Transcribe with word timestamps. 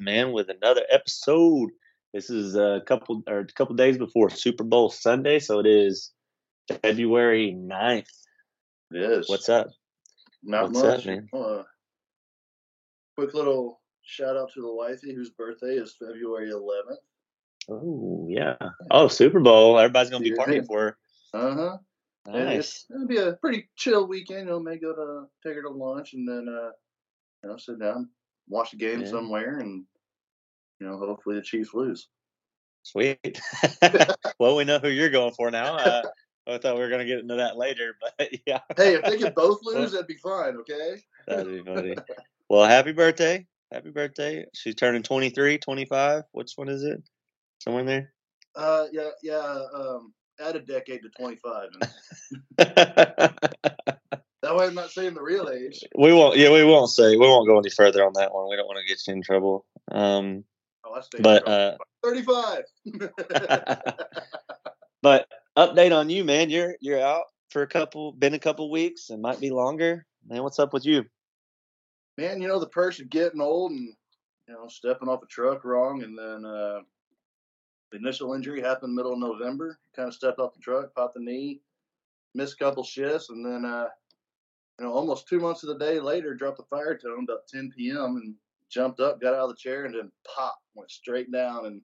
man, 0.00 0.32
with 0.32 0.48
another 0.48 0.82
episode. 0.90 1.70
This 2.12 2.28
is 2.30 2.56
a 2.56 2.80
couple 2.86 3.22
or 3.28 3.40
a 3.40 3.46
couple 3.46 3.76
days 3.76 3.96
before 3.98 4.30
Super 4.30 4.64
Bowl 4.64 4.90
Sunday, 4.90 5.38
so 5.38 5.60
it 5.60 5.66
is 5.66 6.10
February 6.82 7.54
9th. 7.56 8.06
It 8.92 9.02
is. 9.02 9.28
What's 9.28 9.48
up? 9.48 9.68
Not 10.42 10.72
what's 10.72 10.82
up, 10.82 10.96
much. 10.96 11.06
man? 11.06 11.28
Uh, 11.32 11.62
quick 13.16 13.34
little 13.34 13.80
shout 14.02 14.36
out 14.36 14.50
to 14.54 14.62
the 14.62 14.72
wifey 14.74 15.14
whose 15.14 15.30
birthday 15.30 15.74
is 15.74 15.94
February 15.98 16.50
11th. 16.50 16.96
Oh 17.68 18.26
yeah. 18.28 18.56
Oh, 18.90 19.06
Super 19.06 19.38
Bowl. 19.38 19.78
Everybody's 19.78 20.10
gonna 20.10 20.24
be 20.24 20.32
partying 20.32 20.66
for 20.66 20.80
her. 20.80 20.98
Uh 21.34 21.54
huh. 21.54 21.78
Nice. 22.26 22.86
It'll 22.92 23.06
be 23.06 23.18
a 23.18 23.34
pretty 23.34 23.68
chill 23.76 24.08
weekend. 24.08 24.40
You 24.40 24.46
know, 24.46 24.60
may 24.60 24.78
go 24.78 24.92
to 24.94 25.26
take 25.46 25.56
her 25.56 25.62
to 25.62 25.68
lunch 25.70 26.14
and 26.14 26.28
then, 26.28 26.48
uh, 26.48 26.70
you 27.44 27.50
know, 27.50 27.56
sit 27.56 27.78
down, 27.78 28.08
watch 28.48 28.72
the 28.72 28.76
game 28.78 29.00
Yeah. 29.02 29.08
somewhere, 29.08 29.58
and 29.58 29.84
you 30.80 30.86
know, 30.86 30.96
hopefully 30.98 31.36
the 31.36 31.42
Chiefs 31.42 31.74
lose. 31.74 32.08
Sweet. 32.82 33.40
well, 34.38 34.56
we 34.56 34.64
know 34.64 34.78
who 34.78 34.88
you're 34.88 35.10
going 35.10 35.34
for 35.34 35.50
now. 35.50 35.76
Uh, 35.76 36.02
I 36.46 36.58
thought 36.58 36.74
we 36.74 36.80
were 36.80 36.88
gonna 36.88 37.04
get 37.04 37.18
into 37.18 37.36
that 37.36 37.56
later, 37.56 37.94
but 38.18 38.30
yeah. 38.46 38.60
Hey, 38.76 38.94
if 38.94 39.04
they 39.04 39.18
could 39.18 39.34
both 39.34 39.60
lose, 39.64 39.92
that'd 39.92 40.06
be 40.06 40.16
fine. 40.16 40.56
Okay. 40.56 41.02
That'd 41.28 41.46
be 41.46 41.62
funny. 41.62 41.94
Well, 42.48 42.64
happy 42.64 42.92
birthday. 42.92 43.46
Happy 43.70 43.90
birthday. 43.90 44.46
She's 44.54 44.74
turning 44.74 45.02
23, 45.02 45.58
25. 45.58 46.24
Which 46.32 46.52
one 46.56 46.68
is 46.68 46.82
it? 46.82 47.00
Somewhere 47.60 47.82
in 47.82 47.86
there? 47.86 48.12
Uh, 48.56 48.86
yeah, 48.90 49.10
yeah. 49.22 49.62
Um, 49.72 50.12
add 50.40 50.56
a 50.56 50.60
decade 50.60 51.02
to 51.02 51.08
25. 51.10 51.68
That 54.42 54.56
way, 54.56 54.66
I'm 54.66 54.74
not 54.74 54.90
saying 54.90 55.14
the 55.14 55.22
real 55.22 55.50
age. 55.50 55.84
we 55.94 56.12
won't 56.12 56.36
yeah, 56.38 56.50
we 56.50 56.64
won't 56.64 56.90
say 56.90 57.10
we 57.10 57.18
won't 57.18 57.46
go 57.46 57.58
any 57.58 57.68
further 57.70 58.04
on 58.04 58.14
that 58.14 58.32
one. 58.32 58.48
We 58.48 58.56
don't 58.56 58.66
want 58.66 58.78
to 58.80 58.86
get 58.86 59.06
you 59.06 59.12
in 59.12 59.22
trouble. 59.22 59.66
Um 59.92 60.44
Oh, 60.90 60.94
I 60.94 61.00
stay 61.02 61.20
but 61.20 61.46
uh 61.46 61.76
35. 62.02 62.64
but 65.02 65.28
update 65.56 65.96
on 65.96 66.10
you, 66.10 66.24
man. 66.24 66.50
You're 66.50 66.74
you're 66.80 67.00
out 67.00 67.26
for 67.50 67.62
a 67.62 67.66
couple 67.66 68.12
been 68.12 68.34
a 68.34 68.38
couple 68.38 68.70
weeks 68.70 69.10
and 69.10 69.22
might 69.22 69.40
be 69.40 69.50
longer. 69.50 70.04
Man, 70.26 70.42
what's 70.42 70.58
up 70.58 70.72
with 70.72 70.84
you? 70.84 71.04
man, 72.20 72.40
you 72.40 72.48
know 72.48 72.60
the 72.60 72.66
person 72.66 73.08
getting 73.10 73.40
old 73.40 73.72
and 73.72 73.94
you 74.48 74.54
know 74.54 74.68
stepping 74.68 75.08
off 75.08 75.22
a 75.22 75.26
truck 75.26 75.64
wrong, 75.64 76.02
and 76.02 76.18
then 76.18 76.44
uh, 76.44 76.80
the 77.90 77.98
initial 77.98 78.34
injury 78.34 78.60
happened 78.60 78.94
middle 78.94 79.12
of 79.12 79.18
November. 79.18 79.78
Kind 79.96 80.08
of 80.08 80.14
stepped 80.14 80.38
off 80.38 80.54
the 80.54 80.60
truck, 80.60 80.94
popped 80.94 81.14
the 81.14 81.20
knee, 81.20 81.60
missed 82.34 82.54
a 82.60 82.64
couple 82.64 82.84
shifts, 82.84 83.30
and 83.30 83.44
then 83.44 83.64
uh, 83.64 83.88
you 84.78 84.84
know 84.84 84.92
almost 84.92 85.28
two 85.28 85.40
months 85.40 85.62
of 85.62 85.70
the 85.70 85.84
day 85.84 85.98
later, 85.98 86.34
dropped 86.34 86.58
the 86.58 86.64
fire 86.64 86.96
tone 86.96 87.24
about 87.24 87.48
10 87.48 87.72
p.m. 87.76 88.16
and 88.22 88.34
jumped 88.70 89.00
up, 89.00 89.20
got 89.20 89.34
out 89.34 89.48
of 89.48 89.50
the 89.50 89.56
chair, 89.56 89.86
and 89.86 89.94
then 89.94 90.12
pop 90.36 90.58
went 90.80 90.90
straight 90.90 91.30
down. 91.32 91.66
And 91.66 91.80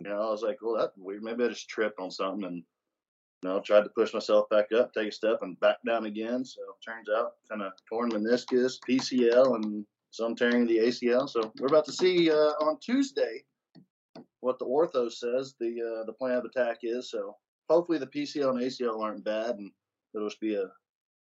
you 0.00 0.10
know 0.10 0.20
I 0.20 0.30
was 0.30 0.42
like, 0.42 0.58
well, 0.60 0.76
that 0.76 0.90
weird. 0.96 1.22
Maybe 1.22 1.44
I 1.44 1.48
just 1.48 1.68
tripped 1.68 2.00
on 2.00 2.10
something 2.10 2.44
and. 2.44 2.62
You 3.42 3.50
know, 3.50 3.60
tried 3.60 3.84
to 3.84 3.90
push 3.90 4.14
myself 4.14 4.48
back 4.48 4.72
up, 4.72 4.94
take 4.94 5.08
a 5.08 5.12
step, 5.12 5.40
and 5.42 5.60
back 5.60 5.76
down 5.86 6.06
again. 6.06 6.42
So 6.42 6.62
turns 6.84 7.06
out, 7.14 7.32
kind 7.48 7.60
of 7.60 7.72
torn 7.86 8.10
meniscus, 8.10 8.78
PCL, 8.88 9.56
and 9.56 9.84
some 10.10 10.34
tearing 10.34 10.66
the 10.66 10.78
ACL. 10.78 11.28
So 11.28 11.52
we're 11.60 11.66
about 11.66 11.84
to 11.84 11.92
see 11.92 12.30
uh, 12.30 12.52
on 12.62 12.78
Tuesday 12.80 13.44
what 14.40 14.58
the 14.58 14.64
ortho 14.64 15.12
says 15.12 15.54
the 15.60 16.00
uh, 16.00 16.04
the 16.06 16.12
plan 16.12 16.38
of 16.38 16.44
attack 16.44 16.78
is. 16.82 17.10
So 17.10 17.36
hopefully 17.68 17.98
the 17.98 18.06
PCL 18.06 18.50
and 18.50 18.60
ACL 18.60 19.02
aren't 19.02 19.24
bad, 19.24 19.56
and 19.56 19.70
it'll 20.14 20.28
just 20.28 20.40
be 20.40 20.54
a 20.54 20.70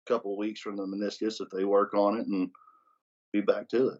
couple 0.07 0.37
weeks 0.37 0.61
from 0.61 0.77
the 0.77 0.85
meniscus 0.85 1.41
if 1.41 1.49
they 1.51 1.65
work 1.65 1.93
on 1.93 2.19
it 2.19 2.27
and 2.27 2.49
be 3.33 3.41
back 3.41 3.67
to 3.69 3.89
it. 3.89 3.99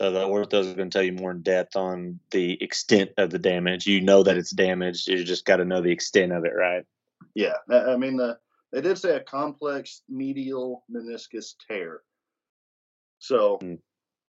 So 0.00 0.10
the 0.10 0.24
ortho's 0.24 0.68
is 0.68 0.72
going 0.72 0.88
to 0.88 0.98
tell 0.98 1.04
you 1.04 1.12
more 1.12 1.30
in 1.30 1.42
depth 1.42 1.76
on 1.76 2.20
the 2.30 2.56
extent 2.62 3.10
of 3.18 3.28
the 3.28 3.38
damage. 3.38 3.86
You 3.86 4.00
know 4.00 4.22
that 4.22 4.38
it's 4.38 4.50
damaged. 4.50 5.08
You 5.08 5.22
just 5.24 5.44
got 5.44 5.56
to 5.56 5.66
know 5.66 5.82
the 5.82 5.90
extent 5.90 6.32
of 6.32 6.46
it, 6.46 6.54
right? 6.56 6.86
Yeah, 7.34 7.56
I 7.70 7.98
mean 7.98 8.16
the 8.16 8.38
they 8.72 8.80
did 8.80 8.96
say 8.96 9.16
a 9.16 9.20
complex 9.20 10.00
medial 10.08 10.84
meniscus 10.90 11.52
tear. 11.68 12.00
So 13.18 13.58
Hmm. 13.58 13.74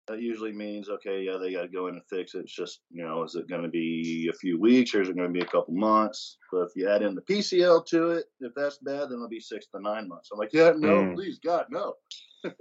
that 0.07 0.21
usually 0.21 0.51
means 0.51 0.87
okay, 0.87 1.23
yeah, 1.23 1.37
they 1.41 1.51
got 1.51 1.63
to 1.63 1.67
go 1.67 1.87
in 1.87 1.95
and 1.95 2.05
fix 2.11 2.35
it. 2.35 2.41
It's 2.41 2.55
just 2.55 2.81
you 2.91 3.03
know, 3.03 3.23
is 3.23 3.33
it 3.33 3.49
going 3.49 3.63
to 3.63 3.67
be 3.67 4.29
a 4.31 4.37
few 4.37 4.59
weeks 4.59 4.93
or 4.93 5.01
is 5.01 5.09
it 5.09 5.17
going 5.17 5.33
to 5.33 5.39
be 5.39 5.43
a 5.43 5.49
couple 5.49 5.73
months? 5.73 6.37
But 6.51 6.67
if 6.67 6.75
you 6.75 6.87
add 6.87 7.01
in 7.01 7.15
the 7.15 7.21
PCL 7.21 7.87
to 7.87 8.11
it, 8.11 8.25
if 8.39 8.53
that's 8.55 8.77
bad, 8.77 9.09
then 9.09 9.13
it'll 9.13 9.29
be 9.29 9.39
six 9.39 9.65
to 9.73 9.81
nine 9.81 10.07
months. 10.07 10.29
I'm 10.31 10.37
like, 10.37 10.53
yeah, 10.53 10.73
no, 10.77 11.05
Hmm. 11.05 11.15
please, 11.15 11.39
God, 11.43 11.65
no. 11.71 11.95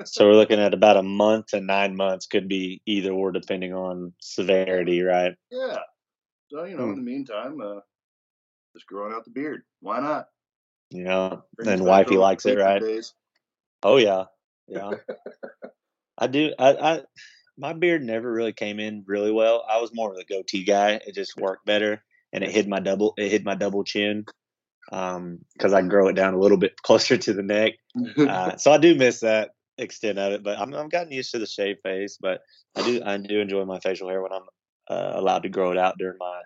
So 0.05 0.27
we're 0.27 0.35
looking 0.35 0.61
at 0.61 0.75
about 0.75 0.97
a 0.97 1.03
month 1.03 1.47
to 1.49 1.61
nine 1.61 1.97
months. 1.97 2.27
Could 2.27 2.49
be 2.49 2.81
either 2.87 3.11
or 3.11 3.33
depending 3.33 3.73
on 3.75 4.13
severity, 4.21 5.03
right? 5.03 5.35
Yeah. 5.51 5.79
So 6.49 6.65
you 6.65 6.77
know, 6.77 6.85
Hmm. 6.85 6.91
in 6.91 6.97
the 6.97 7.03
meantime, 7.03 7.61
uh, 7.61 7.81
just 8.75 8.87
growing 8.87 9.13
out 9.13 9.25
the 9.25 9.31
beard. 9.31 9.63
Why 9.81 10.01
not? 10.01 10.29
Yeah, 10.91 11.37
Brings 11.57 11.73
and 11.73 11.85
wifey 11.85 12.17
likes 12.17 12.47
it, 12.47 12.59
right? 12.59 12.81
days. 12.81 13.15
Oh 13.83 13.97
yeah, 13.97 14.25
yeah. 14.69 14.93
I 16.19 16.27
do. 16.29 16.53
I, 16.59 16.73
I 16.75 17.03
my 17.57 17.73
beard 17.73 18.03
never 18.03 18.31
really 18.31 18.53
came 18.53 18.79
in 18.81 19.05
really 19.07 19.33
well. 19.33 19.65
I 19.69 19.81
was 19.81 19.91
more 19.95 20.13
of 20.13 20.19
a 20.19 20.25
goatee 20.25 20.65
guy. 20.65 21.01
It 21.07 21.15
just 21.15 21.37
worked 21.37 21.67
better, 21.67 22.05
and 22.33 22.45
it 22.45 22.51
hid 22.51 22.69
my 22.69 22.81
double. 22.81 23.15
It 23.17 23.31
hid 23.31 23.45
my 23.45 23.55
double 23.55 23.85
chin, 23.85 24.27
um, 24.93 25.39
because 25.55 25.73
I 25.73 25.83
grow 25.83 26.09
it 26.09 26.15
down 26.15 26.35
a 26.35 26.39
little 26.39 26.59
bit 26.59 26.81
closer 26.83 27.17
to 27.17 27.33
the 27.33 27.43
neck. 27.43 27.75
Uh, 28.19 28.57
so 28.57 28.73
I 28.73 28.79
do 28.79 28.95
miss 28.97 29.21
that 29.21 29.51
extent 29.79 30.19
of 30.19 30.33
it, 30.33 30.43
but 30.43 30.59
I'm 30.59 30.75
I've 30.75 30.91
gotten 30.91 31.13
used 31.13 31.33
to 31.33 31.39
the 31.39 31.47
shave 31.47 31.79
face. 31.83 32.19
But 32.21 32.41
I 32.77 32.83
do 32.83 33.03
I 33.05 33.17
do 33.17 33.41
enjoy 33.41 33.65
my 33.65 33.81
facial 33.81 34.09
hair 34.09 34.23
when 34.23 34.33
I'm 34.33 34.47
uh, 34.89 35.13
allowed 35.15 35.43
to 35.45 35.49
grow 35.49 35.73
it 35.73 35.79
out 35.79 35.99
during 35.99 36.19
my 36.19 36.43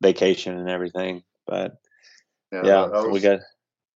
vacation 0.00 0.58
and 0.58 0.68
everything. 0.68 1.22
But 1.46 1.76
yeah, 2.52 2.84
I 2.84 3.02
we 3.02 3.12
was- 3.12 3.22
got 3.22 3.40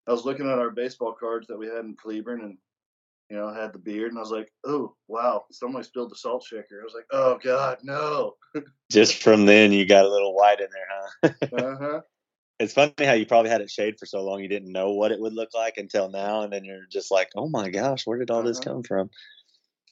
I 0.07 0.13
was 0.13 0.25
looking 0.25 0.51
at 0.51 0.59
our 0.59 0.71
baseball 0.71 1.13
cards 1.19 1.47
that 1.47 1.59
we 1.59 1.67
had 1.67 1.85
in 1.85 1.95
Cleburne 1.95 2.41
and 2.43 2.59
you 3.31 3.37
know, 3.39 3.53
had 3.55 3.73
the 3.73 3.79
beard 3.79 4.11
and 4.11 4.19
I 4.19 4.21
was 4.21 4.31
like, 4.31 4.53
Oh 4.67 4.95
wow, 5.09 5.45
somebody 5.51 5.85
spilled 5.85 6.11
the 6.11 6.17
salt 6.17 6.45
shaker. 6.45 6.81
I 6.81 6.85
was 6.85 6.95
like, 6.95 7.07
Oh 7.13 7.39
God, 7.43 7.79
no. 7.83 8.35
just 8.91 9.23
from 9.23 9.47
then 9.47 9.73
you 9.73 9.87
got 9.87 10.05
a 10.05 10.09
little 10.11 10.35
white 10.35 10.61
in 10.61 10.67
there, 10.73 10.89
huh? 10.91 11.57
Uh-huh. 11.57 12.01
It's 12.63 12.75
funny 12.75 12.93
how 13.01 13.15
you 13.15 13.27
probably 13.27 13.51
had 13.51 13.61
it 13.61 13.71
shaved 13.71 13.99
for 13.99 14.07
so 14.07 14.23
long 14.23 14.41
you 14.41 14.47
didn't 14.49 14.71
know 14.71 14.93
what 14.93 15.11
it 15.11 15.19
would 15.19 15.33
look 15.33 15.49
like 15.53 15.79
until 15.79 16.09
now, 16.09 16.43
and 16.43 16.53
then 16.53 16.65
you're 16.65 16.87
just 16.89 17.11
like, 17.11 17.29
"Oh 17.35 17.49
my 17.49 17.71
gosh, 17.71 18.07
where 18.07 18.19
did 18.19 18.31
all 18.31 18.45
this 18.45 18.59
Uh-huh. 18.59 18.75
come 18.75 18.83
from?" 18.85 19.11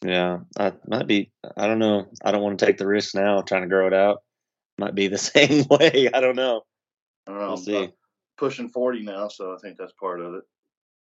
Yeah, 0.04 0.38
I 0.56 0.72
might 0.86 1.08
be. 1.08 1.32
I 1.56 1.66
don't 1.66 1.80
know. 1.80 2.06
I 2.24 2.30
don't 2.30 2.42
want 2.42 2.60
to 2.60 2.66
take 2.66 2.78
the 2.78 2.86
risk 2.86 3.16
now 3.16 3.42
trying 3.42 3.62
to 3.62 3.68
grow 3.68 3.88
it 3.88 3.92
out. 3.92 4.22
Might 4.78 4.94
be 4.94 5.08
the 5.08 5.18
same 5.34 5.64
way. 5.68 6.10
I 6.14 6.20
don't 6.20 6.36
know. 6.36 6.62
I 7.26 7.32
don't 7.32 7.40
know. 7.40 7.48
We'll 7.48 7.56
see. 7.56 7.92
pushing 8.38 8.68
forty 8.68 9.02
now, 9.02 9.26
so 9.26 9.52
I 9.52 9.56
think 9.58 9.76
that's 9.76 9.92
part 10.00 10.20
of 10.20 10.34
it. 10.34 10.44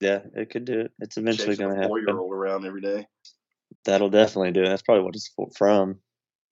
Yeah, 0.00 0.21
it 0.34 0.50
could 0.50 0.66
do 0.66 0.78
it. 0.81 0.93
It's 1.00 1.16
eventually 1.16 1.56
going 1.56 1.76
a 1.76 1.82
to 1.82 1.88
Four-year-old 1.88 2.32
around 2.32 2.65
every 2.65 2.81
day. 2.81 3.09
That'll 3.84 4.09
definitely 4.09 4.53
do 4.53 4.62
it. 4.62 4.69
That's 4.69 4.82
probably 4.82 5.03
what 5.03 5.16
it's 5.16 5.32
from. 5.56 5.99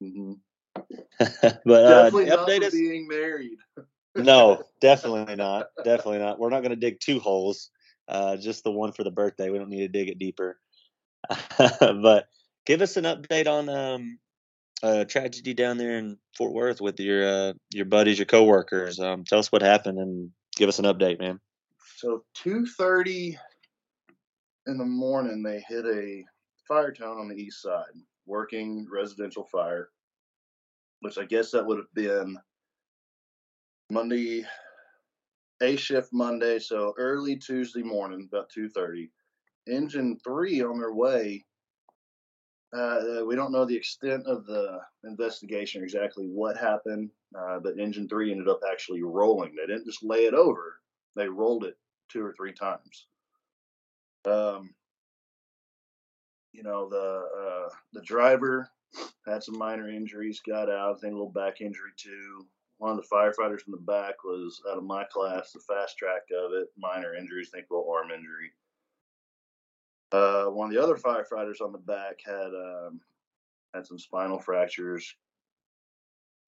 Mm-hmm. 0.02 0.32
but 1.64 1.84
uh, 1.84 2.04
Definitely 2.10 2.24
not 2.26 2.48
update 2.48 2.64
us. 2.64 2.72
being 2.72 3.06
married. 3.06 3.58
No, 4.16 4.62
definitely 4.80 5.36
not. 5.36 5.68
Definitely 5.84 6.18
not. 6.18 6.38
We're 6.38 6.50
not 6.50 6.60
going 6.60 6.70
to 6.70 6.76
dig 6.76 7.00
two 7.00 7.18
holes. 7.18 7.70
Uh, 8.06 8.36
just 8.36 8.64
the 8.64 8.70
one 8.70 8.92
for 8.92 9.02
the 9.02 9.10
birthday. 9.10 9.50
We 9.50 9.58
don't 9.58 9.70
need 9.70 9.80
to 9.80 9.88
dig 9.88 10.08
it 10.08 10.18
deeper. 10.18 10.58
but 11.58 12.28
give 12.66 12.82
us 12.82 12.96
an 12.96 13.04
update 13.04 13.48
on 13.48 13.68
um, 13.68 14.18
uh, 14.82 15.04
tragedy 15.04 15.54
down 15.54 15.78
there 15.78 15.98
in 15.98 16.18
Fort 16.36 16.52
Worth 16.52 16.80
with 16.80 17.00
your 17.00 17.26
uh, 17.26 17.52
your 17.72 17.86
buddies, 17.86 18.18
your 18.18 18.26
coworkers. 18.26 19.00
Um, 19.00 19.24
tell 19.24 19.38
us 19.38 19.50
what 19.50 19.62
happened 19.62 19.98
and 19.98 20.30
give 20.56 20.68
us 20.68 20.78
an 20.78 20.84
update, 20.84 21.18
man. 21.18 21.40
So 21.96 22.24
two 22.34 22.66
thirty 22.66 23.38
in 24.66 24.78
the 24.78 24.84
morning, 24.84 25.42
they 25.42 25.64
hit 25.66 25.86
a 25.86 26.24
fire 26.68 26.92
tone 26.92 27.18
on 27.18 27.28
the 27.28 27.36
east 27.36 27.62
side, 27.62 27.84
working 28.26 28.86
residential 28.92 29.44
fire, 29.44 29.88
which 31.00 31.18
I 31.18 31.24
guess 31.24 31.50
that 31.52 31.66
would 31.66 31.78
have 31.78 31.94
been 31.94 32.36
Monday, 33.90 34.44
a 35.60 35.76
shift 35.76 36.10
Monday, 36.12 36.58
so 36.58 36.94
early 36.98 37.36
Tuesday 37.36 37.82
morning, 37.82 38.28
about 38.30 38.50
two 38.50 38.68
thirty. 38.68 39.10
Engine 39.66 40.18
three 40.22 40.62
on 40.62 40.78
their 40.78 40.92
way. 40.92 41.44
Uh, 42.76 43.22
we 43.26 43.36
don't 43.36 43.52
know 43.52 43.64
the 43.64 43.76
extent 43.76 44.26
of 44.26 44.46
the 44.46 44.80
investigation, 45.04 45.80
or 45.80 45.84
exactly 45.84 46.26
what 46.26 46.56
happened, 46.56 47.10
uh, 47.38 47.60
but 47.60 47.78
engine 47.78 48.08
three 48.08 48.30
ended 48.30 48.48
up 48.48 48.60
actually 48.70 49.02
rolling. 49.02 49.54
They 49.54 49.66
didn't 49.66 49.86
just 49.86 50.02
lay 50.02 50.26
it 50.26 50.34
over; 50.34 50.80
they 51.14 51.28
rolled 51.28 51.64
it 51.64 51.76
two 52.08 52.24
or 52.24 52.32
three 52.32 52.52
times. 52.52 53.06
Um, 54.26 54.74
you 56.52 56.62
know, 56.62 56.88
the 56.88 57.28
uh, 57.68 57.74
the 57.92 58.02
driver 58.02 58.70
had 59.26 59.42
some 59.42 59.58
minor 59.58 59.88
injuries, 59.88 60.40
got 60.46 60.70
out. 60.70 60.96
I 60.96 60.98
think 61.00 61.12
a 61.12 61.16
little 61.16 61.30
back 61.30 61.60
injury 61.60 61.90
too. 61.96 62.46
One 62.78 62.90
of 62.90 62.96
the 62.96 63.14
firefighters 63.14 63.66
in 63.66 63.70
the 63.70 63.78
back 63.78 64.24
was 64.24 64.60
out 64.70 64.78
of 64.78 64.84
my 64.84 65.04
class, 65.04 65.52
the 65.52 65.60
fast 65.60 65.96
track 65.96 66.22
of 66.36 66.52
it, 66.52 66.68
minor 66.76 67.14
injuries, 67.14 67.50
think 67.50 67.66
little 67.70 67.90
arm 67.90 68.10
injury. 68.10 68.52
Uh, 70.12 70.46
one 70.46 70.68
of 70.68 70.74
the 70.74 70.82
other 70.82 70.96
firefighters 70.96 71.60
on 71.60 71.72
the 71.72 71.78
back 71.78 72.18
had 72.24 72.52
um, 72.54 73.00
had 73.74 73.86
some 73.86 73.98
spinal 73.98 74.38
fractures, 74.38 75.14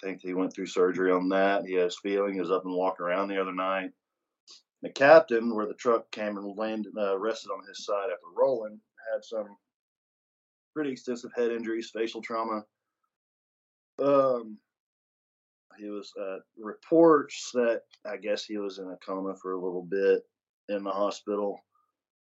I 0.03 0.07
think 0.07 0.21
he 0.21 0.35
went 0.35 0.53
through 0.53 0.67
surgery 0.67 1.11
on 1.11 1.29
that. 1.31 1.65
He 1.65 1.75
has 1.75 1.97
feeling. 1.97 2.35
He 2.35 2.41
was 2.41 2.51
up 2.51 2.65
and 2.65 2.75
walking 2.75 3.07
around 3.07 3.29
the 3.29 3.41
other 3.41 3.55
night. 3.55 3.93
The 4.83 4.91
captain, 4.91 5.55
where 5.55 5.67
the 5.67 5.75
truck 5.75 6.11
came 6.11 6.37
and 6.37 6.57
landed, 6.57 6.93
uh, 6.97 7.19
rested 7.19 7.51
on 7.51 7.67
his 7.67 7.85
side 7.85 8.11
after 8.13 8.27
rolling, 8.37 8.79
had 9.13 9.25
some 9.25 9.57
pretty 10.75 10.93
extensive 10.93 11.31
head 11.35 11.51
injuries, 11.51 11.91
facial 11.91 12.21
trauma. 12.21 12.65
Um, 13.99 14.59
he 15.79 15.89
was 15.89 16.13
uh, 16.21 16.39
reports 16.59 17.51
that 17.55 17.83
I 18.05 18.17
guess 18.17 18.45
he 18.45 18.59
was 18.59 18.79
in 18.79 18.89
a 18.89 18.97
coma 19.05 19.35
for 19.37 19.53
a 19.53 19.61
little 19.61 19.83
bit 19.83 20.23
in 20.69 20.83
the 20.83 20.91
hospital. 20.91 21.61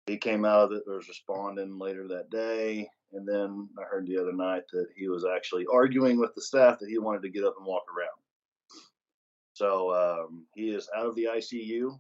He 0.07 0.17
came 0.17 0.45
out 0.45 0.61
of 0.61 0.73
it, 0.73 0.85
was 0.87 1.09
responding 1.09 1.79
later 1.79 2.09
that 2.09 2.31
day. 2.31 2.89
And 3.13 3.27
then 3.27 3.69
I 3.79 3.85
heard 3.85 4.07
the 4.07 4.19
other 4.19 4.33
night 4.33 4.63
that 4.73 4.89
he 4.97 5.09
was 5.09 5.25
actually 5.25 5.67
arguing 5.73 6.19
with 6.19 6.35
the 6.35 6.43
staff 6.43 6.79
that 6.79 6.89
he 6.89 6.99
wanted 6.99 7.23
to 7.23 7.31
get 7.31 7.45
up 7.45 7.55
and 7.59 7.67
walk 7.67 7.85
around. 7.97 8.19
So 9.55 9.93
um, 9.95 10.47
he 10.55 10.71
is 10.71 10.89
out 10.97 11.07
of 11.07 11.15
the 11.15 11.29
ICU. 11.37 11.97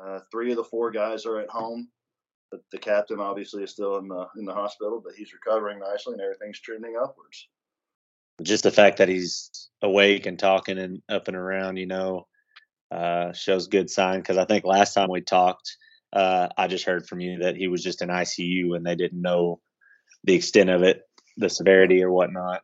Uh, 0.00 0.20
three 0.30 0.50
of 0.50 0.56
the 0.56 0.64
four 0.64 0.90
guys 0.90 1.26
are 1.26 1.40
at 1.40 1.48
home. 1.48 1.88
The, 2.52 2.60
the 2.72 2.78
captain 2.78 3.20
obviously 3.20 3.62
is 3.62 3.70
still 3.70 3.98
in 3.98 4.08
the 4.08 4.26
in 4.36 4.44
the 4.44 4.54
hospital, 4.54 5.00
but 5.04 5.14
he's 5.14 5.32
recovering 5.32 5.78
nicely 5.80 6.12
and 6.12 6.22
everything's 6.22 6.60
trending 6.60 6.96
upwards. 7.00 7.48
Just 8.42 8.64
the 8.64 8.70
fact 8.70 8.98
that 8.98 9.08
he's 9.08 9.68
awake 9.82 10.26
and 10.26 10.38
talking 10.38 10.78
and 10.78 11.02
up 11.08 11.28
and 11.28 11.36
around, 11.36 11.76
you 11.76 11.86
know, 11.86 12.26
uh, 12.90 13.32
shows 13.32 13.68
good 13.68 13.90
sign. 13.90 14.20
Because 14.20 14.38
I 14.38 14.44
think 14.44 14.64
last 14.64 14.94
time 14.94 15.10
we 15.10 15.20
talked, 15.20 15.76
uh, 16.12 16.48
I 16.56 16.66
just 16.66 16.84
heard 16.84 17.06
from 17.06 17.20
you 17.20 17.40
that 17.40 17.56
he 17.56 17.68
was 17.68 17.82
just 17.82 18.02
in 18.02 18.08
ICU 18.08 18.76
and 18.76 18.84
they 18.84 18.96
didn't 18.96 19.22
know 19.22 19.60
the 20.24 20.34
extent 20.34 20.70
of 20.70 20.82
it, 20.82 21.02
the 21.36 21.48
severity 21.48 22.02
or 22.02 22.10
whatnot. 22.10 22.62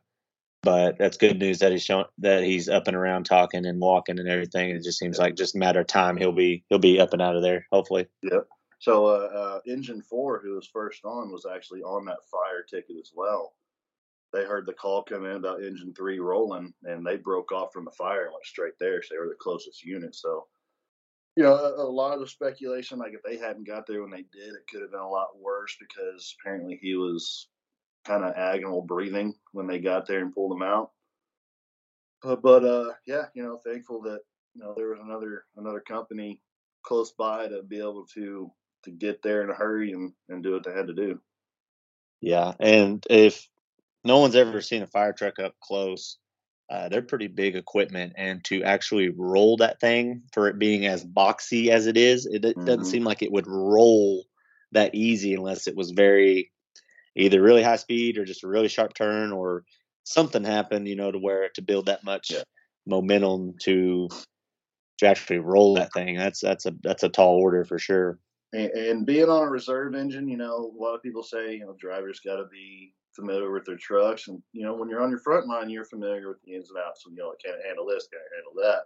But 0.62 0.99
that's 0.99 1.17
good 1.17 1.38
news 1.38 1.61
that 1.61 1.70
he's 1.70 1.84
showing 1.84 2.06
that 2.19 2.43
he's 2.43 2.69
up 2.69 2.88
and 2.88 2.96
around 2.96 3.25
talking 3.25 3.67
and 3.67 3.81
walking 3.81 4.19
and 4.19 4.29
everything. 4.29 4.70
It 4.70 4.82
just 4.82 4.99
seems 4.99 5.17
like 5.17 5.37
just 5.37 5.55
a 5.55 5.58
matter 5.58 5.81
of 5.81 5.87
time 5.87 6.17
he'll 6.17 6.32
be 6.32 6.64
he'll 6.69 6.79
be 6.79 6.99
up 6.99 7.12
and 7.12 7.22
out 7.22 7.37
of 7.37 7.43
there. 7.43 7.67
Hopefully. 7.70 8.06
Yep. 8.22 8.49
So 8.81 9.06
uh, 9.06 9.08
uh, 9.08 9.61
engine 9.67 10.02
four, 10.02 10.40
who 10.40 10.55
was 10.55 10.67
first 10.67 11.05
on, 11.05 11.31
was 11.31 11.46
actually 11.46 11.82
on 11.82 12.05
that 12.06 12.19
fire 12.31 12.64
ticket 12.69 12.96
as 13.00 13.12
well. 13.14 13.55
They 14.32 14.44
heard 14.44 14.67
the 14.67 14.75
call 14.75 15.02
come 15.02 15.25
in 15.25 15.37
about 15.37 15.62
engine 15.62 15.94
three 15.94 16.19
rolling, 16.19 16.75
and 16.82 17.06
they 17.06 17.17
broke 17.17 17.52
off 17.52 17.73
from 17.73 17.84
the 17.84 17.90
fire 17.93 18.25
and 18.25 18.32
went 18.32 18.44
straight 18.44 18.75
there. 18.81 19.02
So 19.02 19.14
they 19.14 19.19
were 19.19 19.28
the 19.28 19.37
closest 19.40 19.84
unit. 19.84 20.14
So 20.14 20.46
you 21.37 21.43
know, 21.43 21.55
a, 21.55 21.82
a, 21.82 21.88
lot 21.88 22.14
of 22.14 22.20
the 22.20 22.26
speculation, 22.26 22.99
like 22.99 23.12
if 23.12 23.23
they 23.23 23.37
hadn't 23.37 23.67
got 23.67 23.87
there 23.87 24.00
when 24.00 24.11
they 24.11 24.25
did, 24.32 24.55
it 24.55 24.67
could 24.70 24.81
have 24.81 24.90
been 24.90 25.00
a 25.00 25.08
lot 25.08 25.38
worse 25.38 25.76
because 25.78 26.34
apparently 26.40 26.78
he 26.81 26.96
was 26.96 27.49
kind 28.06 28.25
of 28.25 28.34
agonal 28.34 28.87
breathing 28.87 29.34
when 29.52 29.67
they 29.67 29.78
got 29.78 30.06
there 30.06 30.20
and 30.20 30.32
pulled 30.32 30.52
him 30.52 30.62
out. 30.62 30.93
But, 32.22 32.40
but 32.43 32.64
uh, 32.64 32.93
yeah, 33.06 33.25
you 33.34 33.43
know, 33.43 33.61
thankful 33.64 34.00
that 34.02 34.20
you 34.55 34.62
know 34.62 34.72
there 34.75 34.88
was 34.88 35.00
another 35.02 35.44
another 35.56 35.81
company 35.81 36.40
close 36.82 37.12
by 37.12 37.49
to 37.49 37.62
be 37.62 37.79
able 37.79 38.06
to 38.14 38.50
to 38.84 38.90
get 38.90 39.22
there 39.22 39.43
in 39.43 39.50
a 39.50 39.55
hurry 39.55 39.93
and 39.93 40.12
and 40.31 40.43
do 40.43 40.52
what 40.52 40.64
they 40.64 40.72
had 40.72 40.87
to 40.87 40.94
do. 40.94 41.20
Yeah, 42.22 42.55
and 42.58 43.05
if 43.11 43.46
no 44.06 44.19
one's 44.19 44.37
ever 44.37 44.61
seen 44.61 44.82
a 44.82 44.87
fire 44.87 45.12
truck 45.12 45.38
up 45.38 45.55
close, 45.61 46.19
uh, 46.70 46.88
they're 46.88 47.03
pretty 47.03 47.29
big 47.29 47.56
equipment, 47.56 48.14
and 48.17 48.43
to 48.44 48.62
actually 48.62 49.11
roll 49.11 49.56
that 49.58 49.81
thing 49.81 50.23
for 50.32 50.49
it 50.49 50.58
being 50.58 50.87
as 50.87 51.05
boxy 51.05 51.69
as 51.69 51.87
it 51.87 51.97
is, 51.97 52.26
it, 52.26 52.44
it 52.44 52.56
mm-hmm. 52.56 52.64
doesn't 52.64 52.87
seem 52.87 53.05
like 53.05 53.23
it 53.23 53.32
would 53.32 53.47
roll 53.47 54.25
that 54.73 54.94
easy 54.94 55.35
unless 55.35 55.67
it 55.67 55.76
was 55.76 55.91
very 55.91 56.50
either 57.14 57.41
really 57.41 57.62
high 57.62 57.76
speed 57.76 58.19
or 58.19 58.25
just 58.25 58.44
a 58.44 58.49
really 58.49 58.69
sharp 58.69 58.94
turn 58.94 59.32
or 59.32 59.64
something 60.05 60.44
happened, 60.44 60.88
you 60.88 60.97
know, 60.97 61.11
to 61.11 61.19
where 61.19 61.49
to 61.50 61.62
build 61.62 61.87
that 61.87 62.05
much 62.05 62.31
yeah. 62.31 62.43
momentum 62.87 63.55
to 63.61 64.08
to 64.99 65.06
actually 65.06 65.38
roll 65.38 65.75
that 65.75 65.93
thing. 65.93 66.17
That's 66.17 66.41
that's 66.41 66.67
a 66.67 66.75
that's 66.82 67.03
a 67.03 67.08
tall 67.08 67.37
order 67.37 67.64
for 67.64 67.79
sure. 67.79 68.19
And, 68.53 68.70
and 68.70 69.06
being 69.06 69.29
on 69.29 69.47
a 69.47 69.50
reserve 69.50 69.94
engine, 69.94 70.29
you 70.29 70.37
know, 70.37 70.73
a 70.76 70.82
lot 70.82 70.94
of 70.94 71.03
people 71.03 71.23
say, 71.23 71.55
you 71.55 71.67
know, 71.67 71.76
drivers 71.79 72.20
got 72.20 72.37
to 72.37 72.47
be 72.47 72.93
familiar 73.17 73.51
with 73.51 73.65
their 73.65 73.77
trucks. 73.77 74.29
And, 74.29 74.43
you 74.53 74.63
know, 74.65 74.75
when 74.75 74.89
you're 74.89 75.03
on 75.03 75.11
your 75.11 75.19
front 75.19 75.49
line, 75.49 75.71
you're 75.71 75.85
familiar 75.85 76.29
with 76.29 76.43
the 76.43 76.55
ins 76.55 76.71
and 76.71 76.79
outs. 76.79 77.05
And, 77.07 77.17
you 77.17 77.23
know, 77.23 77.31
I 77.31 77.37
can't 77.45 77.65
handle 77.67 77.87
this, 77.87 78.09
can't 78.13 78.23
handle 78.37 78.63
that. 78.63 78.85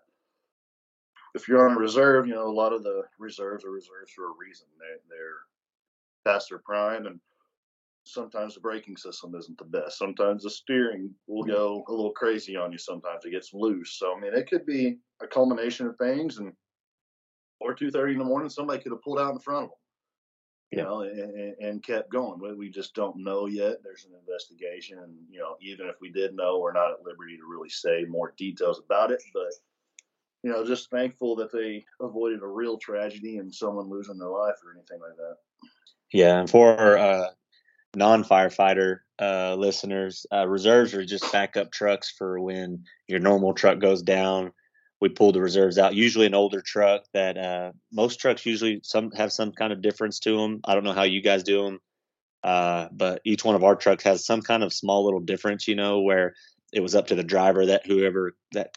If 1.35 1.47
you're 1.47 1.69
on 1.69 1.77
a 1.77 1.81
reserve, 1.81 2.27
you 2.27 2.35
know, 2.35 2.49
a 2.49 2.53
lot 2.53 2.73
of 2.73 2.83
the 2.83 3.03
reserves 3.19 3.65
are 3.65 3.71
reserves 3.71 4.13
for 4.15 4.27
a 4.27 4.35
reason. 4.39 4.67
They, 4.79 5.15
they're 5.15 6.33
past 6.33 6.49
their 6.49 6.59
prime. 6.59 7.07
And 7.07 7.21
sometimes 8.05 8.55
the 8.55 8.61
braking 8.61 8.97
system 8.97 9.35
isn't 9.35 9.59
the 9.59 9.65
best. 9.65 9.99
Sometimes 9.99 10.43
the 10.43 10.51
steering 10.51 11.15
will 11.27 11.45
go 11.45 11.85
a 11.89 11.93
little 11.93 12.13
crazy 12.13 12.57
on 12.57 12.73
you. 12.73 12.79
Sometimes 12.79 13.25
it 13.25 13.31
gets 13.31 13.53
loose. 13.53 13.99
So, 13.99 14.17
I 14.17 14.21
mean, 14.21 14.35
it 14.35 14.49
could 14.49 14.65
be 14.65 14.99
a 15.23 15.27
culmination 15.27 15.87
of 15.87 15.97
things. 15.99 16.39
And, 16.39 16.53
or 17.61 17.75
2.30 17.75 18.13
in 18.13 18.19
the 18.19 18.25
morning, 18.25 18.49
somebody 18.49 18.83
could 18.83 18.93
have 18.93 19.03
pulled 19.03 19.19
out 19.19 19.33
in 19.33 19.39
front 19.39 19.65
of 19.65 19.71
them 19.71 19.80
you 20.71 20.79
yeah. 20.79 20.85
know, 20.85 21.01
and, 21.01 21.55
and, 21.61 21.83
kept 21.83 22.11
going. 22.11 22.39
We 22.57 22.71
just 22.71 22.95
don't 22.95 23.17
know 23.17 23.47
yet. 23.47 23.83
There's 23.83 24.05
an 24.05 24.13
investigation, 24.21 24.99
and 24.99 25.15
you 25.29 25.41
know, 25.41 25.57
even 25.61 25.87
if 25.87 25.97
we 26.01 26.11
did 26.11 26.35
know, 26.35 26.61
we're 26.61 26.73
not 26.73 26.93
at 26.93 27.05
liberty 27.05 27.37
to 27.37 27.43
really 27.49 27.69
say 27.69 28.05
more 28.09 28.35
details 28.37 28.81
about 28.85 29.11
it. 29.11 29.21
But 29.35 29.53
you 30.43 30.51
know, 30.51 30.65
just 30.65 30.91
thankful 30.91 31.35
that 31.37 31.53
they 31.53 31.85
avoided 32.01 32.43
a 32.43 32.47
real 32.47 32.79
tragedy 32.79 33.39
and 33.39 33.53
someone 33.53 33.91
losing 33.91 34.19
their 34.19 34.29
life 34.29 34.57
or 34.65 34.73
anything 34.73 35.01
like 35.01 35.17
that. 35.17 35.37
Yeah, 36.13 36.39
and 36.39 36.49
for 36.49 36.97
uh, 36.97 37.27
non-firefighter 37.97 38.99
uh, 39.21 39.57
listeners, 39.57 40.25
uh, 40.33 40.47
reserves 40.47 40.95
are 40.95 41.05
just 41.05 41.33
backup 41.33 41.73
trucks 41.73 42.15
for 42.17 42.39
when 42.41 42.85
your 43.09 43.19
normal 43.19 43.55
truck 43.55 43.81
goes 43.81 44.03
down 44.03 44.53
we 45.01 45.09
pull 45.09 45.33
the 45.33 45.41
reserves 45.41 45.79
out. 45.79 45.95
Usually 45.95 46.27
an 46.27 46.35
older 46.35 46.61
truck 46.61 47.05
that 47.15 47.39
uh, 47.39 47.73
most 47.91 48.21
trucks 48.21 48.45
usually 48.45 48.81
some 48.85 49.11
have 49.13 49.33
some 49.33 49.53
kind 49.53 49.73
of 49.73 49.81
difference 49.81 50.21
to 50.21 50.37
them. 50.37 50.61
I 50.65 50.75
don't 50.75 50.85
know 50.85 50.93
how 50.93 51.05
you 51.05 51.23
guys 51.23 51.43
do 51.43 51.65
them, 51.65 51.81
uh, 52.45 52.89
but 52.93 53.23
each 53.25 53.45
one 53.45 53.55
of 53.55 53.65
our 53.65 53.77
trucks 53.77 54.05
has 54.05 54.27
some 54.27 54.43
kind 54.43 54.63
of 54.63 54.73
small 54.73 55.05
little 55.05 55.21
difference. 55.21 55.67
You 55.67 55.77
know, 55.77 56.01
where 56.01 56.35
it 56.73 56.81
was 56.81 56.95
up 56.95 57.09
to 57.09 57.15
the 57.15 57.25
driver 57.25 57.67
that 57.67 57.87
whoever 57.87 58.37
that 58.53 58.77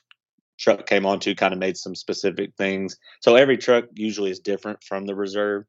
truck 0.57 0.85
came 0.85 1.05
onto 1.05 1.35
kind 1.35 1.53
of 1.53 1.59
made 1.59 1.75
some 1.75 1.95
specific 1.95 2.53
things. 2.57 2.97
So 3.21 3.35
every 3.35 3.57
truck 3.57 3.85
usually 3.93 4.31
is 4.31 4.39
different 4.39 4.83
from 4.83 5.05
the 5.05 5.15
reserve. 5.15 5.65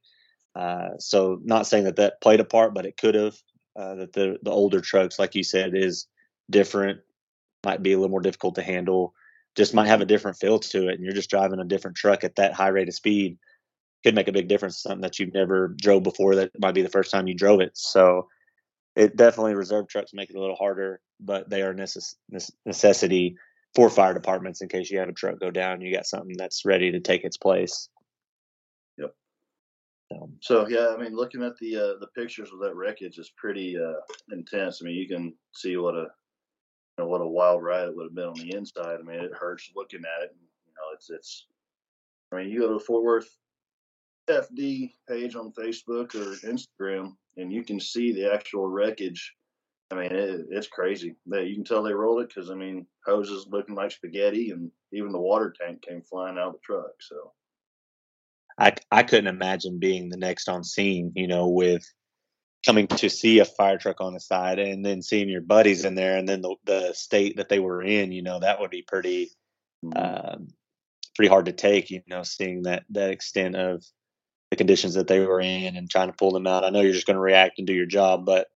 Uh, 0.54 0.90
so 0.98 1.40
not 1.42 1.66
saying 1.66 1.84
that 1.84 1.96
that 1.96 2.20
played 2.20 2.40
a 2.40 2.44
part, 2.44 2.74
but 2.74 2.86
it 2.86 2.96
could 2.96 3.14
have. 3.14 3.36
Uh, 3.76 3.96
that 3.96 4.12
the 4.12 4.38
the 4.44 4.52
older 4.52 4.80
trucks, 4.80 5.18
like 5.18 5.34
you 5.34 5.42
said, 5.42 5.74
is 5.74 6.06
different. 6.48 7.00
Might 7.64 7.82
be 7.82 7.92
a 7.92 7.96
little 7.96 8.10
more 8.10 8.20
difficult 8.20 8.54
to 8.54 8.62
handle 8.62 9.14
just 9.56 9.74
might 9.74 9.86
have 9.86 10.00
a 10.00 10.06
different 10.06 10.36
feel 10.36 10.58
to 10.58 10.88
it 10.88 10.94
and 10.94 11.04
you're 11.04 11.14
just 11.14 11.30
driving 11.30 11.60
a 11.60 11.64
different 11.64 11.96
truck 11.96 12.24
at 12.24 12.36
that 12.36 12.54
high 12.54 12.68
rate 12.68 12.88
of 12.88 12.94
speed 12.94 13.38
could 14.04 14.14
make 14.14 14.28
a 14.28 14.32
big 14.32 14.48
difference 14.48 14.82
something 14.82 15.00
that 15.00 15.18
you've 15.18 15.32
never 15.32 15.74
drove 15.80 16.02
before 16.02 16.34
that 16.34 16.50
might 16.58 16.74
be 16.74 16.82
the 16.82 16.90
first 16.90 17.10
time 17.10 17.26
you 17.26 17.34
drove 17.34 17.60
it. 17.60 17.70
So 17.74 18.28
it 18.94 19.16
definitely 19.16 19.54
reserve 19.54 19.88
trucks 19.88 20.12
make 20.12 20.30
it 20.30 20.36
a 20.36 20.40
little 20.40 20.56
harder 20.56 21.00
but 21.20 21.48
they 21.48 21.62
are 21.62 21.74
necess- 21.74 22.16
necessity 22.66 23.36
for 23.74 23.88
fire 23.88 24.14
departments 24.14 24.60
in 24.60 24.68
case 24.68 24.90
you 24.90 24.98
have 24.98 25.08
a 25.08 25.12
truck 25.12 25.40
go 25.40 25.50
down 25.50 25.80
you 25.80 25.94
got 25.94 26.06
something 26.06 26.36
that's 26.36 26.64
ready 26.64 26.92
to 26.92 27.00
take 27.00 27.24
its 27.24 27.36
place. 27.36 27.88
Yep. 28.98 29.14
So, 30.12 30.30
so 30.40 30.68
yeah 30.68 30.94
i 30.94 31.00
mean 31.00 31.16
looking 31.16 31.42
at 31.42 31.56
the 31.58 31.76
uh, 31.76 31.98
the 32.00 32.08
pictures 32.14 32.50
of 32.52 32.58
that 32.60 32.74
wreckage 32.74 33.18
is 33.18 33.32
pretty 33.36 33.76
uh, 33.78 34.00
intense. 34.32 34.80
I 34.82 34.86
mean 34.86 34.96
you 34.96 35.08
can 35.08 35.34
see 35.52 35.76
what 35.76 35.94
a 35.94 36.08
know 36.98 37.06
what 37.06 37.20
a 37.20 37.26
wild 37.26 37.62
ride 37.62 37.88
it 37.88 37.96
would 37.96 38.04
have 38.04 38.14
been 38.14 38.24
on 38.28 38.34
the 38.34 38.54
inside. 38.54 38.98
I 39.00 39.02
mean, 39.02 39.20
it 39.20 39.32
hurts 39.34 39.70
looking 39.74 40.00
at 40.00 40.24
it. 40.24 40.30
And, 40.30 40.40
you 40.66 40.72
know, 40.76 40.94
it's 40.94 41.10
it's. 41.10 41.46
I 42.32 42.36
mean, 42.36 42.48
you 42.48 42.60
go 42.60 42.68
to 42.68 42.74
the 42.74 42.80
Fort 42.80 43.04
Worth 43.04 43.36
FD 44.28 44.92
page 45.08 45.36
on 45.36 45.52
Facebook 45.52 46.14
or 46.14 46.36
Instagram, 46.46 47.16
and 47.36 47.52
you 47.52 47.62
can 47.62 47.78
see 47.78 48.12
the 48.12 48.32
actual 48.32 48.66
wreckage. 48.66 49.34
I 49.90 49.96
mean, 49.96 50.12
it, 50.12 50.46
it's 50.50 50.66
crazy. 50.66 51.14
That 51.26 51.46
you 51.46 51.54
can 51.54 51.64
tell 51.64 51.82
they 51.82 51.92
rolled 51.92 52.22
it 52.22 52.28
because 52.28 52.50
I 52.50 52.54
mean, 52.54 52.86
hoses 53.06 53.46
looking 53.48 53.74
like 53.74 53.92
spaghetti, 53.92 54.50
and 54.50 54.70
even 54.92 55.12
the 55.12 55.20
water 55.20 55.54
tank 55.58 55.82
came 55.82 56.02
flying 56.02 56.38
out 56.38 56.48
of 56.48 56.52
the 56.54 56.58
truck. 56.64 56.92
So. 57.00 57.32
I, 58.56 58.72
I 58.92 59.02
couldn't 59.02 59.26
imagine 59.34 59.80
being 59.80 60.08
the 60.08 60.16
next 60.16 60.48
on 60.48 60.62
scene, 60.62 61.10
you 61.16 61.26
know, 61.26 61.48
with 61.48 61.84
coming 62.64 62.86
to 62.86 63.10
see 63.10 63.38
a 63.38 63.44
fire 63.44 63.78
truck 63.78 64.00
on 64.00 64.14
the 64.14 64.20
side 64.20 64.58
and 64.58 64.84
then 64.84 65.02
seeing 65.02 65.28
your 65.28 65.40
buddies 65.40 65.84
in 65.84 65.94
there 65.94 66.16
and 66.16 66.28
then 66.28 66.40
the, 66.40 66.54
the 66.64 66.92
state 66.92 67.36
that 67.36 67.48
they 67.48 67.58
were 67.58 67.82
in 67.82 68.12
you 68.12 68.22
know 68.22 68.40
that 68.40 68.60
would 68.60 68.70
be 68.70 68.82
pretty 68.82 69.30
um, 69.96 70.48
pretty 71.14 71.28
hard 71.28 71.46
to 71.46 71.52
take 71.52 71.90
you 71.90 72.00
know 72.06 72.22
seeing 72.22 72.62
that 72.62 72.84
that 72.90 73.10
extent 73.10 73.54
of 73.54 73.84
the 74.50 74.56
conditions 74.56 74.94
that 74.94 75.06
they 75.06 75.20
were 75.20 75.40
in 75.40 75.76
and 75.76 75.90
trying 75.90 76.08
to 76.08 76.16
pull 76.16 76.30
them 76.30 76.46
out. 76.46 76.64
I 76.64 76.70
know 76.70 76.80
you're 76.80 76.92
just 76.92 77.06
going 77.06 77.16
to 77.16 77.20
react 77.20 77.58
and 77.58 77.66
do 77.66 77.74
your 77.74 77.86
job 77.86 78.24
but 78.24 78.48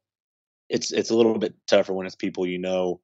it's 0.68 0.92
it's 0.92 1.10
a 1.10 1.16
little 1.16 1.38
bit 1.38 1.54
tougher 1.66 1.92
when 1.92 2.06
it's 2.06 2.16
people 2.16 2.46
you 2.46 2.58
know. 2.58 3.00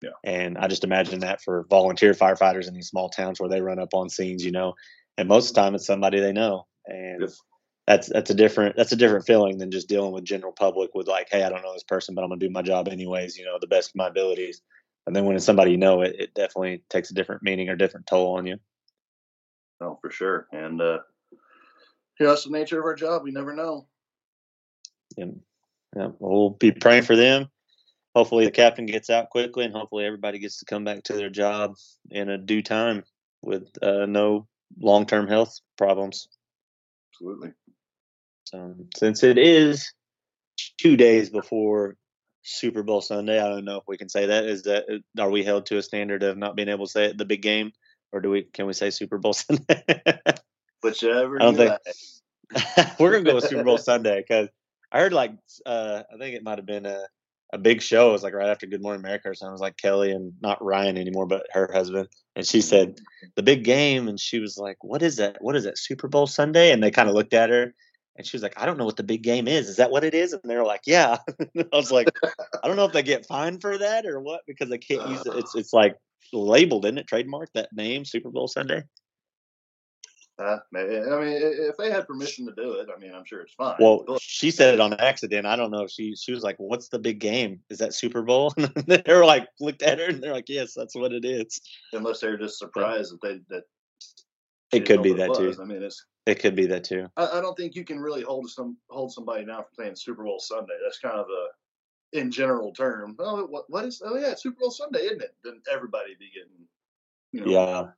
Yeah. 0.00 0.10
and 0.22 0.56
i 0.58 0.68
just 0.68 0.84
imagine 0.84 1.18
that 1.20 1.40
for 1.40 1.66
volunteer 1.68 2.12
firefighters 2.12 2.68
in 2.68 2.74
these 2.74 2.86
small 2.86 3.08
towns 3.08 3.40
where 3.40 3.48
they 3.48 3.60
run 3.60 3.80
up 3.80 3.94
on 3.94 4.08
scenes 4.08 4.44
you 4.44 4.52
know 4.52 4.74
and 5.16 5.28
most 5.28 5.48
of 5.48 5.54
the 5.56 5.60
time 5.60 5.74
it's 5.74 5.86
somebody 5.86 6.20
they 6.20 6.32
know. 6.32 6.68
And 6.86 7.22
yes 7.22 7.40
that's 7.88 8.06
that's 8.06 8.28
a 8.28 8.34
different 8.34 8.76
that's 8.76 8.92
a 8.92 8.96
different 8.96 9.26
feeling 9.26 9.56
than 9.56 9.70
just 9.70 9.88
dealing 9.88 10.12
with 10.12 10.22
general 10.22 10.52
public 10.52 10.94
with 10.94 11.08
like, 11.08 11.28
hey, 11.30 11.42
I 11.42 11.48
don't 11.48 11.62
know 11.62 11.72
this 11.72 11.82
person, 11.82 12.14
but 12.14 12.22
I'm 12.22 12.28
gonna 12.28 12.38
do 12.38 12.50
my 12.50 12.60
job 12.60 12.86
anyways, 12.86 13.38
you 13.38 13.46
know, 13.46 13.56
the 13.58 13.66
best 13.66 13.90
of 13.90 13.94
my 13.94 14.08
abilities. 14.08 14.60
And 15.06 15.16
then 15.16 15.24
when 15.24 15.36
it's 15.36 15.46
somebody 15.46 15.70
you 15.70 15.78
know, 15.78 16.02
it, 16.02 16.14
it 16.18 16.34
definitely 16.34 16.82
takes 16.90 17.10
a 17.10 17.14
different 17.14 17.42
meaning 17.42 17.70
or 17.70 17.76
different 17.76 18.06
toll 18.06 18.36
on 18.36 18.44
you. 18.44 18.58
Oh, 19.80 19.98
for 20.02 20.10
sure. 20.10 20.48
And 20.52 20.82
uh, 20.82 20.98
yeah, 22.20 22.26
that's 22.26 22.44
the 22.44 22.50
nature 22.50 22.78
of 22.78 22.84
our 22.84 22.94
job. 22.94 23.22
We 23.24 23.30
never 23.30 23.54
know. 23.54 23.86
Yeah. 25.16 25.26
yeah. 25.96 26.08
We'll 26.18 26.50
be 26.50 26.72
praying 26.72 27.04
for 27.04 27.16
them. 27.16 27.48
Hopefully, 28.14 28.44
the 28.44 28.50
captain 28.50 28.84
gets 28.84 29.08
out 29.08 29.30
quickly, 29.30 29.64
and 29.64 29.72
hopefully, 29.72 30.04
everybody 30.04 30.38
gets 30.38 30.58
to 30.58 30.66
come 30.66 30.84
back 30.84 31.04
to 31.04 31.14
their 31.14 31.30
job 31.30 31.76
in 32.10 32.28
a 32.28 32.36
due 32.36 32.62
time 32.62 33.04
with 33.40 33.66
uh, 33.80 34.04
no 34.04 34.46
long 34.78 35.06
term 35.06 35.26
health 35.26 35.58
problems. 35.78 36.28
Absolutely. 37.14 37.52
Um, 38.54 38.88
since 38.96 39.22
it 39.22 39.38
is 39.38 39.92
two 40.78 40.96
days 40.96 41.30
before 41.30 41.96
Super 42.42 42.82
Bowl 42.82 43.00
Sunday, 43.00 43.40
I 43.40 43.48
don't 43.48 43.64
know 43.64 43.78
if 43.78 43.84
we 43.86 43.98
can 43.98 44.08
say 44.08 44.26
that. 44.26 44.44
Is 44.44 44.62
that 44.62 44.84
are 45.18 45.30
we 45.30 45.44
held 45.44 45.66
to 45.66 45.78
a 45.78 45.82
standard 45.82 46.22
of 46.22 46.36
not 46.36 46.56
being 46.56 46.68
able 46.68 46.86
to 46.86 46.92
say 46.92 47.04
it 47.06 47.18
the 47.18 47.24
big 47.24 47.42
game, 47.42 47.72
or 48.12 48.20
do 48.20 48.30
we? 48.30 48.44
Can 48.44 48.66
we 48.66 48.72
say 48.72 48.90
Super 48.90 49.18
Bowl 49.18 49.32
Sunday? 49.34 49.84
Whichever. 50.82 51.40
I 51.40 51.44
don't 51.44 51.56
think 51.56 51.72
we're 52.98 53.12
gonna 53.12 53.24
go 53.24 53.34
with 53.34 53.48
Super 53.48 53.64
Bowl 53.64 53.78
Sunday 53.78 54.24
because 54.26 54.48
I 54.90 55.00
heard 55.00 55.12
like 55.12 55.32
uh, 55.66 56.02
I 56.12 56.16
think 56.16 56.34
it 56.34 56.42
might 56.42 56.58
have 56.58 56.66
been 56.66 56.86
a 56.86 57.04
a 57.52 57.58
big 57.58 57.80
show. 57.80 58.10
It 58.10 58.12
was 58.12 58.22
like 58.22 58.34
right 58.34 58.48
after 58.48 58.66
Good 58.66 58.82
Morning 58.82 59.00
America 59.00 59.30
or 59.30 59.34
something. 59.34 59.52
It 59.52 59.52
was 59.52 59.60
like 59.60 59.76
Kelly 59.76 60.12
and 60.12 60.32
not 60.40 60.62
Ryan 60.62 60.98
anymore, 60.98 61.26
but 61.26 61.46
her 61.52 61.70
husband. 61.72 62.08
And 62.36 62.46
she 62.46 62.60
said 62.60 63.00
the 63.36 63.42
big 63.42 63.64
game, 63.64 64.08
and 64.08 64.20
she 64.20 64.38
was 64.38 64.58
like, 64.58 64.76
"What 64.82 65.02
is 65.02 65.16
that? 65.16 65.36
What 65.40 65.56
is 65.56 65.64
that? 65.64 65.78
Super 65.78 66.08
Bowl 66.08 66.26
Sunday?" 66.26 66.72
And 66.72 66.82
they 66.82 66.90
kind 66.90 67.08
of 67.08 67.14
looked 67.14 67.34
at 67.34 67.50
her, 67.50 67.74
and 68.18 68.26
she 68.26 68.36
was 68.36 68.42
like, 68.42 68.60
"I 68.60 68.66
don't 68.66 68.76
know 68.76 68.84
what 68.84 68.96
the 68.96 69.04
big 69.04 69.22
game 69.22 69.48
is. 69.48 69.68
Is 69.68 69.76
that 69.76 69.90
what 69.90 70.04
it 70.04 70.12
is?" 70.12 70.32
And 70.32 70.42
they're 70.44 70.64
like, 70.64 70.82
"Yeah." 70.86 71.18
I 71.56 71.64
was 71.72 71.92
like, 71.92 72.08
"I 72.62 72.66
don't 72.66 72.76
know 72.76 72.84
if 72.84 72.92
they 72.92 73.02
get 73.02 73.26
fined 73.26 73.62
for 73.62 73.78
that 73.78 74.04
or 74.04 74.20
what 74.20 74.42
because 74.46 74.68
they 74.68 74.78
can't 74.78 75.08
use 75.08 75.24
it. 75.24 75.36
It's 75.36 75.54
it's 75.54 75.72
like 75.72 75.96
labeled, 76.32 76.84
isn't 76.84 76.98
it? 76.98 77.06
Trademark 77.06 77.50
that 77.54 77.72
name, 77.72 78.04
Super 78.04 78.30
Bowl 78.30 78.48
Sunday." 78.48 78.82
Uh, 80.40 80.58
I 80.72 80.82
mean, 80.84 81.36
if 81.42 81.76
they 81.76 81.90
had 81.90 82.06
permission 82.06 82.46
to 82.46 82.52
do 82.52 82.74
it, 82.74 82.88
I 82.94 82.98
mean, 83.00 83.12
I'm 83.12 83.24
sure 83.24 83.40
it's 83.40 83.54
fine. 83.54 83.74
Well, 83.80 84.04
but, 84.06 84.20
she 84.22 84.52
said 84.52 84.72
it 84.72 84.80
on 84.80 84.94
accident. 84.94 85.46
I 85.46 85.56
don't 85.56 85.72
know. 85.72 85.88
She 85.88 86.14
she 86.14 86.32
was 86.32 86.44
like, 86.44 86.54
"What's 86.58 86.88
the 86.88 86.98
big 87.00 87.18
game? 87.18 87.60
Is 87.70 87.78
that 87.78 87.94
Super 87.94 88.22
Bowl?" 88.22 88.52
And 88.56 88.86
they 88.86 89.02
were 89.08 89.24
like, 89.24 89.48
looked 89.58 89.82
at 89.82 89.98
her 89.98 90.06
and 90.06 90.22
they're 90.22 90.32
like, 90.32 90.48
"Yes, 90.48 90.74
that's 90.74 90.94
what 90.94 91.12
it 91.12 91.24
is." 91.24 91.60
Unless 91.92 92.20
they're 92.20 92.38
just 92.38 92.58
surprised 92.58 93.12
that 93.12 93.20
they 93.22 93.40
that. 93.48 93.64
It 94.70 94.86
could 94.86 95.02
be 95.02 95.14
that 95.14 95.34
too. 95.34 95.54
I 95.60 95.64
mean, 95.64 95.82
it's. 95.82 96.04
It 96.28 96.40
could 96.40 96.54
be 96.54 96.66
that 96.66 96.84
too. 96.84 97.08
I, 97.16 97.38
I, 97.38 97.40
don't 97.40 97.56
think 97.56 97.74
you 97.74 97.84
can 97.84 98.00
really 98.00 98.22
hold 98.22 98.50
some 98.50 98.76
hold 98.90 99.12
somebody 99.12 99.46
down 99.46 99.62
for 99.62 99.70
playing 99.74 99.96
Super 99.96 100.24
Bowl 100.24 100.38
Sunday. 100.38 100.74
That's 100.84 100.98
kind 100.98 101.18
of 101.18 101.26
a, 101.26 102.18
in 102.18 102.30
general 102.30 102.72
term. 102.72 103.16
Oh, 103.18 103.46
what 103.46 103.64
what 103.68 103.84
is? 103.86 104.02
Oh 104.04 104.16
yeah, 104.16 104.34
Super 104.34 104.60
Bowl 104.60 104.70
Sunday, 104.70 105.00
isn't 105.00 105.22
it? 105.22 105.34
Then 105.42 105.60
everybody 105.72 106.16
be 106.18 106.30
getting. 106.34 106.66
You 107.32 107.44
know, 107.44 107.50
yeah 107.50 107.88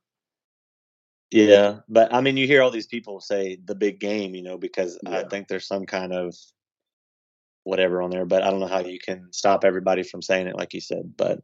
yeah, 1.31 1.77
but 1.87 2.13
I 2.13 2.19
mean, 2.19 2.35
you 2.35 2.45
hear 2.45 2.61
all 2.61 2.71
these 2.71 2.87
people 2.87 3.21
say 3.21 3.57
the 3.63 3.75
big 3.75 3.99
game, 3.99 4.35
you 4.35 4.43
know, 4.43 4.57
because 4.57 4.99
yeah. 5.03 5.19
I 5.19 5.23
think 5.23 5.47
there's 5.47 5.65
some 5.65 5.85
kind 5.85 6.11
of 6.11 6.35
whatever 7.63 8.01
on 8.01 8.09
there, 8.09 8.25
but 8.25 8.43
I 8.43 8.51
don't 8.51 8.59
know 8.59 8.67
how 8.67 8.79
you 8.79 8.99
can 8.99 9.31
stop 9.31 9.63
everybody 9.63 10.03
from 10.03 10.21
saying 10.21 10.47
it, 10.47 10.57
like 10.57 10.73
you 10.73 10.81
said. 10.81 11.13
But 11.15 11.39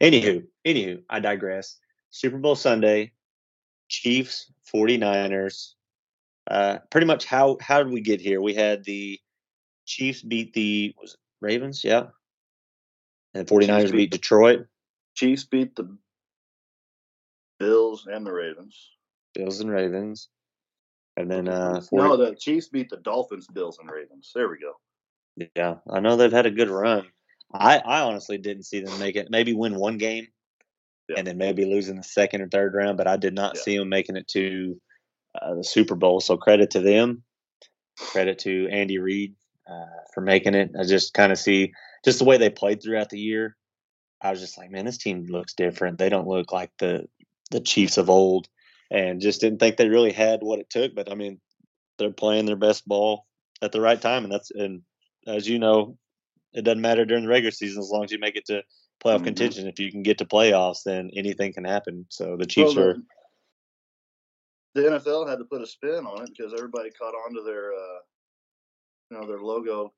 anywho, 0.00 0.44
anywho, 0.64 1.02
I 1.10 1.18
digress. 1.18 1.78
Super 2.10 2.38
Bowl 2.38 2.54
Sunday, 2.54 3.12
Chiefs, 3.88 4.52
49ers. 4.72 5.72
Uh, 6.50 6.78
pretty 6.90 7.06
much 7.06 7.24
how 7.24 7.56
how 7.60 7.82
did 7.82 7.92
we 7.92 8.00
get 8.00 8.20
here? 8.20 8.40
We 8.40 8.54
had 8.54 8.84
the 8.84 9.18
Chiefs 9.86 10.22
beat 10.22 10.52
the 10.52 10.94
was 11.00 11.14
it 11.14 11.20
Ravens, 11.40 11.82
yeah. 11.84 12.06
And 13.34 13.46
49ers 13.46 13.84
beat, 13.84 13.92
beat 13.92 14.10
Detroit. 14.12 14.66
Chiefs 15.14 15.44
beat 15.44 15.74
the 15.74 15.96
Bills 17.58 18.06
and 18.10 18.26
the 18.26 18.32
Ravens. 18.32 18.90
Bills 19.34 19.60
and 19.60 19.70
Ravens. 19.70 20.28
And 21.16 21.30
then 21.30 21.48
uh 21.48 21.80
40... 21.80 22.08
No, 22.08 22.16
the 22.16 22.34
Chiefs 22.34 22.68
beat 22.68 22.90
the 22.90 22.96
Dolphins, 22.96 23.46
Bills 23.46 23.78
and 23.78 23.90
Ravens. 23.90 24.32
There 24.34 24.48
we 24.48 24.58
go. 24.58 25.48
Yeah. 25.56 25.76
I 25.90 26.00
know 26.00 26.16
they've 26.16 26.32
had 26.32 26.46
a 26.46 26.50
good 26.50 26.70
run. 26.70 27.06
I, 27.52 27.78
I 27.78 28.00
honestly 28.00 28.38
didn't 28.38 28.64
see 28.64 28.80
them 28.80 28.98
make 28.98 29.16
it. 29.16 29.30
Maybe 29.30 29.52
win 29.52 29.76
one 29.76 29.98
game 29.98 30.28
yeah. 31.08 31.16
and 31.18 31.26
then 31.26 31.38
maybe 31.38 31.64
losing 31.64 31.96
the 31.96 32.02
second 32.02 32.40
or 32.40 32.48
third 32.48 32.74
round, 32.74 32.96
but 32.96 33.06
I 33.06 33.16
did 33.16 33.34
not 33.34 33.56
yeah. 33.56 33.62
see 33.62 33.78
them 33.78 33.88
making 33.88 34.16
it 34.16 34.28
to 34.28 34.80
uh, 35.40 35.54
the 35.54 35.64
Super 35.64 35.94
Bowl. 35.94 36.20
So 36.20 36.36
credit 36.36 36.70
to 36.70 36.80
them. 36.80 37.22
Credit 37.98 38.38
to 38.40 38.68
Andy 38.70 38.98
Reid 38.98 39.34
uh, 39.68 40.02
for 40.12 40.20
making 40.20 40.54
it. 40.54 40.72
I 40.78 40.84
just 40.84 41.14
kind 41.14 41.32
of 41.32 41.38
see 41.38 41.72
just 42.04 42.18
the 42.18 42.24
way 42.24 42.36
they 42.36 42.50
played 42.50 42.82
throughout 42.82 43.10
the 43.10 43.20
year. 43.20 43.56
I 44.20 44.30
was 44.30 44.40
just 44.40 44.58
like, 44.58 44.70
man, 44.70 44.84
this 44.84 44.98
team 44.98 45.26
looks 45.28 45.54
different. 45.54 45.98
They 45.98 46.08
don't 46.08 46.26
look 46.28 46.52
like 46.52 46.70
the 46.78 47.06
the 47.50 47.60
Chiefs 47.60 47.98
of 47.98 48.10
old 48.10 48.48
and 48.90 49.20
just 49.20 49.40
didn't 49.40 49.58
think 49.58 49.76
they 49.76 49.88
really 49.88 50.12
had 50.12 50.40
what 50.42 50.58
it 50.58 50.70
took. 50.70 50.94
But 50.94 51.10
I 51.10 51.14
mean, 51.14 51.40
they're 51.98 52.10
playing 52.10 52.46
their 52.46 52.56
best 52.56 52.86
ball 52.86 53.26
at 53.62 53.72
the 53.72 53.80
right 53.80 54.00
time, 54.00 54.24
and 54.24 54.32
that's 54.32 54.50
and 54.50 54.82
as 55.26 55.48
you 55.48 55.58
know, 55.58 55.96
it 56.52 56.62
doesn't 56.62 56.80
matter 56.80 57.04
during 57.04 57.24
the 57.24 57.30
regular 57.30 57.50
season 57.50 57.80
as 57.80 57.90
long 57.90 58.04
as 58.04 58.12
you 58.12 58.18
make 58.18 58.36
it 58.36 58.46
to 58.46 58.62
playoff 59.04 59.16
mm-hmm. 59.16 59.24
contention. 59.24 59.68
If 59.68 59.78
you 59.78 59.90
can 59.90 60.02
get 60.02 60.18
to 60.18 60.24
playoffs, 60.24 60.84
then 60.84 61.10
anything 61.14 61.52
can 61.52 61.64
happen. 61.64 62.06
So 62.08 62.36
the 62.38 62.46
Chiefs 62.46 62.76
well, 62.76 62.88
are. 62.88 62.96
The 64.74 64.82
NFL 64.82 65.28
had 65.28 65.38
to 65.38 65.44
put 65.44 65.62
a 65.62 65.66
spin 65.66 66.04
on 66.06 66.22
it 66.22 66.30
because 66.36 66.52
everybody 66.52 66.90
caught 66.90 67.14
on 67.14 67.34
to 67.34 67.42
their, 67.42 67.72
uh, 67.72 67.98
you 69.10 69.20
know, 69.20 69.26
their 69.26 69.40
logo 69.40 69.92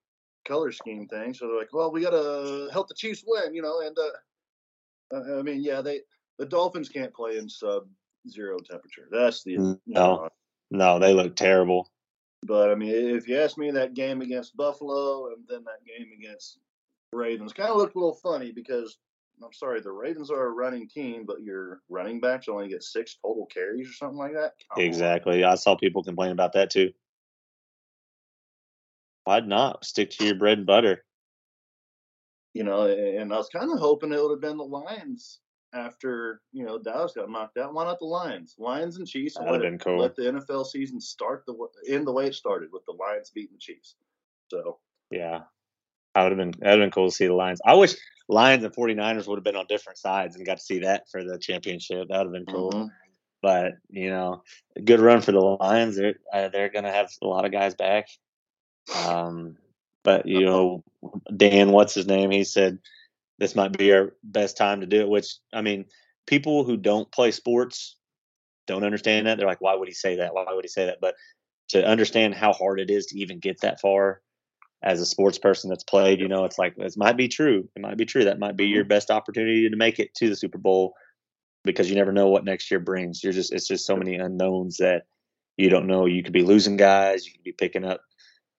color 0.47 0.71
scheme 0.73 1.07
thing. 1.09 1.33
So 1.35 1.49
they're 1.49 1.59
like, 1.59 1.73
"Well, 1.73 1.91
we 1.91 2.03
got 2.03 2.11
to 2.11 2.69
help 2.73 2.89
the 2.89 2.95
Chiefs 2.95 3.25
win," 3.27 3.55
you 3.55 3.63
know. 3.63 3.81
And 3.81 3.97
uh, 3.99 5.39
I 5.39 5.43
mean, 5.43 5.63
yeah, 5.63 5.81
they 5.81 6.01
the 6.39 6.47
Dolphins 6.47 6.89
can't 6.89 7.15
play 7.15 7.39
in 7.39 7.49
sub 7.49 7.87
zero 8.29 8.59
temperature. 8.59 9.09
That's 9.11 9.43
the 9.43 9.57
no, 9.57 9.79
no, 9.87 10.29
no, 10.71 10.99
they 10.99 11.15
look 11.15 11.37
terrible. 11.37 11.91
But 12.43 12.71
I 12.71 12.75
mean, 12.75 12.91
if 12.91 13.29
you 13.29 13.39
ask 13.41 13.59
me, 13.59 13.71
that 13.71 13.95
game 13.95 14.21
against 14.21 14.57
Buffalo 14.57 15.29
and 15.29 15.45
then 15.49 15.65
that 15.65 15.85
game 15.87 16.11
against 16.17 16.59
Ravens 17.13 17.53
kind 17.53 17.71
of 17.71 17.77
looked 17.77 17.97
a 17.97 17.99
little 17.99 18.15
funny 18.15 18.53
because 18.53 18.99
I'm 19.43 19.53
sorry, 19.53 19.81
the 19.81 19.93
Ravens 19.93 20.31
are 20.31 20.47
a 20.47 20.51
running 20.51 20.89
team, 20.89 21.25
but 21.27 21.43
your 21.43 21.81
running 21.89 22.21
backs 22.21 22.49
only 22.49 22.69
get 22.69 22.83
six 22.83 23.17
total 23.23 23.47
carries 23.47 23.89
or 23.89 23.93
something 23.93 24.19
like 24.19 24.33
that. 24.33 24.53
Come 24.75 24.85
exactly. 24.85 25.45
On. 25.45 25.53
I 25.53 25.55
saw 25.57 25.77
people 25.77 26.03
complain 26.03 26.33
about 26.33 26.53
that 26.55 26.71
too. 26.71 26.93
Why'd 29.25 29.47
not 29.47 29.85
stick 29.85 30.11
to 30.13 30.25
your 30.25 30.37
bread 30.37 30.59
and 30.59 30.67
butter? 30.67 31.05
You 32.55 32.65
know, 32.65 32.87
and 32.87 33.33
I 33.33 33.37
was 33.37 33.49
kind 33.49 33.71
of 33.71 33.79
hoping 33.79 34.13
it 34.13 34.23
would 34.23 34.31
have 34.31 34.41
been 34.41 34.57
the 34.57 34.65
Lions 34.65 35.41
after 35.75 36.41
you 36.53 36.65
know 36.65 36.79
Dallas 36.79 37.13
got 37.15 37.31
knocked 37.31 37.59
out. 37.59 37.75
Why 37.75 37.85
not 37.85 37.99
the 37.99 38.07
Lions? 38.07 38.55
Lions 38.59 38.97
and 38.97 39.07
Chiefs. 39.07 39.35
That'd 39.35 39.53
let, 39.53 39.61
been 39.61 39.79
cool. 39.79 39.99
Let 39.99 40.17
the 40.17 40.23
NFL 40.23 40.67
season 40.67 41.01
start 41.01 41.45
the 41.47 41.55
in 41.87 42.05
the 42.05 42.13
way 42.13 42.27
it 42.27 42.35
started 42.35 42.71
with 42.73 42.85
the 42.87 42.93
Lions 42.93 43.31
beating 43.35 43.55
the 43.55 43.59
Chiefs. 43.59 43.97
So 44.49 44.79
yeah, 45.11 45.43
that 46.17 46.23
would 46.23 46.33
have 46.33 46.39
been 46.39 46.61
that 46.61 46.71
would 46.71 46.81
have 46.81 46.87
been 46.87 46.91
cool 46.91 47.11
to 47.11 47.15
see 47.15 47.27
the 47.27 47.35
Lions. 47.35 47.61
I 47.65 47.75
wish 47.75 47.95
Lions 48.27 48.65
and 48.65 48.75
49ers 48.75 49.27
would 49.27 49.37
have 49.37 49.45
been 49.45 49.57
on 49.57 49.67
different 49.69 49.99
sides 49.99 50.35
and 50.35 50.47
got 50.47 50.57
to 50.57 50.65
see 50.65 50.79
that 50.81 51.11
for 51.11 51.23
the 51.23 51.39
championship. 51.39 52.09
That 52.09 52.19
would 52.19 52.35
have 52.35 52.47
been 52.47 52.55
cool. 52.55 52.73
Mm-hmm. 52.73 52.87
But 53.43 53.75
you 53.91 54.09
know, 54.09 54.43
good 54.83 55.01
run 55.01 55.21
for 55.21 55.33
the 55.33 55.41
Lions. 55.41 55.97
They're 55.97 56.15
uh, 56.33 56.49
they're 56.49 56.71
gonna 56.71 56.91
have 56.91 57.11
a 57.23 57.27
lot 57.27 57.45
of 57.45 57.53
guys 57.53 57.75
back. 57.75 58.09
Um, 59.05 59.59
but 60.05 60.25
you 60.25 60.47
know, 60.47 60.83
Dan, 61.37 61.71
what's 61.71 61.95
his 61.95 62.07
name? 62.07 62.31
He 62.31 62.45
said 62.45 62.79
this 63.39 63.55
might 63.55 63.77
be 63.77 63.93
our 63.93 64.15
best 64.25 64.57
time 64.57 64.81
to 64.81 64.87
do 64.87 65.03
it. 65.03 65.09
Which 65.09 65.37
I 65.53 65.61
mean, 65.61 65.85
people 66.27 66.65
who 66.65 66.79
don't 66.79 67.13
play 67.13 67.31
sports 67.31 67.97
don't 68.67 68.85
understand 68.85 69.27
that. 69.27 69.37
They're 69.37 69.47
like, 69.47 69.61
why 69.61 69.75
would 69.75 69.89
he 69.89 69.95
say 69.95 70.17
that? 70.17 70.33
Why 70.33 70.47
would 70.49 70.65
he 70.65 70.69
say 70.69 70.87
that? 70.87 70.99
But 71.03 71.15
to 71.69 71.87
understand 71.87 72.35
how 72.35 72.55
hard 72.55 72.81
it 72.81 72.91
is 72.91 73.07
to 73.07 73.19
even 73.19 73.39
get 73.39 73.61
that 73.61 73.81
far 73.81 74.23
as 74.87 75.01
a 75.01 75.07
sports 75.07 75.37
person 75.37 75.69
that's 75.69 75.83
played, 75.83 76.21
you 76.21 76.29
know, 76.29 76.45
it's 76.45 76.59
like 76.59 76.77
this 76.77 76.97
might 76.97 77.17
be 77.17 77.27
true. 77.27 77.69
It 77.75 77.83
might 77.83 77.97
be 77.97 78.07
true. 78.07 78.25
That 78.25 78.39
might 78.39 78.57
be 78.57 78.67
your 78.67 78.85
mm-hmm. 78.85 78.91
best 78.91 79.11
opportunity 79.11 79.69
to 79.69 79.77
make 79.77 79.99
it 79.99 80.15
to 80.15 80.29
the 80.29 80.37
Super 80.37 80.59
Bowl 80.59 80.95
because 81.65 81.91
you 81.91 81.97
never 81.97 82.13
know 82.13 82.29
what 82.29 82.45
next 82.45 82.71
year 82.71 82.79
brings. 82.79 83.23
You're 83.23 83.33
just 83.33 83.53
it's 83.53 83.67
just 83.67 83.85
so 83.85 83.97
many 83.97 84.15
unknowns 84.15 84.77
that 84.77 85.03
you 85.57 85.71
don't 85.71 85.89
know. 85.89 86.07
You 86.07 86.23
could 86.23 86.33
be 86.33 86.45
losing 86.45 86.77
guys. 86.77 87.27
You 87.27 87.33
could 87.33 87.43
be 87.43 87.51
picking 87.51 87.85
up, 87.85 88.01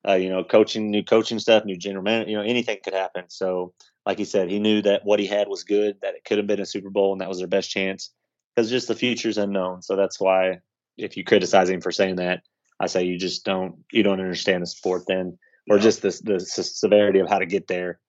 uh, 0.06 0.16
you 0.16 0.28
know, 0.28 0.44
coaching 0.44 0.92
new 0.92 1.02
coaching 1.02 1.40
stuff, 1.40 1.64
new 1.64 1.78
general 1.78 2.04
manager. 2.04 2.30
You 2.30 2.38
know, 2.38 2.44
anything 2.44 2.80
could 2.84 2.94
happen. 2.94 3.24
So 3.30 3.74
like 4.06 4.18
he 4.18 4.26
said, 4.26 4.52
he 4.52 4.60
knew 4.60 4.82
that 4.82 5.06
what 5.06 5.22
he 5.22 5.28
had 5.28 5.48
was 5.48 5.64
good, 5.64 5.96
that 6.02 6.16
it 6.16 6.26
could 6.26 6.40
have 6.40 6.48
been 6.48 6.60
a 6.60 6.66
Super 6.66 6.90
Bowl, 6.90 7.14
and 7.14 7.22
that 7.22 7.30
was 7.30 7.38
their 7.38 7.48
best 7.48 7.70
chance. 7.70 8.12
Because 8.54 8.70
just 8.70 8.90
the 8.90 8.96
future's 8.96 9.38
unknown. 9.38 9.82
So 9.82 9.96
that's 9.96 10.20
why, 10.20 10.60
if 10.98 11.16
you 11.16 11.24
criticize 11.24 11.70
him 11.70 11.80
for 11.80 11.92
saying 11.92 12.18
that, 12.18 12.42
I 12.82 12.88
say 12.88 13.06
you 13.06 13.18
just 13.18 13.46
don't 13.46 13.86
you 13.94 14.04
don't 14.04 14.20
understand 14.20 14.62
the 14.62 14.68
sport 14.68 15.04
then, 15.08 15.38
or 15.70 15.80
just 15.80 16.02
the 16.02 16.20
the 16.24 16.40
severity 16.40 17.20
of 17.20 17.30
how 17.30 17.40
to 17.40 17.46
get 17.46 17.68
there. 17.68 18.00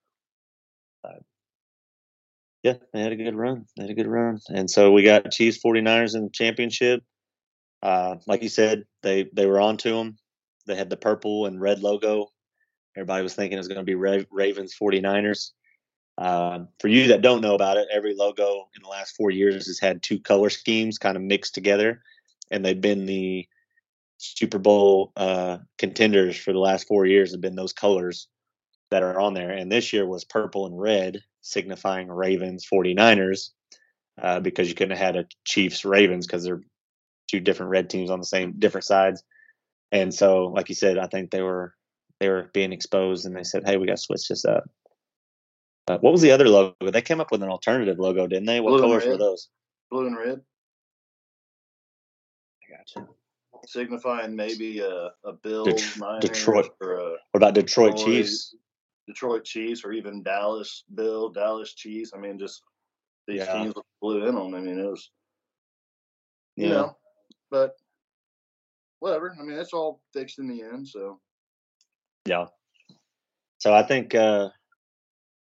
Uh, 1.04 1.20
yeah, 2.62 2.74
they 2.92 3.02
had 3.02 3.12
a 3.12 3.16
good 3.16 3.34
run. 3.34 3.66
They 3.76 3.84
had 3.84 3.90
a 3.90 3.94
good 3.94 4.06
run, 4.06 4.40
and 4.48 4.70
so 4.70 4.92
we 4.92 5.02
got 5.02 5.30
Chiefs 5.30 5.58
49ers 5.64 6.14
in 6.14 6.24
the 6.24 6.30
championship. 6.30 7.02
Uh, 7.82 8.16
like 8.26 8.42
you 8.42 8.48
said, 8.48 8.84
they 9.02 9.28
they 9.32 9.46
were 9.46 9.60
on 9.60 9.76
to 9.78 9.90
them. 9.90 10.18
They 10.66 10.74
had 10.74 10.90
the 10.90 10.96
purple 10.96 11.46
and 11.46 11.60
red 11.60 11.80
logo. 11.80 12.28
Everybody 12.96 13.22
was 13.22 13.34
thinking 13.34 13.56
it 13.56 13.60
was 13.60 13.68
going 13.68 13.78
to 13.78 13.84
be 13.84 13.94
Ravens 13.94 14.74
49ers. 14.80 15.52
Uh, 16.18 16.64
for 16.80 16.88
you 16.88 17.08
that 17.08 17.22
don't 17.22 17.40
know 17.40 17.54
about 17.54 17.76
it, 17.76 17.86
every 17.92 18.12
logo 18.12 18.68
in 18.74 18.82
the 18.82 18.88
last 18.88 19.14
four 19.16 19.30
years 19.30 19.66
has 19.68 19.78
had 19.78 20.02
two 20.02 20.18
color 20.18 20.50
schemes 20.50 20.98
kind 20.98 21.16
of 21.16 21.22
mixed 21.22 21.54
together, 21.54 22.02
and 22.50 22.64
they've 22.64 22.80
been 22.80 23.06
the 23.06 23.46
Super 24.18 24.58
Bowl 24.58 25.12
uh, 25.16 25.58
contenders 25.78 26.36
for 26.36 26.52
the 26.52 26.58
last 26.58 26.86
four 26.86 27.06
years. 27.06 27.32
Have 27.32 27.40
been 27.40 27.56
those 27.56 27.72
colors 27.72 28.28
that 28.90 29.02
are 29.02 29.18
on 29.20 29.34
there, 29.34 29.50
and 29.50 29.70
this 29.70 29.92
year 29.92 30.06
was 30.06 30.24
purple 30.24 30.66
and 30.66 30.78
red, 30.78 31.22
signifying 31.40 32.08
Ravens 32.08 32.66
49ers, 32.70 33.50
uh, 34.20 34.40
because 34.40 34.68
you 34.68 34.74
couldn't 34.74 34.96
have 34.96 35.14
had 35.14 35.16
a 35.16 35.26
Chiefs 35.44 35.84
Ravens 35.84 36.26
because 36.26 36.44
they're 36.44 36.62
two 37.30 37.40
different 37.40 37.70
red 37.70 37.88
teams 37.88 38.10
on 38.10 38.18
the 38.18 38.26
same 38.26 38.54
different 38.58 38.84
sides. 38.84 39.22
And 39.92 40.12
so, 40.12 40.46
like 40.46 40.68
you 40.68 40.74
said, 40.74 40.98
I 40.98 41.06
think 41.06 41.30
they 41.30 41.42
were 41.42 41.74
they 42.20 42.28
were 42.28 42.50
being 42.52 42.72
exposed, 42.72 43.24
and 43.26 43.36
they 43.36 43.44
said, 43.44 43.66
"Hey, 43.66 43.76
we 43.76 43.86
got 43.86 43.96
to 43.96 44.02
switch 44.02 44.28
this 44.28 44.44
up." 44.44 44.64
Uh, 45.86 45.98
what 45.98 46.12
was 46.12 46.20
the 46.20 46.32
other 46.32 46.48
logo? 46.48 46.90
They 46.90 47.00
came 47.00 47.20
up 47.20 47.30
with 47.30 47.42
an 47.42 47.48
alternative 47.48 47.98
logo, 47.98 48.26
didn't 48.26 48.46
they? 48.46 48.60
What 48.60 48.70
Blue 48.70 48.80
colors 48.80 49.06
were 49.06 49.16
those? 49.16 49.48
Blue 49.90 50.06
and 50.06 50.16
red, 50.16 50.40
I 52.62 52.76
gotcha. 52.76 53.08
Signifying 53.66 54.34
maybe 54.34 54.80
a, 54.80 55.10
a 55.24 55.32
Bill 55.42 55.64
Det- 55.64 56.20
Detroit. 56.20 56.70
or 56.80 56.94
a 56.94 57.10
What 57.10 57.18
about 57.34 57.54
Detroit 57.54 57.96
Detroit. 57.96 58.06
Chiefs? 58.14 58.54
Detroit 59.06 59.44
Chiefs 59.44 59.84
or 59.84 59.92
even 59.92 60.22
Dallas 60.22 60.84
Bill, 60.94 61.30
Dallas 61.30 61.74
Chiefs. 61.74 62.12
I 62.14 62.18
mean, 62.18 62.38
just 62.38 62.62
these 63.26 63.38
Yeah. 63.38 63.62
teams 63.62 63.74
blue 64.00 64.26
in 64.26 64.34
them. 64.34 64.54
I 64.54 64.60
mean, 64.60 64.78
it 64.78 64.84
was, 64.88 65.10
you 66.56 66.66
Yeah. 66.68 66.72
know, 66.74 66.96
but 67.50 67.74
whatever. 69.00 69.34
I 69.38 69.42
mean, 69.42 69.58
it's 69.58 69.72
all 69.72 70.02
fixed 70.12 70.38
in 70.38 70.48
the 70.48 70.62
end. 70.62 70.86
So 70.88 71.20
Yeah. 72.26 72.46
So 73.58 73.72
I 73.74 73.82
think 73.82 74.14
uh, 74.14 74.50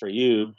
for 0.01 0.09
you, 0.09 0.55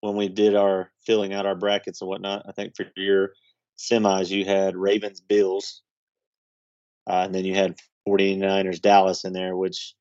when 0.00 0.16
we 0.16 0.28
did 0.28 0.54
our 0.54 0.92
filling 1.06 1.32
out 1.32 1.46
our 1.46 1.54
brackets 1.56 2.02
and 2.02 2.08
whatnot, 2.08 2.44
I 2.46 2.52
think 2.52 2.76
for 2.76 2.86
your 2.96 3.32
semis, 3.78 4.30
you 4.30 4.44
had 4.44 4.76
Ravens 4.76 5.20
Bills. 5.20 5.82
Uh, 7.06 7.22
and 7.24 7.34
then 7.34 7.44
you 7.44 7.54
had 7.54 7.78
49ers 8.08 8.80
Dallas 8.80 9.24
in 9.24 9.32
there, 9.32 9.56
which 9.56 9.94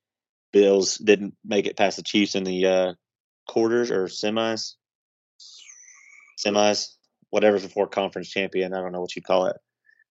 Bills 0.52 0.98
didn't 0.98 1.36
make 1.44 1.66
it 1.68 1.78
past 1.78 1.98
the 1.98 2.04
Chiefs 2.04 2.36
in 2.36 2.44
the 2.44 2.66
uh, 2.66 2.94
quarters 3.48 3.92
or 3.92 4.06
semis. 4.06 4.76
Semis, 6.44 6.96
whatever's 7.30 7.64
before 7.64 7.88
conference 7.88 8.30
champion. 8.30 8.74
I 8.74 8.82
don't 8.82 8.92
know 8.92 9.02
what 9.02 9.16
you 9.16 9.22
call 9.22 9.48
it. 9.48 9.58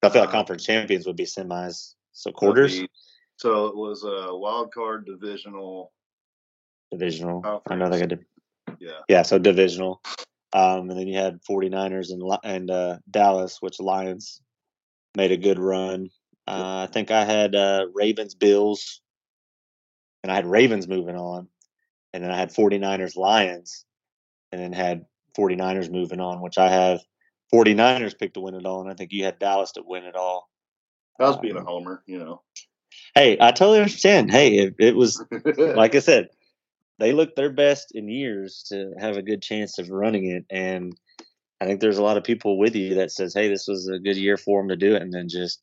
I 0.02 0.08
feel 0.08 0.22
like 0.22 0.30
Uh, 0.30 0.32
conference 0.32 0.64
champions 0.64 1.06
would 1.06 1.16
be 1.16 1.24
semis. 1.24 1.94
So 2.12 2.32
quarters, 2.32 2.78
be- 2.78 2.88
So 3.36 3.66
it 3.66 3.76
was 3.76 4.04
a 4.04 4.34
wild 4.36 4.72
card 4.72 5.06
divisional. 5.06 5.92
divisional. 6.90 7.62
I 7.68 7.74
know 7.76 7.88
they 7.88 8.00
got 8.00 8.10
to 8.10 8.18
Yeah. 8.78 9.00
Yeah, 9.08 9.22
so 9.22 9.38
divisional. 9.38 10.02
Um, 10.52 10.90
and 10.90 10.98
then 10.98 11.06
you 11.08 11.16
had 11.18 11.40
49ers 11.48 12.10
and 12.10 12.22
and 12.44 12.70
uh, 12.70 12.98
Dallas, 13.10 13.58
which 13.62 13.80
Lions 13.80 14.42
made 15.16 15.32
a 15.32 15.36
good 15.36 15.58
run. 15.58 16.10
Uh, 16.46 16.86
I 16.88 16.92
think 16.92 17.10
I 17.10 17.24
had 17.24 17.54
uh, 17.54 17.86
Ravens, 17.94 18.34
Bills, 18.34 19.00
and 20.22 20.32
I 20.32 20.34
had 20.34 20.46
Ravens 20.46 20.88
moving 20.88 21.16
on. 21.16 21.48
And 22.12 22.22
then 22.22 22.30
I 22.30 22.36
had 22.36 22.50
49ers, 22.50 23.16
Lions, 23.16 23.84
and 24.50 24.60
then 24.60 24.72
had 24.72 25.06
49ers 25.38 25.90
moving 25.90 26.20
on, 26.20 26.42
which 26.42 26.58
I 26.58 26.68
have 26.68 27.00
49ers 27.52 28.18
picked 28.18 28.34
to 28.34 28.40
win 28.40 28.54
it 28.54 28.66
all. 28.66 28.82
And 28.82 28.90
I 28.90 28.94
think 28.94 29.12
you 29.12 29.24
had 29.24 29.38
Dallas 29.38 29.72
to 29.72 29.82
win 29.84 30.04
it 30.04 30.16
all. 30.16 30.48
I 31.18 31.24
was 31.24 31.38
being 31.38 31.56
a 31.56 31.60
Um, 31.60 31.66
homer, 31.66 32.02
you 32.06 32.18
know. 32.18 32.42
Hey, 33.14 33.38
I 33.40 33.52
totally 33.52 33.78
understand. 33.78 34.30
Hey, 34.30 34.56
it, 34.56 34.74
it 34.78 34.96
was 34.96 35.24
like 35.56 35.94
I 35.94 36.00
said, 36.00 36.28
they 36.98 37.12
look 37.12 37.34
their 37.34 37.50
best 37.50 37.92
in 37.94 38.08
years 38.08 38.64
to 38.68 38.92
have 38.98 39.16
a 39.16 39.22
good 39.22 39.42
chance 39.42 39.78
of 39.78 39.88
running 39.90 40.26
it. 40.26 40.44
And 40.50 40.94
I 41.60 41.66
think 41.66 41.80
there's 41.80 41.98
a 41.98 42.02
lot 42.02 42.16
of 42.16 42.24
people 42.24 42.58
with 42.58 42.74
you 42.76 42.96
that 42.96 43.10
says, 43.10 43.34
"Hey, 43.34 43.48
this 43.48 43.68
was 43.68 43.88
a 43.88 43.98
good 43.98 44.16
year 44.16 44.36
for 44.36 44.60
them 44.60 44.68
to 44.68 44.76
do 44.76 44.94
it," 44.94 45.02
and 45.02 45.12
then 45.12 45.28
just 45.28 45.62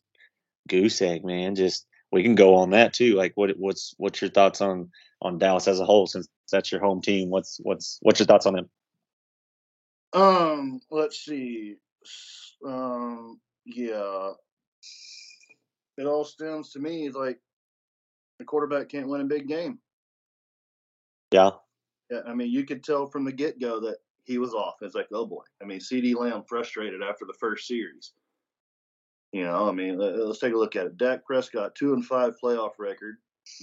goose 0.70 1.02
egg, 1.02 1.26
man. 1.26 1.56
Just 1.56 1.86
we 2.12 2.24
can 2.24 2.36
go 2.36 2.56
on 2.56 2.72
that 2.72 2.94
too. 2.94 3.16
Like, 3.16 3.34
what 3.36 3.52
what's 3.58 3.94
what's 3.98 4.22
your 4.22 4.30
thoughts 4.30 4.62
on 4.62 4.90
on 5.22 5.38
Dallas 5.38 5.68
as 5.68 5.80
a 5.80 5.86
whole? 5.86 6.08
Since 6.08 6.28
that's 6.52 6.72
your 6.72 6.82
home 6.82 7.02
team, 7.02 7.30
what's 7.30 7.60
what's 7.64 8.00
what's 8.02 8.20
your 8.20 8.28
thoughts 8.28 8.46
on 8.46 8.54
them? 8.54 8.70
Um, 10.14 10.82
let's 10.90 11.24
see. 11.24 11.76
Um, 12.66 13.40
yeah. 13.66 14.32
It 15.98 16.06
all 16.06 16.24
stems 16.24 16.72
to 16.72 16.80
me 16.80 17.10
like 17.10 17.40
the 18.40 18.46
quarterback 18.46 18.90
can't 18.90 19.08
win 19.08 19.22
a 19.22 19.26
big 19.26 19.48
game. 19.48 19.80
Yeah, 21.32 21.52
Yeah, 22.10 22.22
I 22.26 22.34
mean, 22.34 22.50
you 22.50 22.66
could 22.66 22.84
tell 22.84 23.06
from 23.06 23.24
the 23.24 23.32
get 23.32 23.60
go 23.60 23.80
that 23.82 23.98
he 24.24 24.40
was 24.40 24.54
off. 24.54 24.76
It's 24.82 24.96
like, 24.96 25.10
oh 25.12 25.26
boy. 25.26 25.44
I 25.62 25.66
mean, 25.66 25.80
CeeDee 25.80 26.16
Lamb 26.16 26.44
frustrated 26.48 27.02
after 27.04 27.26
the 27.26 27.36
first 27.40 27.68
series. 27.68 28.14
You 29.32 29.44
know, 29.44 29.70
I 29.70 29.72
mean, 29.72 29.98
let- 29.98 30.18
let's 30.18 30.40
take 30.40 30.54
a 30.54 30.58
look 30.58 30.76
at 30.76 30.88
it. 30.88 30.98
Dak 30.98 31.26
Prescott, 31.26 31.76
two 31.76 31.94
and 31.94 32.06
five 32.06 32.36
playoff 32.42 32.74
record, 32.80 33.18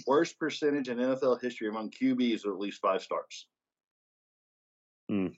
worst 0.06 0.38
percentage 0.38 0.88
in 0.88 0.98
NFL 0.98 1.36
history 1.40 1.68
among 1.68 1.90
QBs 1.90 2.44
with 2.44 2.54
at 2.54 2.60
least 2.60 2.80
five 2.80 3.02
starts. 3.02 3.46
Hmm. 5.08 5.28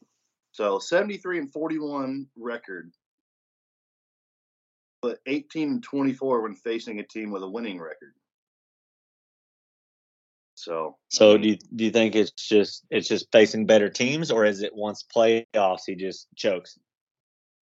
So 0.52 0.78
73 0.78 1.38
and 1.38 1.52
41 1.52 2.28
record, 2.36 2.92
but 5.02 5.20
18 5.26 5.70
and 5.70 5.82
24 5.82 6.42
when 6.42 6.56
facing 6.56 7.00
a 7.00 7.04
team 7.04 7.30
with 7.30 7.42
a 7.42 7.48
winning 7.48 7.80
record. 7.80 8.14
So, 10.54 10.96
So 11.08 11.30
I 11.30 11.32
mean, 11.34 11.42
do 11.42 11.48
you, 11.48 11.56
do 11.76 11.84
you 11.84 11.90
think 11.90 12.16
it's 12.16 12.32
just 12.32 12.84
it's 12.90 13.06
just 13.06 13.30
facing 13.30 13.66
better 13.66 13.88
teams, 13.88 14.32
or 14.32 14.44
is 14.44 14.62
it 14.62 14.74
once 14.74 15.04
playoffs 15.04 15.82
he 15.86 15.94
just 15.94 16.26
chokes? 16.34 16.76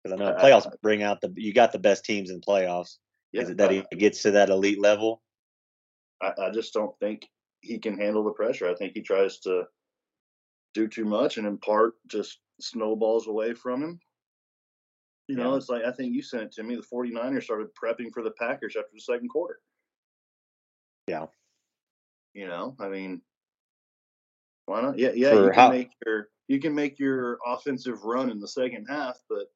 Because 0.06 0.20
I 0.20 0.24
know 0.24 0.36
I- 0.36 0.42
playoffs 0.42 0.70
bring 0.82 1.02
out 1.02 1.20
the 1.20 1.32
you 1.36 1.52
got 1.52 1.72
the 1.72 1.78
best 1.78 2.04
teams 2.04 2.30
in 2.30 2.40
playoffs. 2.40 2.98
yeah, 3.32 3.42
is 3.42 3.50
it 3.50 3.56
that 3.58 3.70
he 3.70 3.82
gets 3.96 4.22
to 4.22 4.30
that 4.32 4.50
elite 4.50 4.80
level? 4.80 5.22
I, 6.22 6.32
I 6.38 6.50
just 6.50 6.72
don't 6.72 6.96
think 7.00 7.28
he 7.60 7.78
can 7.78 7.98
handle 7.98 8.22
the 8.24 8.30
pressure. 8.30 8.68
I 8.68 8.74
think 8.74 8.92
he 8.94 9.02
tries 9.02 9.38
to 9.40 9.64
do 10.74 10.86
too 10.88 11.04
much 11.04 11.36
and 11.38 11.46
in 11.46 11.58
part 11.58 11.94
just 12.06 12.38
snowballs 12.60 13.26
away 13.26 13.52
from 13.54 13.82
him. 13.82 14.00
You 15.28 15.36
know, 15.36 15.50
Yeah. 15.52 15.56
it's 15.56 15.68
like 15.68 15.84
I 15.84 15.90
think 15.92 16.14
you 16.14 16.22
sent 16.22 16.44
it 16.44 16.52
to 16.52 16.62
me. 16.62 16.76
The 16.76 16.82
49ers 16.82 17.42
started 17.44 17.68
prepping 17.74 18.12
for 18.12 18.22
the 18.22 18.30
Packers 18.32 18.76
after 18.76 18.90
the 18.94 19.00
second 19.00 19.28
quarter. 19.28 19.58
Yeah. 21.08 21.26
You 22.34 22.46
know, 22.46 22.76
I 22.78 22.88
mean, 22.88 23.22
why 24.66 24.82
not? 24.82 24.98
Yeah, 24.98 25.10
yeah, 25.14 25.30
For 25.30 25.36
you 25.44 25.50
can 25.50 25.54
how- 25.54 25.70
make 25.70 25.90
your 26.04 26.28
you 26.48 26.60
can 26.60 26.74
make 26.76 27.00
your 27.00 27.38
offensive 27.44 28.04
run 28.04 28.30
in 28.30 28.38
the 28.38 28.46
second 28.46 28.86
half, 28.86 29.18
but 29.28 29.48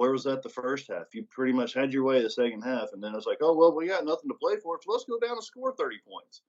where 0.00 0.12
was 0.12 0.24
that 0.24 0.42
the 0.42 0.48
first 0.48 0.88
half? 0.88 1.14
You 1.14 1.24
pretty 1.30 1.52
much 1.52 1.74
had 1.74 1.92
your 1.92 2.04
way 2.04 2.22
the 2.22 2.30
second 2.30 2.62
half, 2.62 2.88
and 2.94 3.02
then 3.04 3.14
it's 3.14 3.26
like, 3.26 3.36
oh 3.42 3.54
well, 3.54 3.76
we 3.76 3.86
got 3.86 4.06
nothing 4.06 4.30
to 4.30 4.34
play 4.40 4.54
for, 4.62 4.78
so 4.82 4.90
let's 4.90 5.04
go 5.04 5.18
down 5.18 5.32
and 5.36 5.44
score 5.44 5.74
30 5.76 5.96
points. 6.10 6.40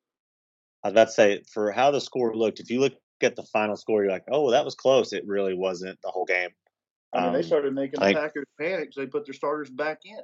I 0.84 0.88
was 0.88 0.94
about 0.94 1.06
to 1.08 1.12
say 1.12 1.44
for 1.54 1.70
how 1.74 1.92
the 1.92 2.00
score 2.00 2.34
looked. 2.34 2.62
If 2.62 2.70
you 2.70 2.80
look 2.80 2.94
at 3.22 3.36
the 3.36 3.44
final 3.44 3.76
score, 3.76 4.04
you're 4.04 4.12
like, 4.12 4.24
oh, 4.32 4.52
that 4.52 4.64
was 4.64 4.76
close. 4.76 5.12
It 5.12 5.28
really 5.28 5.54
wasn't 5.54 6.00
the 6.02 6.10
whole 6.12 6.24
game. 6.24 6.52
I 7.14 7.24
mean, 7.24 7.34
they 7.34 7.40
Um, 7.40 7.44
started 7.44 7.74
making 7.74 8.00
the 8.00 8.06
think- 8.06 8.18
Packers 8.18 8.46
panic 8.58 8.88
'cause 8.88 8.96
they 8.96 9.06
put 9.08 9.26
their 9.26 9.34
starters 9.34 9.70
back 9.70 10.06
in. 10.06 10.22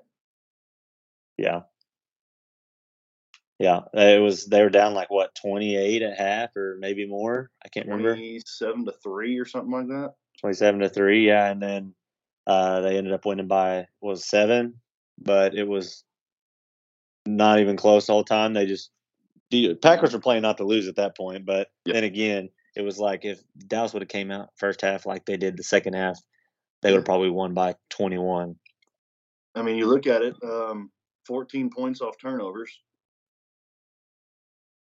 Yeah. 1.38 1.64
Yeah, 3.60 3.82
it 3.94 4.22
was. 4.22 4.46
They 4.46 4.62
were 4.64 4.70
down 4.70 4.94
like 4.94 5.10
what 5.10 5.36
twenty 5.36 5.76
eight 5.76 6.02
at 6.04 6.16
half, 6.18 6.56
or 6.56 6.78
maybe 6.80 7.06
more. 7.08 7.50
I 7.66 7.68
can't 7.70 7.88
remember. 7.88 8.14
Twenty-seven 8.14 8.86
to 8.86 8.92
three 9.04 9.38
or 9.38 9.46
something 9.46 9.72
like 9.72 9.88
that. 9.88 10.14
Twenty 10.40 10.54
seven 10.54 10.80
to 10.82 10.88
three. 10.90 11.26
Yeah, 11.28 11.50
and 11.52 11.62
then 11.62 11.96
uh, 12.48 12.82
they 12.82 12.98
ended 12.98 13.14
up 13.14 13.26
winning 13.26 13.48
by 13.48 13.88
was 14.02 14.26
seven, 14.26 14.80
but 15.20 15.54
it 15.54 15.68
was 15.68 16.04
not 17.28 17.60
even 17.60 17.76
close 17.78 18.08
the 18.08 18.14
whole 18.14 18.24
time. 18.24 18.54
They 18.54 18.66
just 18.66 18.90
the 19.52 19.76
Packers 19.76 20.14
were 20.14 20.20
playing 20.20 20.42
not 20.42 20.58
to 20.58 20.64
lose 20.64 20.88
at 20.88 20.96
that 20.96 21.16
point. 21.16 21.46
But 21.46 21.70
Yeah. 21.86 21.94
then 21.94 22.04
again, 22.06 22.50
it 22.76 22.82
was 22.82 22.98
like 23.00 23.24
if 23.26 23.42
Dallas 23.68 23.94
would 23.94 24.02
have 24.02 24.10
came 24.10 24.32
out 24.32 24.50
first 24.56 24.82
half 24.82 25.06
like 25.06 25.26
they 25.26 25.38
did 25.38 25.58
the 25.58 25.64
second 25.64 25.94
half, 25.94 26.20
they 26.82 26.92
would 26.92 26.98
have 27.00 27.06
probably 27.06 27.30
won 27.30 27.54
by 27.54 27.76
twenty 27.90 28.18
one. 28.18 28.56
I 29.56 29.62
mean, 29.62 29.78
you 29.78 29.86
look 29.88 30.08
at 30.08 30.22
it. 30.22 30.36
Um, 30.44 30.92
Fourteen 31.26 31.70
points 31.70 32.00
off 32.00 32.18
turnovers. 32.18 32.72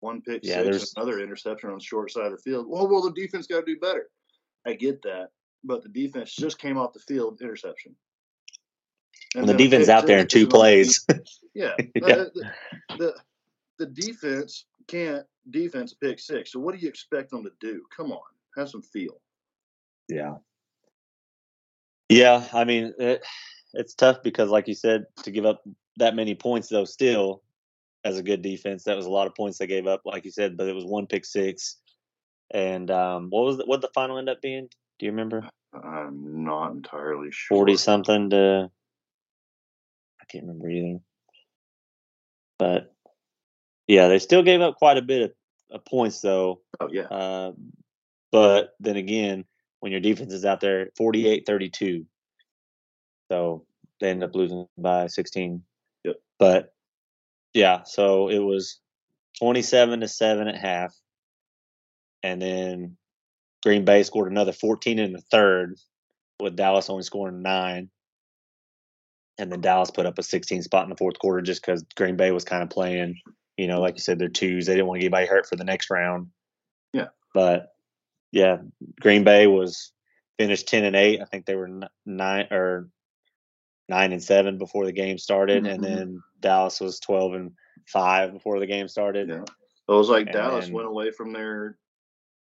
One 0.01 0.21
pick 0.21 0.41
Yeah, 0.43 0.55
six, 0.55 0.65
there's- 0.65 0.93
another 0.97 1.21
interception 1.21 1.69
on 1.69 1.77
the 1.77 1.83
short 1.83 2.11
side 2.11 2.25
of 2.25 2.31
the 2.33 2.37
field. 2.39 2.67
Well, 2.67 2.89
well, 2.89 3.01
the 3.01 3.13
defense 3.13 3.47
got 3.47 3.61
to 3.61 3.65
do 3.65 3.79
better. 3.79 4.09
I 4.65 4.73
get 4.73 5.01
that, 5.03 5.29
but 5.63 5.83
the 5.83 5.89
defense 5.89 6.33
just 6.35 6.59
came 6.59 6.77
off 6.77 6.93
the 6.93 6.99
field 6.99 7.41
interception. 7.41 7.95
And 9.35 9.47
the 9.47 9.53
then 9.53 9.57
defense 9.57 9.89
out 9.89 10.05
there 10.05 10.19
in 10.19 10.27
two 10.27 10.47
plays. 10.47 11.05
Yeah. 11.55 11.75
Yeah. 11.95 12.25
the, 12.33 12.51
the 12.97 13.13
the 13.77 13.85
defense 13.85 14.65
can't 14.87 15.23
defense 15.51 15.93
pick 15.93 16.19
six. 16.19 16.51
So 16.51 16.59
what 16.59 16.73
do 16.73 16.81
you 16.81 16.89
expect 16.89 17.29
them 17.29 17.43
to 17.43 17.51
do? 17.59 17.83
Come 17.95 18.11
on, 18.11 18.21
have 18.57 18.69
some 18.69 18.81
feel. 18.81 19.21
Yeah. 20.09 20.37
Yeah, 22.09 22.45
I 22.53 22.63
mean, 22.63 22.93
it, 22.99 23.23
it's 23.73 23.95
tough 23.95 24.23
because, 24.23 24.49
like 24.49 24.67
you 24.67 24.75
said, 24.75 25.05
to 25.23 25.31
give 25.31 25.45
up 25.45 25.63
that 25.97 26.15
many 26.15 26.35
points, 26.35 26.69
though, 26.69 26.85
still 26.85 27.41
as 28.03 28.17
a 28.17 28.23
good 28.23 28.41
defense, 28.41 28.83
that 28.83 28.97
was 28.97 29.05
a 29.05 29.11
lot 29.11 29.27
of 29.27 29.35
points 29.35 29.57
they 29.57 29.67
gave 29.67 29.87
up, 29.87 30.01
like 30.05 30.25
you 30.25 30.31
said. 30.31 30.57
But 30.57 30.67
it 30.67 30.75
was 30.75 30.85
one 30.85 31.07
pick 31.07 31.25
six, 31.25 31.77
and 32.51 32.91
um, 32.91 33.29
what 33.29 33.45
was 33.45 33.57
the, 33.57 33.65
what 33.65 33.81
the 33.81 33.89
final 33.95 34.17
end 34.17 34.29
up 34.29 34.41
being? 34.41 34.69
Do 35.03 35.07
you 35.07 35.11
remember? 35.11 35.49
I'm 35.73 36.45
not 36.45 36.71
entirely 36.71 37.29
sure. 37.29 37.57
Forty 37.57 37.75
something 37.75 38.29
to. 38.29 38.71
I 40.21 40.25
can't 40.29 40.45
remember 40.45 40.69
either. 40.69 40.99
But 42.57 42.95
yeah, 43.85 44.07
they 44.07 44.19
still 44.19 44.43
gave 44.43 44.61
up 44.61 44.77
quite 44.77 44.97
a 44.97 45.01
bit 45.01 45.21
of, 45.23 45.31
of 45.71 45.83
points 45.83 46.21
though. 46.21 46.61
Oh 46.79 46.87
yeah. 46.89 47.01
Uh, 47.01 47.51
but 48.31 48.75
then 48.79 48.95
again, 48.95 49.43
when 49.81 49.91
your 49.91 49.99
defense 49.99 50.31
is 50.31 50.45
out 50.45 50.61
there 50.61 50.87
48-32, 50.97 52.05
so 53.29 53.65
they 53.99 54.09
end 54.09 54.23
up 54.23 54.33
losing 54.33 54.69
by 54.77 55.07
16. 55.07 55.63
Yep. 56.05 56.15
But 56.39 56.73
yeah, 57.53 57.83
so 57.83 58.29
it 58.29 58.39
was 58.39 58.79
27 59.37 59.99
to 59.99 60.07
7 60.07 60.47
at 60.47 60.55
half. 60.55 60.95
And 62.23 62.41
then 62.41 62.95
Green 63.63 63.85
Bay 63.85 64.03
scored 64.03 64.31
another 64.31 64.51
14 64.53 64.99
in 64.99 65.13
the 65.13 65.21
third, 65.31 65.77
with 66.39 66.55
Dallas 66.55 66.89
only 66.89 67.03
scoring 67.03 67.41
nine. 67.41 67.89
And 69.37 69.51
then 69.51 69.61
Dallas 69.61 69.89
put 69.91 70.05
up 70.05 70.19
a 70.19 70.23
16 70.23 70.61
spot 70.61 70.83
in 70.83 70.89
the 70.89 70.95
fourth 70.97 71.17
quarter 71.17 71.41
just 71.41 71.61
because 71.65 71.83
Green 71.95 72.17
Bay 72.17 72.31
was 72.31 72.43
kind 72.43 72.61
of 72.61 72.69
playing, 72.69 73.19
you 73.57 73.67
know, 73.67 73.79
like 73.81 73.95
you 73.95 74.01
said, 74.01 74.19
they're 74.19 74.27
twos. 74.27 74.65
They 74.67 74.73
didn't 74.73 74.87
want 74.87 74.99
to 74.99 75.01
get 75.01 75.07
anybody 75.07 75.27
hurt 75.27 75.47
for 75.47 75.55
the 75.55 75.63
next 75.63 75.89
round. 75.89 76.27
Yeah. 76.91 77.07
But 77.33 77.69
yeah, 78.31 78.57
Green 78.99 79.23
Bay 79.23 79.47
was 79.47 79.91
finished 80.37 80.67
10 80.67 80.83
and 80.83 80.95
8. 80.95 81.21
I 81.21 81.25
think 81.25 81.45
they 81.45 81.55
were 81.55 81.69
nine 82.05 82.47
or 82.51 82.89
nine 83.89 84.11
and 84.11 84.23
seven 84.23 84.57
before 84.57 84.85
the 84.85 84.91
game 84.91 85.17
started. 85.17 85.63
Mhm. 85.63 85.73
And 85.73 85.83
then 85.83 86.23
Dallas 86.39 86.79
was 86.79 86.99
12 86.99 87.33
and 87.33 87.51
five 87.87 88.33
before 88.33 88.59
the 88.59 88.67
game 88.67 88.87
started. 88.87 89.29
Yeah. 89.29 89.43
It 89.87 89.91
was 89.91 90.09
like 90.09 90.27
And 90.27 90.33
Dallas 90.33 90.65
then- 90.65 90.73
went 90.73 90.87
away 90.87 91.11
from 91.11 91.33
their 91.33 91.77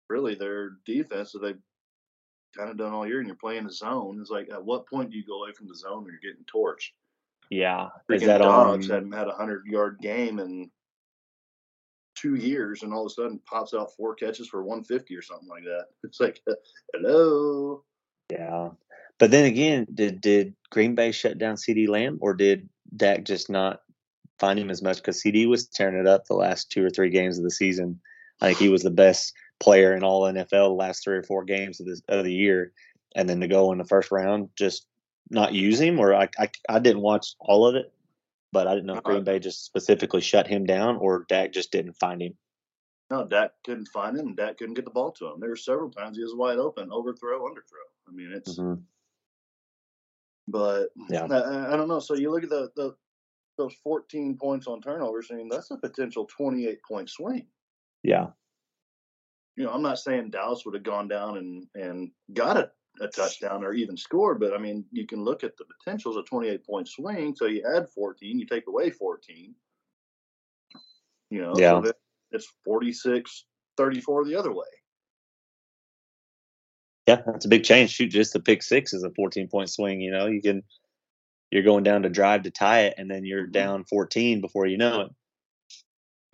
really 0.09 0.35
their 0.35 0.73
defense 0.85 1.33
that 1.33 1.41
they've 1.41 1.61
kind 2.57 2.71
of 2.71 2.77
done 2.77 2.93
all 2.93 3.07
year, 3.07 3.19
and 3.19 3.27
you're 3.27 3.37
playing 3.37 3.65
the 3.65 3.73
zone. 3.73 4.19
It's 4.21 4.31
like 4.31 4.51
at 4.51 4.65
what 4.65 4.89
point 4.89 5.11
do 5.11 5.17
you 5.17 5.25
go 5.25 5.43
away 5.43 5.53
from 5.53 5.69
the 5.69 5.77
zone 5.77 6.05
when 6.05 6.13
you're 6.13 6.33
getting 6.33 6.45
torched? 6.45 6.91
Yeah. 7.51 7.89
Is 8.11 8.23
Freaking 8.23 8.27
that 8.27 8.39
dogs 8.39 8.91
on? 8.91 8.95
hadn't 8.95 9.13
had 9.13 9.29
a 9.29 9.33
hundred 9.33 9.67
yard 9.67 9.99
game 10.01 10.39
in 10.39 10.71
two 12.15 12.37
years, 12.37 12.83
and 12.83 12.93
all 12.93 13.07
of 13.07 13.11
a 13.11 13.15
sudden 13.15 13.41
pops 13.47 13.75
out 13.75 13.95
four 13.97 14.15
catches 14.15 14.49
for 14.49 14.63
150 14.63 15.15
or 15.17 15.23
something 15.23 15.49
like 15.49 15.65
that. 15.65 15.87
It's 16.05 16.21
like, 16.21 16.41
hello. 16.95 17.83
Yeah. 18.31 18.71
But 19.19 19.31
then 19.31 19.45
again, 19.45 19.87
did 19.93 20.21
did 20.21 20.55
Green 20.71 20.95
Bay 20.95 21.13
shut 21.13 21.39
down 21.39 21.57
CeeDee 21.57 21.89
Lamb 21.89 22.19
or 22.21 22.35
did 22.35 22.69
Dak 22.97 23.25
just 23.25 23.49
not 23.49 23.81
find 24.39 24.59
him 24.59 24.71
as 24.71 24.83
much? 24.83 24.97
Because 24.97 25.23
CeeDee 25.23 25.49
was 25.49 25.69
tearing 25.69 25.99
it 25.99 26.07
up 26.07 26.25
the 26.25 26.35
last 26.35 26.71
two 26.71 26.85
or 26.85 26.91
three 26.91 27.11
games 27.11 27.39
of 27.39 27.45
the 27.45 27.51
season. 27.51 28.01
I 28.41 28.47
think 28.49 28.59
he 28.59 28.69
was 28.69 28.83
the 28.83 28.91
best 28.91 29.33
player 29.61 29.95
in 29.95 30.03
all 30.05 30.23
NFL 30.23 30.49
the 30.51 30.69
last 30.69 31.05
three 31.05 31.17
or 31.17 31.23
four 31.23 31.45
games 31.45 31.81
of, 31.81 31.87
this, 31.87 32.03
of 32.09 32.25
the 32.25 32.33
year. 32.33 32.73
And 33.15 33.29
then 33.29 33.41
to 33.41 33.49
go 33.49 33.73
in 33.73 33.79
the 33.79 33.85
first 33.85 34.11
round, 34.11 34.49
just 34.57 34.87
not 35.31 35.55
use 35.55 35.81
him, 35.81 35.99
or 36.01 36.15
I, 36.15 36.29
I, 36.39 36.51
I 36.69 36.79
didn't 36.81 37.03
watch 37.03 37.35
all 37.41 37.67
of 37.67 37.77
it, 37.77 37.93
but 38.53 38.67
I 38.67 38.75
didn't 38.75 38.87
know 38.87 38.97
if 38.97 39.03
Green 39.05 39.25
Bay 39.25 39.39
just 39.39 39.65
specifically 39.65 40.21
shut 40.21 40.47
him 40.47 40.65
down 40.67 40.97
or 40.97 41.25
Dak 41.29 41.53
just 41.53 41.71
didn't 41.73 41.95
find 41.95 42.21
him. 42.21 42.35
No, 43.11 43.25
Dak 43.25 43.53
couldn't 43.65 43.89
find 43.89 44.17
him, 44.17 44.29
and 44.29 44.37
Dak 44.37 44.59
couldn't 44.59 44.75
get 44.75 44.85
the 44.85 44.91
ball 44.91 45.13
to 45.13 45.27
him. 45.27 45.39
There 45.41 45.51
were 45.51 45.57
several 45.57 45.91
times 45.91 46.17
he 46.17 46.25
was 46.25 46.35
wide 46.35 46.59
open, 46.59 46.91
overthrow, 46.91 47.41
underthrow. 47.49 47.87
I 48.09 48.13
mean, 48.13 48.33
it's 48.33 48.59
Mhm. 48.59 48.83
but 50.49 50.89
Yeah. 51.09 51.27
I- 51.31 51.37
I, 51.39 51.75
I 51.75 51.77
don't 51.77 51.89
know. 51.89 52.01
So 52.01 52.15
you 52.15 52.31
look 52.31 52.43
at 52.45 52.51
the, 52.51 52.71
the 52.77 52.97
those 53.57 53.75
14 53.85 54.37
points 54.37 54.67
on 54.67 54.81
turnovers, 54.83 55.31
I 55.31 55.37
mean, 55.37 55.49
that's 55.49 55.71
a 55.71 55.77
potential 55.77 56.27
28 56.27 56.83
point 56.83 57.09
swing. 57.09 57.47
Yeah. 58.03 58.31
You 59.57 59.65
know, 59.65 59.71
I'm 59.71 59.83
not 59.83 59.99
saying 59.99 60.31
Dallas 60.31 60.65
would 60.65 60.75
have 60.75 60.83
gone 60.83 61.09
down 61.09 61.39
and 61.39 61.67
and 61.75 62.11
got 62.33 62.57
a, 62.57 62.71
a 63.01 63.09
touchdown 63.09 63.65
or 63.65 63.73
even 63.73 63.97
scored, 63.97 64.41
but 64.41 64.53
I 64.53 64.59
mean, 64.59 64.85
you 64.91 65.07
can 65.07 65.23
look 65.25 65.45
at 65.45 65.57
the 65.57 65.65
potential 65.79 66.13
as 66.13 66.17
a 66.17 66.23
28 66.23 66.67
point 66.67 66.89
swing. 66.89 67.35
So 67.37 67.47
you 67.47 67.63
add 67.77 67.89
14, 67.91 68.39
you 68.39 68.47
take 68.47 68.67
away 68.67 68.91
14. 68.91 69.55
You 71.31 71.41
know, 71.43 71.55
Yeah. 71.57 71.83
so 71.83 71.93
it's 72.33 72.53
46 72.65 73.47
34 73.77 74.25
the 74.25 74.37
other 74.37 74.53
way. 74.53 74.67
Yeah, 77.07 77.21
that's 77.27 77.45
a 77.45 77.49
big 77.49 77.65
change. 77.65 77.91
Shoot, 77.91 78.09
just 78.09 78.33
the 78.33 78.41
pick 78.41 78.63
six 78.63 78.93
is 78.93 79.03
a 79.05 79.11
14 79.11 79.49
point 79.49 79.69
swing. 79.71 80.01
You 80.01 80.11
know, 80.11 80.27
you 80.27 80.41
can, 80.41 80.63
you're 81.51 81.63
going 81.63 81.85
down 81.85 82.03
to 82.03 82.09
drive 82.09 82.45
to 82.45 82.51
tie 82.51 82.83
it, 82.87 82.95
and 82.97 83.11
then 83.11 83.25
you're 83.25 83.47
Mhm. 83.47 83.53
down 83.53 83.85
14 83.85 84.41
before 84.41 84.67
you 84.67 84.79
know 84.79 85.03
it. 85.03 85.11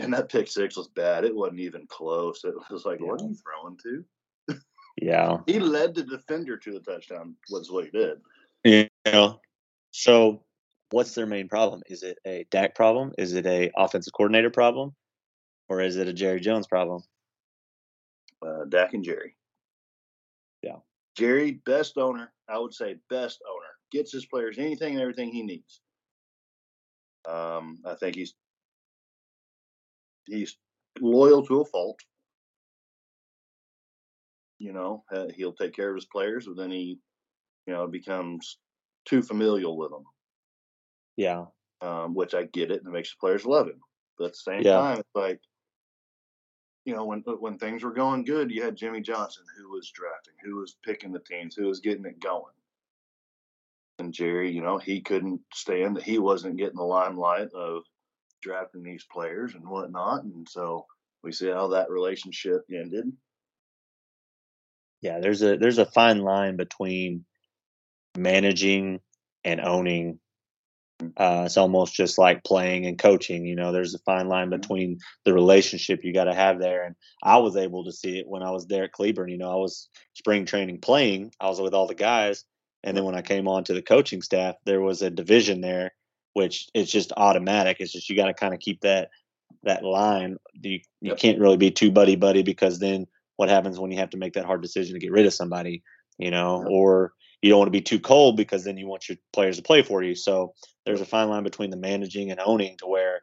And 0.03 0.15
that 0.15 0.31
pick 0.31 0.49
six 0.49 0.77
was 0.77 0.89
bad. 0.89 1.25
It 1.25 1.35
wasn't 1.35 1.61
even 1.61 1.87
close. 1.87 2.45
It 2.45 2.55
was 2.71 2.85
like, 2.85 3.01
what 3.01 3.21
are 3.21 3.25
you 3.25 3.37
throwing 3.37 3.79
to? 3.85 4.05
Yeah. 5.01 5.39
He 5.47 5.59
led 5.59 5.95
the 5.95 6.03
defender 6.03 6.57
to 6.57 6.73
the 6.73 6.81
touchdown. 6.81 7.35
Was 7.51 7.71
what 7.71 7.85
he 7.85 7.91
did. 7.91 8.21
You 8.65 8.89
know, 9.07 9.41
so 9.93 10.43
what's 10.91 11.15
their 11.15 11.27
main 11.27 11.49
problem? 11.49 11.83
Is 11.87 12.03
it 12.03 12.19
a 12.27 12.47
Dak 12.51 12.75
problem? 12.75 13.13
Is 13.19 13.35
it 13.35 13.47
a 13.47 13.71
offensive 13.77 14.13
coordinator 14.13 14.51
problem? 14.51 14.95
Or 15.69 15.81
is 15.81 15.97
it 15.97 16.09
a 16.09 16.13
Jerry 16.13 16.41
Jones 16.41 16.67
problem? 16.67 17.03
Uh, 18.45 18.65
Dak 18.69 18.93
and 18.95 19.05
Jerry. 19.05 19.37
Yeah. 20.63 20.77
Jerry, 21.17 21.61
best 21.65 21.97
owner. 21.97 22.33
I 22.49 22.59
would 22.59 22.75
say 22.75 22.97
best 23.09 23.41
owner. 23.49 23.67
Gets 23.93 24.13
his 24.13 24.27
players 24.27 24.59
anything 24.59 24.95
and 24.95 25.01
everything 25.01 25.33
he 25.33 25.43
needs. 25.43 25.81
Um, 27.29 27.79
I 27.85 27.95
think 27.95 28.17
he's 28.17 28.35
he's 30.27 30.57
loyal 31.01 31.45
to 31.47 31.61
a 31.61 31.65
fault. 31.65 32.01
You 34.59 34.73
know, 34.73 35.05
uh, 35.13 35.29
he'll 35.35 35.55
take 35.55 35.75
care 35.75 35.89
of 35.91 35.97
his 35.97 36.05
players, 36.07 36.47
but 36.47 36.57
then 36.57 36.71
he, 36.71 36.99
you 37.67 37.73
know, 37.75 37.87
becomes 37.87 38.59
too 39.07 39.23
familial 39.23 39.77
with 39.77 39.91
them. 39.91 40.05
Yeah. 41.17 41.47
um, 41.83 42.15
which 42.15 42.35
I 42.35 42.45
get 42.45 42.71
it, 42.71 42.79
and 42.81 42.89
it 42.89 42.93
makes 42.93 43.11
the 43.11 43.17
players 43.21 43.47
love 43.47 43.67
him. 43.69 43.81
But 44.19 44.27
at 44.27 44.33
the 44.33 44.39
same 44.39 44.63
Yeah. 44.63 44.77
time, 44.77 44.99
it's 45.01 45.15
like, 45.15 45.41
you 46.85 46.95
know, 46.95 47.05
when 47.05 47.21
when 47.23 47.59
things 47.59 47.83
were 47.83 47.93
going 47.93 48.25
good, 48.25 48.51
you 48.51 48.63
had 48.63 48.77
Jimmy 48.77 49.01
Johnson 49.01 49.45
who 49.57 49.71
was 49.71 49.91
drafting, 49.91 50.35
who 50.43 50.57
was 50.57 50.77
picking 50.85 51.13
the 51.13 51.21
teams, 51.21 51.55
who 51.55 51.67
was 51.67 51.81
getting 51.81 52.05
it 52.07 52.21
going. 52.21 52.55
And 53.99 54.13
Jerry, 54.15 54.51
you 54.51 54.63
know, 54.63 54.79
he 54.79 55.01
couldn't 55.03 55.43
stand 55.55 55.97
that 55.97 56.05
he 56.05 56.19
wasn't 56.19 56.57
getting 56.57 56.77
the 56.77 56.83
limelight 56.85 57.53
of 57.53 57.85
drafting 58.41 58.83
these 58.83 59.05
players 59.11 59.55
and 59.55 59.69
whatnot. 59.69 60.25
And 60.25 60.49
so 60.49 60.87
we 61.23 61.33
see 61.33 61.49
how 61.49 61.69
that 61.69 61.91
relationship 61.91 62.63
ended. 62.71 63.13
Yeah. 65.01 65.21
There's 65.21 65.43
a 65.43 65.57
there's 65.57 65.79
a 65.79 65.87
fine 65.87 66.21
line 66.21 66.57
between 66.57 67.25
managing 68.17 69.01
and 69.45 69.61
owning. 69.61 70.21
Uh, 71.17 71.45
it's 71.47 71.57
almost 71.57 71.95
just 71.95 72.19
like 72.19 72.45
playing 72.45 72.85
and 72.85 72.99
coaching. 72.99 73.47
You 73.47 73.57
know, 73.57 73.73
there's 73.73 73.95
a 73.95 73.99
fine 74.01 74.29
line 74.29 74.49
Mhm. 74.49 74.61
between 74.61 74.99
the 75.25 75.33
relationship 75.33 76.05
you 76.05 76.13
got 76.13 76.25
to 76.25 76.35
have 76.35 76.59
there. 76.59 76.85
And 76.85 76.95
I 77.23 77.39
was 77.39 77.57
able 77.57 77.85
to 77.85 77.93
see 77.93 78.19
it 78.19 78.29
when 78.29 78.43
I 78.43 78.51
was 78.51 78.67
there 78.67 78.85
at 78.85 78.93
Cleburne. 78.93 79.31
You 79.31 79.39
know, 79.39 79.51
I 79.51 79.57
was 79.57 79.89
spring 80.13 80.45
training 80.45 80.81
playing. 80.81 81.33
I 81.41 81.49
was 81.49 81.59
with 81.59 81.73
all 81.73 81.87
the 81.87 81.95
guys, 81.95 82.45
and 82.83 82.95
then 82.95 83.05
when 83.05 83.15
I 83.15 83.23
came 83.23 83.49
on 83.49 83.65
to 83.65 83.73
the 83.75 83.81
coaching 83.81 84.21
staff, 84.21 84.57
there 84.67 84.83
was 84.83 85.01
a 85.01 85.09
division 85.09 85.63
there, 85.63 85.93
which 86.35 86.69
it's 86.75 86.91
just 86.91 87.13
automatic. 87.17 87.79
It's 87.81 87.93
just 87.93 88.09
you 88.09 88.17
got 88.17 88.27
to 88.27 88.35
kind 88.35 88.55
of 88.55 88.61
keep 88.61 88.81
that 88.83 89.11
that 89.65 89.85
line. 89.85 90.37
You 90.55 90.81
you 91.01 91.11
Yep. 91.11 91.19
can't 91.19 91.41
really 91.41 91.57
be 91.57 91.71
too 91.71 91.91
buddy 91.91 92.17
buddy 92.17 92.43
because 92.43 92.79
then 92.79 93.07
what 93.37 93.49
happens 93.49 93.79
when 93.79 93.91
you 93.91 93.99
have 93.99 94.11
to 94.11 94.19
make 94.19 94.35
that 94.35 94.45
hard 94.45 94.63
decision 94.63 94.95
to 94.95 95.01
get 95.01 95.13
rid 95.13 95.27
of 95.27 95.35
somebody? 95.35 95.83
You 96.19 96.31
know, 96.31 96.61
Yep. 96.63 96.69
or 96.71 97.13
you 97.43 97.49
don't 97.51 97.59
want 97.59 97.69
to 97.69 97.73
be 97.73 97.81
too 97.81 98.01
cold 98.01 98.37
because 98.37 98.65
then 98.65 98.77
you 98.77 98.87
want 98.87 99.09
your 99.09 99.17
players 99.33 99.57
to 99.57 99.63
play 99.63 99.83
for 99.83 100.03
you. 100.03 100.15
So 100.15 100.55
there's 100.85 101.01
a 101.01 101.07
fine 101.07 101.29
line 101.29 101.43
between 101.43 101.71
the 101.71 101.77
managing 101.77 102.31
and 102.31 102.41
owning 102.41 102.77
to 102.79 102.87
where 102.87 103.23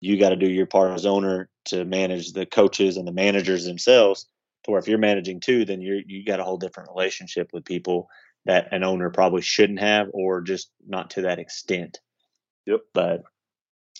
you 0.00 0.18
got 0.18 0.30
to 0.30 0.36
do 0.36 0.48
your 0.48 0.66
part 0.66 0.92
as 0.92 1.04
owner 1.06 1.50
to 1.66 1.84
manage 1.84 2.32
the 2.32 2.46
coaches 2.46 2.96
and 2.96 3.06
the 3.06 3.12
managers 3.12 3.64
themselves. 3.64 4.26
To 4.64 4.70
where 4.72 4.80
if 4.80 4.88
you're 4.88 4.98
managing 4.98 5.40
too, 5.40 5.64
then 5.64 5.80
you're 5.80 6.00
you 6.06 6.24
got 6.24 6.40
a 6.40 6.44
whole 6.44 6.56
different 6.56 6.90
relationship 6.90 7.50
with 7.52 7.64
people 7.64 8.08
that 8.46 8.72
an 8.72 8.82
owner 8.82 9.10
probably 9.10 9.42
shouldn't 9.42 9.80
have, 9.80 10.08
or 10.12 10.40
just 10.40 10.70
not 10.86 11.10
to 11.10 11.22
that 11.22 11.38
extent. 11.38 12.00
Yep. 12.68 12.80
But 12.92 13.22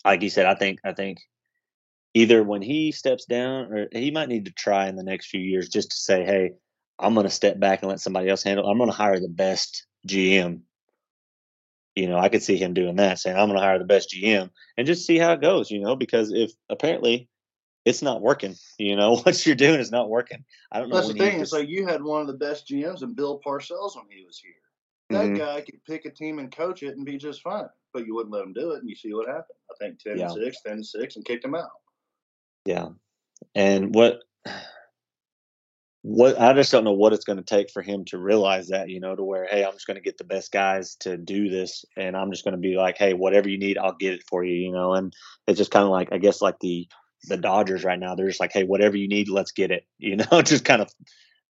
like 0.04 0.22
you 0.22 0.28
said, 0.28 0.44
I 0.46 0.54
think 0.54 0.80
I 0.84 0.92
think 0.92 1.18
either 2.12 2.42
when 2.42 2.60
he 2.60 2.92
steps 2.92 3.24
down, 3.24 3.72
or 3.72 3.88
he 3.92 4.10
might 4.10 4.28
need 4.28 4.44
to 4.44 4.52
try 4.52 4.88
in 4.88 4.96
the 4.96 5.02
next 5.02 5.28
few 5.28 5.40
years 5.40 5.68
just 5.68 5.90
to 5.90 5.96
say, 5.96 6.24
hey, 6.24 6.52
I'm 6.98 7.14
going 7.14 7.24
to 7.24 7.30
step 7.30 7.58
back 7.58 7.82
and 7.82 7.88
let 7.88 8.00
somebody 8.00 8.28
else 8.28 8.42
handle. 8.42 8.66
it. 8.66 8.70
I'm 8.70 8.76
going 8.78 8.90
to 8.90 8.96
hire 8.96 9.18
the 9.18 9.28
best 9.28 9.86
GM. 10.06 10.60
You 11.96 12.08
know, 12.08 12.18
I 12.18 12.28
could 12.28 12.42
see 12.42 12.56
him 12.58 12.74
doing 12.74 12.96
that, 12.96 13.18
saying, 13.18 13.36
I'm 13.36 13.48
going 13.48 13.58
to 13.58 13.64
hire 13.64 13.78
the 13.78 13.84
best 13.84 14.14
GM 14.14 14.50
and 14.76 14.86
just 14.86 15.06
see 15.06 15.18
how 15.18 15.32
it 15.32 15.40
goes, 15.40 15.70
you 15.70 15.80
know, 15.80 15.96
because 15.96 16.30
if 16.32 16.52
apparently 16.68 17.28
it's 17.84 18.02
not 18.02 18.20
working, 18.20 18.54
you 18.78 18.96
know, 18.96 19.16
what 19.22 19.46
you're 19.46 19.56
doing 19.56 19.80
is 19.80 19.90
not 19.90 20.10
working. 20.10 20.44
I 20.70 20.78
don't 20.78 20.90
know. 20.90 20.96
That's 20.96 21.08
the 21.08 21.14
you 21.14 21.20
thing. 21.20 21.40
It's 21.40 21.52
like 21.52 21.68
you 21.68 21.86
had 21.86 22.02
one 22.02 22.20
of 22.20 22.26
the 22.26 22.34
best 22.34 22.68
GMs 22.68 23.02
and 23.02 23.16
Bill 23.16 23.40
Parcells 23.44 23.96
when 23.96 24.06
he 24.10 24.24
was 24.24 24.38
here. 24.38 24.52
That 25.10 25.30
Mhm. 25.30 25.38
guy 25.38 25.60
could 25.62 25.82
pick 25.84 26.04
a 26.04 26.10
team 26.10 26.38
and 26.38 26.54
coach 26.54 26.82
it 26.82 26.96
and 26.96 27.06
be 27.06 27.16
just 27.16 27.42
fine, 27.42 27.68
but 27.92 28.06
you 28.06 28.14
wouldn't 28.14 28.32
let 28.32 28.44
him 28.44 28.52
do 28.52 28.72
it, 28.72 28.80
and 28.80 28.88
you 28.88 28.96
see 28.96 29.12
what 29.12 29.28
happened. 29.28 29.58
I 29.70 29.74
think 29.78 29.98
10 30.00 30.18
Yeah. 30.18 30.24
and 30.24 30.32
6, 30.34 30.62
10 30.62 30.72
and 30.72 30.86
6, 30.86 31.16
and 31.16 31.24
kicked 31.24 31.44
him 31.44 31.54
out. 31.54 31.70
Yeah. 32.64 32.88
And 33.54 33.94
what 33.94 34.20
what 36.02 36.40
I 36.40 36.54
just 36.54 36.70
don't 36.72 36.84
know 36.84 36.92
what 36.92 37.12
it's 37.12 37.24
going 37.24 37.38
to 37.38 37.42
take 37.42 37.70
for 37.70 37.82
him 37.82 38.04
to 38.06 38.18
realize 38.18 38.68
that, 38.68 38.88
you 38.88 39.00
know, 39.00 39.14
to 39.14 39.22
where, 39.22 39.46
hey, 39.46 39.64
I'm 39.64 39.72
just 39.72 39.86
going 39.86 39.96
to 39.96 40.02
get 40.02 40.16
the 40.16 40.24
best 40.24 40.52
guys 40.52 40.94
to 41.00 41.16
do 41.16 41.48
this, 41.50 41.84
and 41.96 42.16
I'm 42.16 42.30
just 42.30 42.44
going 42.44 42.52
to 42.52 42.60
be 42.60 42.76
like, 42.76 42.96
hey, 42.96 43.14
whatever 43.14 43.48
you 43.48 43.58
need, 43.58 43.78
I'll 43.78 43.96
get 43.96 44.14
it 44.14 44.22
for 44.28 44.44
you, 44.44 44.54
you 44.54 44.72
know. 44.72 44.94
And 44.94 45.12
it's 45.46 45.58
just 45.58 45.70
kind 45.70 45.84
of 45.84 45.90
like, 45.90 46.08
I 46.12 46.18
guess, 46.18 46.40
like 46.40 46.58
the 46.60 46.88
the 47.24 47.36
Dodgers 47.36 47.82
right 47.84 47.98
now, 47.98 48.14
they're 48.14 48.28
just 48.28 48.40
like, 48.40 48.52
hey, 48.52 48.62
whatever 48.64 48.96
you 48.96 49.08
need, 49.08 49.28
let's 49.28 49.50
get 49.52 49.70
it, 49.70 49.84
you 49.98 50.16
know, 50.16 50.40
just 50.42 50.64
kind 50.64 50.80
of 50.80 50.90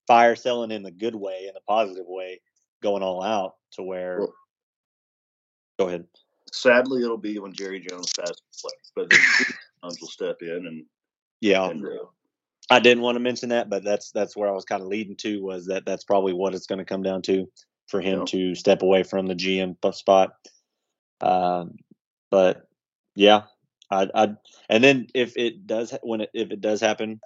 fire 0.07 0.35
selling 0.35 0.70
in 0.70 0.83
the 0.83 0.90
good 0.90 1.14
way, 1.14 1.44
in 1.46 1.55
the 1.55 1.61
positive 1.68 2.07
way, 2.09 2.40
going 2.83 3.03
all 3.03 3.22
out 3.22 3.55
to 3.72 3.83
where. 3.83 4.18
Well, 4.20 4.35
go 5.79 5.88
ahead. 5.88 6.07
Sadly, 6.52 7.02
it'll 7.02 7.16
be 7.18 7.38
when 7.38 7.52
Jerry 7.52 7.80
Jones 7.80 8.12
passes 8.18 8.42
away, 8.64 8.72
but 8.96 9.11
then 9.11 9.20
Jones 9.82 9.98
will 10.00 10.08
step 10.08 10.37
in 10.40 10.66
and 10.66 10.84
yeah. 11.40 11.68
And, 11.68 11.84
uh, 11.84 12.06
I 12.70 12.80
didn't 12.80 13.02
want 13.02 13.16
to 13.16 13.20
mention 13.20 13.48
that, 13.50 13.70
but 13.70 13.84
that's 13.84 14.11
that's 14.11 14.37
where 14.37 14.48
I 14.48 14.52
was 14.52 14.64
kind 14.64 14.82
of 14.82 14.88
leading 14.88 15.16
to 15.16 15.42
was 15.42 15.66
that 15.66 15.87
that's 15.87 16.04
probably 16.04 16.32
what 16.32 16.54
it's 16.54 16.66
going 16.66 16.80
to 16.80 16.84
come 16.84 17.02
down 17.02 17.22
to 17.22 17.46
for 17.87 18.00
him 18.00 18.20
Yeah. 18.20 18.24
to 18.26 18.54
step 18.54 18.82
away 18.82 19.02
from 19.02 19.26
the 19.26 19.34
GM 19.34 19.76
spot. 19.94 20.32
Um, 21.20 21.76
but 22.30 22.68
yeah, 23.14 23.42
I, 23.90 24.08
I 24.14 24.28
and 24.68 24.84
then 24.84 25.06
if 25.14 25.37
it 25.37 25.66
does 25.66 25.94
when 26.02 26.22
it, 26.22 26.30
if 26.34 26.50
it 26.50 26.61
does 26.61 26.80
happen, 26.80 27.20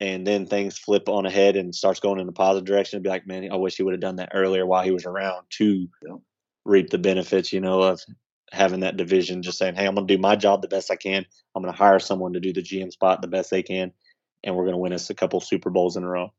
and 0.00 0.26
then 0.26 0.46
things 0.46 0.78
flip 0.78 1.08
on 1.08 1.26
ahead 1.26 1.56
and 1.56 1.74
starts 1.74 2.00
going 2.00 2.20
in 2.20 2.28
a 2.28 2.32
positive 2.32 2.66
direction, 2.66 2.96
it'd 2.96 3.04
be 3.04 3.10
like, 3.10 3.26
man, 3.26 3.50
I 3.52 3.56
wish 3.56 3.76
he 3.76 3.82
would 3.82 3.92
have 3.94 4.00
done 4.00 4.16
that 4.16 4.30
earlier 4.32 4.64
while 4.64 4.82
he 4.84 4.90
was 4.90 5.04
around 5.04 5.44
to 5.58 5.86
Yeah. 6.06 6.16
reap 6.64 6.90
the 6.90 6.98
benefits, 6.98 7.52
you 7.52 7.60
know, 7.60 7.82
of 7.82 8.00
having 8.52 8.80
that 8.80 8.96
division. 8.96 9.42
Just 9.42 9.58
saying, 9.58 9.74
hey, 9.74 9.86
I'm 9.86 9.94
going 9.94 10.06
to 10.06 10.16
do 10.16 10.20
my 10.20 10.36
job 10.36 10.62
the 10.62 10.68
best 10.68 10.90
I 10.90 10.96
can. 10.96 11.24
I'm 11.54 11.62
going 11.62 11.72
to 11.72 11.78
hire 11.78 11.98
someone 11.98 12.32
to 12.34 12.40
do 12.40 12.52
the 12.52 12.62
GM 12.62 12.92
spot 12.92 13.22
the 13.22 13.28
best 13.28 13.50
they 13.50 13.62
can, 13.62 13.92
and 14.44 14.54
we're 14.54 14.64
going 14.64 14.74
to 14.74 14.78
win 14.78 14.92
us 14.92 15.10
a 15.10 15.14
couple 15.14 15.40
Super 15.40 15.70
Bowls 15.70 15.96
in 15.96 16.04
a 16.04 16.08
row. 16.08 16.32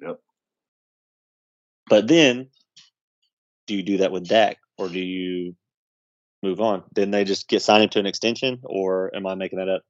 Yep. 0.00 0.20
But 1.88 2.06
then, 2.08 2.48
do 3.66 3.74
you 3.74 3.82
do 3.82 3.98
that 3.98 4.12
with 4.12 4.28
Dak, 4.28 4.58
or 4.78 4.88
do 4.88 5.00
you 5.00 5.54
move 6.42 6.60
on? 6.60 6.84
Didn't 6.94 7.10
they 7.10 7.24
just 7.24 7.48
get 7.48 7.62
signed 7.62 7.84
him 7.84 7.90
to 7.90 7.98
an 7.98 8.06
extension, 8.06 8.60
or 8.64 9.14
am 9.14 9.26
I 9.26 9.34
making 9.34 9.58
that 9.58 9.68
up? 9.68 9.82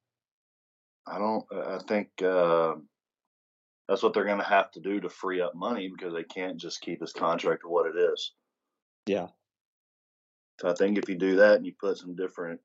I 1.06 1.18
don't. 1.18 1.44
I 1.52 1.78
think 1.86 2.08
uh, 2.22 2.74
that's 3.88 4.02
what 4.02 4.14
they're 4.14 4.24
going 4.24 4.38
to 4.38 4.44
have 4.44 4.70
to 4.72 4.80
do 4.80 5.00
to 5.00 5.08
free 5.08 5.40
up 5.40 5.54
money 5.54 5.88
because 5.88 6.14
they 6.14 6.22
can't 6.22 6.56
just 6.56 6.80
keep 6.80 7.00
his 7.00 7.12
contract 7.12 7.64
what 7.64 7.86
it 7.86 7.98
is. 7.98 8.32
Yeah, 9.06 9.28
So 10.60 10.68
I 10.68 10.74
think 10.74 10.98
if 10.98 11.08
you 11.08 11.16
do 11.16 11.36
that 11.36 11.56
and 11.56 11.64
you 11.66 11.72
put 11.72 11.96
some 11.96 12.14
different 12.14 12.60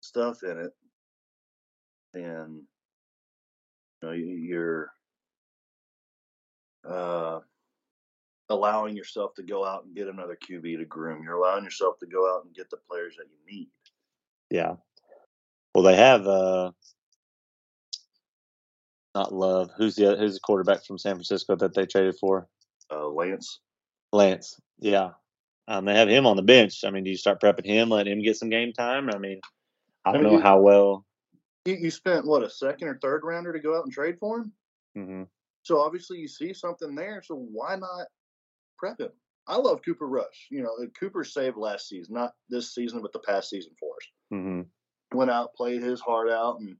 stuff 0.00 0.42
in 0.42 0.58
it, 0.58 0.72
then 2.12 2.66
you 4.02 4.08
know 4.08 4.12
you- 4.12 4.26
you're 4.26 4.92
uh, 6.84 7.40
allowing 8.50 8.94
yourself 8.96 9.32
to 9.34 9.42
go 9.42 9.64
out 9.64 9.84
and 9.84 9.94
get 9.94 10.08
another 10.08 10.36
QB 10.36 10.76
to 10.78 10.84
groom. 10.84 11.22
You're 11.22 11.36
allowing 11.36 11.64
yourself 11.64 11.98
to 12.00 12.06
go 12.06 12.34
out 12.34 12.44
and 12.44 12.54
get 12.54 12.68
the 12.70 12.76
players 12.76 13.16
that 13.16 13.26
you 13.30 13.38
need. 13.56 13.70
yeah. 14.50 14.74
Well, 15.74 15.84
they 15.84 15.96
have 15.96 16.26
uh, 16.26 16.72
not 19.14 19.32
Love. 19.32 19.70
Who's 19.78 19.94
the 19.94 20.16
who's 20.16 20.34
the 20.34 20.40
quarterback 20.40 20.84
from 20.84 20.98
San 20.98 21.14
Francisco 21.14 21.56
that 21.56 21.72
they 21.72 21.86
traded 21.86 22.16
for? 22.18 22.46
Uh, 22.90 23.08
Lance, 23.08 23.60
Lance. 24.12 24.60
Yeah. 24.78 25.12
Um, 25.68 25.84
they 25.84 25.94
have 25.94 26.08
him 26.08 26.26
on 26.26 26.36
the 26.36 26.42
bench. 26.42 26.84
I 26.84 26.90
mean, 26.90 27.04
do 27.04 27.10
you 27.10 27.16
start 27.16 27.40
prepping 27.40 27.66
him, 27.66 27.88
let 27.88 28.08
him 28.08 28.22
get 28.22 28.36
some 28.36 28.50
game 28.50 28.72
time? 28.72 29.08
I 29.10 29.18
mean, 29.18 29.40
I 30.04 30.10
I 30.10 30.12
don't 30.12 30.22
mean, 30.22 30.32
know 30.32 30.38
you- 30.38 30.42
how 30.42 30.60
well. 30.60 31.06
you, 31.64 31.90
spent 31.90 32.26
what 32.26 32.42
a 32.42 32.50
second 32.50 32.88
or 32.88 32.98
third 33.00 33.22
rounder 33.24 33.52
to 33.52 33.60
go 33.60 33.76
out 33.78 33.84
and 33.84 33.92
trade 33.92 34.18
for 34.18 34.38
him. 34.40 34.52
hmm 34.96 35.22
So 35.62 35.80
obviously 35.80 36.18
you 36.18 36.26
see 36.28 36.52
something 36.52 36.94
there. 36.94 37.22
So 37.24 37.36
why 37.36 37.76
not 37.76 38.06
prep 38.78 38.98
him? 39.00 39.12
I 39.46 39.56
love 39.56 39.80
Cooper 39.84 40.08
Rush. 40.08 40.48
You 40.50 40.62
know, 40.62 40.76
Cooper 40.98 41.24
saved 41.24 41.56
last 41.56 41.88
season, 41.88 42.14
not 42.14 42.34
this 42.48 42.74
season, 42.74 43.00
but 43.00 43.12
the 43.12 43.18
past 43.20 43.50
season 43.50 43.72
for 43.78 43.94
us. 43.94 44.08
hmm 44.30 44.62
Went 45.16 45.30
out, 45.30 45.54
played 45.54 45.82
his 45.82 46.00
heart 46.00 46.30
out, 46.30 46.58
and 46.60 46.76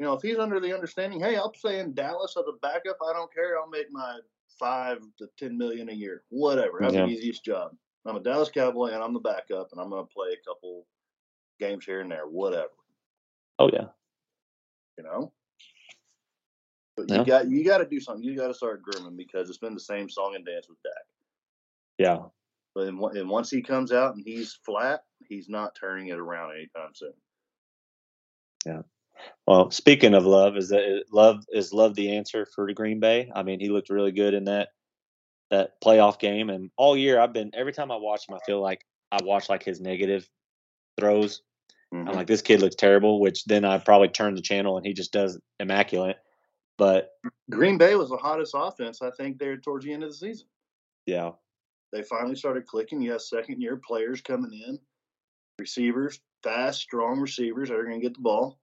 you 0.00 0.06
know, 0.06 0.14
if 0.14 0.22
he's 0.22 0.38
under 0.38 0.58
the 0.58 0.74
understanding, 0.74 1.20
hey, 1.20 1.36
I'll 1.36 1.50
play 1.50 1.78
in 1.78 1.94
Dallas 1.94 2.34
as 2.36 2.44
a 2.48 2.58
backup. 2.62 2.96
I 3.08 3.12
don't 3.12 3.32
care. 3.32 3.58
I'll 3.58 3.68
make 3.68 3.92
my 3.92 4.18
five 4.58 4.98
to 5.18 5.28
ten 5.38 5.56
million 5.58 5.88
a 5.90 5.92
year, 5.92 6.24
whatever. 6.30 6.78
That's 6.80 6.94
Yeah. 6.94 7.06
the 7.06 7.12
easiest 7.12 7.44
job. 7.44 7.76
I'm 8.08 8.16
a 8.16 8.20
Dallas 8.20 8.50
Cowboy, 8.50 8.88
and 8.92 9.02
I'm 9.02 9.12
the 9.14 9.20
backup, 9.20 9.68
and 9.72 9.80
I'm 9.80 9.90
going 9.90 10.06
to 10.06 10.12
play 10.12 10.28
a 10.32 10.48
couple 10.48 10.86
games 11.58 11.84
here 11.84 12.00
and 12.00 12.10
there, 12.10 12.26
whatever. 12.26 12.70
Oh 13.58 13.70
yeah. 13.72 13.86
You 14.98 15.04
know. 15.04 15.32
But 16.96 17.10
Yeah. 17.10 17.18
you 17.18 17.24
got 17.24 17.48
you 17.48 17.64
got 17.64 17.78
to 17.78 17.86
do 17.86 18.00
something. 18.00 18.22
You 18.24 18.36
got 18.36 18.48
to 18.48 18.54
start 18.54 18.82
grooming 18.82 19.16
because 19.16 19.48
it's 19.48 19.58
been 19.58 19.74
the 19.74 19.80
same 19.80 20.08
song 20.08 20.34
and 20.34 20.44
dance 20.44 20.68
with 20.68 20.82
Dak. 20.82 21.04
Yeah. 21.98 22.18
But 22.74 22.88
on- 22.88 23.16
and 23.16 23.28
once 23.28 23.50
he 23.50 23.62
comes 23.62 23.92
out 23.92 24.14
and 24.14 24.22
he's 24.24 24.58
flat, 24.64 25.02
he's 25.28 25.48
not 25.48 25.74
turning 25.74 26.08
it 26.08 26.18
around 26.18 26.52
anytime 26.52 26.94
soon. 26.94 27.14
Yeah. 28.64 28.82
Well, 29.46 29.70
speaking 29.70 30.14
of 30.14 30.26
love, 30.26 30.56
is 30.56 30.68
that 30.70 31.04
love 31.10 31.44
is 31.50 31.72
love 31.72 31.94
the 31.94 32.16
answer 32.16 32.46
for 32.54 32.66
the 32.66 32.74
Green 32.74 33.00
Bay? 33.00 33.30
I 33.34 33.42
mean, 33.42 33.60
he 33.60 33.68
looked 33.70 33.90
really 33.90 34.12
good 34.12 34.34
in 34.34 34.44
that 34.44 34.68
that 35.50 35.80
playoff 35.80 36.18
game, 36.18 36.50
and 36.50 36.70
all 36.76 36.96
year 36.96 37.20
I've 37.20 37.32
been 37.32 37.50
every 37.54 37.72
time 37.72 37.90
I 37.92 37.96
watch 37.96 38.28
him, 38.28 38.34
I 38.34 38.38
feel 38.46 38.60
like 38.60 38.84
I 39.12 39.18
watch 39.22 39.48
like 39.48 39.62
his 39.62 39.80
negative 39.80 40.28
throws. 40.98 41.42
Mhm. 41.94 42.08
I'm 42.08 42.14
like, 42.16 42.26
this 42.26 42.42
kid 42.42 42.60
looks 42.60 42.74
terrible. 42.74 43.20
Which 43.20 43.44
then 43.44 43.64
I 43.64 43.78
probably 43.78 44.08
turn 44.08 44.34
the 44.34 44.40
channel 44.42 44.76
and 44.76 44.84
he 44.84 44.92
just 44.92 45.12
does 45.12 45.38
immaculate. 45.60 46.16
But 46.78 47.10
Green 47.50 47.78
Bay 47.78 47.94
was 47.94 48.10
the 48.10 48.16
hottest 48.16 48.52
offense, 48.56 49.00
I 49.02 49.10
think, 49.12 49.38
there 49.38 49.56
towards 49.56 49.84
the 49.86 49.92
end 49.92 50.02
of 50.02 50.10
the 50.10 50.16
season. 50.16 50.46
yeah, 51.06 51.30
They 51.92 52.02
finally 52.02 52.34
started 52.34 52.66
clicking. 52.66 53.00
Yes, 53.00 53.30
second 53.30 53.62
year 53.62 53.76
players 53.76 54.20
coming 54.20 54.52
in, 54.52 54.78
receivers, 55.58 56.20
fast, 56.42 56.80
strong 56.82 57.20
receivers 57.20 57.68
that 57.68 57.76
are 57.78 57.84
going 57.84 58.00
to 58.00 58.04
get 58.06 58.14
the 58.14 58.20
ball. 58.20 58.58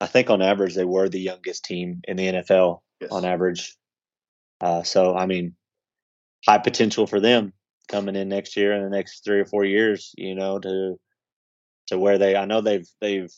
I 0.00 0.06
think 0.06 0.30
on 0.30 0.40
average 0.40 0.74
they 0.74 0.84
were 0.84 1.08
the 1.08 1.20
youngest 1.20 1.64
team 1.64 2.00
in 2.08 2.16
the 2.16 2.26
NFL 2.28 2.82
Yes. 3.00 3.10
on 3.10 3.24
average. 3.24 3.76
Uh, 4.60 4.82
so 4.84 5.14
I 5.16 5.26
mean, 5.26 5.54
high 6.46 6.58
potential 6.58 7.06
for 7.06 7.20
them 7.20 7.52
coming 7.88 8.16
in 8.16 8.28
next 8.28 8.56
year 8.56 8.72
and 8.72 8.84
the 8.84 8.96
next 8.96 9.24
three 9.24 9.40
or 9.40 9.46
four 9.46 9.64
years. 9.64 10.12
You 10.16 10.34
know, 10.34 10.58
to 10.58 10.98
to 11.88 11.98
where 11.98 12.18
they. 12.18 12.36
I 12.36 12.44
know 12.44 12.60
they've 12.60 12.88
they've 13.00 13.32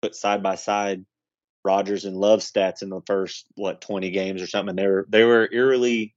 put 0.00 0.14
side 0.14 0.42
by 0.42 0.56
side 0.56 1.04
Rodgers 1.64 2.04
and 2.04 2.16
Love 2.16 2.40
stats 2.40 2.82
in 2.82 2.88
the 2.88 3.00
first 3.06 3.46
what 3.54 3.80
twenty 3.80 4.10
games 4.10 4.42
or 4.42 4.46
something. 4.46 4.76
They 4.76 4.86
were 4.86 5.06
they 5.08 5.24
were 5.24 5.48
eerily 5.52 6.14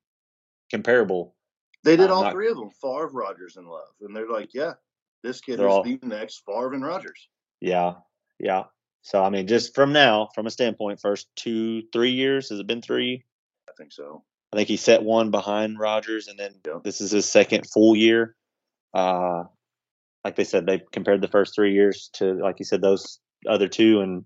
comparable. 0.71 1.35
They 1.83 1.95
did 1.95 2.09
all 2.09 2.23
not- 2.23 2.33
three 2.33 2.49
of 2.49 2.57
them, 2.57 2.71
Favre, 2.81 3.07
Rodgers, 3.07 3.57
and 3.57 3.67
Love. 3.67 3.89
And 4.01 4.15
they're 4.15 4.27
like, 4.27 4.55
yeah, 4.55 4.73
this 5.23 5.39
kid 5.39 5.59
is 5.59 5.59
all- 5.59 5.83
the 5.83 5.99
next 6.01 6.43
Favre 6.45 6.73
and 6.73 6.83
Rodgers. 6.83 7.29
Yeah, 7.61 7.95
yeah. 8.39 8.63
So 9.03 9.23
I 9.23 9.29
mean, 9.29 9.45
just 9.45 9.75
from 9.75 9.93
now, 9.93 10.29
from 10.33 10.47
a 10.47 10.51
standpoint, 10.51 10.99
first 10.99 11.27
two 11.35 11.83
three 11.93 12.11
years 12.11 12.49
has 12.49 12.59
it 12.59 12.65
been 12.65 12.81
three? 12.81 13.23
I 13.69 13.73
think 13.77 13.91
so. 13.93 14.23
I 14.55 14.59
think 14.59 14.69
he 14.69 14.77
set 14.77 15.03
one 15.03 15.31
behind 15.31 15.77
Rodgers, 15.79 16.29
and 16.29 16.39
then 16.39 16.55
Yeah. 16.65 16.79
this 16.81 17.01
is 17.01 17.11
his 17.11 17.29
second 17.29 17.67
full 17.69 17.93
year. 17.93 18.37
Uh, 18.93 19.43
like 20.23 20.37
they 20.37 20.45
said, 20.45 20.65
they 20.65 20.81
compared 20.93 21.19
the 21.19 21.27
first 21.27 21.53
three 21.53 21.73
years 21.73 22.09
to, 22.13 22.35
like 22.35 22.59
you 22.59 22.65
said, 22.65 22.81
those 22.81 23.19
other 23.45 23.67
two, 23.67 23.99
and 23.99 24.23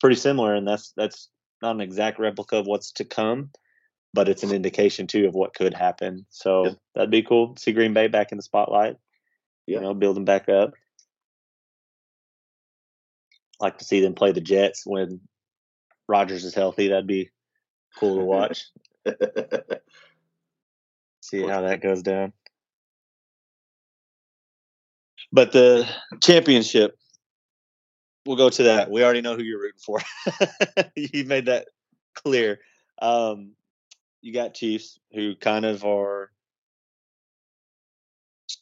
pretty 0.00 0.14
similar. 0.14 0.54
And 0.54 0.66
that's 0.66 0.92
that's 0.96 1.28
not 1.60 1.74
an 1.74 1.80
exact 1.80 2.20
replica 2.20 2.58
of 2.58 2.66
what's 2.66 2.92
to 2.92 3.04
come, 3.04 3.50
but 4.12 4.28
it's 4.28 4.44
an 4.44 4.52
indication 4.52 5.08
too 5.08 5.26
of 5.26 5.34
what 5.34 5.54
could 5.54 5.74
happen. 5.74 6.24
So 6.30 6.66
Yeah. 6.66 6.72
that'd 6.94 7.10
be 7.10 7.22
cool. 7.24 7.54
to 7.56 7.60
See 7.60 7.72
Green 7.72 7.94
Bay 7.94 8.06
back 8.06 8.30
in 8.30 8.36
the 8.38 8.42
spotlight. 8.44 8.96
Yeah. 9.66 9.78
You 9.78 9.80
know, 9.82 9.94
building 9.94 10.24
back 10.24 10.48
up. 10.48 10.74
Like 13.58 13.78
to 13.78 13.84
see 13.84 14.00
them 14.00 14.14
play 14.14 14.30
the 14.30 14.40
Jets 14.40 14.86
when 14.86 15.20
Rodgers 16.08 16.44
is 16.44 16.54
healthy. 16.54 16.88
That'd 16.88 17.08
be 17.08 17.30
cool 17.98 18.18
to 18.18 18.24
watch. 18.24 18.66
see 21.20 21.42
how 21.42 21.62
that 21.62 21.80
goes 21.82 22.02
down. 22.02 22.32
But 25.32 25.52
the 25.52 25.88
championship, 26.22 26.96
we'll 28.24 28.36
go 28.36 28.50
to 28.50 28.62
that. 28.64 28.90
We 28.90 29.02
already 29.02 29.20
know 29.20 29.36
who 29.36 29.42
you're 29.42 29.60
rooting 29.60 29.80
for. 29.84 30.00
you 30.96 31.24
made 31.24 31.46
that 31.46 31.66
clear. 32.14 32.60
Um, 33.00 33.52
you 34.22 34.32
got 34.32 34.54
Chiefs 34.54 34.98
who 35.12 35.34
kind 35.36 35.64
of 35.64 35.84
are 35.84 36.30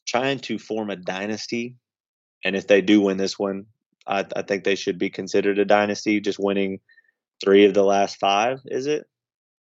trying 0.07 0.39
to 0.41 0.59
form 0.59 0.91
a 0.91 0.97
dynasty, 0.97 1.77
and 2.45 2.57
if 2.57 2.67
they 2.67 2.81
do 2.81 3.01
win 3.01 3.17
this 3.19 3.39
one, 3.39 3.67
I, 4.07 4.25
I 4.35 4.43
think 4.43 4.65
they 4.65 4.75
should 4.75 4.99
be 4.99 5.11
considered 5.11 5.59
a 5.59 5.65
dynasty. 5.65 6.21
Just 6.21 6.39
winning 6.39 6.81
three 7.45 7.67
of 7.67 7.75
the 7.75 7.85
last 7.85 8.17
five, 8.19 8.61
is 8.67 8.87
it? 8.87 9.07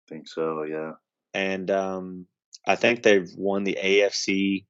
Think 0.08 0.28
so, 0.28 0.62
yeah. 0.64 0.92
and 1.34 1.70
um, 1.70 2.26
I 2.66 2.76
think 2.76 3.02
they've 3.02 3.30
won 3.36 3.64
the 3.64 3.78
AFC 3.82 4.64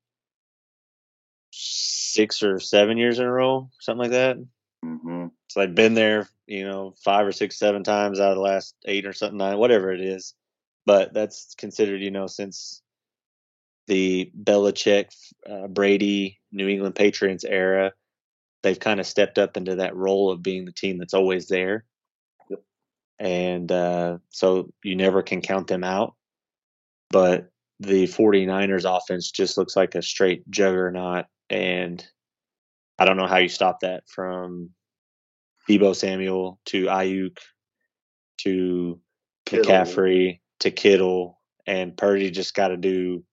six 1.53 2.43
or 2.43 2.61
seven 2.61 2.99
years 2.99 3.19
in 3.19 3.27
a 3.27 3.33
row, 3.33 3.71
something 3.81 4.03
like 4.03 4.11
that. 4.13 4.37
hmm 4.85 5.27
So 5.49 5.61
they've 5.61 5.75
been 5.75 5.95
there, 5.95 6.29
you 6.47 6.65
know, 6.65 6.95
five 7.05 7.27
or 7.27 7.33
six, 7.33 7.59
seven 7.59 7.83
times 7.85 8.21
out 8.21 8.31
of 8.31 8.37
the 8.37 8.43
last 8.43 8.75
eight 8.87 9.07
or 9.07 9.13
something, 9.13 9.39
nine, 9.39 9.59
whatever 9.59 9.93
it 9.93 10.01
is. 10.01 10.35
but 10.87 11.13
that's 11.13 11.55
considered, 11.57 12.01
you 12.03 12.11
know, 12.11 12.27
since 12.27 12.83
the 13.87 14.31
Belichick, 14.43 15.11
uh, 15.49 15.67
Brady, 15.69 16.39
New 16.53 16.69
England 16.69 16.95
Patriots 16.95 17.45
era, 17.45 17.93
they've 18.63 18.79
kind 18.81 19.01
of 19.01 19.07
stepped 19.07 19.39
up 19.39 19.57
into 19.57 19.77
that 19.77 19.97
role 19.97 20.31
of 20.31 20.43
being 20.43 20.65
the 20.65 20.73
team 20.73 20.99
that's 20.99 21.15
always 21.15 21.49
there. 21.49 21.85
And 23.19 23.71
uh, 23.73 24.19
so 24.31 24.71
you 24.85 24.97
never 24.97 25.23
can 25.23 25.41
count 25.41 25.67
them 25.67 25.85
out. 25.85 26.15
But 27.11 27.51
the 27.81 28.05
49ers 28.05 28.85
offense 28.85 29.31
just 29.31 29.59
looks 29.59 29.77
like 29.77 29.95
a 29.95 30.03
straight 30.03 30.49
juggernaut. 30.51 31.27
And 31.51 32.05
I 32.99 33.05
don't 33.05 33.17
know 33.17 33.27
how 33.27 33.39
you 33.39 33.49
stop 33.49 33.81
that 33.81 34.05
from 34.09 34.71
Deebo 35.69 35.95
Samuel 35.95 36.59
to 36.67 36.87
Aiyuk 36.87 37.39
to 38.43 39.01
Kittle. 39.47 39.65
McCaffrey 39.65 40.41
to 40.61 40.71
Kittle. 40.71 41.39
And 41.67 41.97
Purdy 41.97 42.31
just 42.31 42.55
got 42.55 42.69
to 42.69 42.77
do, 42.77 43.25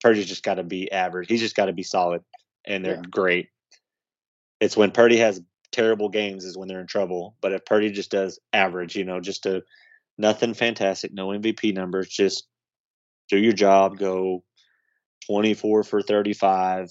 Purdy's 0.00 0.26
just 0.26 0.42
got 0.42 0.54
to 0.54 0.62
be 0.62 0.90
average. 0.90 1.28
He's 1.28 1.40
just 1.40 1.56
got 1.56 1.66
to 1.66 1.72
be 1.72 1.82
solid. 1.82 2.22
And 2.64 2.84
they're 2.84 2.96
Yeah. 2.96 3.10
great. 3.10 3.48
It's 4.60 4.76
when 4.76 4.92
Purdy 4.92 5.16
has 5.18 5.42
terrible 5.72 6.08
games 6.08 6.44
is 6.44 6.56
when 6.56 6.68
they're 6.68 6.80
in 6.80 6.86
trouble. 6.86 7.36
But 7.40 7.52
if 7.52 7.64
Purdy 7.64 7.90
just 7.90 8.10
does 8.10 8.38
average, 8.52 8.94
you 8.94 9.04
know, 9.04 9.20
just 9.20 9.46
a 9.46 9.62
nothing 10.18 10.54
fantastic, 10.54 11.12
no 11.12 11.28
MVP 11.28 11.74
numbers, 11.74 12.08
just 12.08 12.46
do 13.28 13.38
your 13.38 13.52
job, 13.52 13.98
go 13.98 14.44
24 15.26 15.82
for 15.82 16.02
35. 16.02 16.90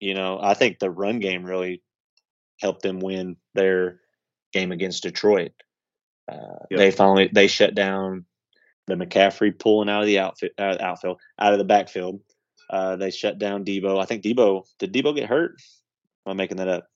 You 0.00 0.14
know, 0.14 0.38
I 0.40 0.54
think 0.54 0.78
the 0.78 0.90
run 0.90 1.18
game 1.18 1.44
really 1.44 1.82
helped 2.60 2.82
them 2.82 3.00
win 3.00 3.36
their 3.54 4.00
game 4.52 4.72
against 4.72 5.02
Detroit. 5.02 5.52
Uh, 6.30 6.66
Yep. 6.70 6.78
They 6.78 6.90
finally 6.90 7.30
they 7.32 7.46
shut 7.46 7.74
down 7.74 8.26
the 8.86 8.94
McCaffrey 8.94 9.58
pulling 9.58 9.88
out 9.88 10.02
of 10.02 10.06
the 10.06 10.18
outfit, 10.18 10.52
uh, 10.58 10.76
outfield, 10.80 11.20
out 11.38 11.52
of 11.52 11.58
the 11.58 11.64
backfield. 11.64 12.20
Uh, 12.70 12.96
they 12.96 13.10
shut 13.10 13.38
down 13.38 13.64
Deebo. 13.64 14.00
I 14.00 14.04
think 14.04 14.22
Deebo 14.22 14.64
did 14.78 14.92
Deebo 14.92 15.14
get 15.14 15.28
hurt? 15.28 15.56
Am 16.26 16.32
I 16.32 16.34
making 16.34 16.58
that 16.58 16.68
up? 16.68 16.86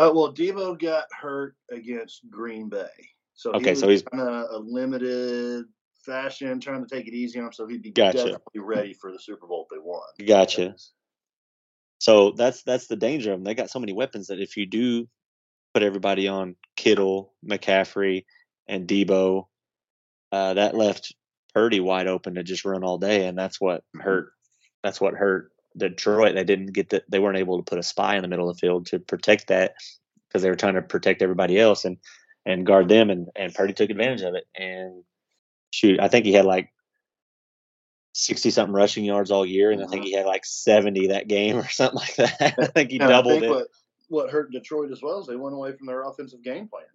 Uh, 0.00 0.10
well, 0.14 0.32
Deebo 0.32 0.78
got 0.78 1.04
hurt 1.12 1.56
against 1.70 2.22
Green 2.30 2.68
Bay, 2.70 2.88
so 3.34 3.50
Okay, 3.52 3.64
he 3.64 3.70
was 3.72 3.80
so 3.80 3.88
he's- 3.88 4.02
kind 4.02 4.22
of 4.22 4.46
a 4.50 4.58
limited 4.58 5.66
fashion, 6.06 6.58
trying 6.58 6.86
to 6.86 6.94
take 6.94 7.06
it 7.06 7.12
easy 7.12 7.38
on 7.38 7.46
him, 7.46 7.52
so 7.52 7.66
he'd 7.66 7.82
be 7.82 7.90
Gotcha. 7.90 8.18
definitely 8.18 8.60
ready 8.60 8.94
for 8.94 9.12
the 9.12 9.18
Super 9.18 9.46
Bowl 9.46 9.66
if 9.70 9.76
they 9.76 9.82
won. 9.82 10.00
Gotcha. 10.26 10.74
So 11.98 12.30
that's 12.30 12.62
that's 12.62 12.86
the 12.86 12.96
danger 12.96 13.32
of 13.32 13.38
them. 13.38 13.44
They 13.44 13.54
got 13.54 13.68
so 13.68 13.78
many 13.78 13.92
weapons 13.92 14.28
that 14.28 14.40
if 14.40 14.56
you 14.56 14.64
do 14.64 15.06
put 15.74 15.82
everybody 15.82 16.28
on 16.28 16.56
Kittle, 16.76 17.34
McCaffrey, 17.44 18.24
and 18.66 18.88
Deebo, 18.88 19.48
uh, 20.32 20.54
that 20.54 20.74
left 20.74 21.14
Purdy 21.52 21.80
wide 21.80 22.06
open 22.06 22.36
to 22.36 22.42
just 22.42 22.64
run 22.64 22.84
all 22.84 22.96
day, 22.96 23.26
and 23.26 23.36
that's 23.36 23.60
what 23.60 23.84
hurt. 23.94 24.32
That's 24.82 24.98
what 24.98 25.12
hurt 25.12 25.52
Detroit. 25.76 26.34
They 26.34 26.44
didn't 26.44 26.72
get 26.72 26.90
the, 26.90 27.02
They 27.08 27.18
weren't 27.18 27.38
able 27.38 27.58
to 27.58 27.62
put 27.64 27.78
a 27.78 27.82
spy 27.82 28.16
in 28.16 28.22
the 28.22 28.28
middle 28.28 28.48
of 28.48 28.56
the 28.56 28.60
field 28.60 28.86
to 28.86 28.98
protect 28.98 29.48
that 29.48 29.74
because 30.28 30.42
they 30.42 30.50
were 30.50 30.56
trying 30.56 30.74
to 30.74 30.82
protect 30.82 31.22
everybody 31.22 31.58
else 31.58 31.84
and 31.84 31.98
and 32.46 32.64
guard 32.66 32.88
them, 32.88 33.10
and 33.10 33.28
and 33.36 33.54
Purdy 33.54 33.72
took 33.74 33.90
advantage 33.90 34.22
of 34.22 34.34
it. 34.34 34.44
And 34.54 35.04
shoot, 35.72 36.00
I 36.00 36.08
think 36.08 36.24
he 36.26 36.32
had 36.32 36.44
like. 36.46 36.72
60 38.12 38.50
something 38.50 38.74
rushing 38.74 39.04
yards 39.04 39.30
all 39.30 39.46
year, 39.46 39.70
and 39.70 39.80
I 39.82 39.86
think 39.86 40.02
Mhm. 40.02 40.06
he 40.06 40.12
had 40.14 40.26
like 40.26 40.44
70 40.44 41.06
that 41.08 41.28
game 41.28 41.56
or 41.58 41.68
something 41.68 41.96
like 42.00 42.16
that. 42.16 42.54
I 42.58 42.66
think 42.66 42.90
he 42.90 42.98
And 42.98 43.08
doubled 43.08 43.34
think 43.40 43.44
it. 43.44 43.50
what 43.50 43.68
what 44.08 44.30
hurt 44.30 44.50
Detroit 44.50 44.90
as 44.90 45.00
well 45.00 45.20
is 45.20 45.28
they 45.28 45.36
went 45.36 45.54
away 45.54 45.72
from 45.76 45.86
their 45.86 46.02
offensive 46.02 46.42
game 46.42 46.66
plan. 46.66 46.86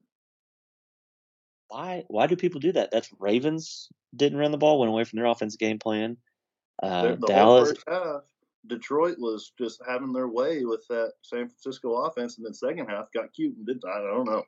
why 1.69 2.03
why 2.09 2.27
do 2.27 2.35
people 2.35 2.59
do 2.59 2.73
that? 2.73 2.91
That's 2.91 3.09
Ravens 3.17 3.89
didn't 4.15 4.37
run 4.39 4.51
the 4.51 4.57
ball, 4.57 4.77
went 4.79 4.91
away 4.91 5.05
from 5.05 5.17
their 5.17 5.25
offensive 5.27 5.59
game 5.59 5.79
plan. 5.79 6.17
Uh, 6.83 7.01
Their- 7.03 7.15
the 7.15 7.19
whole 7.21 7.27
Dallas, 7.27 7.69
first 7.69 7.83
half, 7.87 8.21
Detroit 8.67 9.17
was 9.19 9.51
just 9.57 9.81
having 9.87 10.13
their 10.13 10.27
way 10.27 10.65
with 10.65 10.85
that 10.89 11.13
San 11.21 11.47
Francisco 11.49 11.93
offense, 12.03 12.37
and 12.37 12.45
then 12.45 12.53
second 12.53 12.87
half 12.87 13.11
got 13.13 13.33
cute 13.33 13.55
and 13.55 13.65
did 13.65 13.81
I 13.85 13.99
don't 13.99 14.25
know. 14.25 14.43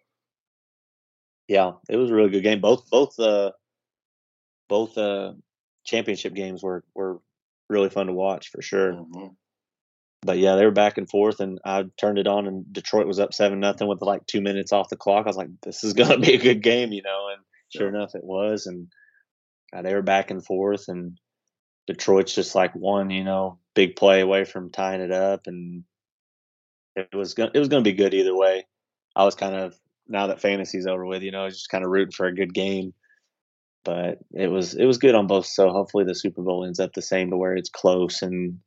yeah, 1.48 1.72
it 1.90 1.98
was 1.98 2.12
a 2.12 2.14
really 2.14 2.30
good 2.30 2.44
game. 2.44 2.62
Both 2.62 2.90
both 2.90 3.20
uh 3.20 3.52
both 4.70 4.98
uh 4.98 5.34
championship 5.86 6.34
games 6.34 6.64
were 6.64 6.84
were 6.94 7.20
really 7.70 7.90
fun 7.90 8.08
to 8.08 8.14
watch 8.14 8.50
for 8.50 8.62
sure. 8.62 8.94
Mhm. 8.94 9.36
But 10.24 10.40
yeah, 10.40 10.56
they 10.56 10.66
were 10.66 10.72
back 10.72 10.98
and 10.98 11.10
forth, 11.10 11.40
and 11.40 11.60
I 11.64 11.86
turned 12.00 12.18
it 12.18 12.28
on, 12.28 12.48
and 12.48 12.72
Detroit 12.74 13.08
was 13.08 13.20
up 13.20 13.34
seven 13.34 13.60
nothing 13.60 13.88
with 13.88 14.02
like 14.02 14.26
two 14.26 14.42
minutes 14.42 14.72
off 14.74 14.90
the 14.90 14.96
clock. 14.98 15.26
I 15.26 15.30
was 15.30 15.38
like, 15.38 15.50
"This 15.62 15.84
is 15.84 15.94
gonna 15.94 16.20
be 16.20 16.34
a 16.34 16.40
good 16.40 16.64
game," 16.64 16.92
you 16.92 17.04
know, 17.04 17.28
and 17.34 17.44
sure 17.70 17.88
enough, 17.88 18.16
it 18.16 18.24
was. 18.24 18.66
And 18.66 18.88
uh, 19.74 19.84
they 19.84 19.94
were 19.94 20.02
back 20.02 20.32
and 20.32 20.44
forth, 20.44 20.86
and 20.88 21.18
Detroit's 21.86 22.34
just 22.36 22.56
like 22.56 22.74
one, 22.74 23.10
you 23.10 23.24
know, 23.24 23.60
big 23.78 23.96
play 23.96 24.22
away 24.22 24.44
from 24.44 24.72
tying 24.72 25.02
it 25.02 25.12
up, 25.12 25.46
and 25.46 25.84
it 26.96 27.14
was 27.14 27.36
gonna 27.36 27.52
it 27.54 27.60
was 27.60 27.68
gonna 27.68 27.84
be 27.84 27.94
good 27.94 28.16
either 28.16 28.36
way. 28.36 28.66
I 29.16 29.24
was 29.24 29.36
kind 29.36 29.56
of 29.56 29.80
now 30.08 30.28
that 30.28 30.42
fantasy's 30.42 30.88
over 30.88 31.06
with, 31.06 31.22
you 31.22 31.30
know, 31.30 31.42
I 31.42 31.46
was 31.46 31.58
just 31.58 31.70
kind 31.70 31.84
of 31.84 31.92
rooting 31.92 32.12
for 32.12 32.26
a 32.26 32.34
good 32.34 32.56
game. 32.56 32.94
But 33.86 34.18
it 34.34 34.48
was 34.48 34.74
it 34.74 34.86
was 34.86 34.98
good 34.98 35.14
on 35.14 35.28
both. 35.28 35.46
So 35.46 35.70
hopefully 35.70 36.06
the 36.06 36.16
Super 36.16 36.42
Bowl 36.42 36.66
ends 36.66 36.80
up 36.80 36.94
the 36.94 37.04
same 37.04 37.30
to 37.30 37.38
where 37.38 37.56
it's 37.56 37.70
close 37.70 38.24
and 38.24 38.60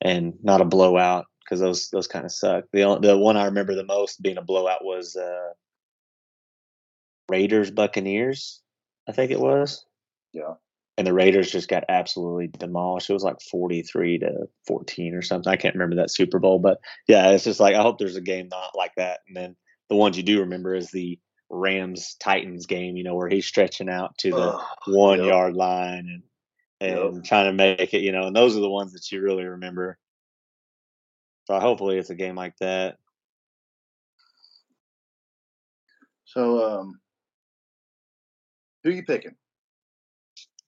and 0.00 0.34
not 0.42 0.60
a 0.60 0.64
blowout 0.64 1.26
because 1.40 1.58
those 1.58 1.90
those 1.90 2.06
kind 2.06 2.24
of 2.24 2.30
suck. 2.30 2.64
The 2.72 2.82
only, 2.84 3.08
the 3.08 3.18
one 3.18 3.36
I 3.36 3.46
remember 3.46 3.74
the 3.74 3.84
most 3.84 4.22
being 4.22 4.38
a 4.38 4.42
blowout 4.42 4.84
was 4.84 5.16
uh, 5.16 5.50
Raiders 7.28 7.72
Buccaneers, 7.72 8.62
I 9.08 9.12
think 9.12 9.32
it 9.32 9.40
was. 9.40 9.84
Yeah. 10.32 10.54
And 10.96 11.06
the 11.06 11.12
Raiders 11.12 11.50
just 11.50 11.68
got 11.68 11.84
absolutely 11.88 12.46
demolished. 12.46 13.10
It 13.10 13.14
was 13.14 13.24
like 13.24 13.40
forty 13.40 13.82
three 13.82 14.18
to 14.18 14.48
fourteen 14.66 15.14
or 15.14 15.22
something. 15.22 15.52
I 15.52 15.56
can't 15.56 15.74
remember 15.74 15.96
that 15.96 16.10
Super 16.10 16.38
Bowl, 16.38 16.60
but 16.60 16.78
yeah, 17.08 17.30
it's 17.30 17.44
just 17.44 17.58
like 17.60 17.74
I 17.74 17.82
hope 17.82 17.98
there's 17.98 18.16
a 18.16 18.20
game 18.20 18.48
not 18.48 18.76
like 18.76 18.92
that. 18.96 19.20
And 19.26 19.36
then 19.36 19.56
the 19.88 19.96
ones 19.96 20.16
you 20.16 20.22
do 20.22 20.40
remember 20.40 20.74
is 20.74 20.90
the 20.90 21.18
Rams 21.50 22.16
Titans 22.20 22.66
game, 22.66 22.96
you 22.96 23.04
know, 23.04 23.16
where 23.16 23.28
he's 23.28 23.46
stretching 23.46 23.88
out 23.88 24.16
to 24.18 24.30
the 24.30 24.36
Ugh, 24.36 24.60
one 24.86 25.18
yep. 25.18 25.28
yard 25.28 25.54
line 25.54 26.08
and 26.08 26.22
and 26.80 27.14
Yep. 27.14 27.24
trying 27.24 27.46
to 27.46 27.52
make 27.52 27.94
it, 27.94 28.02
you 28.02 28.12
know, 28.12 28.26
and 28.26 28.36
those 28.36 28.56
are 28.56 28.60
the 28.60 28.70
ones 28.70 28.92
that 28.92 29.10
you 29.10 29.20
really 29.20 29.44
remember. 29.44 29.98
So 31.46 31.58
hopefully 31.58 31.98
it's 31.98 32.10
a 32.10 32.14
game 32.14 32.34
like 32.36 32.56
that. 32.58 32.98
So, 36.24 36.80
um, 36.80 37.00
who 38.82 38.90
you 38.90 39.04
picking? 39.04 39.36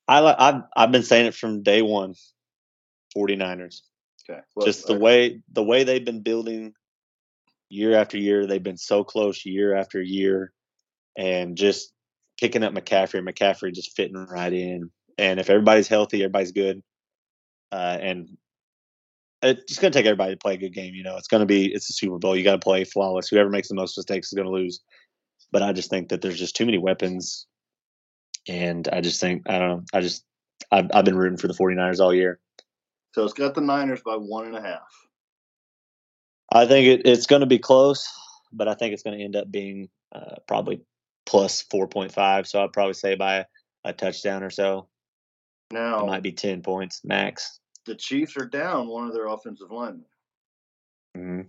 I 0.09 0.49
I've 0.49 0.63
I've 0.77 0.93
been 0.93 1.03
saying 1.03 1.27
it 1.27 1.35
from 1.35 1.63
day 1.63 1.83
one. 1.83 2.15
49ers. 3.17 3.81
Okay, 4.29 4.41
well, 4.55 4.67
Just 4.67 4.87
the 4.87 4.95
uh, 4.95 4.99
way 4.99 5.41
the 5.53 5.63
way 5.63 5.85
they've 5.85 6.05
been 6.05 6.23
building 6.23 6.75
year 7.69 7.97
after 7.97 8.19
year, 8.19 8.47
they've 8.47 8.63
been 8.63 8.77
so 8.77 9.05
close 9.05 9.47
year 9.47 9.75
after 9.75 10.01
year, 10.01 10.53
and 11.17 11.57
just 11.57 11.93
picking 12.39 12.63
up 12.63 12.75
McCaffrey, 12.75 13.27
McCaffrey 13.27 13.73
just 13.73 13.97
fitting 13.97 14.17
right 14.17 14.53
in. 14.53 14.91
And 15.19 15.41
if 15.41 15.49
everybody's 15.49 15.89
healthy, 15.89 16.23
everybody's 16.23 16.53
good. 16.53 16.83
Uh, 17.73 17.99
and 18.01 18.29
it's 19.43 19.79
gonna 19.79 19.93
take 19.93 20.07
everybody 20.07 20.35
to 20.35 20.39
play 20.39 20.55
a 20.55 20.59
good 20.59 20.75
game. 20.75 20.95
You 20.95 21.05
know, 21.05 21.17
it's 21.17 21.29
gonna 21.29 21.47
be 21.47 21.73
it's 21.73 21.91
a 21.91 21.93
Super 21.93 22.19
Bowl. 22.19 22.37
You 22.37 22.45
got 22.45 22.53
to 22.53 22.59
play 22.59 22.85
flawless. 22.85 23.29
Whoever 23.29 23.51
makes 23.51 23.69
the 23.69 23.75
most 23.75 23.97
mistakes 23.97 24.33
is 24.33 24.37
gonna 24.37 24.51
lose. 24.51 24.81
But 25.53 25.63
I 25.63 25.73
just 25.73 25.91
think 25.91 26.09
that 26.09 26.21
there's 26.23 26.39
just 26.39 26.57
too 26.57 26.67
many 26.67 26.79
weapons, 26.79 27.47
and 28.49 28.89
I 28.93 29.01
just 29.01 29.21
think 29.21 29.43
I 29.49 29.59
don't 29.59 29.69
know. 29.69 29.85
I 29.93 30.01
just 30.01 30.25
I've, 30.71 30.87
I've 30.93 31.05
been 31.05 31.17
rooting 31.17 31.39
for 31.39 31.49
the 31.49 31.55
49ers 31.55 32.01
all 32.01 32.15
year. 32.15 32.41
So 33.15 33.25
it's 33.25 33.33
got 33.35 33.55
the 33.55 33.61
Niners 33.61 34.03
by 34.03 34.17
one 34.17 34.47
and 34.47 34.57
a 34.57 34.61
half. 34.61 34.87
I 36.53 36.67
think 36.67 36.87
it, 36.87 37.07
it's 37.07 37.27
going 37.27 37.41
to 37.41 37.47
be 37.47 37.59
close, 37.59 38.09
but 38.53 38.69
I 38.69 38.75
think 38.75 38.93
it's 38.93 39.03
going 39.03 39.19
to 39.19 39.25
end 39.25 39.37
up 39.37 39.51
being 39.51 39.89
uh, 40.15 40.37
probably 40.47 40.83
plus 41.25 41.65
4.5. 41.65 42.47
So 42.47 42.63
I'd 42.63 42.73
probably 42.73 42.95
say 42.95 43.15
by 43.15 43.47
a 43.85 43.93
touchdown 43.93 44.43
or 44.43 44.51
so. 44.51 44.89
Now 45.73 46.01
It 46.05 46.07
might 46.07 46.23
be 46.23 46.33
10 46.33 46.63
points 46.63 47.01
max. 47.05 47.59
the 47.87 47.95
Chiefs 47.95 48.37
are 48.37 48.47
down 48.47 48.87
one 48.87 49.07
of 49.09 49.15
their 49.15 49.27
offensive 49.27 49.71
linemen. 49.71 50.05
hmm 51.17 51.41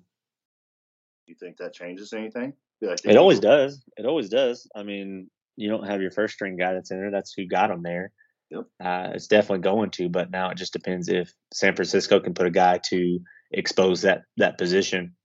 You 1.28 1.36
think 1.36 1.58
that 1.58 1.74
changes 1.74 2.14
anything? 2.14 2.54
Like 2.82 3.00
It 3.04 3.18
always 3.18 3.40
does. 3.40 3.84
It 3.98 4.06
always 4.06 4.30
does. 4.30 4.68
I 4.76 4.84
mean, 4.84 5.30
you 5.58 5.70
don't 5.70 5.88
have 5.88 6.02
your 6.02 6.12
first 6.12 6.36
string 6.36 6.56
guy 6.56 6.74
that's 6.74 6.92
in 6.92 7.00
there. 7.00 7.12
That's 7.12 7.34
who 7.34 7.46
got 7.46 7.72
him 7.72 7.82
there. 7.84 8.12
Yep. 8.52 8.66
Uh, 8.82 9.10
it's 9.14 9.28
definitely 9.28 9.64
going 9.64 9.90
to, 9.92 10.08
but 10.08 10.32
now 10.32 10.50
it 10.52 10.58
just 10.58 10.72
depends 10.72 11.10
if 11.10 11.34
San 11.54 11.76
Francisco 11.76 12.20
can 12.22 12.34
put 12.34 12.48
a 12.48 12.52
guy 12.52 12.80
to 12.90 13.20
expose 13.52 14.02
that 14.04 14.22
that 14.38 14.58
position 14.58 15.16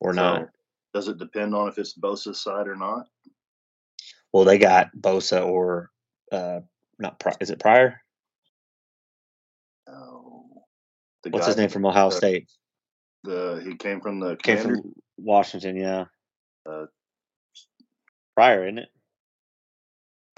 or 0.00 0.12
So, 0.12 0.20
not. 0.20 0.48
Does 0.92 1.08
it 1.08 1.18
depend 1.18 1.54
on 1.54 1.68
if 1.68 1.78
it's 1.78 1.96
Bosa's 1.98 2.42
side 2.42 2.66
or 2.66 2.76
not? 2.76 3.06
Well, 4.32 4.44
they 4.44 4.58
got 4.58 4.90
Bosa 4.98 5.46
or 5.46 5.90
uh, 6.32 6.60
not. 6.98 7.22
Is 7.40 7.50
it 7.50 7.60
Pryor? 7.60 8.00
Oh, 9.88 10.44
the 11.22 11.30
What's 11.30 11.46
his 11.46 11.56
name 11.56 11.70
from 11.70 11.86
Ohio 11.86 12.08
uh, 12.08 12.10
State? 12.10 12.48
The 13.24 13.62
he 13.64 13.76
came 13.76 14.00
from 14.00 14.20
the 14.20 14.36
Came 14.36 14.58
commander. 14.58 14.82
from 14.82 14.92
Washington, 15.16 15.76
yeah. 15.76 16.04
Uh, 16.68 16.86
Pryor, 18.34 18.66
isn't 18.66 18.78
it? 18.78 18.88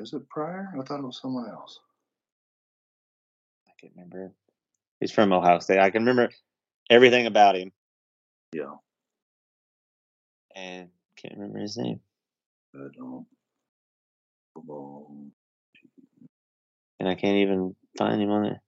Is 0.01 0.15
it 0.15 0.29
Pryor? 0.31 0.73
I 0.79 0.83
thought 0.83 1.01
it 1.01 1.05
was 1.07 1.21
someone 1.21 1.49
else. 1.51 1.79
I 3.69 3.73
can't 3.81 3.93
remember. 3.95 4.33
He's 4.99 5.13
from 5.13 5.33
Ohio 5.33 5.59
State. 5.59 5.79
I 5.79 5.91
can 5.91 6.03
remember 6.05 6.33
everything 6.89 7.27
about 7.27 7.57
him, 7.57 7.73
Yeah. 8.53 8.77
and 10.57 10.91
can't 11.17 11.35
remember 11.35 11.59
his 11.59 11.77
name. 11.77 12.01
I 12.75 12.89
don't. 12.97 13.27
And 16.99 17.09
I 17.09 17.15
can't 17.15 17.39
even 17.39 17.75
find 17.99 18.21
him 18.21 18.31
on 18.31 18.43
there. 18.43 18.63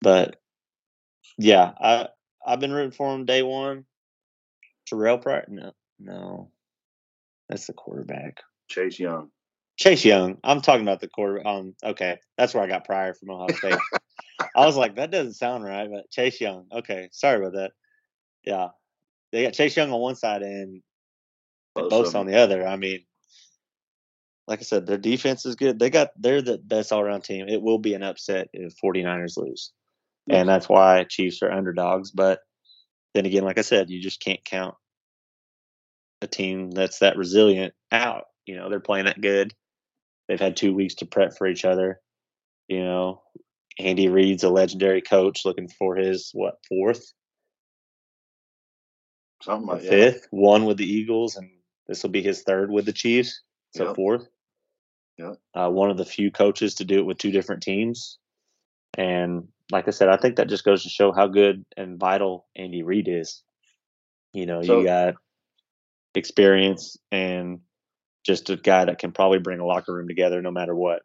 But 0.00 0.40
yeah, 1.36 1.72
I 1.80 2.08
I've 2.44 2.60
been 2.60 2.72
rooting 2.72 2.92
for 2.92 3.14
him 3.14 3.24
day 3.24 3.42
one. 3.42 3.86
Terrelle 4.90 5.20
Pryor, 5.20 5.44
no, 5.48 5.72
no, 5.98 6.50
that's 7.48 7.66
the 7.66 7.72
quarterback. 7.72 8.42
Chase 8.68 8.98
Young. 8.98 9.30
Chase 9.76 10.04
Young. 10.04 10.38
I'm 10.42 10.60
talking 10.60 10.82
about 10.82 11.00
the 11.00 11.08
quarter. 11.08 11.46
Um, 11.46 11.74
okay, 11.82 12.18
that's 12.36 12.54
where 12.54 12.62
I 12.62 12.66
got 12.66 12.84
Pryor 12.84 13.14
from 13.14 13.30
Ohio 13.30 13.54
State. 13.54 13.78
I 14.56 14.66
was 14.66 14.76
like, 14.76 14.96
that 14.96 15.10
doesn't 15.10 15.34
sound 15.34 15.64
right, 15.64 15.88
but 15.90 16.10
Chase 16.10 16.40
Young. 16.40 16.66
Okay, 16.72 17.08
sorry 17.12 17.38
about 17.38 17.54
that. 17.54 17.72
Yeah, 18.44 18.68
they 19.32 19.44
got 19.44 19.52
Chase 19.52 19.76
Young 19.76 19.92
on 19.92 20.00
one 20.00 20.16
side 20.16 20.42
and 20.42 20.82
Both 21.74 21.90
both 21.90 22.14
on 22.14 22.26
the 22.26 22.36
other. 22.36 22.66
I 22.66 22.76
mean, 22.76 23.04
like 24.46 24.60
I 24.60 24.62
said, 24.62 24.86
their 24.86 24.98
defense 24.98 25.44
is 25.46 25.56
good. 25.56 25.78
They 25.78 25.90
got 25.90 26.10
they're 26.16 26.42
the 26.42 26.58
best 26.58 26.90
all 26.90 27.00
around 27.02 27.22
team. 27.22 27.48
It 27.48 27.62
will 27.62 27.78
be 27.78 27.94
an 27.94 28.02
upset 28.02 28.48
if 28.52 28.74
49ers 28.82 29.36
lose. 29.36 29.72
Yes. 30.26 30.40
And 30.40 30.48
that's 30.48 30.68
why 30.68 31.04
Chiefs 31.04 31.42
are 31.42 31.52
underdogs. 31.52 32.10
But 32.10 32.40
then 33.14 33.26
again, 33.26 33.44
like 33.44 33.58
I 33.58 33.62
said, 33.62 33.90
you 33.90 34.00
just 34.00 34.20
can't 34.20 34.44
count 34.44 34.74
a 36.20 36.26
team 36.26 36.70
that's 36.70 37.00
that 37.00 37.16
resilient 37.16 37.74
out. 37.92 38.24
You 38.48 38.56
know, 38.56 38.70
they're 38.70 38.80
playing 38.80 39.04
that 39.04 39.20
good. 39.20 39.52
They've 40.26 40.40
had 40.40 40.56
two 40.56 40.74
weeks 40.74 40.94
to 40.96 41.06
prep 41.06 41.36
for 41.36 41.46
each 41.46 41.66
other. 41.66 42.00
You 42.66 42.82
know, 42.82 43.22
Andy 43.78 44.08
Reid's 44.08 44.42
a 44.42 44.48
legendary 44.48 45.02
coach 45.02 45.44
looking 45.44 45.68
for 45.68 45.96
his 45.96 46.30
what 46.32 46.54
fourth, 46.66 47.12
Something 49.42 49.66
like 49.68 49.82
that. 49.82 49.88
fifth, 49.90 50.26
one 50.30 50.64
with 50.64 50.78
the 50.78 50.90
Eagles, 50.90 51.36
and 51.36 51.50
this 51.86 52.02
will 52.02 52.10
be 52.10 52.22
his 52.22 52.42
third 52.42 52.70
with 52.70 52.86
the 52.86 52.92
Chiefs. 52.92 53.42
So 53.76 53.88
Yep. 53.88 53.96
fourth. 53.96 54.28
Yep. 55.18 55.36
Uh, 55.54 55.70
one 55.70 55.90
of 55.90 55.98
the 55.98 56.04
few 56.06 56.30
coaches 56.30 56.76
to 56.76 56.86
do 56.86 56.98
it 57.00 57.06
with 57.06 57.18
two 57.18 57.30
different 57.30 57.62
teams. 57.62 58.18
And 58.96 59.48
like 59.70 59.86
I 59.88 59.90
said, 59.90 60.08
I 60.08 60.16
think 60.16 60.36
that 60.36 60.48
just 60.48 60.64
goes 60.64 60.84
to 60.84 60.88
show 60.88 61.12
how 61.12 61.26
good 61.26 61.66
and 61.76 62.00
vital 62.00 62.46
Andy 62.56 62.82
Reid 62.82 63.08
is. 63.08 63.42
You 64.32 64.46
know, 64.46 64.62
So- 64.62 64.78
you 64.80 64.84
got 64.86 65.16
experience 66.14 66.96
and 67.12 67.60
just 68.28 68.50
a 68.50 68.56
guy 68.58 68.84
that 68.84 68.98
can 68.98 69.10
probably 69.10 69.38
bring 69.38 69.58
a 69.58 69.64
locker 69.64 69.94
room 69.94 70.06
together 70.06 70.42
no 70.42 70.50
matter 70.50 70.74
what. 70.74 71.00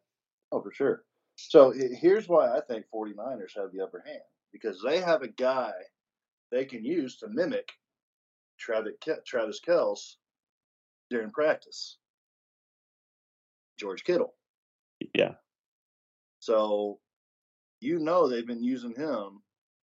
Oh, 0.52 0.62
for 0.62 0.74
sure. 0.74 1.04
So 1.38 1.72
here's 1.72 2.28
why 2.28 2.56
I 2.56 2.60
think 2.60 2.86
49ers 2.94 3.56
have 3.56 3.72
the 3.72 3.82
upper 3.82 4.04
hand 4.06 4.20
because 4.52 4.82
they 4.86 5.00
have 5.00 5.22
a 5.22 5.30
guy 5.30 5.72
they 6.52 6.66
can 6.66 6.84
use 6.84 7.18
to 7.20 7.30
mimic 7.30 7.72
Travis, 8.60 8.96
Travis 9.26 9.62
Kelce 9.66 10.16
during 11.10 11.32
practice. 11.32 11.98
George 13.80 14.04
Kittle. 14.04 14.34
Yeah. 15.16 15.36
So 16.40 17.00
you 17.80 18.00
know 18.00 18.28
they've 18.28 18.46
been 18.46 18.64
using 18.64 18.94
him 18.94 19.42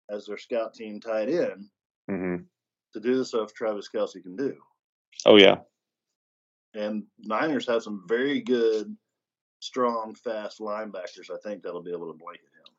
as 0.09 0.25
their 0.25 0.37
scout 0.37 0.73
team 0.73 0.99
tight 0.99 1.29
end 1.29 1.65
hmm 2.09 2.37
to 2.93 2.99
do 2.99 3.17
the 3.17 3.23
stuff 3.23 3.53
Travis 3.53 3.87
Kelce 3.93 4.23
can 4.23 4.35
do. 4.35 4.55
Oh 5.27 5.37
yeah. 5.37 5.57
And 6.73 7.03
Niners 7.19 7.67
have 7.67 7.83
some 7.83 8.03
very 8.07 8.41
good, 8.41 8.95
strong, 9.59 10.15
fast 10.15 10.59
linebackers. 10.59 11.31
I 11.31 11.37
think 11.43 11.63
that'll 11.63 11.81
be 11.81 11.91
able 11.91 12.11
to 12.11 12.17
blanket 12.17 12.43
him. 12.43 12.73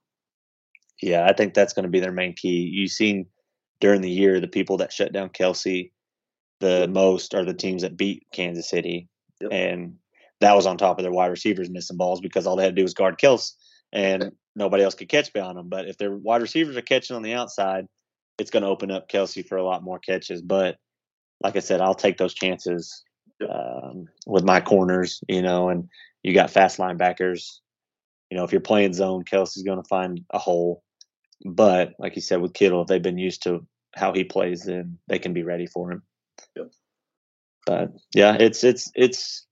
Yeah, 1.03 1.26
I 1.26 1.32
think 1.32 1.55
that's 1.55 1.72
going 1.72 1.84
to 1.84 1.91
be 1.91 2.01
their 2.01 2.12
main 2.12 2.34
key. 2.34 2.70
You've 2.72 2.93
seen 2.93 3.26
during 3.80 4.01
the 4.03 4.11
year 4.11 4.41
the 4.41 4.49
people 4.49 4.76
that 4.78 4.93
shut 4.93 5.12
down 5.12 5.30
Kelce 5.30 5.91
the 6.61 6.86
most 6.88 7.34
are 7.34 7.45
the 7.45 7.55
teams 7.55 7.82
that 7.82 7.97
beat 7.97 8.26
Kansas 8.32 8.68
City, 8.68 9.09
Yep. 9.41 9.53
and 9.53 9.97
that 10.41 10.55
was 10.55 10.66
on 10.66 10.76
top 10.76 10.99
of 10.99 11.03
their 11.03 11.12
wide 11.12 11.28
receivers 11.28 11.70
missing 11.70 11.97
balls 11.97 12.20
because 12.20 12.47
all 12.47 12.57
they 12.57 12.64
had 12.64 12.76
to 12.76 12.80
do 12.80 12.82
was 12.82 12.95
guard 12.95 13.18
Kelce, 13.18 13.55
and 13.93 14.32
nobody 14.55 14.82
else 14.84 14.95
could 14.95 15.09
catch 15.09 15.32
beyond 15.32 15.57
them. 15.57 15.70
But 15.70 15.88
if 15.88 15.97
their 15.97 16.14
wide 16.14 16.43
receivers 16.43 16.76
are 16.76 16.82
catching 16.82 17.16
on 17.16 17.22
the 17.22 17.32
outside, 17.32 17.86
it's 18.38 18.51
going 18.51 18.62
to 18.62 18.68
open 18.68 18.91
up 18.91 19.09
Kelce 19.09 19.47
for 19.47 19.57
a 19.57 19.64
lot 19.64 19.82
more 19.82 19.99
catches. 19.99 20.43
But 20.43 20.76
like 21.43 21.57
I 21.57 21.61
said, 21.61 21.80
I'll 21.80 21.95
take 21.95 22.18
those 22.18 22.34
chances. 22.34 23.03
Um, 23.49 24.07
with 24.26 24.45
my 24.45 24.61
corners, 24.61 25.22
you 25.28 25.43
know, 25.43 25.68
and 25.68 25.88
you 26.22 26.34
got 26.34 26.51
fast 26.51 26.78
linebackers. 26.78 27.59
You 28.30 28.36
know, 28.36 28.45
if 28.45 28.53
you're 28.53 28.61
playing 28.61 28.93
zone, 28.93 29.24
Kelce's 29.24 29.62
going 29.62 29.82
to 29.82 29.88
find 29.88 30.20
a 30.30 30.38
hole. 30.38 30.82
But 31.45 31.95
like 31.99 32.16
you 32.16 32.22
said 32.22 32.41
with 32.41 32.53
Kittle, 32.53 32.82
if 32.82 32.88
they've 32.88 33.03
been 33.03 33.18
used 33.18 33.43
to 33.45 33.66
how 33.95 34.12
he 34.12 34.24
plays, 34.24 34.64
then 34.64 34.99
they 35.09 35.18
can 35.18 35.32
be 35.32 35.43
ready 35.43 35.66
for 35.66 35.91
him. 35.91 36.03
Yep. 36.57 36.70
But 37.66 37.93
yeah, 38.14 38.36
it's 38.38 38.64
it's 38.64 38.91
it's 38.95 39.47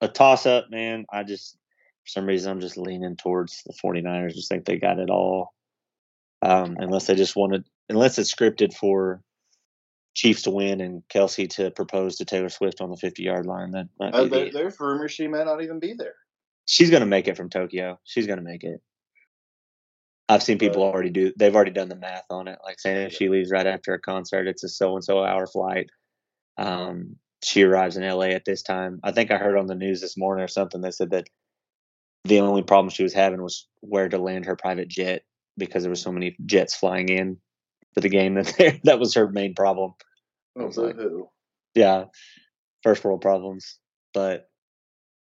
a 0.00 0.08
toss 0.08 0.46
up, 0.46 0.70
man. 0.70 1.06
I 1.12 1.22
just 1.22 1.56
for 2.04 2.08
some 2.08 2.26
reason 2.26 2.50
I'm 2.50 2.60
just 2.60 2.76
leaning 2.76 3.16
towards 3.16 3.62
the 3.64 3.74
49ers. 3.82 4.34
Just 4.34 4.48
think 4.48 4.64
they 4.64 4.78
got 4.78 4.98
it 4.98 5.10
all. 5.10 5.52
Um, 6.42 6.76
unless 6.78 7.06
they 7.06 7.14
just 7.14 7.36
wanted 7.36 7.64
unless 7.88 8.18
it's 8.18 8.34
scripted 8.34 8.74
for 8.74 9.22
Chiefs 10.14 10.42
to 10.42 10.50
win 10.50 10.80
and 10.80 11.02
Kelce 11.08 11.48
to 11.50 11.70
propose 11.72 12.16
to 12.16 12.24
Taylor 12.24 12.48
Swift 12.48 12.80
on 12.80 12.90
the 12.90 12.96
50 12.96 13.22
yard 13.22 13.46
line. 13.46 13.72
That 13.72 13.88
might 13.98 14.14
Uh, 14.14 14.24
be 14.24 14.28
there, 14.30 14.44
the- 14.46 14.50
there's 14.52 14.80
rumors 14.80 15.12
she 15.12 15.26
may 15.28 15.44
not 15.44 15.62
even 15.62 15.78
be 15.80 15.92
there. 15.94 16.14
she's 16.66 16.90
gonna 16.90 17.06
make 17.06 17.28
it 17.28 17.36
from 17.36 17.50
Tokyo. 17.50 17.98
She's 18.04 18.26
gonna 18.26 18.40
make 18.42 18.64
it. 18.64 18.80
I've 20.28 20.42
seen 20.42 20.58
people 20.58 20.82
Right. 20.84 20.94
already 20.94 21.10
do. 21.10 21.32
They've 21.36 21.54
already 21.54 21.72
done 21.72 21.90
the 21.90 21.96
math 21.96 22.24
on 22.30 22.48
it. 22.48 22.58
Like 22.64 22.80
saying 22.80 23.06
if 23.08 23.12
she 23.12 23.28
leaves 23.28 23.50
right 23.50 23.66
after 23.66 23.92
a 23.92 24.00
concert, 24.00 24.46
it's 24.46 24.64
a 24.64 24.68
so 24.68 24.94
and 24.94 25.04
so 25.04 25.22
hour 25.22 25.46
flight. 25.46 25.90
Um, 26.56 27.18
she 27.42 27.62
arrives 27.62 27.96
in 27.98 28.04
LA 28.04 28.28
at 28.34 28.44
this 28.46 28.62
time. 28.62 29.00
I 29.04 29.12
think 29.12 29.30
I 29.30 29.36
heard 29.36 29.58
on 29.58 29.66
the 29.66 29.74
news 29.74 30.00
this 30.00 30.16
morning 30.16 30.42
or 30.44 30.48
something 30.48 30.80
They 30.80 30.90
said 30.92 31.10
that 31.10 31.28
the 32.24 32.40
only 32.40 32.62
problem 32.62 32.88
she 32.88 33.02
was 33.02 33.12
having 33.12 33.42
was 33.42 33.68
where 33.80 34.08
to 34.08 34.16
land 34.16 34.46
her 34.46 34.56
private 34.56 34.88
jet 34.88 35.24
because 35.58 35.82
there 35.82 35.90
were 35.90 35.96
so 35.96 36.10
many 36.12 36.36
jets 36.46 36.74
flying 36.74 37.10
in 37.10 37.38
for 37.94 38.00
the 38.00 38.08
game 38.08 38.34
that 38.58 38.80
that 38.84 38.98
was 39.00 39.14
her 39.14 39.28
main 39.28 39.54
problem. 39.54 39.94
Oh, 40.56 40.66
was 40.66 40.76
like- 40.76 40.96
boo-hoo. 40.96 41.28
Yeah, 41.74 42.04
first 42.82 43.02
world 43.04 43.20
problems. 43.20 43.78
But 44.12 44.48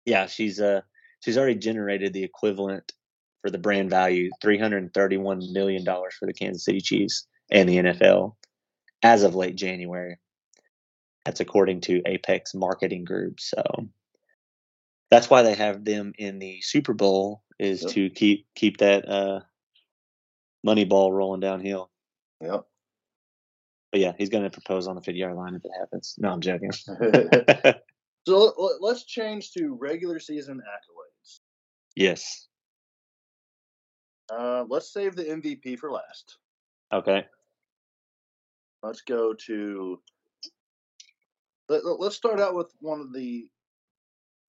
yeah, 0.06 0.28
she's 0.28 0.60
uh 0.62 0.82
she's 1.24 1.38
already 1.38 1.56
generated 1.56 2.14
the 2.14 2.24
equivalent 2.24 2.92
for 3.42 3.50
the 3.50 3.58
brand 3.58 3.90
value, 3.90 4.30
three 4.42 4.60
hundred 4.60 4.84
and 4.84 4.94
thirty-one 4.94 5.42
million 5.54 5.84
dollars 5.84 6.14
for 6.20 6.26
the 6.28 6.34
Kansas 6.34 6.64
City 6.66 6.82
Chiefs 6.82 7.26
and 7.50 7.68
the 7.68 7.78
NFL 7.78 8.36
as 9.02 9.24
of 9.24 9.34
late 9.36 9.56
January. 9.56 10.18
That's 11.26 11.40
according 11.40 11.82
to 11.82 12.02
Apex 12.06 12.54
Marketing 12.54 13.04
Group. 13.04 13.40
So 13.40 13.64
that's 15.10 15.30
why 15.30 15.42
they 15.42 15.56
have 15.56 15.84
them 15.84 16.14
in 16.20 16.38
the 16.38 16.62
Super 16.62 16.94
Bowl 16.94 17.42
is 17.60 17.82
Yep. 17.84 17.92
to 17.94 18.10
keep 18.12 18.46
keep 18.54 18.78
that 18.78 19.10
uh 19.10 19.40
money 20.64 20.86
ball 20.86 21.12
rolling 21.12 21.40
downhill. 21.40 21.90
Yep. 22.42 22.66
But 23.92 24.02
yeah, 24.02 24.14
he's 24.18 24.30
going 24.30 24.44
to 24.44 24.50
propose 24.50 24.88
on 24.88 24.96
the 24.96 25.02
50 25.02 25.18
yard 25.20 25.36
line 25.36 25.56
if 25.56 25.64
it 25.64 25.72
happens. 25.80 26.16
No, 26.18 26.30
I'm 26.30 26.42
joking. 26.42 26.72
so 26.74 26.94
let- 28.28 28.60
let- 28.60 28.82
let's 28.82 29.06
change 29.06 29.52
to 29.54 29.78
regular 29.80 30.20
season 30.20 30.58
accolades. 30.60 31.40
yes. 31.96 32.48
Uh, 34.32 34.66
let's 34.68 34.92
save 34.92 35.16
the 35.16 35.24
MVP 35.24 35.78
for 35.78 35.92
last. 35.92 36.38
Okay. 36.92 37.26
Let's 38.82 39.02
go 39.02 39.36
to. 39.46 40.02
Let, 41.70 41.84
let's 41.86 42.16
start 42.16 42.40
out 42.40 42.56
with 42.56 42.74
one 42.80 43.00
of 43.00 43.14
the, 43.14 43.48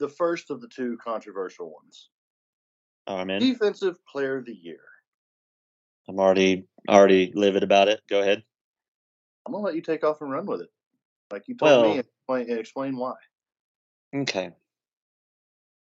the 0.01 0.09
first 0.09 0.51
of 0.51 0.63
the 0.63 0.69
two 0.69 0.97
controversial 1.05 1.71
ones. 1.73 2.09
Oh, 3.07 3.17
I'm 3.17 3.29
in. 3.31 3.39
Defensive 3.41 3.97
Player 4.07 4.39
of 4.39 4.47
the 4.47 4.55
Year. 4.55 4.81
I'm 6.09 6.19
already 6.19 6.67
already 6.89 7.33
livid 7.35 7.63
about 7.63 7.89
it. 7.89 8.01
Go 8.09 8.21
ahead. 8.21 8.43
I'm 9.47 9.53
gonna 9.53 9.65
let 9.65 9.75
you 9.75 9.83
take 9.83 10.05
off 10.05 10.21
and 10.21 10.31
run 10.31 10.47
with 10.47 10.63
it, 10.63 10.71
like 11.31 11.45
you 11.47 11.57
told 11.57 11.83
me, 11.85 11.91
and 11.93 12.01
explain, 12.01 12.51
and 12.51 12.59
explain 12.59 12.97
why. 12.97 13.15
Okay. 14.15 14.51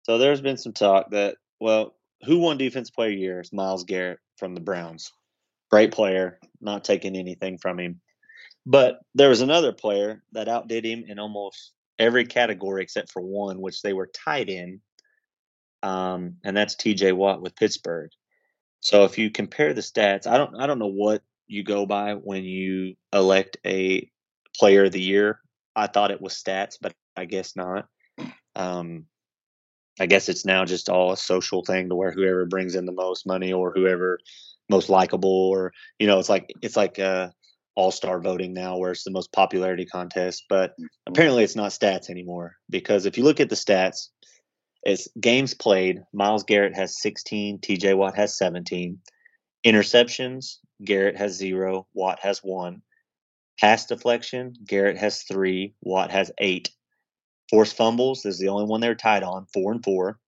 So 0.04 0.18
there's 0.18 0.40
been 0.40 0.56
some 0.56 0.72
talk 0.72 1.10
that 1.10 1.36
well, 1.60 1.96
who 2.24 2.38
won 2.38 2.58
Defense 2.58 2.90
Player 2.90 3.10
of 3.10 3.14
the 3.14 3.20
Year 3.20 3.40
is 3.40 3.52
Myles 3.52 3.84
Garrett 3.84 4.20
from 4.36 4.54
the 4.54 4.60
Browns. 4.60 5.12
Great 5.70 5.92
player, 5.92 6.38
not 6.60 6.84
taking 6.84 7.16
anything 7.16 7.58
from 7.58 7.78
him. 7.78 8.00
But 8.64 9.00
there 9.14 9.28
was 9.28 9.40
another 9.40 9.72
player 9.72 10.22
that 10.32 10.48
outdid 10.48 10.84
him 10.84 11.04
in 11.06 11.18
almost 11.18 11.72
every 11.98 12.26
category 12.26 12.82
except 12.82 13.10
for 13.10 13.22
one, 13.22 13.60
which 13.60 13.82
they 13.82 13.92
were 13.92 14.10
tied 14.12 14.48
in. 14.48 14.80
Um, 15.82 16.36
and 16.44 16.56
that's 16.56 16.74
TJ 16.74 17.14
Watt 17.14 17.42
with 17.42 17.56
Pittsburgh. 17.56 18.10
So 18.86 19.02
if 19.02 19.18
you 19.18 19.32
compare 19.32 19.74
the 19.74 19.80
stats, 19.80 20.28
I 20.28 20.38
don't 20.38 20.54
I 20.60 20.68
don't 20.68 20.78
know 20.78 20.86
what 20.86 21.20
you 21.48 21.64
go 21.64 21.86
by 21.86 22.14
when 22.14 22.44
you 22.44 22.94
elect 23.12 23.56
a 23.66 24.08
player 24.56 24.84
of 24.84 24.92
the 24.92 25.00
year. 25.00 25.40
I 25.74 25.88
thought 25.88 26.12
it 26.12 26.20
was 26.22 26.34
stats, 26.34 26.76
but 26.80 26.94
I 27.16 27.24
guess 27.24 27.56
not. 27.56 27.88
Um, 28.54 29.06
I 29.98 30.06
guess 30.06 30.28
it's 30.28 30.44
now 30.44 30.64
just 30.64 30.88
all 30.88 31.10
a 31.10 31.16
social 31.16 31.64
thing 31.64 31.88
to 31.88 31.96
where 31.96 32.12
whoever 32.12 32.46
brings 32.46 32.76
in 32.76 32.86
the 32.86 32.92
most 32.92 33.26
money 33.26 33.52
or 33.52 33.72
whoever 33.72 34.20
most 34.70 34.88
likable 34.88 35.48
or 35.50 35.72
you 35.98 36.06
know 36.06 36.20
it's 36.20 36.28
like 36.28 36.54
it's 36.62 36.76
like 36.76 37.00
uh 37.00 37.30
all 37.74 37.90
star 37.90 38.20
voting 38.20 38.54
now 38.54 38.78
where 38.78 38.92
it's 38.92 39.02
the 39.02 39.10
most 39.10 39.32
popularity 39.32 39.84
contest. 39.84 40.44
But 40.48 40.74
Mm-hmm. 40.78 40.86
apparently 41.08 41.42
it's 41.42 41.56
not 41.56 41.72
stats 41.72 42.08
anymore 42.08 42.54
because 42.70 43.04
if 43.04 43.18
you 43.18 43.24
look 43.24 43.40
at 43.40 43.48
the 43.48 43.56
stats, 43.56 44.10
it's 44.86 45.08
games 45.20 45.52
played. 45.52 46.04
Myles 46.12 46.44
Garrett 46.44 46.76
has 46.76 47.00
16, 47.02 47.58
TJ 47.58 47.96
Watt 47.96 48.14
has 48.14 48.38
17. 48.38 49.00
Interceptions, 49.66 50.58
Garrett 50.84 51.16
has 51.16 51.32
zero, 51.32 51.88
Watt 51.92 52.20
has 52.20 52.38
one. 52.38 52.82
Pass 53.58 53.86
deflection, 53.86 54.54
Garrett 54.64 54.96
has 54.96 55.22
three, 55.22 55.74
Watt 55.82 56.12
has 56.12 56.30
eight. 56.38 56.70
Forced 57.50 57.76
fumbles 57.76 58.24
is 58.24 58.38
the 58.38 58.48
only 58.48 58.64
one 58.64 58.80
they're 58.80 58.94
tied 58.94 59.24
on, 59.24 59.46
four 59.52 59.72
and 59.72 59.82
four. 59.82 60.20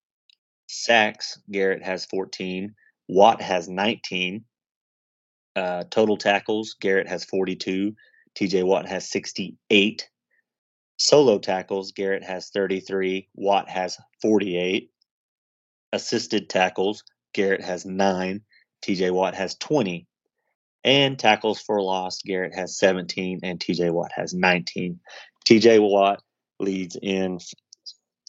Sacks, 0.67 1.39
Garrett 1.51 1.85
has 1.85 2.05
14, 2.07 2.75
Watt 3.09 3.41
has 3.41 3.69
19. 3.69 4.45
Uh, 5.55 5.85
total 5.89 6.17
tackles, 6.17 6.75
Garrett 6.81 7.09
has 7.09 7.25
42, 7.25 7.95
TJ 8.35 8.65
Watt 8.65 8.89
has 8.89 9.09
68. 9.09 10.09
Solo 10.99 11.39
tackles, 11.39 11.93
Garrett 11.93 12.25
has 12.25 12.51
33, 12.51 13.29
Watt 13.35 13.69
has 13.69 13.99
48. 14.21 14.91
Assisted 15.93 16.51
tackles, 16.51 17.05
Garrett 17.33 17.63
has 17.63 17.87
9, 17.87 18.43
TJ 18.83 19.13
Watt 19.13 19.35
has 19.35 19.55
20. 19.57 20.07
And 20.85 21.19
tackles 21.19 21.61
for 21.61 21.81
loss, 21.81 22.21
Garrett 22.23 22.55
has 22.55 22.77
17 22.79 23.41
and 23.43 23.61
TJ 23.61 23.93
Watt 23.93 24.11
has 24.13 24.35
19. 24.35 24.99
TJ 25.47 25.81
Watt 25.81 26.23
leads 26.59 26.97
in 27.01 27.39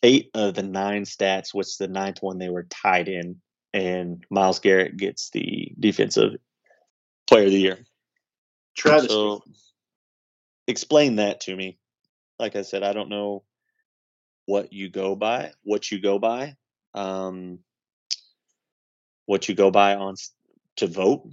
eight 0.03 0.29
of 0.35 0.53
the 0.53 0.63
nine 0.63 1.03
stats, 1.03 1.53
which 1.53 1.77
the 1.77 1.87
ninth 1.87 2.21
one 2.21 2.37
they 2.37 2.49
were 2.49 2.67
tied 2.69 3.07
in. 3.07 3.41
And 3.73 4.23
Myles 4.29 4.59
Garrett 4.59 4.95
gets 4.95 5.31
the 5.31 5.71
defensive 5.79 6.37
player 7.27 7.45
of 7.45 7.51
the 7.51 7.59
year. 7.59 7.79
Travis, 8.75 9.09
So 9.09 9.43
explain 10.67 11.15
that 11.17 11.41
to 11.41 11.55
me. 11.55 11.78
Like 12.39 12.55
I 12.55 12.61
said, 12.61 12.83
I 12.83 12.93
don't 12.93 13.09
know 13.09 13.43
what 14.45 14.73
you 14.73 14.89
go 14.89 15.15
by, 15.15 15.51
what 15.63 15.91
you 15.91 15.99
go 15.99 16.17
by, 16.17 16.55
um, 16.95 17.59
what 19.25 19.47
you 19.49 19.55
go 19.55 19.69
by 19.69 19.95
on 19.95 20.15
to 20.77 20.87
vote. 20.87 21.27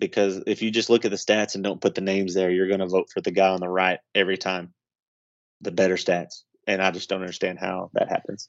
Because 0.00 0.42
if 0.46 0.60
you 0.60 0.70
just 0.70 0.90
look 0.90 1.04
at 1.04 1.10
the 1.10 1.16
stats 1.16 1.54
and 1.54 1.62
don't 1.62 1.80
put 1.80 1.94
the 1.94 2.00
names 2.00 2.34
there, 2.34 2.50
you're 2.50 2.68
going 2.68 2.80
to 2.80 2.86
vote 2.86 3.08
for 3.12 3.20
the 3.20 3.30
guy 3.30 3.48
on 3.48 3.60
the 3.60 3.68
right 3.68 4.00
every 4.14 4.36
time, 4.36 4.74
the 5.60 5.70
better 5.70 5.94
stats. 5.94 6.42
And 6.66 6.82
I 6.82 6.90
just 6.90 7.08
don't 7.08 7.20
understand 7.20 7.58
how 7.58 7.90
that 7.94 8.08
happens. 8.08 8.48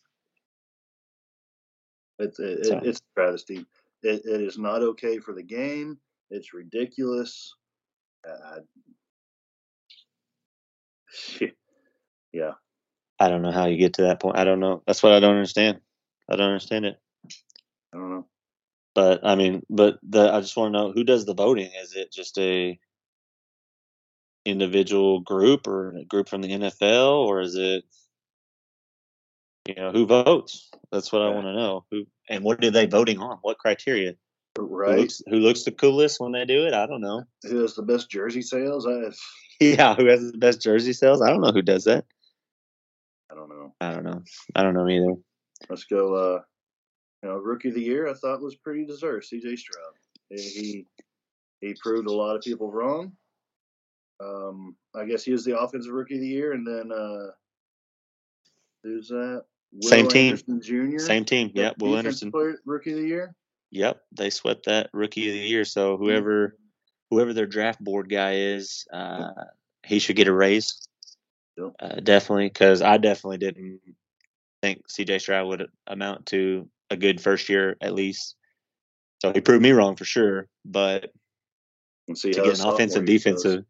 It's 2.20 2.40
it, 2.40 2.66
So- 2.66 2.82
it's 2.84 3.02
travesty. 3.16 3.66
It, 4.04 4.22
it 4.26 4.42
is 4.42 4.58
not 4.58 4.82
okay 4.82 5.20
for 5.20 5.34
the 5.34 5.44
game. 5.44 6.00
It's 6.30 6.54
ridiculous. 6.54 7.54
Uh, 8.28 8.60
yeah, 12.34 12.54
I 13.20 13.30
don't 13.30 13.42
know 13.42 13.52
how 13.52 13.66
you 13.66 13.78
get 13.78 13.94
to 13.96 14.04
that 14.04 14.22
point. 14.22 14.38
I 14.38 14.44
don't 14.44 14.60
know. 14.60 14.84
That's 14.88 15.04
what 15.04 15.14
I 15.14 15.20
don't 15.20 15.36
understand. 15.36 15.80
I 16.30 16.36
don't 16.36 16.48
understand 16.48 16.86
it. 16.86 16.98
I 17.94 17.98
don't 17.98 18.10
know. 18.10 18.28
But 18.94 19.26
I 19.26 19.36
mean, 19.36 19.64
but 19.70 20.00
the 20.04 20.34
I 20.34 20.42
just 20.42 20.58
want 20.58 20.74
to 20.74 20.80
know 20.80 20.92
who 20.92 21.04
does 21.04 21.26
the 21.26 21.34
voting. 21.34 21.70
Is 21.82 21.96
it 21.96 22.12
just 22.12 22.38
a 22.38 22.80
individual 24.46 25.20
group 25.22 25.68
or 25.68 25.96
a 25.98 26.06
group 26.06 26.30
from 26.30 26.42
the 26.42 26.50
NFL, 26.50 27.26
or 27.26 27.42
is 27.42 27.56
it 27.56 27.84
you 29.68 29.76
know 29.76 29.92
who 29.92 30.06
votes? 30.06 30.70
That's 30.92 31.12
what 31.12 31.24
I 31.24 31.30
want 31.30 31.46
to 31.46 31.54
know. 31.54 31.86
Who 31.92 32.06
and 32.30 32.44
what 32.44 32.64
are 32.64 32.72
they 32.72 32.86
voting 32.86 33.20
on? 33.20 33.40
What 33.42 33.58
criteria? 33.60 34.16
Who 34.58 34.66
Right? 34.68 35.00
looks 35.00 35.22
who 35.28 35.38
looks 35.38 35.64
the 35.64 35.72
coolest 35.72 36.20
when 36.20 36.32
they 36.32 36.46
do 36.46 36.66
it? 36.66 36.74
I 36.74 36.86
don't 36.88 37.02
know. 37.02 37.24
Who 37.44 37.62
has 37.62 37.76
the 37.76 37.82
best 37.84 38.10
jersey 38.10 38.42
sales? 38.42 38.88
I, 38.88 39.12
Yeah, 39.60 39.96
who 39.96 40.06
has 40.08 40.32
the 40.32 40.38
best 40.38 40.62
jersey 40.62 40.92
sales? 40.94 41.22
I 41.22 41.30
don't 41.30 41.42
know 41.42 41.52
who 41.54 41.62
does 41.62 41.86
that. 41.86 42.06
I 43.32 43.36
don't 43.36 43.50
know. 43.50 43.74
I 43.82 43.92
don't 43.94 44.04
know. 44.04 44.22
I 44.56 44.64
don't 44.64 44.74
know 44.74 44.88
either. 44.90 45.14
Let's 45.70 45.86
go. 45.86 46.14
Uh, 46.14 46.42
you 47.24 47.30
know, 47.30 47.38
rookie 47.38 47.70
of 47.70 47.76
the 47.76 47.82
year. 47.82 48.08
I 48.10 48.14
thought 48.14 48.42
was 48.42 48.56
pretty 48.56 48.86
deserved. 48.86 49.26
C.J. 49.26 49.56
Stroud. 49.56 49.94
He 50.30 50.38
he, 50.38 50.86
he 51.62 51.76
proved 51.82 52.08
a 52.08 52.14
lot 52.14 52.36
of 52.36 52.42
people 52.42 52.72
wrong. 52.72 53.14
Um, 54.24 54.76
I 54.96 55.06
guess 55.06 55.24
he 55.24 55.32
was 55.32 55.44
the 55.46 55.58
offensive 55.58 55.92
rookie 55.94 56.16
of 56.16 56.22
the 56.22 56.28
year, 56.28 56.52
and 56.54 56.66
then 56.68 56.92
uh, 56.92 57.28
who's 58.84 59.08
that? 59.10 59.44
Will 59.74 59.90
Same 59.90 60.08
team. 60.08 60.38
Jr. 60.60 61.00
Same 61.00 61.26
team. 61.26 61.52
Yep, 61.54 61.76
Will 61.80 61.98
Anderson. 61.98 62.32
player- 62.32 62.60
rookie 62.66 62.92
of 62.92 62.98
the 63.00 63.08
year. 63.08 63.36
Yep, 63.72 64.02
they 64.12 64.30
swept 64.30 64.66
that 64.66 64.90
rookie 64.94 65.28
of 65.28 65.34
the 65.34 65.40
year. 65.40 65.66
So 65.66 65.98
whoever 65.98 66.56
whoever 67.10 67.34
their 67.34 67.46
draft 67.46 67.84
board 67.84 68.10
guy 68.10 68.36
is, 68.36 68.86
uh, 68.92 69.30
he 69.86 70.00
should 70.00 70.16
get 70.16 70.28
a 70.28 70.34
raise. 70.34 70.88
Uh, 71.80 72.00
definitely, 72.02 72.48
because 72.48 72.82
I 72.82 72.98
definitely 72.98 73.38
didn't 73.38 73.80
think 74.62 74.90
C.J. 74.90 75.20
Stroud 75.20 75.48
would 75.48 75.68
amount 75.88 76.26
to 76.28 76.70
a 76.90 76.98
good 76.98 77.22
first 77.22 77.50
year 77.50 77.78
at 77.82 77.94
least. 77.94 78.36
So 79.22 79.32
he 79.32 79.42
proved 79.42 79.64
me 79.64 79.72
wrong 79.72 79.96
for 79.96 80.06
sure. 80.06 80.48
But 80.66 81.12
see 82.14 82.32
to 82.32 82.42
get 82.42 82.60
an 82.60 82.66
offensive 82.66 82.68
sophomore 82.68 82.98
year 82.98 83.00
goes. 83.00 83.24
defensive, 83.24 83.66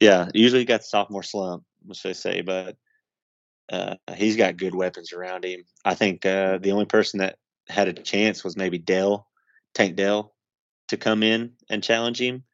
yeah, 0.00 0.28
usually 0.34 0.60
you 0.60 0.66
got 0.66 0.80
the 0.80 0.86
sophomore 0.86 1.22
slump, 1.22 1.64
which 1.84 2.02
they 2.02 2.12
say, 2.12 2.42
but 2.42 2.76
uh, 3.72 3.94
he's 4.14 4.36
got 4.36 4.56
good 4.56 4.74
weapons 4.74 5.12
around 5.12 5.44
him. 5.44 5.64
I 5.84 5.94
think 5.94 6.26
uh, 6.26 6.58
the 6.58 6.72
only 6.72 6.86
person 6.86 7.18
that 7.18 7.38
had 7.68 7.88
a 7.88 7.92
chance 7.92 8.44
was 8.44 8.56
maybe 8.56 8.78
Dell, 8.78 9.28
Tank 9.74 9.96
Dell, 9.96 10.34
to 10.88 10.96
come 10.96 11.22
in 11.22 11.52
and 11.68 11.82
challenge 11.82 12.20
him. 12.20 12.44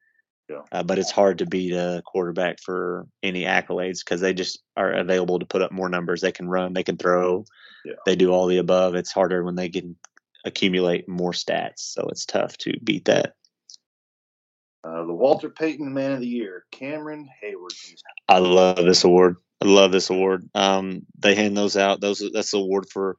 Yeah. 0.49 0.63
Uh, 0.71 0.83
but 0.85 0.99
it's 0.99 1.11
hard 1.11 1.39
to 1.39 1.47
beat 1.47 1.73
a 1.73 2.03
quarterback 2.07 2.61
for 2.61 3.09
any 3.23 3.45
accolades 3.45 3.99
because 3.99 4.21
they 4.21 4.33
just 4.33 4.63
are 4.77 4.93
available 4.93 5.41
to 5.41 5.47
put 5.47 5.63
up 5.63 5.73
more 5.73 5.89
numbers. 5.89 6.21
They 6.21 6.31
can 6.33 6.49
run, 6.49 6.73
they 6.73 6.85
can 6.85 6.97
throw, 6.97 7.45
Yeah. 7.85 7.95
they 8.05 8.15
do 8.15 8.31
all 8.31 8.47
the 8.47 8.59
above. 8.59 8.95
It's 8.95 9.13
harder 9.13 9.43
when 9.43 9.57
they 9.57 9.69
can 9.69 9.97
accumulate 10.45 11.09
more 11.09 11.33
stats, 11.33 11.79
so 11.81 12.07
it's 12.09 12.25
tough 12.27 12.57
to 12.59 12.79
beat 12.85 13.07
that. 13.07 13.35
Uh, 14.85 15.05
the 15.05 15.13
Walter 15.13 15.51
Payton 15.51 15.93
Man 15.93 16.13
of 16.13 16.21
the 16.21 16.29
Year, 16.29 16.65
Cameron 16.71 17.29
Heyward. 17.43 17.75
I 18.29 18.39
love 18.39 18.77
this 18.77 19.03
award. 19.03 19.37
I 19.61 19.67
love 19.67 19.91
this 19.91 20.11
award. 20.11 20.49
Um, 20.55 21.07
they 21.19 21.35
hand 21.35 21.57
those 21.57 21.77
out. 21.77 22.01
Those 22.01 22.23
that's 22.33 22.53
the 22.53 22.59
award 22.59 22.87
for 22.89 23.17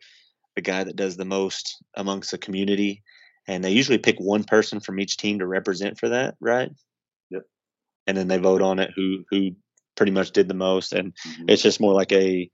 the 0.56 0.62
guy 0.62 0.86
that 0.86 0.96
does 0.96 1.18
the 1.18 1.26
most 1.26 1.84
amongst 1.94 2.32
the 2.32 2.38
community, 2.38 3.04
and 3.48 3.64
they 3.64 3.72
usually 3.72 3.98
pick 3.98 4.18
one 4.20 4.44
person 4.44 4.80
from 4.80 5.00
each 5.00 5.18
team 5.18 5.40
to 5.40 5.48
represent 5.48 6.00
for 6.00 6.10
that, 6.10 6.36
right? 6.40 6.72
Yep. 7.30 7.44
And 8.08 8.18
then 8.18 8.28
they 8.28 8.38
vote 8.38 8.62
on 8.62 8.80
it 8.80 8.92
who 8.96 9.24
who 9.30 9.52
pretty 9.96 10.12
much 10.12 10.32
did 10.32 10.48
the 10.48 10.54
most, 10.54 10.94
and 10.94 11.14
Mhm. 11.26 11.50
it's 11.50 11.64
just 11.64 11.80
more 11.82 11.94
like 11.94 12.12
a 12.12 12.50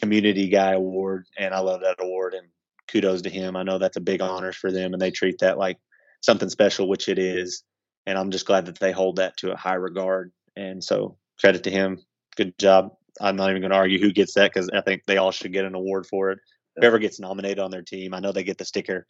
community 0.00 0.48
guy 0.48 0.72
award. 0.72 1.26
And 1.38 1.54
I 1.54 1.60
love 1.60 1.82
that 1.82 1.96
award, 2.00 2.34
and 2.34 2.48
kudos 2.88 3.22
to 3.22 3.30
him. 3.30 3.56
I 3.56 3.62
know 3.62 3.78
that's 3.78 3.96
a 3.96 4.00
big 4.00 4.20
honor 4.22 4.52
for 4.52 4.72
them, 4.72 4.92
and 4.92 5.00
they 5.02 5.10
treat 5.10 5.38
that 5.40 5.58
like 5.58 5.78
something 6.22 6.48
special, 6.48 6.88
which 6.88 7.08
it 7.08 7.18
is. 7.18 7.62
And 8.06 8.18
I'm 8.18 8.30
just 8.30 8.46
glad 8.46 8.66
that 8.66 8.78
they 8.80 8.92
hold 8.92 9.16
that 9.16 9.36
to 9.38 9.52
a 9.52 9.56
high 9.56 9.74
regard. 9.74 10.32
And 10.56 10.82
so 10.82 11.18
credit 11.40 11.64
to 11.64 11.70
him. 11.70 12.00
Good 12.36 12.56
job. 12.58 12.96
I'm 13.20 13.36
not 13.36 13.50
even 13.50 13.62
going 13.62 13.70
to 13.70 13.76
argue 13.76 13.98
who 14.00 14.12
gets 14.12 14.34
that 14.34 14.52
because 14.52 14.70
I 14.72 14.80
think 14.80 15.02
they 15.06 15.18
all 15.18 15.30
should 15.30 15.52
get 15.52 15.64
an 15.64 15.74
award 15.74 16.06
for 16.06 16.30
it. 16.30 16.38
Whoever 16.76 16.98
gets 16.98 17.20
nominated 17.20 17.58
on 17.58 17.70
their 17.70 17.82
team, 17.82 18.14
I 18.14 18.20
know 18.20 18.32
they 18.32 18.44
get 18.44 18.58
the 18.58 18.64
sticker, 18.64 19.06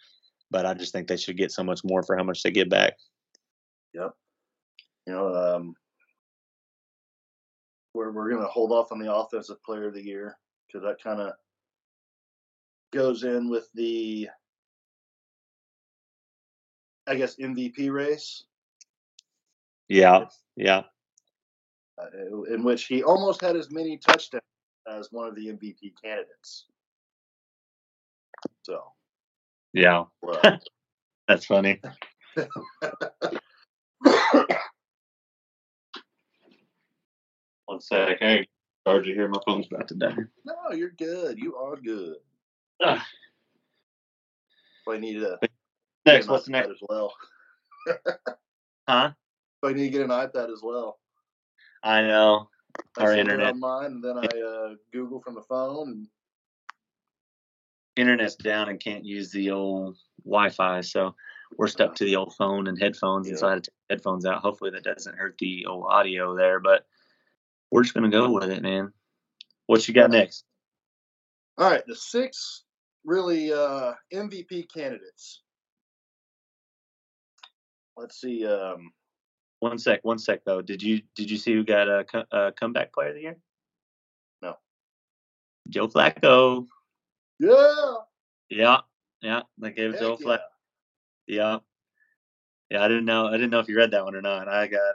but 0.52 0.66
I 0.66 0.74
just 0.74 0.92
think 0.92 1.08
they 1.08 1.16
should 1.16 1.38
get 1.38 1.50
so 1.50 1.64
much 1.64 1.82
more 1.82 2.02
for 2.02 2.16
how 2.16 2.22
much 2.22 2.42
they 2.42 2.50
get 2.50 2.68
back. 2.68 2.92
Yep. 3.94 4.12
You 5.06 5.12
know, 5.14 5.34
um, 5.34 5.74
we're 7.94 8.12
we're 8.12 8.30
gonna 8.30 8.46
hold 8.46 8.70
off 8.70 8.92
on 8.92 8.98
the 8.98 9.12
offensive 9.12 9.62
player 9.64 9.88
of 9.88 9.94
the 9.94 10.04
year 10.04 10.36
because 10.66 10.86
that 10.86 11.02
kind 11.02 11.20
of 11.20 11.32
goes 12.92 13.24
in 13.24 13.48
with 13.48 13.68
the, 13.74 14.28
I 17.06 17.16
guess, 17.16 17.36
MVP 17.36 17.90
race, 17.90 18.44
Yeah, 19.88 20.26
yeah, 20.56 20.82
uh, 21.98 22.42
in 22.52 22.62
which 22.62 22.84
he 22.84 23.02
almost 23.02 23.40
had 23.40 23.56
as 23.56 23.70
many 23.70 23.96
touchdowns 23.96 24.42
as 24.86 25.08
one 25.10 25.26
of 25.26 25.34
the 25.34 25.48
MVP 25.48 25.94
candidates. 26.02 26.66
So, 28.62 28.92
yeah. 29.72 30.04
well, 30.22 30.40
That's 31.28 31.46
funny. 31.46 31.80
One 37.66 37.80
sec. 37.80 38.18
Hey, 38.20 38.46
charger 38.86 39.14
here. 39.14 39.28
My 39.28 39.38
phone's 39.46 39.66
about 39.70 39.88
to 39.88 39.94
die. 39.94 40.16
no, 40.44 40.72
you're 40.72 40.90
good. 40.90 41.38
You 41.38 41.56
are 41.56 41.76
good. 41.76 42.16
Ah. 42.82 43.06
I 44.88 44.98
need 44.98 45.20
to 45.20 45.38
Next, 46.04 46.26
what's 46.28 46.46
the 46.46 46.52
next? 46.52 46.70
as 46.70 46.78
well. 46.88 47.12
Huh? 48.88 49.12
I 49.62 49.72
need 49.72 49.84
to 49.84 49.90
get 49.90 50.00
an 50.02 50.08
iPad 50.08 50.52
as 50.52 50.60
well. 50.60 50.98
I 51.84 52.02
know. 52.02 52.48
I 52.98 53.02
Our 53.02 53.08
sit 53.10 53.14
here 53.14 53.20
internet. 53.20 53.52
on 53.54 53.60
mine, 53.60 53.84
and 53.92 54.04
then 54.04 54.18
I 54.18 54.24
uh, 54.40 54.74
Google 54.92 55.20
from 55.22 55.36
the 55.36 55.42
phone, 55.42 55.88
and 55.88 56.06
internet's 57.96 58.36
down 58.36 58.68
and 58.68 58.80
can't 58.80 59.04
use 59.04 59.30
the 59.30 59.50
old 59.50 59.96
Wi-Fi, 60.24 60.80
so 60.82 61.14
we're 61.56 61.66
stuck 61.66 61.94
to 61.96 62.04
the 62.04 62.16
old 62.16 62.34
phone 62.34 62.66
and 62.66 62.78
headphones. 62.80 63.28
And 63.28 63.38
so 63.38 63.46
I 63.46 63.50
had 63.52 63.64
to 63.64 63.70
take 63.70 63.98
headphones 63.98 64.24
out. 64.24 64.40
Hopefully 64.40 64.70
that 64.70 64.84
doesn't 64.84 65.18
hurt 65.18 65.36
the 65.38 65.66
old 65.66 65.86
audio 65.88 66.34
there, 66.36 66.60
but 66.60 66.86
we're 67.70 67.82
just 67.82 67.94
gonna 67.94 68.10
go 68.10 68.30
with 68.30 68.50
it, 68.50 68.62
man. 68.62 68.92
What 69.66 69.86
you 69.86 69.94
got 69.94 70.10
next? 70.10 70.44
All 71.58 71.70
right, 71.70 71.82
the 71.86 71.94
six 71.94 72.64
really 73.04 73.52
uh, 73.52 73.92
MVP 74.12 74.72
candidates. 74.72 75.42
Let's 77.96 78.20
see. 78.20 78.46
Um, 78.46 78.92
One 79.60 79.78
sec, 79.78 80.00
one 80.02 80.18
sec 80.18 80.44
though. 80.44 80.62
Did 80.62 80.82
you 80.82 81.02
did 81.14 81.30
you 81.30 81.36
see 81.36 81.52
who 81.52 81.64
got 81.64 81.88
a, 81.88 82.04
co- 82.04 82.24
a 82.32 82.52
comeback 82.52 82.92
player 82.92 83.10
of 83.10 83.14
the 83.14 83.20
year? 83.20 83.36
No. 84.40 84.56
Joe 85.68 85.88
Flacco. 85.88 86.66
Yeah, 87.42 87.94
Yeah, 88.50 88.78
yeah. 89.20 89.42
They 89.58 89.72
gave 89.72 89.90
it 89.90 89.98
to 89.98 90.16
Joe 90.16 90.18
yeah. 90.20 90.36
Yeah. 91.26 91.58
Yeah, 92.70 92.84
I 92.84 92.88
didn't 92.88 93.04
know. 93.04 93.26
I 93.26 93.32
didn't 93.32 93.50
know 93.50 93.60
if 93.60 93.68
you 93.68 93.76
read 93.76 93.90
that 93.90 94.04
one 94.04 94.14
or 94.14 94.22
not. 94.22 94.48
I 94.48 94.66
got. 94.66 94.94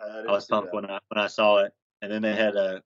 I, 0.00 0.24
I 0.28 0.32
was 0.32 0.46
pumped 0.46 0.72
that. 0.72 0.74
when 0.74 0.90
I 0.90 0.98
when 1.08 1.24
I 1.24 1.26
saw 1.26 1.58
it. 1.58 1.72
And 2.02 2.12
then 2.12 2.20
they 2.20 2.34
had 2.34 2.54
a 2.54 2.82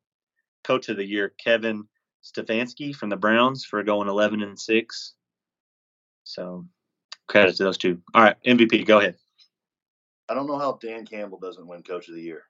coach 0.63 0.89
of 0.89 0.97
the 0.97 1.05
year, 1.05 1.35
Kevin 1.43 1.89
Stefanski 2.23 2.95
from 2.95 3.09
the 3.09 3.17
Browns, 3.17 3.65
for 3.65 3.83
going 3.83 4.09
eleven 4.09 4.43
and 4.43 4.59
six. 4.59 5.15
So 6.23 6.65
credit 7.27 7.57
to 7.57 7.65
those 7.65 7.79
two. 7.79 8.01
All 8.15 8.23
right, 8.23 8.37
MVP, 8.47 8.87
go 8.87 8.99
ahead. 9.01 9.17
I 10.29 10.35
don't 10.35 10.47
know 10.47 10.59
how 10.59 10.79
Dan 10.81 11.07
Campbell 11.07 11.41
doesn't 11.41 11.67
win 11.67 11.83
Coach 11.83 12.09
of 12.09 12.15
the 12.15 12.23
Year. 12.23 12.45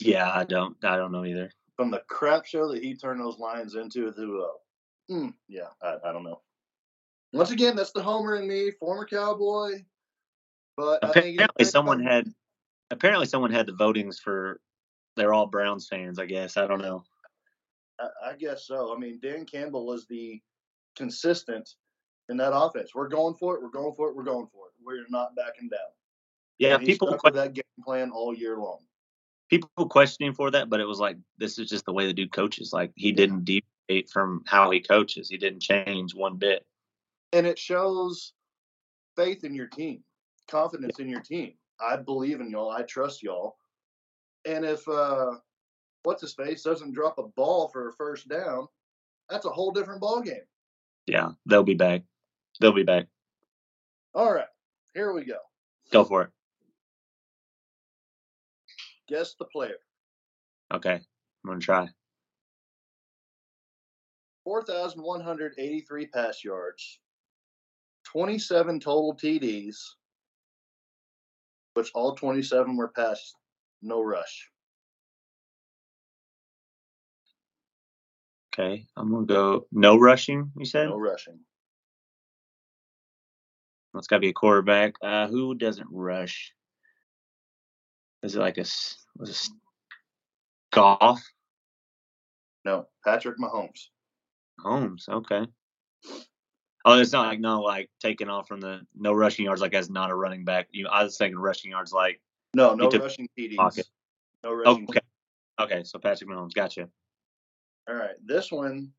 Yeah, 0.00 0.30
I 0.32 0.44
don't. 0.44 0.76
I 0.82 0.96
don't 0.96 1.12
know 1.12 1.24
either. 1.24 1.52
From 1.76 1.90
the 1.90 2.02
crap 2.08 2.46
show 2.46 2.72
that 2.72 2.82
he 2.82 2.94
turned 2.94 3.20
those 3.20 3.38
Lions 3.38 3.74
into, 3.74 4.10
to 4.10 4.46
uh, 4.48 4.58
mm, 5.12 5.34
yeah, 5.48 5.68
I, 5.82 5.96
I 6.04 6.12
don't 6.12 6.24
know. 6.24 6.40
Once 7.32 7.50
again, 7.50 7.76
that's 7.76 7.92
the 7.92 8.02
homer 8.02 8.36
in 8.36 8.46
me, 8.46 8.70
former 8.72 9.06
Cowboy. 9.06 9.84
But 10.76 11.04
I 11.04 11.12
think 11.12 11.36
Apparently, 11.36 11.64
someone 11.64 12.02
had. 12.02 12.32
Apparently, 12.90 13.26
someone 13.26 13.52
had 13.52 13.66
the 13.66 13.72
votings 13.72 14.18
for. 14.18 14.60
They're 15.16 15.34
all 15.34 15.46
Browns 15.46 15.88
fans, 15.88 16.18
I 16.18 16.26
guess. 16.26 16.56
I 16.56 16.66
don't 16.66 16.80
know. 16.80 17.04
I, 18.00 18.30
I 18.30 18.36
guess 18.36 18.66
so. 18.66 18.94
I 18.94 18.98
mean, 18.98 19.18
Dan 19.22 19.44
Campbell 19.44 19.86
was 19.86 20.06
the 20.06 20.40
consistent 20.96 21.68
in 22.28 22.36
that 22.38 22.54
offense. 22.54 22.94
We're 22.94 23.08
going 23.08 23.34
for 23.34 23.54
it. 23.56 23.62
We're 23.62 23.70
going 23.70 23.94
for 23.94 24.08
it. 24.08 24.16
We're 24.16 24.24
going 24.24 24.46
for 24.52 24.66
it. 24.66 24.72
We're 24.84 25.04
not 25.10 25.36
backing 25.36 25.68
down. 25.68 25.80
Yeah, 26.58 26.78
people 26.78 27.18
with 27.22 27.34
that 27.34 27.54
game 27.54 27.62
plan 27.84 28.10
all 28.10 28.34
year 28.34 28.56
long. 28.56 28.78
people 29.50 29.86
questioning 29.88 30.32
for 30.32 30.50
that, 30.50 30.70
but 30.70 30.80
it 30.80 30.86
was 30.86 30.98
like 30.98 31.18
this 31.36 31.58
is 31.58 31.68
just 31.68 31.84
the 31.84 31.92
way 31.92 32.06
the 32.06 32.14
dude 32.14 32.32
coaches. 32.32 32.72
Like 32.72 32.92
he 32.94 33.12
didn't 33.12 33.44
deviate 33.44 33.64
from 34.02 34.42
how 34.46 34.70
he 34.70 34.80
coaches. 34.80 35.28
He 35.28 35.36
didn't 35.36 35.60
change 35.60 36.14
one 36.14 36.36
bit. 36.36 36.64
and 37.34 37.46
it 37.46 37.58
shows 37.58 38.32
faith 39.16 39.44
in 39.44 39.54
your 39.54 39.66
team, 39.66 40.02
confidence 40.48 40.98
in 40.98 41.08
your 41.08 41.20
team. 41.20 41.54
I 41.80 41.96
believe 41.96 42.40
in 42.40 42.50
y'all. 42.50 42.70
I 42.70 42.82
trust 42.82 43.22
y'all. 43.22 43.56
And 44.44 44.64
if 44.64 44.86
uh, 44.88 45.32
what's 46.04 46.22
his 46.22 46.34
face 46.34 46.62
doesn't 46.62 46.92
drop 46.92 47.18
a 47.18 47.24
ball 47.36 47.68
for 47.68 47.88
a 47.88 47.92
first 47.92 48.28
down, 48.28 48.66
that's 49.28 49.46
a 49.46 49.50
whole 49.50 49.70
different 49.72 50.00
ball 50.00 50.20
game. 50.20 50.46
Yeah, 51.06 51.30
they'll 51.46 51.62
be 51.64 51.74
back. 51.74 52.02
They'll 52.60 52.72
be 52.72 52.84
back. 52.84 53.06
All 54.14 54.32
right, 54.32 54.46
here 54.94 55.12
we 55.12 55.24
go. 55.24 55.38
Go 55.90 56.04
for 56.04 56.22
it. 56.22 56.30
Guess 59.08 59.34
the 59.38 59.44
player. 59.46 59.76
Okay, 60.72 60.94
I'm 60.94 61.02
gonna 61.46 61.60
try. 61.60 61.88
4,183 64.44 66.06
pass 66.06 66.44
yards, 66.44 66.98
27 68.04 68.80
total 68.80 69.14
TDs, 69.14 69.76
which 71.74 71.90
all 71.94 72.14
27 72.14 72.76
were 72.76 72.88
passed, 72.88 73.36
no 73.82 74.02
rush. 74.02 74.48
Okay, 78.54 78.86
I'm 78.96 79.10
gonna 79.10 79.24
go 79.24 79.66
no 79.72 79.96
rushing. 79.96 80.50
You 80.58 80.66
said 80.66 80.88
No 80.88 80.98
rushing. 80.98 81.40
it's 83.94 84.06
got 84.06 84.16
to 84.16 84.20
be 84.20 84.28
a 84.28 84.32
quarterback. 84.34 84.92
Uh, 85.02 85.26
who 85.26 85.54
doesn't 85.54 85.88
rush? 85.90 86.52
Is 88.22 88.36
it 88.36 88.40
like 88.40 88.58
a 88.58 88.66
was 89.16 89.30
it 89.30 89.48
Goff? 90.70 91.22
No, 92.66 92.88
Patrick 93.04 93.38
Mahomes. 93.38 93.88
Holmes. 94.62 95.06
Okay. 95.08 95.46
Oh, 96.84 96.98
it's 96.98 97.12
not 97.12 97.26
like 97.28 97.40
no 97.40 97.60
like 97.60 97.90
taking 98.00 98.28
off 98.28 98.48
from 98.48 98.60
the 98.60 98.80
no 98.94 99.12
rushing 99.12 99.44
yards 99.44 99.60
like 99.60 99.74
as 99.74 99.88
not 99.90 100.10
a 100.10 100.14
running 100.14 100.44
back. 100.44 100.68
You, 100.72 100.88
I 100.88 101.04
was 101.04 101.16
thinking 101.16 101.38
rushing 101.38 101.70
yards 101.70 101.92
like 101.92 102.20
No, 102.54 102.74
no 102.74 102.90
rushing 102.90 103.28
TDs. 103.38 103.56
pocket. 103.56 103.86
No 104.42 104.52
rushing. 104.54 104.86
okay. 104.88 105.00
Okay, 105.60 105.82
so 105.84 105.98
Patrick 105.98 106.28
Mahomes, 106.28 106.54
gotcha. 106.54 106.88
All 107.88 107.94
right, 107.94 108.16
this 108.24 108.50
one 108.50 108.90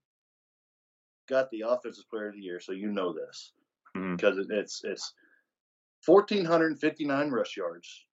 got 1.28 1.49
the 1.51 1.61
offensive 1.68 2.07
player 2.09 2.28
of 2.30 2.36
the 2.36 2.41
year, 2.41 2.59
so 2.59 2.72
you 2.72 2.89
know 2.91 3.11
this 3.14 3.53
Mhm. 3.95 4.16
because 4.16 4.38
it, 4.38 4.47
it's 4.49 4.84
it's 4.84 5.14
1,459 6.05 7.30
rush 7.32 7.57
yards, 7.57 8.05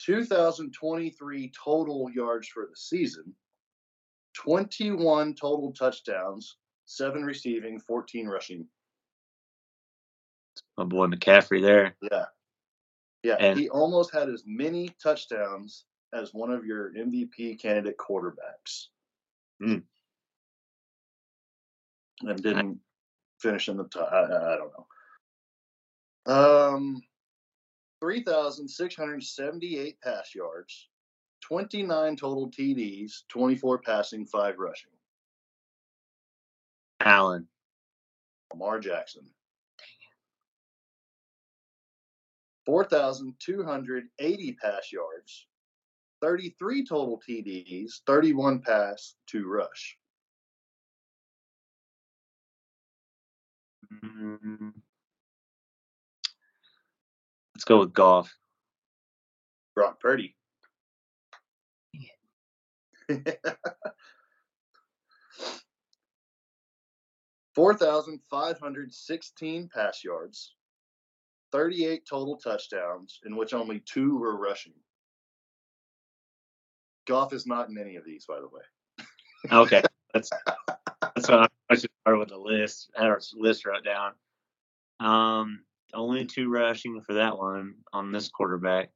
2,023 0.00 1.50
total 1.50 2.10
yards 2.10 2.48
for 2.48 2.66
the 2.66 2.76
season, 2.76 3.34
21 4.38 5.34
total 5.34 5.72
touchdowns, 5.72 6.56
seven 6.84 7.24
receiving, 7.24 7.80
14 7.80 8.28
rushing. 8.28 8.66
My 10.76 10.84
boy 10.84 11.06
McCaffrey 11.06 11.60
there. 11.60 11.96
Yeah, 12.00 12.26
yeah, 13.22 13.36
And- 13.40 13.58
he 13.58 13.68
almost 13.68 14.12
had 14.12 14.28
as 14.28 14.44
many 14.46 14.90
touchdowns 15.02 15.86
as 16.14 16.32
one 16.32 16.52
of 16.52 16.64
your 16.64 16.92
MVP 16.94 17.60
candidate 17.60 17.96
quarterbacks. 17.98 18.86
Hmm. 19.60 19.78
And 22.22 22.42
didn't 22.42 22.80
finish 23.40 23.68
in 23.68 23.76
the 23.76 23.84
top. 23.84 24.10
I, 24.12 24.16
I 24.22 24.54
I 24.54 24.56
don't 24.56 24.72
know. 26.26 26.74
Um, 26.74 27.02
3,678 28.00 30.00
pass 30.00 30.34
yards, 30.34 30.88
29 31.40 32.16
total 32.16 32.50
TDs, 32.50 33.22
24 33.28 33.78
passing, 33.78 34.26
5 34.26 34.58
rushing. 34.58 34.90
Allen. 37.00 37.48
Lamar 38.52 38.80
Jackson. 38.80 39.24
4,280 42.66 44.52
pass 44.60 44.92
yards, 44.92 45.46
33 46.20 46.84
total 46.84 47.18
TDs, 47.26 48.02
31 48.06 48.60
pass, 48.60 49.14
2 49.26 49.48
rush. 49.48 49.96
Let's 57.54 57.64
go 57.64 57.78
with 57.78 57.94
Goff. 57.94 58.36
Brock 59.74 59.98
Purdy. 59.98 60.36
Four 67.54 67.74
thousand 67.74 68.20
five 68.30 68.58
hundred 68.60 68.92
sixteen 68.92 69.68
pass 69.74 70.04
yards, 70.04 70.54
thirty-eight 71.50 72.06
total 72.08 72.36
touchdowns, 72.36 73.18
in 73.24 73.36
which 73.36 73.54
only 73.54 73.80
two 73.80 74.18
were 74.18 74.36
rushing. 74.36 74.74
Goff 77.06 77.32
is 77.32 77.46
not 77.46 77.68
in 77.68 77.78
any 77.78 77.96
of 77.96 78.04
these, 78.04 78.26
by 78.26 78.38
the 78.40 78.48
way. 78.48 78.62
Okay, 79.50 79.82
that's 80.14 80.30
that's 81.14 81.28
what 81.28 81.40
I, 81.40 81.48
I 81.70 81.74
should 81.74 81.90
start 82.02 82.18
with 82.18 82.28
the 82.28 82.36
list. 82.36 82.90
I 82.96 83.02
had 83.02 83.10
our 83.10 83.20
list 83.34 83.66
wrote 83.66 83.84
down. 83.84 84.12
Um, 85.00 85.64
only 85.94 86.26
two 86.26 86.48
rushing 86.48 87.00
for 87.00 87.14
that 87.14 87.38
one 87.38 87.76
on 87.92 88.12
this 88.12 88.28
quarterback. 88.28 88.90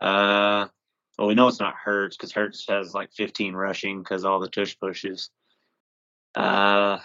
Uh, 0.00 0.68
well, 1.20 1.28
we 1.28 1.34
know 1.34 1.48
it's 1.48 1.60
not 1.60 1.74
Hurts 1.74 2.16
because 2.16 2.32
Hurts 2.32 2.64
has 2.70 2.94
like 2.94 3.12
15 3.12 3.52
rushing 3.52 3.98
because 3.98 4.24
all 4.24 4.40
the 4.40 4.48
tush 4.48 4.78
pushes. 4.80 5.28
Uh, 6.34 6.98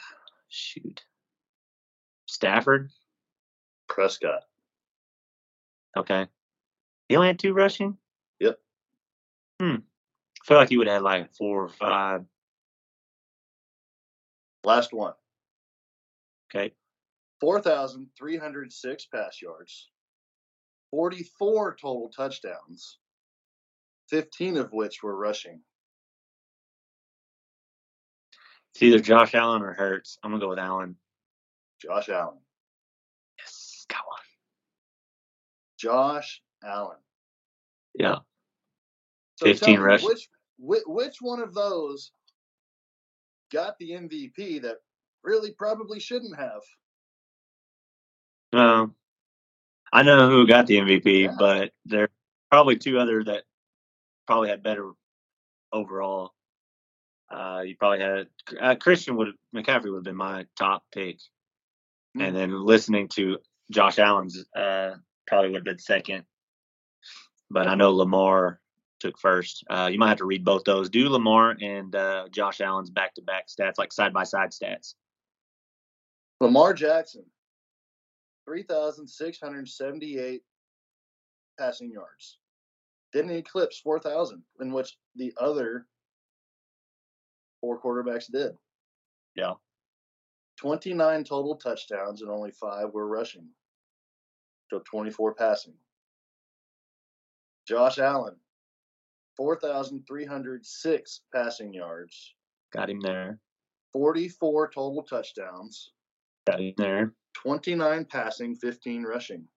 shoot, 0.47 1.03
Stafford. 2.26 2.91
Prescott. 3.89 4.43
Okay, 5.97 6.28
he 7.09 7.18
only 7.18 7.28
had 7.28 7.39
two 7.39 7.53
rushing. 7.53 7.97
Yep. 8.39 8.57
Hmm. 9.59 9.76
I 9.76 10.45
feel 10.45 10.57
like 10.59 10.70
he 10.70 10.78
would 10.78 10.88
have 10.88 10.95
had 10.95 11.03
like 11.03 11.36
four 11.36 11.66
or 11.66 11.70
five. 11.70 12.24
Last 14.63 14.93
one. 14.93 15.13
Okay. 16.49 16.74
4,306 17.41 19.05
pass 19.07 19.41
yards, 19.41 19.89
44 20.91 21.76
total 21.76 22.09
touchdowns, 22.16 22.99
15 24.10 24.58
of 24.58 24.72
which 24.72 25.03
were 25.03 25.16
rushing. 25.16 25.62
It's 28.74 28.84
either 28.84 28.99
Josh 28.99 29.34
Allen 29.34 29.62
or 29.62 29.74
Hurts. 29.74 30.18
I'm 30.24 30.32
gonna 30.32 30.41
go 30.41 30.49
with 30.49 30.60
Allen. 30.60 30.97
Josh 31.82 32.10
Allen. 32.10 32.39
Yes, 33.39 33.86
got 33.89 34.01
one. 34.08 34.20
Josh 35.80 36.41
Allen. 36.64 36.97
Yeah. 37.93 38.18
So 39.38 39.45
15 39.45 39.76
me, 39.76 39.78
rush. 39.78 40.03
Which, 40.03 40.28
which 40.58 40.84
which 40.86 41.16
one 41.22 41.41
of 41.41 41.53
those 41.53 42.12
got 43.51 43.78
the 43.80 43.91
MVP 43.91 44.62
that 44.64 44.78
really 45.24 45.51
probably 45.51 45.99
shouldn't 45.99 46.38
have? 46.38 46.62
Um, 48.53 48.95
I 49.91 50.03
know 50.03 50.30
who 50.30 50.47
got 50.47 50.68
the 50.68 50.78
MVP, 50.78 51.24
Yeah. 51.24 51.36
but 51.38 51.72
there 51.86 52.03
are 52.03 52.12
probably 52.51 52.78
two 52.78 52.99
other 52.99 53.24
that 53.24 53.43
probably 54.28 54.49
had 54.49 54.63
better 54.63 54.91
overall. 55.71 56.32
Uh, 57.30 57.61
you 57.65 57.76
probably 57.76 57.99
had 57.99 58.28
uh, 58.59 58.76
Christian 58.76 59.15
would 59.17 59.30
McCaffrey 59.55 59.89
would 59.91 59.97
have 59.97 60.03
been 60.03 60.15
my 60.15 60.45
top 60.57 60.84
pick, 60.93 61.19
Hmm. 62.15 62.21
and 62.21 62.36
then 62.36 62.65
listening 62.65 63.07
to 63.09 63.39
Josh 63.71 63.99
Allen's 63.99 64.43
uh, 64.55 64.91
probably 65.28 65.49
would 65.49 65.57
have 65.57 65.65
been 65.65 65.80
second. 65.80 66.23
But 67.49 67.67
I 67.67 67.76
know 67.76 67.91
Lamar 67.93 68.59
took 68.99 69.19
first. 69.19 69.63
Uh, 69.69 69.89
you 69.91 69.99
might 69.99 70.09
have 70.09 70.17
to 70.19 70.26
read 70.26 70.45
both 70.45 70.63
those. 70.63 70.89
Do 70.89 71.09
Lamar 71.09 71.55
and 71.59 71.93
uh, 71.95 72.28
Josh 72.32 72.61
Allen's 72.61 72.89
back 72.89 73.13
to 73.15 73.21
back 73.21 73.47
stats, 73.47 73.78
like 73.78 73.91
side 73.91 74.13
by 74.13 74.23
side 74.23 74.51
stats. 74.51 74.93
Lamar 76.41 76.73
Jackson, 76.73 77.26
3,678 78.45 80.41
passing 81.59 81.91
yards. 81.91 82.39
Didn't 83.16 83.32
eclipse 83.32 83.80
4,000, 83.80 84.43
in 84.59 84.74
which 84.74 84.97
the 85.16 85.34
other 85.39 85.88
four 87.61 87.80
quarterbacks 87.82 88.30
did. 88.30 88.51
Yeah. 89.38 89.53
29 90.59 91.24
total 91.24 91.55
touchdowns 91.55 92.22
and 92.22 92.30
only 92.30 92.51
five 92.51 92.89
were 92.91 93.07
rushing. 93.07 93.47
So 94.70 94.80
24 94.80 95.34
passing. 95.34 95.76
Josh 97.66 97.99
Allen, 97.99 98.36
4,306 99.38 101.22
passing 101.34 101.74
yards, 101.74 102.36
Got 102.74 102.89
him 102.89 102.99
there. 102.99 103.39
44 103.93 104.72
total 104.72 105.03
touchdowns, 105.03 105.93
Got 106.45 106.59
him 106.59 106.74
there. 106.76 107.13
29 107.36 108.03
passing, 108.05 108.55
15 108.55 109.03
rushing. 109.03 109.47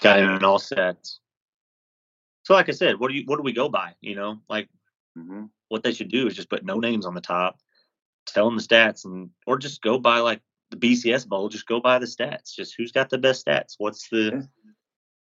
Got 0.00 0.20
in 0.20 0.44
all 0.44 0.58
sets. 0.58 1.20
So, 2.44 2.54
like 2.54 2.68
I 2.68 2.72
said, 2.72 2.98
what 2.98 3.08
do 3.10 3.14
you 3.14 3.24
what 3.26 3.36
do 3.36 3.42
we 3.42 3.52
go 3.52 3.68
by? 3.68 3.94
You 4.00 4.14
know, 4.16 4.40
like 4.48 4.68
Mm-hmm. 5.18 5.46
what 5.68 5.82
they 5.82 5.92
should 5.92 6.10
do 6.10 6.28
is 6.28 6.36
just 6.36 6.48
put 6.50 6.64
no 6.64 6.78
names 6.78 7.04
on 7.04 7.14
the 7.14 7.20
top, 7.20 7.58
tell 8.26 8.44
them 8.44 8.56
the 8.56 8.62
stats, 8.62 9.04
and 9.04 9.30
or 9.46 9.58
just 9.58 9.82
go 9.82 9.98
by 9.98 10.18
like 10.20 10.40
the 10.70 10.76
BCS 10.76 11.26
bowl. 11.26 11.48
Just 11.48 11.66
go 11.66 11.80
by 11.80 11.98
the 11.98 12.06
stats. 12.06 12.54
Just 12.54 12.74
who's 12.76 12.92
got 12.92 13.10
the 13.10 13.18
best 13.18 13.44
stats? 13.44 13.74
What's 13.78 14.08
the 14.08 14.30
Yeah. 14.32 14.42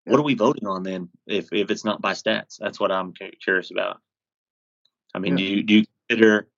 what 0.06 0.18
are 0.18 0.24
we 0.24 0.34
voting 0.34 0.66
on 0.66 0.82
then? 0.82 1.08
If 1.26 1.52
if 1.52 1.70
it's 1.70 1.84
not 1.84 2.00
by 2.02 2.12
stats, 2.12 2.56
that's 2.58 2.80
what 2.80 2.90
I'm 2.90 3.14
curious 3.42 3.70
about. 3.70 4.00
I 5.14 5.18
mean, 5.20 5.36
do 5.36 5.42
you 5.44 5.62
do 5.62 5.74
you 5.74 5.86
consider 6.08 6.48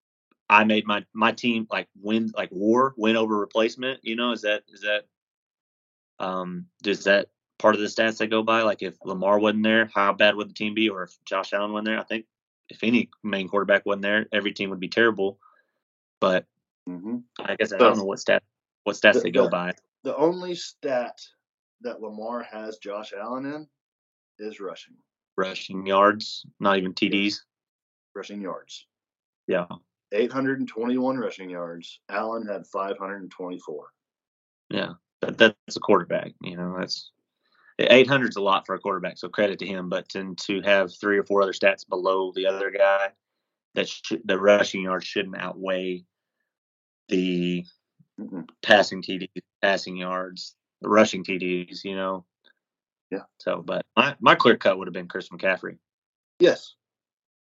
I 0.49 0.65
made 0.65 0.87
my 0.87 1.05
my 1.13 1.33
team 1.33 1.67
like 1.71 1.89
win 2.01 2.33
like 2.35 2.51
war 2.51 2.95
win 2.97 3.17
over 3.17 3.37
replacement? 3.37 4.01
You 4.03 4.17
know, 4.17 4.33
is 4.33 4.43
that 4.43 4.63
is 4.69 4.81
that 4.81 5.05
um 6.19 6.67
does 6.83 7.05
that 7.05 7.29
part 7.59 7.75
of 7.75 7.81
the 7.81 7.87
stats 7.87 8.19
they 8.19 8.27
go 8.27 8.43
by? 8.43 8.63
Like 8.63 8.83
if 8.83 8.97
Lamar 9.05 9.39
wasn't 9.39 9.65
there, 9.65 9.91
how 9.95 10.13
bad 10.13 10.35
would 10.37 10.49
the 10.51 10.55
team 10.55 10.75
be? 10.75 10.89
Or 10.89 11.03
if 11.05 11.17
Josh 11.25 11.53
Allen 11.53 11.73
wasn't 11.73 11.87
there, 11.87 12.01
I 12.01 12.05
think 12.05 12.27
if 12.69 12.83
any 12.83 13.11
main 13.23 13.49
quarterback 13.49 13.85
wasn't 13.87 14.03
there, 14.03 14.27
every 14.33 14.53
team 14.53 14.71
would 14.71 14.81
be 14.81 14.89
terrible. 14.89 15.39
But 16.21 16.47
Mm-hmm. 16.89 17.19
I 17.39 17.55
guess 17.57 17.71
I 17.71 17.77
So- 17.77 17.85
don't 17.85 17.99
know 17.99 18.05
what 18.05 18.19
stat 18.19 18.43
what 18.85 18.97
stats 18.97 19.15
The- 19.15 19.21
they 19.25 19.31
go 19.31 19.45
the- 19.45 19.51
by. 19.51 19.75
The 20.05 20.17
only 20.17 20.55
stat 20.55 21.21
that 21.83 22.01
Lamar 22.01 22.43
has 22.45 22.79
Josh 22.79 23.13
Allen 23.13 23.45
in 23.45 23.69
is 24.39 24.59
rushing, 24.59 24.95
Rushing 25.37 25.87
yards, 25.87 26.47
not 26.61 26.79
even 26.79 26.95
TDs. 26.95 27.43
rushing 28.15 28.41
yards. 28.41 28.87
Yeah. 29.47 29.67
821 30.13 31.19
rushing 31.19 31.51
yards. 31.51 32.01
Allen 32.09 32.47
had 32.47 32.67
524. 32.67 33.93
Yeah, 34.71 34.95
that, 35.21 35.37
that's 35.37 35.77
a 35.77 35.81
quarterback. 35.81 36.33
You 36.41 36.57
know, 36.57 36.77
that's 36.79 37.11
800 37.79 38.31
is 38.31 38.37
a 38.37 38.43
lot 38.43 38.67
for 38.67 38.75
a 38.75 38.79
quarterback. 38.79 39.19
So 39.19 39.29
credit 39.29 39.61
to 39.61 39.67
him. 39.67 39.89
But 39.89 40.09
to, 40.11 40.35
to 40.35 40.61
have 40.63 40.93
three 40.95 41.19
or 41.19 41.25
four 41.25 41.43
other 41.43 41.53
stats 41.53 41.89
below 41.89 42.33
the 42.35 42.47
other 42.47 42.71
guy, 42.71 43.13
that 43.75 43.89
should, 43.89 44.23
the 44.25 44.39
rushing 44.39 44.83
yards 44.83 45.07
shouldn't 45.07 45.39
outweigh 45.39 46.05
the 47.09 47.65
passing 48.63 49.03
TDs, 49.03 49.29
passing 49.63 49.97
yards, 49.97 50.57
the 50.83 50.89
rushing 50.89 51.25
TDs. 51.25 51.85
You 51.85 51.97
know. 51.97 52.25
Yeah. 53.11 53.23
So, 53.39 53.63
but 53.65 53.87
my 53.97 54.17
my 54.21 54.35
clear 54.35 54.57
cut 54.57 54.79
would 54.79 54.89
have 54.89 54.95
been 54.95 55.09
Chris 55.09 55.29
McCaffrey. 55.29 55.79
Yes. 56.41 56.75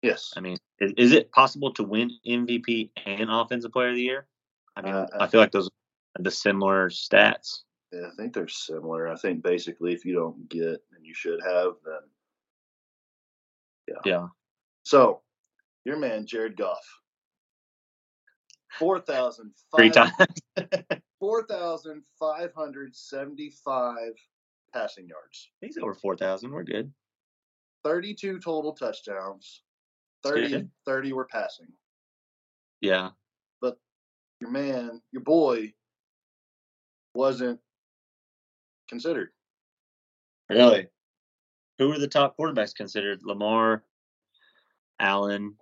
Yes. 0.01 0.33
I 0.37 0.41
mean, 0.41 0.57
is, 0.79 0.93
is 0.97 1.11
it 1.13 1.31
possible 1.31 1.73
to 1.73 1.83
win 1.83 2.11
MVP 2.27 2.91
and 3.05 3.29
Offensive 3.31 3.71
Player 3.71 3.89
of 3.89 3.95
the 3.95 4.01
Year? 4.01 4.27
I 4.75 4.81
mean, 4.81 4.93
Uh, 4.93 5.07
I 5.19 5.27
feel 5.27 5.39
like 5.39 5.51
those 5.51 5.67
are 5.67 6.21
the 6.21 6.29
similar 6.31 6.89
stats. 6.89 7.61
I 8.03 8.15
think 8.15 8.33
they're 8.33 8.47
similar. 8.47 9.07
I 9.07 9.15
think 9.15 9.43
basically 9.43 9.93
if 9.93 10.05
you 10.05 10.13
don't 10.13 10.49
get 10.49 10.83
and 10.95 11.03
you 11.03 11.13
should 11.13 11.39
have, 11.43 11.73
then 11.85 11.99
Yeah. 13.87 14.01
Yeah. 14.05 14.27
So 14.83 15.21
your 15.83 15.97
man 15.97 16.25
Jared 16.25 16.57
Goff. 16.57 16.85
Four 18.79 18.99
thousand 18.99 19.51
Three 19.75 19.89
times. 19.89 20.11
four 21.19 21.43
thousand 21.43 22.03
five 22.19 22.53
hundred 22.53 22.95
seventy 22.95 23.49
five 23.63 24.13
passing 24.75 25.07
yards. 25.07 25.49
He's 25.61 25.77
over 25.77 25.93
4,000. 25.93 26.51
We're 26.51 26.63
good. 26.63 26.91
32 27.83 28.39
total 28.39 28.73
touchdowns. 28.73 29.63
30, 30.23 30.67
30 30.85 31.13
were 31.13 31.25
passing. 31.25 31.67
Yeah. 32.81 33.09
But 33.61 33.77
your 34.41 34.49
man, 34.49 35.01
your 35.11 35.21
boy, 35.21 35.73
wasn't 37.13 37.59
considered. 38.87 39.29
Really? 40.49 40.87
Who 41.79 41.89
were 41.89 41.99
the 41.99 42.07
top 42.07 42.37
quarterbacks 42.37 42.75
considered? 42.75 43.23
Lamar, 43.23 43.83
Allen, 44.99 45.57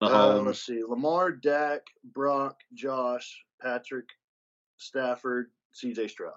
Uh, 0.00 0.08
Mahomes. 0.08 0.46
let's 0.46 0.62
see. 0.66 0.82
Lamar, 0.84 1.32
Dak, 1.32 1.82
Brock, 2.04 2.60
Josh, 2.74 3.44
Patrick, 3.60 4.08
Stafford, 4.76 5.50
CJ 5.74 6.08
Stroud. 6.10 6.34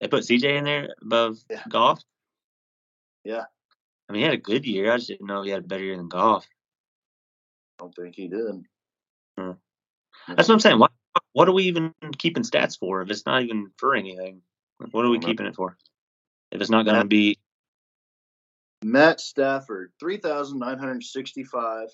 they 0.00 0.08
put 0.08 0.24
CJ 0.24 0.56
in 0.58 0.64
there 0.64 0.94
above 1.00 1.38
Yeah. 1.48 1.62
Goff. 1.68 2.02
Yeah. 3.24 3.44
I 4.08 4.12
mean, 4.12 4.20
he 4.20 4.24
had 4.24 4.34
a 4.34 4.38
good 4.38 4.66
year. 4.66 4.92
I 4.92 4.96
just 4.96 5.08
didn't 5.08 5.26
know 5.26 5.42
he 5.42 5.50
had 5.50 5.64
a 5.64 5.66
better 5.66 5.84
year 5.84 5.96
than 5.96 6.08
Goff. 6.08 6.46
I 7.78 7.84
don't 7.84 7.94
think 7.94 8.14
he 8.16 8.28
did. 8.28 8.66
Hmm. 9.38 9.52
That's 10.28 10.48
what 10.48 10.54
I'm 10.54 10.60
saying. 10.60 10.78
Why, 10.78 10.88
what 11.34 11.48
are 11.48 11.52
we 11.52 11.64
even 11.64 11.92
keeping 12.16 12.44
stats 12.44 12.78
for 12.78 13.02
if 13.02 13.10
it's 13.10 13.26
not 13.26 13.42
even 13.42 13.70
for 13.76 13.94
anything? 13.94 14.40
What 14.92 15.04
are 15.04 15.10
we 15.10 15.18
I 15.18 15.20
don't 15.20 15.22
know. 15.22 15.26
keeping 15.26 15.46
it 15.46 15.56
for? 15.56 15.76
If 16.50 16.60
it's 16.60 16.70
not 16.70 16.84
going 16.84 17.00
to 17.00 17.04
be 17.04 17.38
Matt 18.82 19.20
Stafford, 19.20 19.92
3,965 19.98 21.88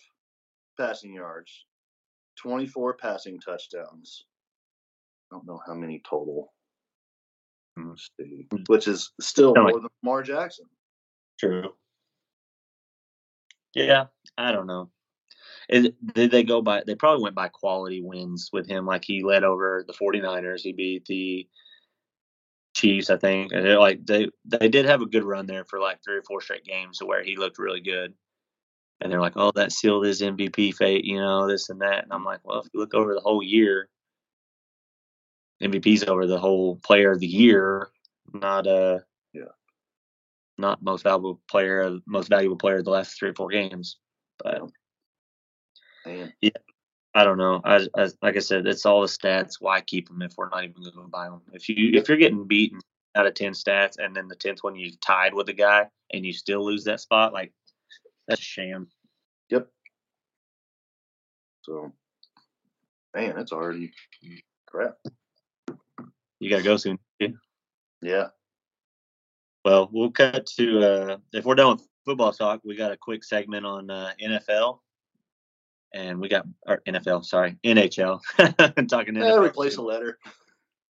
passing 0.78 1.14
yards, 1.14 1.64
24 2.36 2.94
passing 2.94 3.40
touchdowns. 3.40 4.24
I 5.30 5.36
don't 5.36 5.46
know 5.46 5.60
how 5.66 5.74
many 5.74 6.02
total. 6.08 6.52
Hmm. 7.78 7.90
Let's 7.90 8.10
see. 8.20 8.46
Which 8.66 8.88
is 8.88 9.12
still 9.20 9.54
more 9.54 9.80
than 9.80 9.88
Lamar 10.02 10.22
Jackson. 10.22 10.66
True. 11.38 11.72
Yeah, 13.74 14.06
I 14.36 14.52
don't 14.52 14.66
know. 14.66 14.90
Is, 15.70 15.90
did 16.14 16.32
they 16.32 16.42
go 16.42 16.62
by? 16.62 16.82
They 16.86 16.96
probably 16.96 17.22
went 17.22 17.36
by 17.36 17.48
quality 17.48 18.02
wins 18.02 18.50
with 18.52 18.68
him. 18.68 18.86
Like 18.86 19.04
he 19.04 19.22
led 19.22 19.44
over 19.44 19.84
the 19.86 19.92
49ers. 19.94 20.62
He 20.62 20.72
beat 20.72 21.04
the 21.06 21.48
Chiefs, 22.74 23.10
I 23.10 23.16
think. 23.16 23.52
And 23.52 23.66
like 23.78 24.04
they 24.06 24.28
they 24.44 24.68
did 24.68 24.86
have 24.86 25.02
a 25.02 25.06
good 25.06 25.24
run 25.24 25.46
there 25.46 25.64
for 25.64 25.80
like 25.80 26.00
three 26.04 26.16
or 26.16 26.22
four 26.22 26.40
straight 26.40 26.64
games 26.64 27.00
where 27.02 27.22
he 27.22 27.36
looked 27.36 27.58
really 27.58 27.80
good. 27.80 28.14
And 29.00 29.10
they're 29.12 29.20
like, 29.20 29.34
oh, 29.36 29.52
that 29.54 29.72
sealed 29.72 30.04
his 30.06 30.20
MVP 30.22 30.74
fate, 30.74 31.04
you 31.04 31.18
know, 31.20 31.48
this 31.48 31.68
and 31.70 31.80
that. 31.82 32.04
And 32.04 32.12
I'm 32.12 32.24
like, 32.24 32.40
well, 32.44 32.60
if 32.60 32.68
you 32.72 32.80
look 32.80 32.94
over 32.94 33.14
the 33.14 33.20
whole 33.20 33.42
year, 33.42 33.88
MVP's 35.62 36.04
over 36.04 36.26
the 36.26 36.38
whole 36.38 36.76
player 36.76 37.12
of 37.12 37.20
the 37.20 37.26
year, 37.26 37.90
not 38.32 38.66
uh 38.66 39.00
Yeah. 39.32 39.52
not 40.58 40.82
most 40.82 41.02
valuable 41.02 41.40
player, 41.50 41.98
most 42.06 42.28
valuable 42.28 42.56
player 42.56 42.78
of 42.78 42.84
the 42.84 42.90
last 42.90 43.18
three 43.18 43.30
or 43.30 43.34
four 43.34 43.50
games. 43.50 43.98
But 44.42 44.62
Man, 46.06 46.32
Yeah, 46.40 46.50
I 47.14 47.24
don't 47.24 47.38
know. 47.38 47.60
I, 47.64 47.86
I 47.96 48.08
like 48.22 48.36
I 48.36 48.40
said, 48.40 48.66
it's 48.66 48.86
all 48.86 49.02
the 49.02 49.06
stats. 49.06 49.56
Why 49.60 49.80
keep 49.80 50.08
them 50.08 50.22
if 50.22 50.34
we're 50.36 50.48
not 50.48 50.64
even 50.64 50.82
going 50.82 50.92
to 50.92 51.08
buy 51.08 51.28
them? 51.28 51.42
If 51.52 51.68
you 51.68 51.98
if 51.98 52.08
you're 52.08 52.18
getting 52.18 52.46
beaten 52.46 52.80
out 53.14 53.26
of 53.26 53.34
ten 53.34 53.52
stats, 53.52 53.98
and 53.98 54.14
then 54.14 54.28
the 54.28 54.36
tenth 54.36 54.62
one 54.62 54.76
you 54.76 54.90
tied 55.00 55.34
with 55.34 55.48
a 55.48 55.52
guy, 55.52 55.88
and 56.12 56.24
you 56.24 56.32
still 56.32 56.64
lose 56.64 56.84
that 56.84 57.00
spot, 57.00 57.32
like 57.32 57.52
that's 58.28 58.40
a 58.40 58.44
sham. 58.44 58.88
Yep. 59.50 59.68
So, 61.62 61.92
man, 63.14 63.38
it's 63.38 63.52
already 63.52 63.92
crap. 64.66 64.96
You 66.38 66.48
gotta 66.48 66.62
go 66.62 66.76
soon. 66.76 66.98
Yeah. 67.18 67.28
Yeah. 68.00 68.28
Well, 69.64 69.90
we'll 69.92 70.10
cut 70.10 70.46
to 70.56 70.80
uh, 70.80 71.16
if 71.32 71.44
we're 71.44 71.54
done 71.54 71.72
with 71.76 71.88
football 72.04 72.32
talk, 72.32 72.62
we 72.64 72.76
got 72.76 72.92
a 72.92 72.96
quick 72.96 73.24
segment 73.24 73.66
on 73.66 73.90
uh, 73.90 74.12
NFL, 74.22 74.78
and 75.92 76.20
we 76.20 76.28
got 76.28 76.46
our 76.66 76.80
NFL, 76.86 77.24
sorry, 77.24 77.56
NHL. 77.64 78.20
I'm 78.76 78.86
talking 78.88 79.16
Yeah, 79.16 79.22
NFL. 79.22 79.46
replace 79.48 79.76
a 79.76 79.82
letter. 79.82 80.18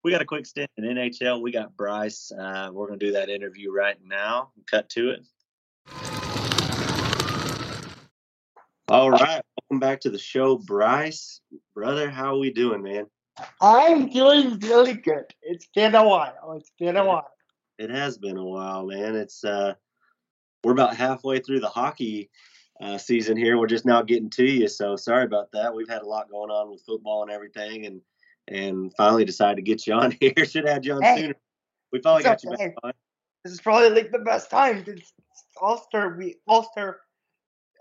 We 0.02 0.10
got 0.10 0.22
a 0.22 0.26
quick 0.26 0.46
stint 0.46 0.70
in 0.76 0.84
NHL. 0.84 1.42
We 1.42 1.52
got 1.52 1.76
Bryce. 1.76 2.32
Uh, 2.32 2.70
we're 2.72 2.86
gonna 2.86 2.98
do 2.98 3.12
that 3.12 3.28
interview 3.28 3.70
right 3.72 3.96
now. 4.04 4.50
Cut 4.70 4.88
to 4.90 5.10
it. 5.10 5.20
All 8.88 9.10
right, 9.10 9.40
welcome 9.60 9.78
back 9.78 10.00
to 10.00 10.10
the 10.10 10.18
show, 10.18 10.56
Bryce. 10.56 11.40
Brother, 11.74 12.10
how 12.10 12.34
are 12.34 12.38
we 12.38 12.50
doing, 12.52 12.82
man? 12.82 13.06
I'm 13.60 14.08
doing 14.08 14.58
really 14.58 14.94
good. 14.94 15.24
It's 15.42 15.68
been 15.74 15.94
a 15.94 16.06
while. 16.06 16.54
It's 16.56 16.72
been 16.78 16.96
a 16.96 17.04
while. 17.04 17.28
It 17.78 17.88
has 17.90 18.18
been 18.18 18.36
a 18.36 18.44
while, 18.44 18.84
man. 18.86 19.14
It's 19.14 19.44
uh, 19.44 19.74
we're 20.64 20.72
about 20.72 20.96
halfway 20.96 21.38
through 21.38 21.60
the 21.60 21.68
hockey 21.68 22.30
uh, 22.80 22.98
season 22.98 23.36
here. 23.36 23.58
We're 23.58 23.66
just 23.66 23.84
now 23.84 24.02
getting 24.02 24.30
to 24.30 24.44
you, 24.44 24.68
so 24.68 24.96
sorry 24.96 25.24
about 25.24 25.52
that. 25.52 25.74
We've 25.74 25.88
had 25.88 26.02
a 26.02 26.06
lot 26.06 26.30
going 26.30 26.50
on 26.50 26.70
with 26.70 26.82
football 26.82 27.22
and 27.22 27.30
everything, 27.30 27.86
and 27.86 28.00
and 28.48 28.92
finally 28.96 29.24
decided 29.24 29.56
to 29.56 29.62
get 29.62 29.86
you 29.86 29.94
on 29.94 30.12
here. 30.20 30.32
Should 30.44 30.64
have 30.64 30.74
had 30.74 30.86
you 30.86 30.94
on 30.94 31.02
Hey, 31.02 31.16
sooner. 31.16 31.34
We 31.92 32.00
finally 32.00 32.22
got 32.22 32.42
you 32.42 32.50
back 32.50 32.74
on. 32.82 32.92
This 33.44 33.52
is 33.52 33.60
probably 33.60 33.90
like 33.90 34.10
the 34.10 34.18
best 34.18 34.50
time. 34.50 34.84
It's 34.86 35.12
All 35.60 35.78
Star 35.78 36.16
week, 36.16 36.38
All 36.46 36.64
Star, 36.72 37.00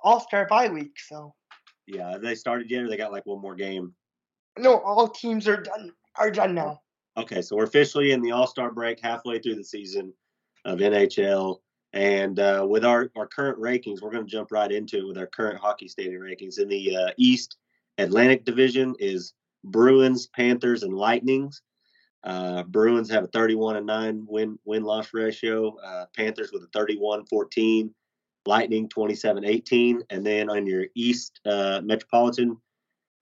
All 0.03 0.19
Star 0.19 0.47
bye 0.47 0.69
week. 0.69 0.97
So 1.07 1.33
Yeah, 1.87 2.11
have 2.11 2.21
they 2.21 2.35
started 2.35 2.69
yet, 2.69 2.83
or 2.83 2.89
they 2.89 2.97
got 2.97 3.11
like 3.11 3.25
one 3.25 3.41
more 3.41 3.55
game? 3.55 3.93
no, 4.57 4.79
all 4.79 5.07
teams 5.07 5.47
are 5.47 5.61
done. 5.61 5.91
Are 6.17 6.31
done 6.31 6.53
now. 6.53 6.81
Okay, 7.17 7.41
so 7.41 7.55
we're 7.55 7.63
officially 7.63 8.11
in 8.11 8.21
the 8.21 8.31
All 8.31 8.47
Star 8.47 8.71
break, 8.71 8.99
halfway 8.99 9.39
through 9.39 9.55
the 9.55 9.63
season 9.63 10.13
of 10.65 10.79
NHL. 10.79 11.59
And 11.93 12.39
uh, 12.39 12.65
with 12.69 12.85
our, 12.85 13.09
our 13.15 13.27
current 13.27 13.59
rankings, 13.59 14.01
we're 14.01 14.11
going 14.11 14.25
to 14.25 14.31
jump 14.31 14.51
right 14.51 14.71
into 14.71 14.97
it 14.97 15.07
with 15.07 15.17
our 15.17 15.27
current 15.27 15.59
hockey 15.59 15.87
stadium 15.87 16.21
rankings. 16.21 16.59
In 16.59 16.67
the 16.67 16.95
uh, 16.95 17.09
East 17.17 17.57
Atlantic 17.97 18.45
Division 18.45 18.95
is 18.99 19.33
Bruins, 19.63 20.27
Panthers, 20.27 20.83
and 20.83 20.93
Lightnings. 20.93 21.61
Uh, 22.23 22.63
Bruins 22.63 23.09
have 23.09 23.23
a 23.23 23.27
31 23.27 23.77
and 23.77 23.85
9 23.85 24.25
win 24.27 24.59
win 24.65 24.83
loss 24.83 25.13
ratio. 25.13 25.75
Uh, 25.77 26.05
Panthers 26.15 26.51
with 26.51 26.63
a 26.63 26.67
31 26.73 27.25
14. 27.25 27.93
Lightning 28.45 28.89
27 28.89 29.45
18. 29.45 30.03
And 30.09 30.25
then 30.25 30.49
on 30.49 30.65
your 30.65 30.85
East 30.95 31.39
uh, 31.45 31.81
Metropolitan 31.83 32.57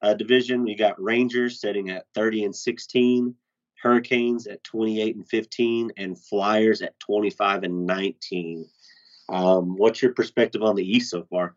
uh, 0.01 0.13
Division, 0.13 0.67
you 0.67 0.77
got 0.77 1.01
Rangers 1.01 1.59
sitting 1.59 1.89
at 1.89 2.05
30 2.15 2.45
and 2.45 2.55
16. 2.55 3.35
Hurricanes 3.81 4.47
at 4.47 4.63
28 4.63 5.15
and 5.15 5.27
15 5.27 5.91
and 5.97 6.19
Flyers 6.19 6.81
at 6.81 6.99
25 6.99 7.63
and 7.63 7.85
19. 7.85 8.65
Um, 9.29 9.75
what's 9.77 10.01
your 10.01 10.13
perspective 10.13 10.63
on 10.63 10.75
the 10.75 10.89
East 10.89 11.11
so 11.11 11.23
far? 11.23 11.55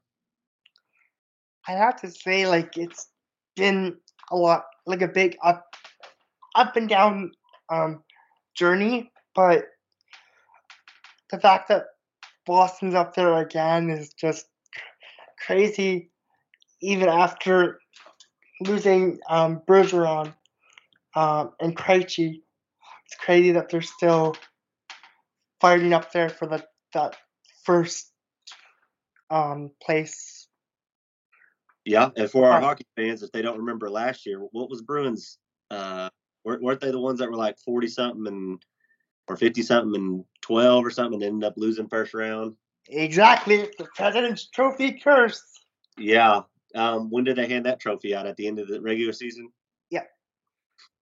I 1.67 1.73
have 1.73 2.01
to 2.01 2.11
say, 2.11 2.47
like 2.47 2.77
it's 2.77 3.09
been 3.57 3.97
a 4.31 4.37
lot, 4.37 4.65
like 4.87 5.03
a 5.03 5.09
big 5.09 5.37
up, 5.43 5.77
up 6.55 6.77
and 6.77 6.89
down 6.89 7.33
um 7.69 8.03
journey. 8.55 9.11
But 9.35 9.67
the 11.31 11.39
fact 11.39 11.69
that 11.69 11.87
Boston's 12.47 12.95
up 12.95 13.15
there 13.15 13.35
again 13.37 13.91
is 13.91 14.13
just 14.13 14.47
crazy. 15.47 16.11
Even 16.83 17.09
after 17.09 17.79
losing 18.61 19.19
um, 19.29 19.63
Bergeron 19.67 20.35
um, 21.15 21.53
and 21.61 21.77
Krejci, 21.77 22.43
it's 23.07 23.17
crazy 23.19 23.53
that 23.53 23.69
they're 23.69 23.83
still 23.83 24.37
fighting 25.61 25.93
up 25.93 26.13
there 26.13 26.29
for 26.29 26.47
the 26.47 26.65
that 26.95 27.17
first 27.65 28.13
um, 29.31 29.71
place. 29.83 30.49
Yeah, 31.85 32.11
and 32.17 32.31
for 32.31 32.47
our 32.47 32.55
Right. 32.55 32.63
hockey 32.63 32.87
fans, 32.97 33.23
if 33.23 33.33
they 33.33 33.43
don't 33.43 33.59
remember 33.59 33.89
last 33.89 34.27
year, 34.27 34.39
what 34.39 34.69
was 34.69 34.83
Bruins? 34.83 35.39
Uh, 35.71 36.11
weren't 36.45 36.63
weren't 36.63 36.81
they 36.81 36.91
the 36.91 37.01
ones 37.01 37.19
that 37.21 37.31
were 37.31 37.37
like 37.37 37.59
40 37.59 37.89
something 37.89 38.27
and 38.27 38.65
or 39.29 39.37
50 39.37 39.63
something 39.63 39.95
and 40.01 40.25
12 40.43 40.85
or 40.85 40.91
something 40.91 41.23
and 41.23 41.23
ended 41.23 41.47
up 41.47 41.55
losing 41.57 41.89
first 41.89 42.13
round? 42.15 42.57
Exactly, 42.89 43.69
the 43.79 43.89
President's 43.95 44.49
Trophy 44.51 44.93
curse. 44.93 45.43
Yeah. 45.97 46.43
Um, 46.75 47.11
when 47.11 47.25
did 47.25 47.37
they 47.37 47.49
hand 47.49 47.67
that 47.67 47.81
trophy 47.81 48.15
out? 48.15 48.27
At 48.27 48.37
the 48.37 48.47
end 48.47 48.59
of 48.59 48.69
the 48.69 48.81
regular 48.81 49.13
season? 49.13 49.51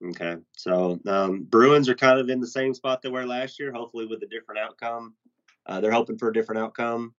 Okay. 0.05 0.37
So 0.57 1.01
um, 1.07 1.43
Bruins 1.45 1.89
are 1.89 1.95
kind 1.95 2.21
of 2.21 2.29
in 2.29 2.41
the 2.41 2.47
same 2.47 2.73
spot 2.75 3.03
they 3.03 3.09
were 3.09 3.27
last 3.27 3.59
year, 3.59 3.73
hopefully 3.73 4.07
with 4.07 4.23
a 4.23 4.27
different 4.27 4.61
outcome. 4.61 5.15
Uh, 5.67 5.81
they're 5.81 5.93
hoping 5.93 6.19
for 6.19 6.29
a 6.29 6.33
different 6.33 6.61
outcome 6.61 7.15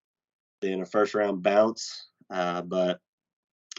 than 0.61 0.82
a 0.82 0.86
first 0.86 1.13
round 1.13 1.43
bounce. 1.43 2.07
Uh, 2.30 2.61
but 2.61 2.99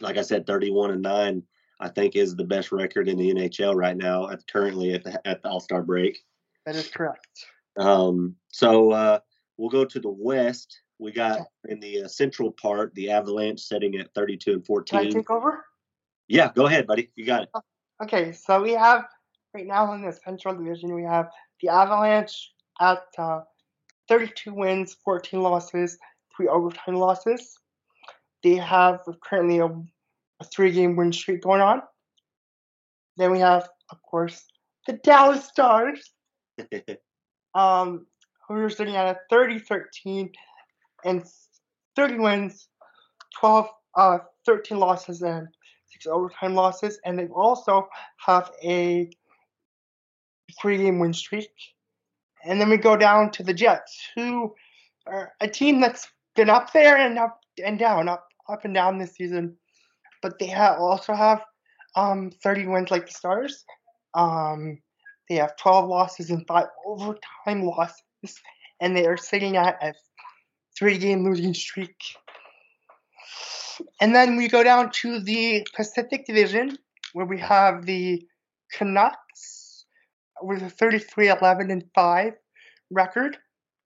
like 0.00 0.16
I 0.16 0.22
said, 0.22 0.46
31 0.46 0.90
and 0.92 1.02
9, 1.02 1.42
I 1.80 1.88
think, 1.88 2.16
is 2.16 2.36
the 2.36 2.44
best 2.44 2.72
record 2.72 3.08
in 3.08 3.16
the 3.16 3.32
NHL 3.32 3.74
right 3.74 3.96
now, 3.96 4.28
at, 4.28 4.46
currently 4.46 4.94
at 4.94 5.04
the, 5.04 5.26
at 5.26 5.42
the 5.42 5.48
All 5.48 5.60
Star 5.60 5.82
break. 5.82 6.18
That 6.66 6.76
is 6.76 6.88
correct. 6.88 7.46
Um, 7.78 8.36
so 8.48 8.90
uh, 8.90 9.18
we'll 9.56 9.70
go 9.70 9.84
to 9.84 10.00
the 10.00 10.10
West. 10.10 10.80
We 10.98 11.12
got 11.12 11.40
in 11.66 11.80
the 11.80 12.02
uh, 12.02 12.08
central 12.08 12.52
part 12.52 12.94
the 12.94 13.10
Avalanche 13.10 13.60
setting 13.60 13.96
at 13.96 14.12
32 14.14 14.52
and 14.52 14.64
Can 14.64 14.74
I 14.74 15.02
14. 15.02 15.12
take 15.12 15.30
over? 15.30 15.64
Yeah, 16.28 16.52
go 16.54 16.66
ahead, 16.66 16.86
buddy. 16.86 17.10
You 17.16 17.24
got 17.24 17.44
it. 17.44 17.50
Okay, 18.02 18.32
so 18.32 18.62
we 18.62 18.72
have 18.72 19.04
right 19.52 19.66
now 19.66 19.92
in 19.92 20.00
the 20.00 20.12
Central 20.12 20.54
Division 20.54 20.94
we 20.94 21.02
have 21.02 21.28
the 21.60 21.68
Avalanche 21.68 22.50
at 22.80 23.02
uh, 23.18 23.40
32 24.08 24.54
wins, 24.54 24.96
14 25.04 25.42
losses, 25.42 25.98
three 26.34 26.48
overtime 26.48 26.94
losses. 26.94 27.58
They 28.42 28.54
have 28.54 29.00
currently 29.22 29.58
a, 29.58 29.66
a 29.66 30.44
three-game 30.44 30.96
win 30.96 31.12
streak 31.12 31.42
going 31.42 31.60
on. 31.60 31.82
Then 33.18 33.32
we 33.32 33.40
have, 33.40 33.68
of 33.90 34.02
course, 34.02 34.46
the 34.86 34.94
Dallas 34.94 35.44
Stars, 35.44 36.10
um, 37.54 38.06
who 38.48 38.54
are 38.54 38.70
sitting 38.70 38.96
at 38.96 39.14
a 39.14 39.34
30-13 39.34 40.30
and 41.04 41.22
30 41.96 42.18
wins, 42.18 42.68
12, 43.38 43.68
uh, 43.94 44.18
13 44.46 44.78
losses, 44.78 45.20
and 45.20 45.48
six 46.00 46.10
overtime 46.10 46.54
losses, 46.54 46.98
and 47.04 47.18
they 47.18 47.26
also 47.26 47.88
have 48.18 48.50
a 48.62 49.10
three-game 50.60 50.98
win 50.98 51.12
streak. 51.12 51.50
And 52.44 52.60
then 52.60 52.70
we 52.70 52.76
go 52.76 52.96
down 52.96 53.30
to 53.32 53.42
the 53.42 53.54
Jets, 53.54 53.98
who 54.14 54.54
are 55.06 55.32
a 55.40 55.48
team 55.48 55.80
that's 55.80 56.08
been 56.36 56.50
up 56.50 56.72
there 56.72 56.96
and 56.96 57.18
up 57.18 57.40
and 57.62 57.78
down, 57.78 58.08
up 58.08 58.26
up 58.48 58.64
and 58.64 58.74
down 58.74 58.98
this 58.98 59.12
season, 59.12 59.56
but 60.22 60.38
they 60.38 60.46
have 60.46 60.78
also 60.78 61.14
have 61.14 61.42
um 61.96 62.30
30 62.42 62.66
wins 62.66 62.90
like 62.90 63.06
the 63.06 63.12
Stars. 63.12 63.64
Um, 64.14 64.78
they 65.28 65.36
have 65.36 65.56
12 65.56 65.88
losses 65.88 66.30
and 66.30 66.46
five 66.46 66.66
overtime 66.84 67.62
losses, 67.62 68.40
and 68.80 68.96
they 68.96 69.06
are 69.06 69.16
sitting 69.16 69.56
at 69.56 69.78
a 69.82 69.94
three-game 70.76 71.24
losing 71.24 71.54
streak. 71.54 71.96
And 74.00 74.14
then 74.14 74.36
we 74.36 74.48
go 74.48 74.62
down 74.62 74.90
to 75.02 75.20
the 75.20 75.66
Pacific 75.74 76.26
Division, 76.26 76.78
where 77.12 77.26
we 77.26 77.38
have 77.40 77.86
the 77.86 78.26
Canucks 78.72 79.84
with 80.42 80.62
a 80.62 80.70
33 80.70 81.28
11 81.30 81.70
and 81.70 81.84
5 81.94 82.32
record 82.90 83.36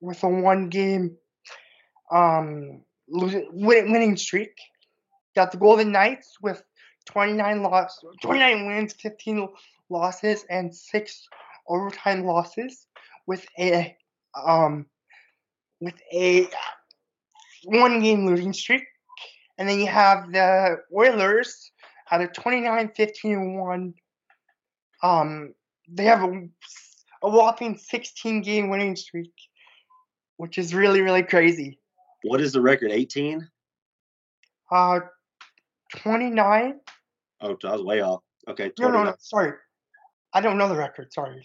with 0.00 0.22
a 0.22 0.28
one 0.28 0.68
game 0.68 1.16
um, 2.10 2.82
losing, 3.08 3.48
winning 3.52 4.16
streak. 4.16 4.56
Got 5.34 5.50
the 5.52 5.58
Golden 5.58 5.90
Knights 5.90 6.36
with 6.40 6.62
29 7.06 7.62
loss, 7.62 7.98
29 8.22 8.66
wins, 8.66 8.92
15 8.94 9.48
losses, 9.90 10.44
and 10.48 10.74
six 10.74 11.26
overtime 11.68 12.24
losses 12.24 12.86
with 13.26 13.44
a 13.58 13.96
um, 14.46 14.86
with 15.80 15.94
a 16.12 16.48
one 17.64 18.00
game 18.00 18.26
losing 18.26 18.52
streak. 18.52 18.84
And 19.58 19.68
then 19.68 19.78
you 19.78 19.86
have 19.86 20.32
the 20.32 20.78
Oilers 20.94 21.70
at 22.10 22.20
a 22.20 22.28
29 22.28 22.90
15 22.96 23.58
1. 23.60 23.94
Um, 25.02 25.54
they 25.88 26.04
have 26.04 26.22
a, 26.22 26.48
a 27.22 27.30
whopping 27.30 27.76
16 27.76 28.42
game 28.42 28.70
winning 28.70 28.96
streak, 28.96 29.32
which 30.36 30.58
is 30.58 30.74
really, 30.74 31.02
really 31.02 31.22
crazy. 31.22 31.78
what 32.22 32.40
is 32.40 32.52
the 32.52 32.60
record? 32.60 32.90
18? 32.90 33.46
Uh, 34.70 35.00
29? 35.96 36.80
Oh, 37.40 37.56
I 37.64 37.72
was 37.72 37.82
way 37.82 38.00
off. 38.00 38.22
Okay, 38.48 38.72
No, 38.78 38.90
no, 38.90 39.04
no, 39.04 39.14
sorry. 39.18 39.52
I 40.32 40.40
don't 40.40 40.58
know 40.58 40.68
the 40.68 40.76
record. 40.76 41.12
Sorry, 41.12 41.44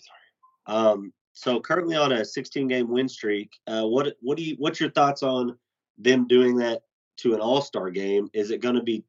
sorry. 0.66 0.78
Um, 0.78 1.14
so 1.34 1.60
currently 1.60 1.96
on 1.96 2.12
a 2.12 2.26
16 2.26 2.68
game 2.68 2.90
win 2.90 3.08
streak. 3.08 3.52
Uh, 3.68 3.84
what 3.84 4.16
what 4.22 4.38
do 4.38 4.44
you 4.44 4.56
what's 4.58 4.80
your 4.80 4.90
thoughts 4.90 5.24
on 5.24 5.58
them 5.98 6.28
doing 6.28 6.58
that 6.58 6.82
to 7.22 7.34
an 7.34 7.42
All 7.42 7.62
Star 7.62 7.90
game? 7.90 8.30
Is 8.34 8.52
it 8.52 8.62
going 8.62 8.76
to 8.76 8.84
be 8.84 9.04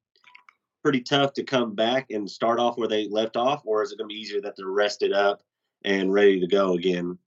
pretty 0.82 1.00
tough 1.00 1.32
to 1.34 1.42
come 1.42 1.74
back 1.74 2.06
and 2.10 2.30
start 2.30 2.58
off 2.58 2.78
where 2.78 2.88
they 2.88 3.08
left 3.08 3.36
off, 3.36 3.62
or 3.64 3.82
is 3.82 3.92
it 3.92 3.98
going 3.98 4.08
to 4.08 4.14
be 4.14 4.20
easier 4.20 4.40
that 4.40 4.54
they're 4.56 4.66
rested 4.66 5.12
up 5.12 5.42
and 5.84 6.12
ready 6.12 6.40
to 6.40 6.46
go 6.46 6.74
again? 6.74 7.18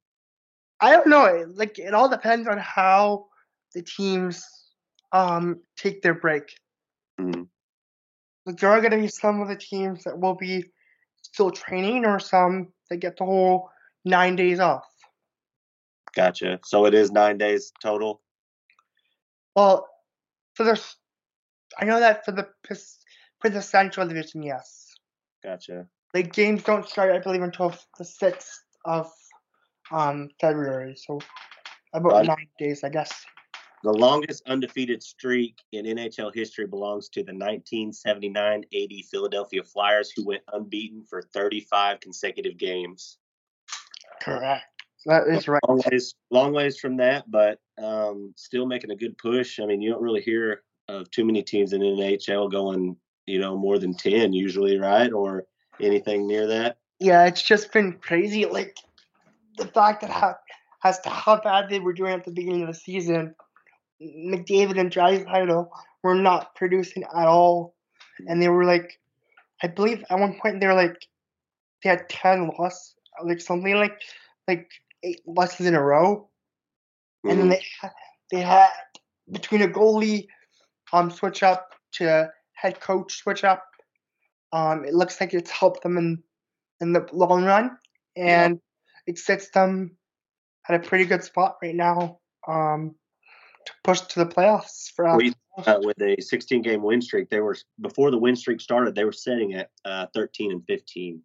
I 0.79 0.91
don't 0.91 1.07
know. 1.07 1.45
Like 1.53 1.79
it 1.79 1.93
all 1.93 2.09
depends 2.09 2.47
on 2.47 2.57
how 2.57 3.27
the 3.73 3.81
teams 3.81 4.45
um 5.11 5.61
take 5.77 6.01
their 6.01 6.15
break. 6.15 6.55
Mhm. 7.19 7.47
Like 8.45 8.57
there 8.57 8.71
are 8.71 8.81
going 8.81 8.91
to 8.91 8.97
be 8.97 9.07
some 9.07 9.41
of 9.41 9.47
the 9.47 9.55
teams 9.55 10.03
that 10.03 10.19
will 10.19 10.35
be 10.35 10.65
still 11.21 11.51
training, 11.51 12.05
or 12.05 12.19
some 12.19 12.73
that 12.89 12.97
get 12.97 13.17
the 13.17 13.25
whole 13.25 13.69
nine 14.03 14.35
days 14.35 14.59
off. 14.59 14.85
Gotcha. 16.15 16.59
So 16.63 16.85
it 16.85 16.93
is 16.93 17.11
nine 17.11 17.37
days 17.37 17.71
total. 17.81 18.21
Well, 19.55 19.87
for 20.53 20.63
the, 20.63 20.81
I 21.77 21.85
know 21.85 21.99
that 21.99 22.25
for 22.25 22.31
the 22.31 22.47
for 23.41 23.49
the 23.49 23.61
Central 23.61 24.07
Division, 24.07 24.43
yes. 24.43 24.93
Gotcha. 25.43 25.87
Like 26.13 26.33
games 26.33 26.63
don't 26.63 26.87
start, 26.87 27.11
I 27.11 27.19
believe, 27.19 27.41
until 27.41 27.75
the 27.97 28.05
sixth 28.05 28.63
of 28.85 29.11
um 29.91 30.29
February. 30.39 30.95
So 30.95 31.19
about 31.93 32.25
nine 32.25 32.47
days, 32.57 32.83
I 32.83 32.89
guess. 32.89 33.25
The 33.83 33.91
longest 33.91 34.47
undefeated 34.47 35.03
streak 35.03 35.61
in 35.73 35.85
NHL 35.85 36.33
history 36.33 36.65
belongs 36.65 37.09
to 37.09 37.23
the 37.23 37.33
1979-80 37.33 39.05
Philadelphia 39.11 39.61
Flyers, 39.61 40.09
who 40.15 40.25
went 40.25 40.41
unbeaten 40.53 41.03
for 41.03 41.21
35 41.21 41.99
consecutive 41.99 42.57
games. 42.57 43.17
Correct. 44.21 44.72
That 45.05 45.27
is 45.27 45.47
right. 45.47 45.61
Long 45.67 45.81
ways, 45.89 46.15
long 46.31 46.53
ways 46.53 46.79
from 46.79 46.97
that, 46.97 47.29
but 47.29 47.59
um, 47.81 48.33
still 48.37 48.65
making 48.65 48.91
a 48.91 48.95
good 48.95 49.17
push. 49.17 49.59
I 49.59 49.65
mean, 49.65 49.81
you 49.81 49.91
don't 49.91 50.01
really 50.01 50.21
hear 50.21 50.63
of 50.87 51.09
too 51.11 51.25
many 51.25 51.43
teams 51.43 51.73
in 51.73 51.81
the 51.81 51.87
NHL 51.87 52.51
going, 52.51 52.95
you 53.25 53.39
know, 53.39 53.57
more 53.57 53.79
than 53.79 53.95
10 53.95 54.33
usually, 54.33 54.77
right? 54.77 55.11
Or 55.11 55.45
anything 55.81 56.27
near 56.27 56.47
that. 56.47 56.77
Yeah, 56.99 57.25
it's 57.25 57.41
just 57.41 57.71
been 57.71 57.93
crazy. 57.93 58.45
Like 58.45 58.77
the 59.57 59.67
fact 59.67 60.01
that 60.01 60.09
how 60.09 60.35
as 60.83 60.99
to 61.01 61.09
how 61.09 61.39
bad 61.41 61.69
they 61.69 61.79
were 61.79 61.93
doing 61.93 62.13
at 62.13 62.25
the 62.25 62.31
beginning 62.31 62.61
of 62.61 62.67
the 62.67 62.73
season, 62.73 63.35
McDavid 64.01 64.79
and 64.79 64.91
Draisaitl 64.91 65.69
were 66.03 66.15
not 66.15 66.55
producing 66.55 67.03
at 67.03 67.27
all, 67.27 67.75
and 68.27 68.41
they 68.41 68.49
were 68.49 68.65
like, 68.65 68.99
I 69.61 69.67
believe 69.67 70.03
at 70.09 70.19
one 70.19 70.39
point 70.39 70.59
they 70.59 70.67
were 70.67 70.73
like, 70.73 71.07
they 71.83 71.89
had 71.89 72.09
ten 72.09 72.51
loss, 72.57 72.95
like 73.23 73.41
something 73.41 73.73
like 73.75 73.99
like 74.47 74.69
eight 75.03 75.21
losses 75.25 75.65
in 75.65 75.75
a 75.75 75.81
row, 75.81 76.29
and 77.23 77.39
then 77.39 77.49
Mhm. 77.49 77.51
they 77.51 77.89
they 78.31 78.41
had 78.41 78.69
between 79.31 79.61
a 79.61 79.67
goalie 79.67 80.27
um 80.91 81.11
switch 81.11 81.43
up 81.43 81.73
to 81.93 82.31
head 82.53 82.79
coach 82.79 83.17
switch 83.17 83.43
up. 83.43 83.63
Um, 84.51 84.85
it 84.85 84.93
looks 84.93 85.19
like 85.19 85.33
it's 85.33 85.51
helped 85.51 85.83
them 85.83 85.97
in 85.97 86.23
in 86.79 86.93
the 86.93 87.07
long 87.11 87.43
run, 87.45 87.77
Yeah. 88.15 88.45
and 88.45 88.61
it 89.07 89.17
sets 89.17 89.49
them 89.51 89.97
at 90.67 90.75
a 90.75 90.87
pretty 90.87 91.05
good 91.05 91.23
spot 91.23 91.57
right 91.61 91.75
now. 91.75 92.19
Um, 92.47 92.95
to 93.65 93.73
push 93.83 94.01
to 94.01 94.19
the 94.19 94.25
playoffs 94.25 94.91
for 94.93 95.07
us. 95.07 95.17
We- 95.17 95.33
uh, 95.55 95.79
with 95.83 96.01
a 96.01 96.19
16 96.19 96.63
game 96.63 96.81
win 96.81 96.99
streak. 96.99 97.29
They 97.29 97.39
were 97.39 97.55
before 97.79 98.09
the 98.09 98.17
win 98.17 98.35
streak 98.35 98.59
started. 98.59 98.95
They 98.95 99.05
were 99.05 99.11
sitting 99.11 99.53
at 99.53 99.69
uh, 99.85 100.07
13 100.13 100.51
and 100.51 100.65
15, 100.65 101.21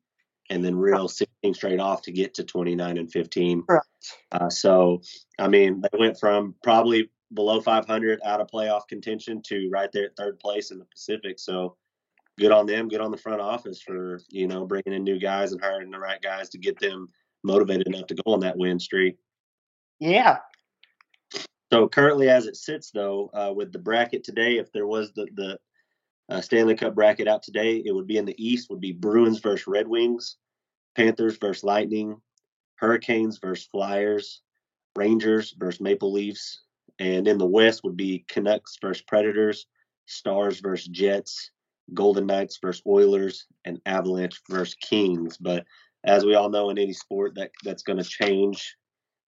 and 0.50 0.64
then 0.64 0.76
real 0.76 1.08
16 1.08 1.54
straight 1.54 1.80
off 1.80 2.02
to 2.02 2.12
get 2.12 2.34
to 2.34 2.44
29 2.44 2.98
and 2.98 3.12
15. 3.12 3.62
Correct. 3.62 3.86
Uh, 4.32 4.50
so, 4.50 5.02
I 5.38 5.48
mean, 5.48 5.82
they 5.82 5.98
went 5.98 6.18
from 6.18 6.54
probably 6.62 7.10
below 7.34 7.60
500 7.60 8.20
out 8.24 8.40
of 8.40 8.48
playoff 8.48 8.88
contention 8.88 9.42
to 9.48 9.68
right 9.70 9.90
there 9.92 10.06
at 10.06 10.16
third 10.16 10.40
place 10.40 10.70
in 10.70 10.78
the 10.78 10.86
Pacific. 10.86 11.38
So, 11.38 11.76
good 12.38 12.52
on 12.52 12.66
them. 12.66 12.88
Good 12.88 13.00
on 13.00 13.10
the 13.10 13.18
front 13.18 13.40
office 13.40 13.82
for 13.82 14.20
you 14.30 14.46
know 14.46 14.64
bringing 14.64 14.94
in 14.94 15.04
new 15.04 15.18
guys 15.18 15.52
and 15.52 15.60
hiring 15.60 15.90
the 15.90 15.98
right 15.98 16.22
guys 16.22 16.48
to 16.50 16.58
get 16.58 16.78
them 16.78 17.08
motivated 17.44 17.86
enough 17.86 18.06
to 18.06 18.14
go 18.14 18.32
on 18.32 18.40
that 18.40 18.56
win 18.56 18.78
streak. 18.78 19.16
Yeah, 20.00 20.38
So 21.72 21.88
currently, 21.88 22.28
as 22.30 22.46
it 22.46 22.56
sits, 22.56 22.92
though, 22.92 23.30
uh, 23.34 23.52
with 23.54 23.72
the 23.72 23.80
bracket 23.80 24.22
today, 24.22 24.58
if 24.58 24.72
there 24.72 24.86
was 24.86 25.12
the 25.12 25.26
the 25.34 25.58
uh, 26.28 26.40
Stanley 26.40 26.74
Cup 26.74 26.94
bracket 26.94 27.28
out 27.28 27.42
today, 27.42 27.82
it 27.84 27.94
would 27.94 28.06
be 28.06 28.18
in 28.18 28.24
the 28.24 28.34
East 28.42 28.70
would 28.70 28.80
be 28.80 28.92
Bruins 28.92 29.40
versus 29.40 29.66
Red 29.66 29.88
Wings, 29.88 30.36
Panthers 30.96 31.38
versus 31.38 31.64
Lightning, 31.64 32.20
Hurricanes 32.76 33.38
versus 33.38 33.66
Flyers, 33.70 34.42
Rangers 34.96 35.54
versus 35.58 35.80
Maple 35.80 36.12
Leafs, 36.12 36.62
and 36.98 37.26
in 37.26 37.38
the 37.38 37.46
West 37.46 37.82
would 37.84 37.96
be 37.96 38.24
Canucks 38.28 38.76
versus 38.80 39.02
Predators, 39.06 39.66
Stars 40.06 40.60
versus 40.60 40.88
Jets, 40.88 41.50
Golden 41.94 42.26
Knights 42.26 42.58
versus 42.60 42.82
Oilers, 42.86 43.46
and 43.64 43.80
Avalanche 43.86 44.40
versus 44.50 44.74
Kings. 44.74 45.36
But 45.36 45.64
as 46.04 46.24
we 46.24 46.34
all 46.34 46.50
know, 46.50 46.70
in 46.70 46.78
any 46.78 46.92
sport, 46.92 47.34
that 47.36 47.50
that's 47.64 47.82
going 47.82 47.98
to 47.98 48.04
change. 48.04 48.76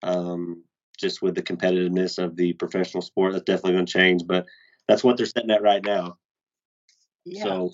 Um, 0.01 0.63
just 0.99 1.21
with 1.21 1.33
the 1.33 1.41
competitiveness 1.41 2.21
of 2.21 2.35
the 2.35 2.53
professional 2.53 3.01
sport. 3.01 3.31
That's 3.31 3.45
definitely 3.45 3.73
going 3.73 3.85
to 3.85 3.93
change, 3.93 4.23
but 4.27 4.45
that's 4.87 5.03
what 5.03 5.17
they're 5.17 5.25
setting 5.25 5.51
at 5.51 5.61
right 5.61 5.83
now. 5.83 6.17
Yeah. 7.31 7.43
So, 7.43 7.73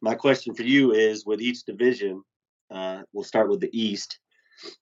my 0.00 0.14
question 0.14 0.54
for 0.54 0.62
you 0.62 0.92
is: 0.92 1.26
with 1.26 1.40
each 1.40 1.64
division, 1.64 2.22
uh, 2.70 3.02
we'll 3.12 3.24
start 3.24 3.48
with 3.48 3.60
the 3.60 3.70
East. 3.78 4.18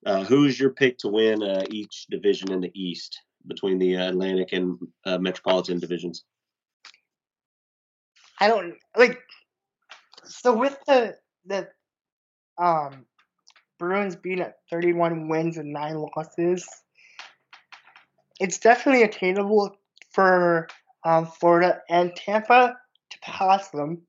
Uh, 0.05 0.23
who's 0.23 0.59
your 0.59 0.71
pick 0.71 0.97
to 0.99 1.07
win 1.07 1.41
uh, 1.41 1.63
each 1.71 2.05
division 2.09 2.51
in 2.51 2.61
the 2.61 2.71
East 2.75 3.19
between 3.47 3.79
the 3.79 3.95
Atlantic 3.95 4.49
and 4.51 4.77
uh, 5.05 5.17
Metropolitan 5.17 5.79
divisions? 5.79 6.23
I 8.39 8.47
don't 8.47 8.75
like. 8.97 9.19
So 10.25 10.55
with 10.55 10.77
the 10.87 11.15
the 11.45 11.67
um 12.57 13.05
Bruins 13.79 14.15
being 14.15 14.41
at 14.41 14.57
31 14.69 15.27
wins 15.27 15.57
and 15.57 15.73
nine 15.73 15.95
losses, 15.95 16.67
it's 18.39 18.59
definitely 18.59 19.03
attainable 19.03 19.75
for 20.11 20.67
um, 21.03 21.25
Florida 21.25 21.81
and 21.89 22.15
Tampa 22.15 22.77
to 23.23 23.31
pass 23.31 23.69
them. 23.69 24.01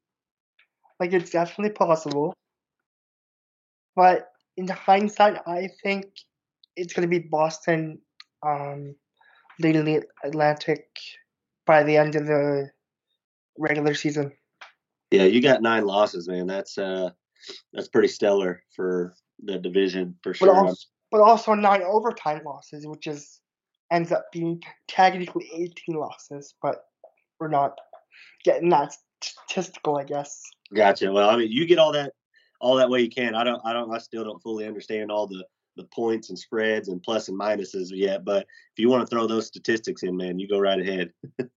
Like 1.00 1.12
it's 1.12 1.30
definitely 1.30 1.74
possible. 1.74 2.34
But 3.96 4.28
in 4.56 4.68
hindsight, 4.68 5.38
I 5.46 5.68
think 5.82 6.06
it's 6.76 6.92
going 6.94 7.08
to 7.08 7.20
be 7.20 7.26
Boston 7.26 7.98
um, 8.42 8.94
leading 9.60 9.84
the 9.84 10.02
Atlantic 10.24 10.86
by 11.66 11.82
the 11.82 11.96
end 11.96 12.14
of 12.16 12.26
the 12.26 12.70
regular 13.58 13.94
season. 13.94 14.32
Yeah, 15.10 15.24
you 15.24 15.42
got 15.42 15.62
nine 15.62 15.84
losses, 15.84 16.28
man. 16.28 16.46
That's 16.46 16.78
uh, 16.78 17.10
that's 17.72 17.88
pretty 17.88 18.08
stellar 18.08 18.62
for 18.74 19.14
the 19.42 19.58
division 19.58 20.16
for 20.22 20.30
But 20.32 20.38
sure. 20.38 20.54
also, 20.56 20.86
but 21.10 21.20
also 21.20 21.54
nine 21.54 21.82
overtime 21.82 22.42
losses, 22.44 22.86
which 22.86 23.06
is 23.06 23.40
ends 23.90 24.10
up 24.10 24.24
being 24.32 24.60
technically 24.88 25.46
18 25.54 25.96
losses, 25.96 26.54
but 26.62 26.86
we're 27.38 27.48
not 27.48 27.76
getting 28.44 28.68
that 28.70 28.94
statistical, 29.20 29.96
I 29.96 30.04
guess. 30.04 30.42
Gotcha. 30.74 31.12
Well, 31.12 31.28
I 31.28 31.36
mean, 31.36 31.50
you 31.50 31.66
get 31.66 31.78
all 31.78 31.92
that 31.92 32.12
all 32.60 32.76
that 32.76 32.88
way 32.88 33.00
you 33.00 33.10
can. 33.10 33.34
I 33.34 33.44
don't. 33.44 33.60
I 33.64 33.72
don't. 33.72 33.92
I 33.92 33.98
still 33.98 34.24
don't 34.24 34.42
fully 34.42 34.66
understand 34.66 35.10
all 35.10 35.26
the 35.26 35.44
the 35.76 35.84
points 35.84 36.28
and 36.28 36.38
spreads 36.38 36.88
and 36.88 37.02
plus 37.02 37.28
and 37.28 37.38
minuses 37.38 37.88
yet. 37.90 38.24
But 38.24 38.42
if 38.42 38.78
you 38.78 38.88
want 38.88 39.02
to 39.02 39.06
throw 39.06 39.26
those 39.26 39.46
statistics 39.46 40.02
in, 40.02 40.16
man, 40.16 40.38
you 40.38 40.48
go 40.48 40.58
right 40.58 40.80
ahead. 40.80 41.12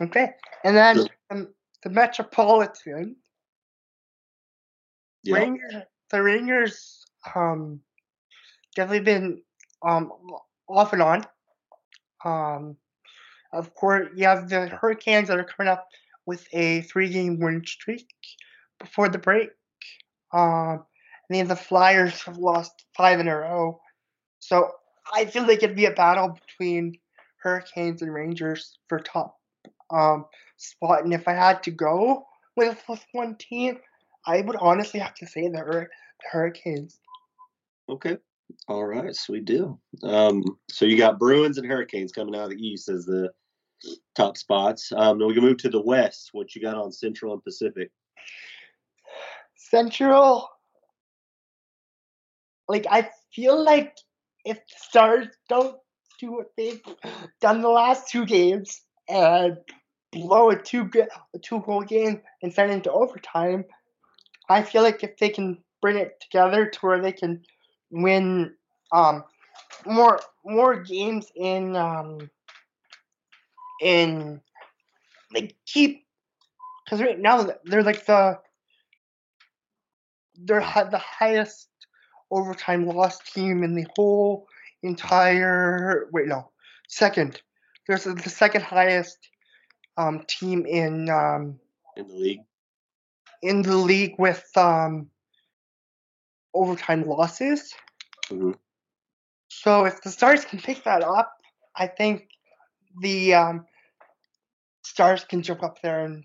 Okay, 0.00 0.30
and 0.64 0.76
then 0.76 1.06
um, 1.30 1.54
the 1.84 1.90
Metropolitan 1.90 3.14
Yeah. 5.22 5.36
Rangers, 5.36 5.82
the 6.10 6.20
Rangers, 6.20 7.06
um, 7.36 7.80
definitely 8.74 9.04
been 9.04 9.42
um 9.86 10.10
off 10.68 10.92
and 10.92 11.02
on. 11.02 11.24
Um, 12.24 12.76
of 13.54 13.74
course, 13.74 14.08
you 14.14 14.26
have 14.26 14.48
the 14.48 14.68
Hurricanes 14.68 15.28
that 15.28 15.38
are 15.38 15.44
coming 15.44 15.70
up 15.72 15.88
with 16.26 16.46
a 16.52 16.82
three-game 16.82 17.38
win 17.40 17.64
streak 17.66 18.08
before 18.78 19.08
the 19.08 19.18
break. 19.18 19.50
Um, 20.32 20.84
and 21.28 21.38
then 21.38 21.48
the 21.48 21.56
Flyers 21.56 22.22
have 22.22 22.38
lost 22.38 22.84
five 22.96 23.20
in 23.20 23.28
a 23.28 23.36
row. 23.36 23.80
So 24.40 24.72
I 25.12 25.26
feel 25.26 25.46
like 25.46 25.62
it'd 25.62 25.76
be 25.76 25.86
a 25.86 25.92
battle 25.92 26.36
between 26.46 26.98
Hurricanes 27.42 28.02
and 28.02 28.12
Rangers 28.12 28.78
for 28.88 28.98
top 28.98 29.38
um 29.90 30.24
spot. 30.56 31.04
And 31.04 31.12
if 31.12 31.28
I 31.28 31.32
had 31.32 31.62
to 31.64 31.70
go 31.70 32.26
with 32.56 32.82
with 32.88 33.04
one 33.12 33.36
team, 33.36 33.78
I 34.26 34.40
would 34.40 34.56
honestly 34.56 35.00
have 35.00 35.14
to 35.16 35.26
say 35.26 35.48
the, 35.48 35.58
Hur- 35.58 35.90
the 36.22 36.28
Hurricanes. 36.30 36.98
Okay. 37.88 38.16
All 38.68 38.84
right. 38.84 39.14
Sweet 39.14 39.44
deal. 39.44 39.80
Um, 40.02 40.42
so 40.70 40.84
you 40.84 40.96
got 40.96 41.18
Bruins 41.18 41.58
and 41.58 41.66
Hurricanes 41.66 42.12
coming 42.12 42.34
out 42.34 42.44
of 42.44 42.50
the 42.50 42.66
East 42.66 42.88
as 42.88 43.04
the 43.04 43.30
top 44.14 44.36
spots. 44.36 44.92
Um, 44.94 45.18
then 45.18 45.28
we 45.28 45.34
can 45.34 45.42
move 45.42 45.58
to 45.58 45.68
the 45.68 45.80
West. 45.80 46.30
What 46.32 46.54
you 46.54 46.62
got 46.62 46.76
on 46.76 46.92
Central 46.92 47.32
and 47.32 47.42
Pacific? 47.42 47.90
Central, 49.56 50.48
like 52.68 52.86
I 52.90 53.10
feel 53.32 53.62
like 53.62 53.96
if 54.44 54.56
the 54.56 54.74
Stars 54.76 55.28
don't 55.48 55.76
do 56.20 56.32
what 56.32 56.50
they've 56.56 56.82
done 57.40 57.60
the 57.60 57.68
last 57.68 58.08
two 58.08 58.24
games 58.24 58.82
and 59.08 59.56
blow 60.12 60.50
a 60.50 60.56
two 60.56 60.88
a 61.34 61.38
two 61.38 61.60
goal 61.60 61.82
game 61.82 62.20
and 62.42 62.52
send 62.52 62.70
it 62.70 62.74
into 62.74 62.92
overtime. 62.92 63.64
I 64.48 64.62
feel 64.62 64.82
like 64.82 65.02
if 65.02 65.16
they 65.18 65.28
can 65.28 65.58
bring 65.82 65.96
it 65.96 66.20
together 66.20 66.66
to 66.66 66.78
where 66.80 67.00
they 67.00 67.12
can 67.12 67.42
win 67.90 68.54
um 68.92 69.24
more 69.86 70.20
more 70.44 70.82
games 70.82 71.30
in 71.36 71.76
um 71.76 72.30
in 73.84 74.40
they 75.32 75.50
keep 75.66 76.06
because 76.84 77.00
right 77.00 77.18
now 77.18 77.48
they're 77.64 77.82
like 77.82 78.06
the 78.06 78.38
they're 80.36 80.60
the 80.60 80.98
highest 80.98 81.68
overtime 82.30 82.86
loss 82.86 83.18
team 83.20 83.62
in 83.62 83.74
the 83.74 83.86
whole 83.94 84.46
entire 84.82 86.08
wait 86.12 86.26
no 86.26 86.50
second 86.88 87.40
there's 87.86 88.04
the 88.04 88.30
second 88.30 88.62
highest 88.62 89.18
um, 89.96 90.24
team 90.26 90.66
in 90.66 91.08
um, 91.10 91.60
in 91.96 92.08
the 92.08 92.14
league 92.14 92.40
in 93.42 93.62
the 93.62 93.76
league 93.76 94.14
with 94.18 94.44
um, 94.56 95.10
overtime 96.54 97.02
losses. 97.02 97.74
Mm-hmm. 98.30 98.52
So 99.48 99.84
if 99.84 100.02
the 100.02 100.10
Stars 100.10 100.44
can 100.44 100.58
pick 100.58 100.84
that 100.84 101.04
up, 101.04 101.30
I 101.76 101.86
think 101.86 102.28
the 103.00 103.34
um, 103.34 103.66
Stars 104.94 105.24
can 105.24 105.42
jump 105.42 105.64
up 105.64 105.82
there 105.82 106.04
and 106.04 106.22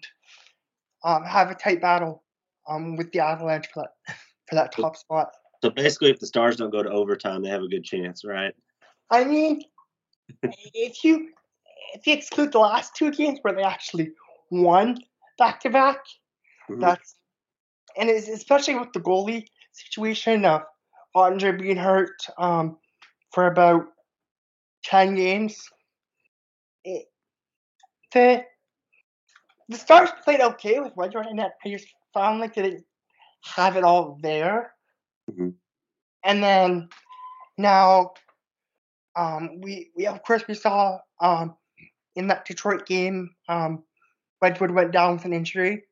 um, 1.04 1.24
have 1.24 1.50
a 1.50 1.56
tight 1.56 1.82
battle 1.82 2.24
um, 2.68 2.98
with 2.98 3.12
the 3.12 3.20
Avalanche 3.20 3.68
for 3.74 3.82
that 3.82 4.16
for 4.48 4.54
that 4.54 4.72
top 4.72 4.96
spot. 4.96 5.30
So 5.64 5.72
basically, 5.72 6.12
if 6.12 6.20
the 6.20 6.28
Stars 6.28 6.58
don't 6.58 6.70
go 6.70 6.84
to 6.84 6.90
overtime, 6.90 7.42
they 7.42 7.50
have 7.50 7.64
a 7.64 7.68
good 7.68 7.84
chance, 7.84 8.24
right? 8.24 8.54
I 9.10 9.24
mean, 9.24 9.64
if 10.44 11.04
you 11.04 11.30
if 11.96 12.06
you 12.06 12.14
exclude 12.14 12.52
the 12.52 12.60
last 12.60 12.96
two 12.96 13.10
games 13.10 13.40
where 13.42 13.56
they 13.56 13.64
actually 13.64 14.12
won 14.52 15.00
back 15.40 15.62
to 15.62 15.72
back, 15.72 15.98
that's 16.78 17.16
and 17.98 18.08
it's 18.08 18.28
especially 18.28 18.76
with 18.76 18.94
the 18.94 19.00
goalie 19.00 19.48
situation 19.72 20.46
of 20.46 20.62
Andre 21.16 21.54
being 21.54 21.78
hurt 21.78 22.22
um, 22.38 22.78
for 23.32 23.48
about 23.48 23.88
ten 24.84 25.16
games. 25.16 25.60
It, 26.86 27.08
the 28.14 28.44
the 29.70 29.78
Stars 29.78 30.10
played 30.24 30.42
okay 30.42 30.80
with 30.80 30.96
Wedgewood, 30.96 31.28
and 31.28 31.40
I 31.40 31.50
just 31.68 31.88
found 32.14 32.40
like 32.40 32.56
they 32.56 32.64
didn't 32.64 32.86
have 33.44 33.78
it 33.78 33.84
all 33.84 34.18
there. 34.22 34.74
Mm-hmm. 35.32 35.50
And 36.26 36.44
then 36.44 36.90
now, 37.58 38.14
um, 39.16 39.62
we 39.62 39.92
we 39.96 40.08
of 40.08 40.24
course 40.24 40.44
we 40.48 40.56
saw 40.56 40.98
um, 41.22 41.56
in 42.16 42.28
that 42.28 42.46
Detroit 42.46 42.86
game, 42.88 43.30
um, 43.48 43.84
Wedgewood 44.42 44.72
went 44.72 44.92
down 44.92 45.14
with 45.14 45.26
an 45.26 45.34
injury, 45.34 45.84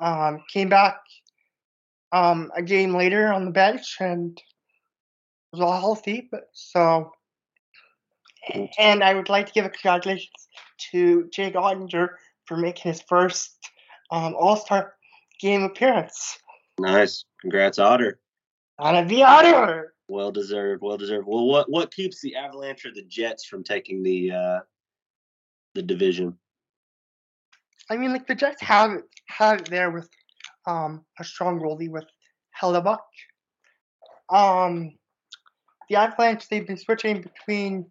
um, 0.00 0.42
came 0.52 0.68
back 0.68 1.00
um, 2.12 2.50
a 2.56 2.62
game 2.62 2.94
later 2.94 3.32
on 3.32 3.44
the 3.44 3.50
bench 3.52 3.96
and 4.00 4.40
was 5.52 5.60
all 5.60 5.80
healthy. 5.80 6.28
But 6.30 6.48
so, 6.52 7.12
and 8.78 9.04
I 9.04 9.14
would 9.14 9.28
like 9.28 9.46
to 9.46 9.52
give 9.52 9.64
a 9.64 9.70
congratulations 9.70 10.48
to 10.90 11.28
Jake 11.32 11.54
Oettinger 11.54 12.08
for 12.46 12.56
making 12.56 12.90
his 12.92 13.02
first 13.02 13.56
um, 14.10 14.34
All 14.38 14.56
Star 14.56 14.94
game 15.40 15.62
appearance. 15.62 16.38
Nice, 16.78 17.24
congrats, 17.40 17.78
Otter. 17.78 18.18
On 18.78 19.06
the 19.06 19.22
Otter. 19.22 19.94
Well 20.08 20.32
deserved, 20.32 20.82
well 20.82 20.98
deserved. 20.98 21.26
Well, 21.26 21.46
what 21.46 21.70
what 21.70 21.92
keeps 21.92 22.20
the 22.20 22.36
Avalanche 22.36 22.84
or 22.84 22.92
the 22.92 23.04
Jets 23.04 23.46
from 23.46 23.64
taking 23.64 24.02
the 24.02 24.32
uh, 24.32 24.60
the 25.74 25.82
division? 25.82 26.36
I 27.90 27.96
mean, 27.96 28.12
like 28.12 28.26
the 28.26 28.34
Jets 28.34 28.60
have 28.62 28.92
it 28.92 29.04
have 29.28 29.60
it 29.60 29.70
there 29.70 29.90
with 29.90 30.08
um, 30.66 31.04
a 31.18 31.24
strong 31.24 31.60
goalie 31.60 31.88
with 31.88 32.04
Hellebuyck. 32.60 32.98
Um, 34.30 34.96
the 35.88 35.96
Avalanche 35.96 36.48
they've 36.48 36.66
been 36.66 36.76
switching 36.76 37.22
between 37.22 37.86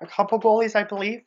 a 0.00 0.06
couple 0.06 0.40
goalies, 0.40 0.76
I 0.76 0.84
believe. 0.84 1.22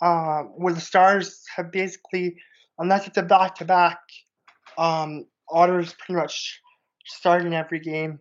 Uh, 0.00 0.42
where 0.56 0.72
the 0.72 0.80
Stars 0.80 1.42
have 1.54 1.70
basically, 1.70 2.36
unless 2.78 3.06
it's 3.06 3.18
a 3.18 3.22
back 3.22 3.56
to 3.56 3.64
back, 3.64 3.98
um, 4.78 5.26
Otter's 5.50 5.94
pretty 5.94 6.14
much 6.14 6.60
starting 7.04 7.52
every 7.54 7.80
game, 7.80 8.18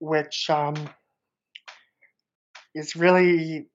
which 0.00 0.50
um, 0.50 0.74
is 2.74 2.96
really 2.96 3.66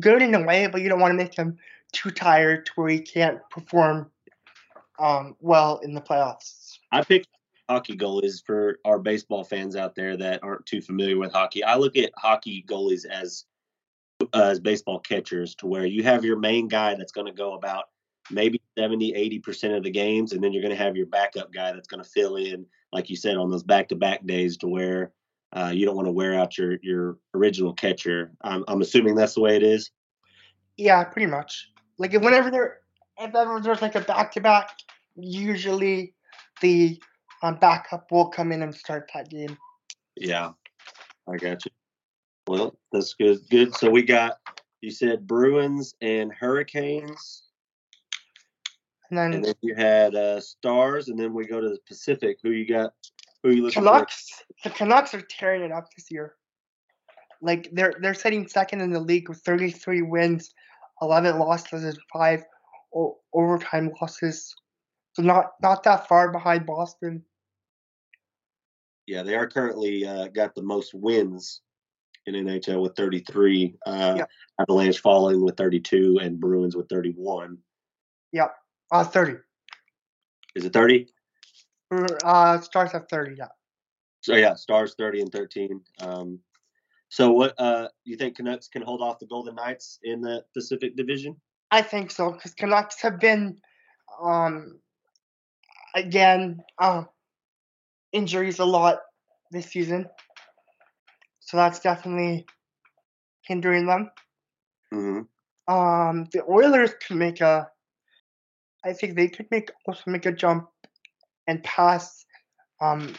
good 0.00 0.22
in 0.22 0.34
a 0.34 0.42
way, 0.42 0.66
but 0.66 0.82
you 0.82 0.88
don't 0.88 1.00
want 1.00 1.12
to 1.12 1.16
make 1.16 1.34
him 1.34 1.56
too 1.92 2.10
tired 2.10 2.66
to 2.66 2.72
where 2.74 2.88
he 2.88 3.00
can't 3.00 3.38
perform 3.50 4.10
um, 4.98 5.36
well 5.40 5.78
in 5.78 5.94
the 5.94 6.00
playoffs. 6.00 6.78
I 6.92 7.02
picked 7.02 7.28
hockey 7.68 7.96
goalies 7.96 8.44
for 8.44 8.78
our 8.84 8.98
baseball 8.98 9.44
fans 9.44 9.76
out 9.76 9.94
there 9.94 10.16
that 10.16 10.42
aren't 10.42 10.66
too 10.66 10.80
familiar 10.80 11.18
with 11.18 11.32
hockey. 11.32 11.64
I 11.64 11.76
look 11.76 11.96
at 11.96 12.12
hockey 12.16 12.64
goalies 12.68 13.06
as 13.06 13.44
uh, 14.32 14.48
as 14.50 14.60
baseball 14.60 15.00
catchers 15.00 15.54
to 15.56 15.66
where 15.66 15.86
you 15.86 16.02
have 16.02 16.24
your 16.24 16.38
main 16.38 16.68
guy 16.68 16.94
that's 16.94 17.12
going 17.12 17.26
to 17.26 17.32
go 17.32 17.54
about 17.54 17.84
maybe 18.30 18.60
70 18.78 19.12
80% 19.12 19.76
of 19.76 19.82
the 19.82 19.90
games 19.90 20.32
and 20.32 20.42
then 20.42 20.52
you're 20.52 20.62
going 20.62 20.76
to 20.76 20.82
have 20.82 20.96
your 20.96 21.06
backup 21.06 21.52
guy 21.52 21.72
that's 21.72 21.88
going 21.88 22.02
to 22.02 22.08
fill 22.08 22.36
in 22.36 22.64
like 22.92 23.10
you 23.10 23.16
said 23.16 23.36
on 23.36 23.50
those 23.50 23.62
back-to-back 23.62 24.26
days 24.26 24.56
to 24.58 24.66
where 24.66 25.12
uh, 25.52 25.70
you 25.72 25.84
don't 25.84 25.96
want 25.96 26.06
to 26.06 26.12
wear 26.12 26.34
out 26.34 26.58
your 26.58 26.78
your 26.82 27.16
original 27.32 27.72
catcher. 27.72 28.32
I'm, 28.42 28.64
I'm 28.66 28.80
assuming 28.80 29.14
that's 29.14 29.34
the 29.34 29.40
way 29.40 29.56
it 29.56 29.62
is? 29.62 29.90
Yeah 30.76 31.04
pretty 31.04 31.26
much. 31.26 31.70
Like 31.98 32.14
if 32.14 32.22
whenever 32.22 32.50
there 32.50 32.78
if 33.18 33.34
ever 33.34 33.60
there's 33.60 33.82
like 33.82 33.94
a 33.94 34.00
back-to-back 34.00 34.70
usually 35.16 36.14
the 36.60 37.00
um, 37.42 37.56
backup 37.56 38.10
will 38.10 38.28
come 38.28 38.52
in 38.52 38.62
and 38.62 38.74
start 38.74 39.10
that 39.14 39.28
game. 39.28 39.56
Yeah. 40.16 40.52
I 41.28 41.36
got 41.36 41.64
you 41.64 41.70
well 42.54 42.74
that's 42.92 43.14
good 43.14 43.38
good 43.50 43.74
so 43.74 43.90
we 43.90 44.02
got 44.02 44.38
you 44.80 44.90
said 44.90 45.26
bruins 45.26 45.94
and 46.00 46.32
hurricanes 46.32 47.44
and 49.10 49.18
then, 49.18 49.34
and 49.34 49.44
then 49.44 49.54
you 49.60 49.74
had 49.74 50.14
uh, 50.14 50.40
Stars, 50.40 51.08
and 51.08 51.18
then 51.18 51.32
we 51.32 51.46
go 51.46 51.60
to 51.60 51.68
the 51.68 51.78
Pacific. 51.86 52.38
Who 52.42 52.50
you 52.50 52.66
got? 52.66 52.94
Who 53.42 53.50
you 53.50 53.62
looking 53.62 53.82
Canucks. 53.82 54.42
For? 54.62 54.68
The 54.68 54.74
Canucks 54.74 55.14
are 55.14 55.20
tearing 55.20 55.62
it 55.62 55.72
up 55.72 55.86
this 55.94 56.10
year. 56.10 56.34
Like 57.42 57.68
they're 57.72 57.94
they're 58.00 58.14
sitting 58.14 58.48
second 58.48 58.80
in 58.80 58.90
the 58.90 59.00
league 59.00 59.28
with 59.28 59.38
33 59.38 60.02
wins, 60.02 60.54
11 61.02 61.38
losses, 61.38 61.84
and 61.84 61.98
five 62.12 62.42
o- 62.94 63.18
overtime 63.32 63.92
losses. 64.00 64.54
So 65.12 65.22
not 65.22 65.52
not 65.62 65.82
that 65.84 66.08
far 66.08 66.32
behind 66.32 66.66
Boston. 66.66 67.24
Yeah, 69.06 69.22
they 69.22 69.34
are 69.34 69.46
currently 69.46 70.06
uh, 70.06 70.28
got 70.28 70.54
the 70.54 70.62
most 70.62 70.94
wins 70.94 71.60
in 72.26 72.34
NHL 72.34 72.80
with 72.82 72.96
33. 72.96 73.76
Uh, 73.86 74.14
yep. 74.18 74.30
Avalanche 74.60 75.00
falling 75.00 75.44
with 75.44 75.56
32, 75.56 76.18
and 76.22 76.40
Bruins 76.40 76.76
with 76.76 76.88
31. 76.88 77.58
Yep. 78.32 78.54
Uh, 78.90 79.04
30. 79.04 79.34
Is 80.54 80.64
it 80.64 80.72
30? 80.72 81.08
Uh, 82.24 82.60
Stars 82.60 82.92
have 82.92 83.08
30, 83.08 83.36
yeah. 83.38 83.46
So, 84.20 84.34
yeah, 84.34 84.54
Stars 84.54 84.94
30 84.98 85.22
and 85.22 85.32
13. 85.32 85.80
Um, 86.00 86.38
so, 87.08 87.30
what 87.30 87.54
uh, 87.58 87.88
you 88.04 88.16
think 88.16 88.36
Canucks 88.36 88.68
can 88.68 88.82
hold 88.82 89.00
off 89.00 89.18
the 89.18 89.26
Golden 89.26 89.54
Knights 89.54 89.98
in 90.02 90.20
the 90.20 90.44
Pacific 90.54 90.96
Division? 90.96 91.36
I 91.70 91.82
think 91.82 92.10
so, 92.10 92.32
because 92.32 92.54
Canucks 92.54 93.00
have 93.02 93.20
been, 93.20 93.58
um, 94.22 94.80
again, 95.94 96.62
uh, 96.78 97.04
injuries 98.12 98.58
a 98.58 98.64
lot 98.64 99.00
this 99.50 99.66
season. 99.66 100.06
So, 101.46 101.56
that's 101.56 101.80
definitely 101.80 102.46
hindering 103.42 103.86
them. 103.86 104.10
Mm-hmm. 104.92 105.72
Um, 105.72 106.26
the 106.32 106.44
Oilers 106.48 106.92
can 107.06 107.18
make 107.18 107.40
a 107.40 107.68
I 108.84 108.92
think 108.92 109.16
they 109.16 109.28
could 109.28 109.46
make 109.50 109.70
also 109.86 110.02
make 110.06 110.26
a 110.26 110.32
jump 110.32 110.68
and 111.46 111.62
pass 111.64 112.24
um, 112.80 113.14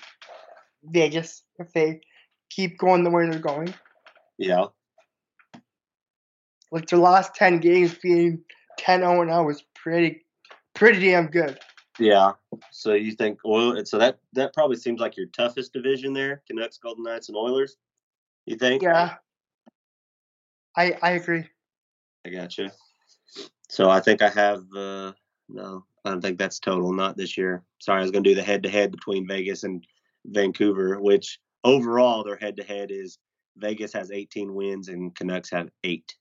Vegas 0.83 1.43
if 1.57 1.73
they 1.73 2.01
keep 2.49 2.77
going 2.77 3.03
the 3.03 3.09
way 3.09 3.27
they're 3.27 3.39
going. 3.39 3.73
Yeah. 4.37 4.65
Like 6.71 6.87
their 6.87 6.99
last 6.99 7.33
ten 7.35 7.59
games 7.59 7.95
being 7.95 8.43
10 8.77 8.99
0 8.99 9.21
and 9.21 9.29
0 9.29 9.43
was 9.45 9.63
pretty 9.73 10.25
pretty 10.75 11.09
damn 11.09 11.27
good. 11.27 11.59
Yeah. 11.97 12.33
So 12.71 12.93
you 12.93 13.13
think 13.13 13.39
oil 13.45 13.83
so 13.85 13.97
that 13.97 14.19
that 14.33 14.53
probably 14.53 14.77
seems 14.77 14.99
like 14.99 15.17
your 15.17 15.27
toughest 15.27 15.73
division 15.73 16.13
there, 16.13 16.43
Canucks, 16.47 16.77
Golden 16.77 17.03
Knights, 17.03 17.29
and 17.29 17.37
Oilers. 17.37 17.77
You 18.45 18.55
think? 18.55 18.81
Yeah. 18.83 19.15
I 20.77 20.97
I 21.01 21.11
agree. 21.11 21.45
I 22.25 22.29
got 22.29 22.57
you. 22.57 22.69
So 23.69 23.89
I 23.89 23.99
think 23.99 24.21
I 24.21 24.29
have 24.29 24.63
uh 24.75 25.13
no, 25.49 25.85
I 26.03 26.09
don't 26.09 26.21
think 26.21 26.37
that's 26.37 26.59
total. 26.59 26.91
Not 26.93 27.17
this 27.17 27.37
year. 27.37 27.63
Sorry, 27.79 27.99
I 27.99 28.01
was 28.01 28.11
going 28.11 28.23
to 28.23 28.29
do 28.29 28.35
the 28.35 28.43
head 28.43 28.63
to 28.63 28.69
head 28.69 28.91
between 28.91 29.27
Vegas 29.27 29.63
and 29.63 29.85
Vancouver, 30.25 30.99
which 30.99 31.39
overall 31.63 32.23
their 32.23 32.37
head 32.37 32.57
to 32.57 32.63
head 32.63 32.89
is 32.91 33.19
Vegas 33.57 33.93
has 33.93 34.11
18 34.11 34.53
wins 34.53 34.87
and 34.89 35.15
Canucks 35.15 35.49
have 35.51 35.69
eight. 35.83 36.15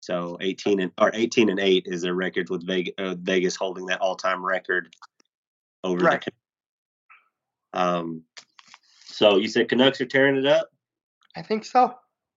So 0.00 0.38
18 0.40 0.80
and 0.80 0.92
or 0.98 1.10
18 1.14 1.50
and 1.50 1.60
8 1.60 1.84
is 1.86 2.02
their 2.02 2.14
record 2.14 2.48
with 2.50 2.66
Vegas, 2.66 2.94
uh, 2.98 3.14
Vegas 3.18 3.56
holding 3.56 3.86
that 3.86 4.00
all-time 4.00 4.44
record 4.44 4.94
over 5.84 6.04
Right. 6.04 6.24
the 6.24 7.78
um 7.78 8.22
so 9.04 9.36
you 9.36 9.48
said 9.48 9.68
Canucks 9.68 10.00
are 10.00 10.06
tearing 10.06 10.36
it 10.36 10.46
up? 10.46 10.70
I 11.36 11.42
think 11.42 11.64
so. 11.64 11.94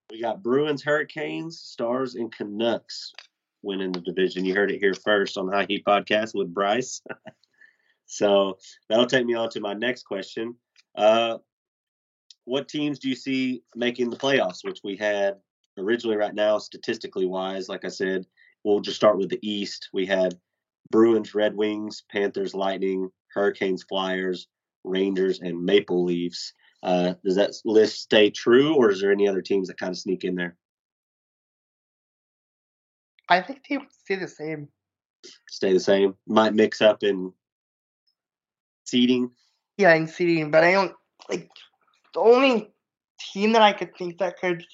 We 0.09 0.21
got 0.21 0.43
Bruins, 0.43 0.83
Hurricanes, 0.83 1.59
Stars, 1.59 2.15
and 2.15 2.31
Canucks 2.31 3.13
winning 3.61 3.91
the 3.91 4.01
division. 4.01 4.45
You 4.45 4.53
heard 4.53 4.71
it 4.71 4.79
here 4.79 4.93
first 4.93 5.37
on 5.37 5.51
High 5.51 5.65
Heat 5.67 5.85
Podcast 5.85 6.33
with 6.33 6.53
Bryce. 6.53 7.01
so 8.05 8.57
that'll 8.89 9.05
take 9.05 9.25
me 9.25 9.35
on 9.35 9.49
to 9.51 9.61
my 9.61 9.73
next 9.73 10.03
question. 10.03 10.55
Uh, 10.95 11.37
what 12.45 12.67
teams 12.67 12.99
do 12.99 13.07
you 13.07 13.15
see 13.15 13.63
making 13.75 14.09
the 14.09 14.17
playoffs? 14.17 14.63
Which 14.63 14.79
we 14.83 14.97
had 14.97 15.37
originally, 15.77 16.17
right 16.17 16.33
now, 16.33 16.57
statistically 16.57 17.25
wise, 17.25 17.69
like 17.69 17.85
I 17.85 17.89
said, 17.89 18.25
we'll 18.63 18.81
just 18.81 18.97
start 18.97 19.17
with 19.17 19.29
the 19.29 19.39
East. 19.41 19.89
We 19.93 20.05
had 20.05 20.37
Bruins, 20.89 21.33
Red 21.33 21.55
Wings, 21.55 22.03
Panthers, 22.11 22.53
Lightning, 22.53 23.09
Hurricanes, 23.33 23.83
Flyers, 23.83 24.47
Rangers, 24.83 25.39
and 25.39 25.63
Maple 25.63 26.03
Leafs. 26.03 26.53
Uh, 26.83 27.13
does 27.23 27.35
that 27.35 27.51
list 27.63 28.01
stay 28.01 28.31
true, 28.31 28.75
or 28.75 28.89
is 28.89 29.01
there 29.01 29.11
any 29.11 29.27
other 29.27 29.41
teams 29.41 29.67
that 29.67 29.77
kind 29.77 29.91
of 29.91 29.97
sneak 29.97 30.23
in 30.23 30.35
there? 30.35 30.55
I 33.29 33.41
think 33.41 33.61
they 33.69 33.77
would 33.77 33.91
stay 33.91 34.15
the 34.15 34.27
same. 34.27 34.67
Stay 35.49 35.73
the 35.73 35.79
same. 35.79 36.15
Might 36.27 36.53
mix 36.53 36.81
up 36.81 37.03
in 37.03 37.31
seating. 38.85 39.31
Yeah, 39.77 39.93
in 39.93 40.07
seating, 40.07 40.51
but 40.51 40.63
I 40.63 40.71
don't 40.71 40.93
like 41.29 41.49
the 42.13 42.19
only 42.19 42.71
team 43.19 43.53
that 43.53 43.61
I 43.61 43.73
could 43.73 43.95
think 43.95 44.17
that 44.17 44.39
could 44.39 44.65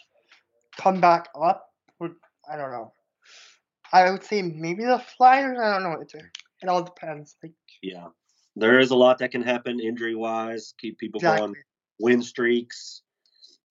come 0.77 1.01
back 1.01 1.27
up 1.39 1.69
would 1.99 2.15
I 2.49 2.55
don't 2.55 2.71
know. 2.71 2.93
I 3.91 4.09
would 4.09 4.23
say 4.23 4.41
maybe 4.41 4.85
the 4.85 4.99
Flyers. 4.99 5.57
I 5.61 5.73
don't 5.73 5.83
know. 5.83 5.99
It's 6.01 6.13
it 6.15 6.69
all 6.69 6.83
depends. 6.83 7.35
Like 7.43 7.53
Yeah, 7.81 8.07
there 8.55 8.79
is 8.79 8.91
a 8.91 8.95
lot 8.95 9.19
that 9.19 9.31
can 9.31 9.43
happen 9.43 9.79
injury 9.79 10.15
wise. 10.15 10.73
Keep 10.79 10.97
people 10.97 11.19
exactly, 11.19 11.39
going. 11.39 11.55
Win 11.99 12.21
streaks. 12.21 13.01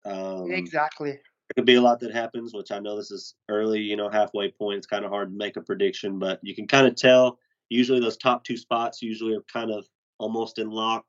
Um, 0.04 0.50
exactly. 0.50 1.10
There 1.12 1.54
could 1.56 1.66
be 1.66 1.76
a 1.76 1.80
lot 1.80 2.00
that 2.00 2.12
happens, 2.12 2.52
which 2.54 2.72
I 2.72 2.78
know 2.80 2.96
this 2.96 3.10
is 3.10 3.34
early. 3.48 3.80
You 3.80 3.96
know, 3.96 4.08
halfway 4.08 4.50
point. 4.50 4.78
It's 4.78 4.86
kind 4.86 5.04
of 5.04 5.10
hard 5.10 5.30
to 5.30 5.36
make 5.36 5.56
a 5.56 5.60
prediction, 5.60 6.18
but 6.18 6.40
you 6.42 6.54
can 6.54 6.66
kind 6.66 6.86
of 6.86 6.96
tell. 6.96 7.38
Usually, 7.68 8.00
those 8.00 8.16
top 8.16 8.44
two 8.44 8.56
spots 8.56 9.02
usually 9.02 9.34
are 9.34 9.44
kind 9.52 9.70
of 9.70 9.86
almost 10.18 10.58
in 10.58 10.70
lock, 10.70 11.04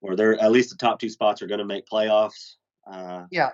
or 0.00 0.16
they're 0.16 0.40
at 0.42 0.52
least 0.52 0.70
the 0.70 0.76
top 0.76 0.98
two 0.98 1.08
spots 1.08 1.42
are 1.42 1.46
going 1.46 1.58
to 1.58 1.64
make 1.64 1.86
playoffs. 1.86 2.54
Uh, 2.86 3.24
Yeah. 3.30 3.50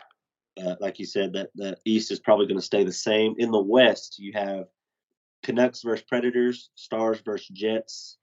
uh, 0.65 0.75
like 0.81 0.99
you 0.99 1.07
said, 1.07 1.33
that 1.33 1.51
the 1.55 1.77
East 1.85 2.11
is 2.11 2.19
probably 2.21 2.47
going 2.47 2.59
to 2.59 2.67
stay 2.67 2.83
the 2.85 2.93
same. 2.93 3.35
In 3.39 3.51
the 3.51 3.63
West, 3.63 4.19
you 4.19 4.33
have 4.33 4.67
Canucks 5.43 5.83
versus 5.83 6.05
Predators, 6.09 6.71
Stars 6.75 7.21
versus 7.21 7.49
Jets, 7.49 8.19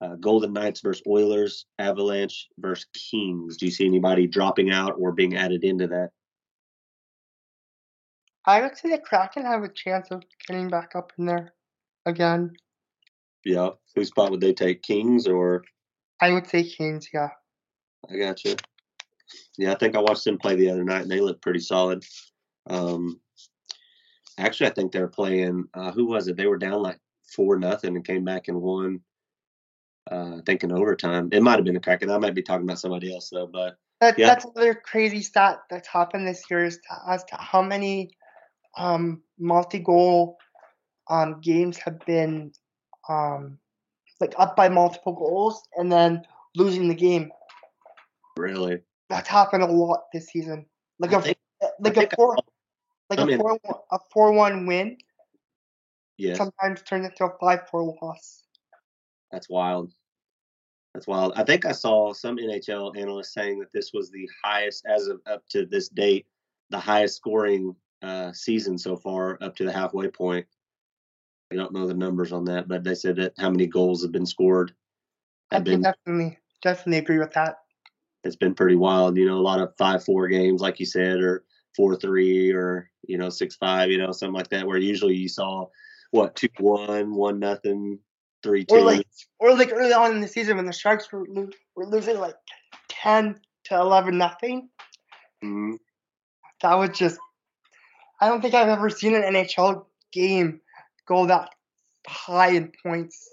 uh, 0.00 0.16
Golden 0.16 0.52
Knights 0.52 0.80
versus 0.80 1.02
Oilers, 1.06 1.66
Avalanche 1.78 2.48
versus 2.58 2.86
Kings. 2.94 3.56
Do 3.56 3.66
you 3.66 3.72
see 3.72 3.86
anybody 3.86 4.26
dropping 4.26 4.70
out 4.70 4.94
or 4.98 5.12
being 5.12 5.36
added 5.36 5.64
into 5.64 5.86
that? 5.88 6.10
I 8.46 8.62
would 8.62 8.76
say 8.76 8.90
the 8.90 8.98
Kraken 8.98 9.44
have 9.44 9.62
a 9.62 9.68
chance 9.68 10.08
of 10.10 10.22
getting 10.46 10.68
back 10.68 10.96
up 10.96 11.12
in 11.18 11.26
there 11.26 11.52
again. 12.06 12.52
Yeah. 13.44 13.70
Whose 13.94 14.08
spot 14.08 14.30
would 14.30 14.40
they 14.40 14.54
take? 14.54 14.82
Kings 14.82 15.26
or 15.26 15.62
I 16.20 16.32
would 16.32 16.46
say 16.46 16.64
Kings. 16.64 17.08
Yeah. 17.12 17.28
I 18.10 18.16
got 18.16 18.44
you. 18.44 18.56
Yeah, 19.58 19.72
I 19.72 19.74
think 19.76 19.94
I 19.94 20.00
watched 20.00 20.24
them 20.24 20.38
play 20.38 20.56
the 20.56 20.70
other 20.70 20.84
night 20.84 21.02
and 21.02 21.10
they 21.10 21.20
looked 21.20 21.42
pretty 21.42 21.60
solid. 21.60 22.04
Um, 22.68 23.20
actually, 24.38 24.68
I 24.68 24.74
think 24.74 24.92
they're 24.92 25.08
playing. 25.08 25.66
Uh, 25.74 25.92
who 25.92 26.06
was 26.06 26.28
it? 26.28 26.36
They 26.36 26.46
were 26.46 26.58
down 26.58 26.82
like 26.82 26.98
four 27.34 27.58
nothing 27.58 27.94
and 27.94 28.04
came 28.04 28.24
back 28.24 28.48
and 28.48 28.60
won. 28.60 29.00
Uh, 30.10 30.38
I 30.38 30.40
think 30.44 30.64
in 30.64 30.72
overtime. 30.72 31.28
It 31.32 31.42
might 31.42 31.56
have 31.56 31.64
been 31.64 31.76
a 31.76 31.80
Kraken. 31.80 32.10
I 32.10 32.18
might 32.18 32.34
be 32.34 32.42
talking 32.42 32.64
about 32.66 32.80
somebody 32.80 33.12
else 33.14 33.30
though. 33.30 33.46
But 33.46 33.76
That, 34.00 34.18
Yeah. 34.18 34.26
That's 34.26 34.44
another 34.44 34.74
crazy 34.74 35.22
stat 35.22 35.60
that's 35.70 35.86
happened 35.88 36.26
this 36.26 36.42
year 36.50 36.64
is 36.64 36.76
to, 36.78 37.10
as 37.12 37.22
to 37.24 37.36
how 37.36 37.62
many 37.62 38.10
um, 38.76 39.22
multi-goal 39.38 40.36
um, 41.08 41.40
games 41.40 41.76
have 41.78 41.98
been 42.06 42.52
um, 43.08 43.58
like 44.20 44.34
up 44.38 44.56
by 44.56 44.68
multiple 44.68 45.12
goals 45.12 45.62
and 45.76 45.90
then 45.92 46.22
losing 46.56 46.88
the 46.88 46.94
game. 46.94 47.30
really, 48.36 48.78
That's 49.08 49.28
happened 49.28 49.62
a 49.62 49.66
lot 49.66 50.04
this 50.12 50.26
season. 50.28 50.66
Like 50.98 51.12
I 51.12 51.18
a 51.18 51.22
think- 51.22 51.38
like 51.80 51.96
a 51.98 52.08
four 52.16 52.36
like 53.10 53.18
I 53.18 53.22
a 53.22 53.26
mean- 53.26 53.38
four 53.38 53.58
a 53.92 53.98
four 54.12 54.32
one 54.32 54.66
win 54.66 54.96
yes, 56.16 56.36
sometimes 56.38 56.80
turns 56.82 57.06
into 57.06 57.24
a 57.26 57.38
five 57.38 57.68
four 57.70 57.96
loss. 58.02 58.44
that's 59.30 59.48
wild. 59.50 59.92
That's 61.00 61.08
wild. 61.08 61.32
I 61.34 61.44
think 61.44 61.64
I 61.64 61.72
saw 61.72 62.12
some 62.12 62.36
NHL 62.36 62.94
analysts 62.94 63.32
saying 63.32 63.58
that 63.60 63.72
this 63.72 63.92
was 63.94 64.10
the 64.10 64.28
highest, 64.44 64.84
as 64.84 65.06
of 65.06 65.22
up 65.24 65.42
to 65.48 65.64
this 65.64 65.88
date, 65.88 66.26
the 66.68 66.78
highest 66.78 67.16
scoring 67.16 67.74
uh, 68.02 68.32
season 68.32 68.76
so 68.76 68.96
far 68.96 69.38
up 69.40 69.56
to 69.56 69.64
the 69.64 69.72
halfway 69.72 70.08
point. 70.08 70.44
I 71.50 71.56
don't 71.56 71.72
know 71.72 71.86
the 71.86 71.94
numbers 71.94 72.32
on 72.32 72.44
that, 72.44 72.68
but 72.68 72.84
they 72.84 72.94
said 72.94 73.16
that 73.16 73.32
how 73.38 73.48
many 73.48 73.66
goals 73.66 74.02
have 74.02 74.12
been 74.12 74.26
scored 74.26 74.74
I 75.50 75.54
have 75.54 75.64
can 75.64 75.80
been 75.80 75.82
definitely 75.84 76.38
definitely 76.60 76.98
agree 76.98 77.18
with 77.18 77.32
that. 77.32 77.60
it's 78.22 78.36
been 78.36 78.54
pretty 78.54 78.76
wild. 78.76 79.16
You 79.16 79.24
know, 79.24 79.38
a 79.38 79.40
lot 79.40 79.62
of 79.62 79.72
five 79.78 80.04
four 80.04 80.28
games, 80.28 80.60
like 80.60 80.80
you 80.80 80.84
said, 80.84 81.22
or 81.22 81.44
four 81.74 81.96
three, 81.96 82.52
or 82.52 82.90
you 83.08 83.16
know 83.16 83.30
six 83.30 83.56
five, 83.56 83.90
you 83.90 83.96
know 83.96 84.12
something 84.12 84.34
like 84.34 84.50
that. 84.50 84.66
Where 84.66 84.76
usually 84.76 85.16
you 85.16 85.30
saw 85.30 85.68
what 86.10 86.36
two 86.36 86.50
one, 86.58 87.14
one 87.14 87.38
nothing, 87.38 88.00
three 88.42 88.64
two. 88.64 88.76
Or 88.76 88.82
like 88.82 89.06
or 89.38 89.54
like 89.54 89.70
early 89.72 89.92
on 89.92 90.12
in 90.12 90.20
the 90.20 90.28
season 90.28 90.56
when 90.56 90.66
the 90.66 90.72
Sharks 90.72 91.10
were 91.12 91.26
lo- 91.28 91.50
were 91.74 91.86
losing 91.86 92.18
like 92.18 92.36
ten 92.88 93.38
to 93.64 93.76
eleven 93.76 94.18
nothing. 94.18 94.68
Mhm. 95.42 95.78
That 96.62 96.74
was 96.74 96.90
just 96.90 97.18
I 98.20 98.28
don't 98.28 98.40
think 98.42 98.54
I've 98.54 98.68
ever 98.68 98.90
seen 98.90 99.14
an 99.14 99.22
NHL 99.22 99.86
game 100.12 100.60
go 101.06 101.26
that 101.26 101.50
high 102.06 102.50
in 102.50 102.72
points. 102.82 103.28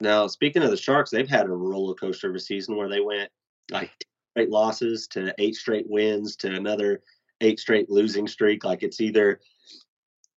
Now, 0.00 0.26
speaking 0.26 0.62
of 0.62 0.70
the 0.70 0.76
Sharks, 0.76 1.10
they've 1.10 1.28
had 1.28 1.46
a 1.46 1.50
roller 1.50 1.94
coaster 1.94 2.28
of 2.28 2.36
a 2.36 2.40
season 2.40 2.76
where 2.76 2.88
they 2.88 3.00
went 3.00 3.30
like 3.70 3.90
straight 4.32 4.50
losses 4.50 5.06
to 5.08 5.34
eight 5.38 5.56
straight 5.56 5.88
wins 5.88 6.36
to 6.36 6.54
another 6.54 7.02
eight 7.40 7.58
straight 7.58 7.90
losing 7.90 8.26
streak. 8.26 8.64
Like 8.64 8.82
it's 8.82 9.00
either 9.00 9.40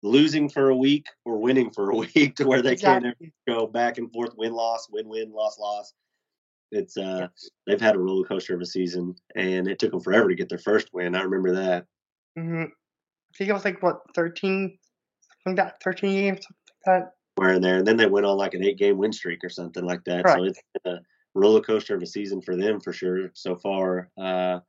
losing 0.02 0.50
for 0.50 0.70
a 0.70 0.76
week 0.76 1.08
or 1.26 1.40
winning 1.40 1.72
for 1.72 1.92
a 1.92 1.96
week 2.16 2.36
to 2.36 2.46
where 2.46 2.62
they 2.62 2.76
can't 2.76 3.06
Exactly. 3.06 3.34
go 3.48 3.68
back 3.68 3.98
and 3.98 4.12
forth, 4.12 4.32
win 4.38 4.54
loss, 4.54 4.88
win 4.90 5.08
win, 5.08 5.32
loss 5.32 5.58
loss. 5.60 5.94
It's 6.72 6.98
uh 6.98 7.28
they've 7.66 7.82
had 7.82 7.96
a 7.96 8.00
roller 8.00 8.28
coaster 8.28 8.54
of 8.54 8.62
a 8.62 8.66
season, 8.66 9.16
and 9.36 9.68
it 9.68 9.80
took 9.80 9.92
them 9.92 10.02
forever 10.02 10.30
to 10.30 10.36
get 10.36 10.50
their 10.50 10.60
first 10.60 10.90
win. 10.94 11.16
I 11.16 11.22
remember 11.22 11.56
that. 11.56 11.86
hmm 12.38 12.64
I 12.64 13.38
think 13.38 13.50
it 13.50 13.54
was 13.54 13.66
like 13.66 13.82
what 13.82 14.02
thirteen, 14.16 14.78
something 15.44 15.58
like 15.58 15.68
that 15.68 15.84
thirteen 15.84 16.14
games, 16.14 16.46
something 16.46 16.76
like 16.86 17.02
that. 17.04 17.12
Where 17.36 17.54
in 17.54 17.62
there, 17.62 17.78
and 17.78 17.88
then 17.88 17.98
they 17.98 18.06
went 18.06 18.26
on 18.26 18.38
like 18.38 18.54
an 18.54 18.64
eight 18.64 18.78
game 18.78 18.98
win 18.98 19.14
streak 19.14 19.44
or 19.44 19.50
something 19.50 19.84
like 19.84 20.04
that. 20.06 20.26
Correct. 20.26 20.40
So 20.40 20.44
it's 20.44 20.62
a 20.86 21.00
roller 21.34 21.62
coaster 21.62 21.96
of 21.96 22.04
a 22.04 22.08
season 22.08 22.42
for 22.42 22.56
them 22.56 22.80
for 22.80 22.94
sure 22.94 23.32
so 23.34 23.56
far. 23.56 24.10
Uh, 24.18 24.60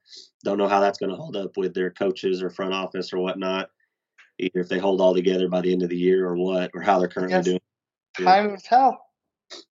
don't 0.45 0.59
know 0.59 0.69
how 0.69 0.81
that's 0.81 0.99
going 0.99 1.11
to 1.11 1.17
hold 1.17 1.37
up 1.37 1.57
with 1.57 1.75
their 1.75 1.91
coaches 1.91 2.43
or 2.43 2.51
front 2.51 2.73
office 2.73 3.13
or 3.13 3.19
whatnot. 3.19 3.71
Either 4.41 4.61
if 4.61 4.69
they 4.69 4.79
hold 4.79 5.01
all 5.01 5.15
together 5.15 5.49
by 5.49 5.61
the 5.61 5.73
end 5.73 5.83
of 5.83 5.91
the 5.91 5.97
year 5.97 6.27
or 6.27 6.37
what, 6.37 6.71
or 6.75 6.81
how 6.81 6.99
they're 6.99 7.09
currently 7.09 7.37
Yes. 7.37 7.45
doing. 7.45 7.61
Time 8.19 8.51
will 8.51 8.57
tell. 8.59 9.07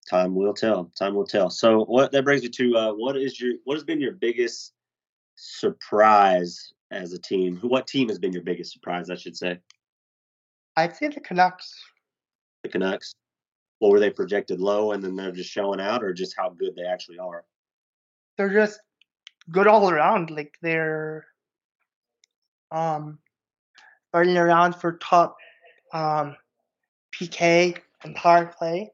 Time 0.09 0.35
will 0.35 0.53
tell. 0.53 0.91
Time 0.97 1.15
will 1.15 1.25
tell. 1.25 1.49
So 1.49 1.85
what 1.85 2.11
that 2.11 2.23
brings 2.23 2.43
me 2.43 2.49
to 2.49 2.77
uh, 2.77 2.91
what 2.93 3.17
is 3.17 3.39
your 3.39 3.55
what 3.63 3.75
has 3.75 3.83
been 3.83 3.99
your 4.01 4.13
biggest 4.13 4.73
surprise 5.35 6.73
as 6.91 7.13
a 7.13 7.19
team? 7.19 7.57
What 7.57 7.87
team 7.87 8.09
has 8.09 8.19
been 8.19 8.33
your 8.33 8.43
biggest 8.43 8.71
surprise? 8.73 9.09
I 9.09 9.15
should 9.15 9.37
say 9.37 9.59
I'd 10.75 10.95
say 10.95 11.07
the 11.07 11.19
Canucks. 11.19 11.73
the 12.63 12.69
Canucks. 12.69 13.13
What 13.79 13.91
were 13.91 13.99
they 13.99 14.09
projected 14.09 14.59
low, 14.59 14.91
and 14.91 15.01
then 15.03 15.15
they're 15.15 15.31
just 15.31 15.49
showing 15.49 15.79
out, 15.79 16.03
or 16.03 16.13
just 16.13 16.35
how 16.37 16.49
good 16.49 16.75
they 16.75 16.83
actually 16.83 17.17
are? 17.19 17.45
They're 18.37 18.53
just 18.53 18.79
good 19.51 19.67
all 19.67 19.89
around. 19.89 20.29
Like 20.31 20.55
they're 20.61 21.25
um 22.71 23.19
running 24.13 24.37
around 24.37 24.75
for 24.75 24.97
top 24.97 25.37
um 25.93 26.35
PK 27.13 27.77
and 28.03 28.15
power 28.15 28.45
play. 28.45 28.91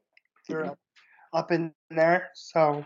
They're 0.48 0.64
Mhm. 0.64 0.76
up, 1.32 1.50
in 1.52 1.74
there. 1.90 2.30
So 2.34 2.84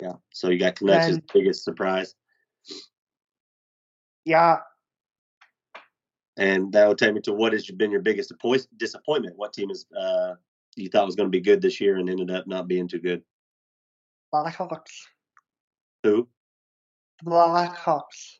Yeah. 0.00 0.16
So 0.32 0.50
you 0.50 0.58
got 0.58 0.80
as 0.90 1.20
biggest 1.32 1.64
surprise. 1.64 2.14
yeah, 4.24 4.60
And 6.36 6.72
that 6.72 6.86
would 6.86 6.98
take 6.98 7.14
me 7.14 7.20
to 7.22 7.32
what 7.32 7.52
has 7.52 7.70
been 7.70 7.90
your 7.90 8.02
biggest 8.02 8.32
disappointment? 8.76 9.36
What 9.36 9.52
team 9.52 9.70
is 9.70 9.86
uh, 9.96 10.34
you 10.74 10.88
thought 10.90 11.06
was 11.06 11.16
going 11.16 11.28
to 11.28 11.36
be 11.36 11.40
good 11.40 11.62
this 11.62 11.80
year 11.80 11.96
and 11.96 12.10
ended 12.10 12.30
up 12.30 12.46
not 12.46 12.68
being 12.68 12.88
too 12.88 12.98
good? 12.98 13.22
Blackhawks. 14.34 15.06
Who? 16.02 16.28
Blackhawks. 17.24 18.38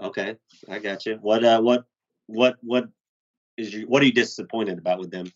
Okay, 0.00 0.36
I 0.68 0.78
got 0.78 1.04
you. 1.06 1.18
What 1.20 1.44
uh, 1.44 1.60
what 1.60 1.84
what 2.26 2.56
what 2.62 2.88
is 3.56 3.74
you 3.74 3.86
what 3.86 4.02
are 4.02 4.06
you 4.06 4.12
disappointed 4.12 4.78
about 4.78 4.98
with 4.98 5.10
them? 5.10 5.30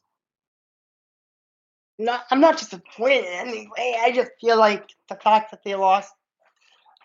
Not, 1.99 2.25
I'm 2.31 2.41
not 2.41 2.59
disappointed 2.59 3.25
in 3.25 3.49
any 3.49 3.69
way. 3.77 3.97
I 4.01 4.11
just 4.11 4.33
feel 4.41 4.59
like 4.59 4.89
the 5.09 5.15
fact 5.15 5.53
that 5.53 5.61
they 5.65 5.77
lost 5.77 6.13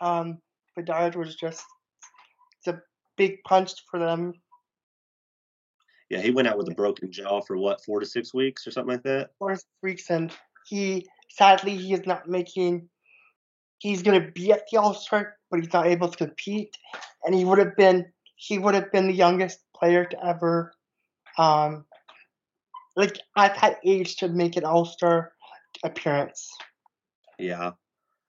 um, 0.02 0.40
Bedard 0.76 1.15
was 1.15 1.36
just 1.36 1.64
it's 2.60 2.68
a 2.68 2.81
big 3.18 3.44
punch 3.44 3.73
for 3.90 3.99
them. 3.99 4.34
Yeah, 6.10 6.22
he 6.22 6.31
went 6.31 6.48
out 6.48 6.57
with 6.57 6.69
a 6.69 6.76
broken 6.76 7.11
jaw 7.11 7.41
for 7.41 7.57
what 7.57 7.84
four 7.84 7.99
to 7.99 8.06
six 8.06 8.34
weeks 8.34 8.65
or 8.65 8.72
something 8.72 8.94
like 8.94 9.03
that. 9.03 9.31
His 9.48 9.64
weeks, 9.84 10.10
and 10.10 10.31
he 10.65 11.07
sadly 11.30 11.76
he 11.76 11.94
is 11.94 12.06
not 12.06 12.27
making. 12.27 12.90
He's 13.80 14.03
gonna 14.03 14.31
be 14.31 14.51
at 14.51 14.64
the 14.72 14.77
All 14.77 14.93
Star, 14.93 15.35
but 15.49 15.61
he's 15.61 15.73
not 15.73 15.88
able 15.88 16.10
to 16.10 16.18
compete, 16.18 16.77
and 17.26 17.34
he 17.34 17.45
would 17.45 17.60
have 17.60 17.76
been 17.76 18.06
he 18.35 18.57
would 18.57 18.73
have 18.73 18.91
been 18.91 19.07
the 19.07 19.14
youngest 19.14 19.60
player 19.76 20.06
to 20.06 20.26
ever, 20.26 20.73
um, 21.38 21.85
like 22.95 23.18
at 23.38 23.60
that 23.61 23.80
age 23.85 24.18
to 24.18 24.30
make 24.30 24.56
an 24.57 24.65
All 24.65 24.85
Star 24.85 25.34
appearance. 25.84 26.49
Yeah. 27.38 27.72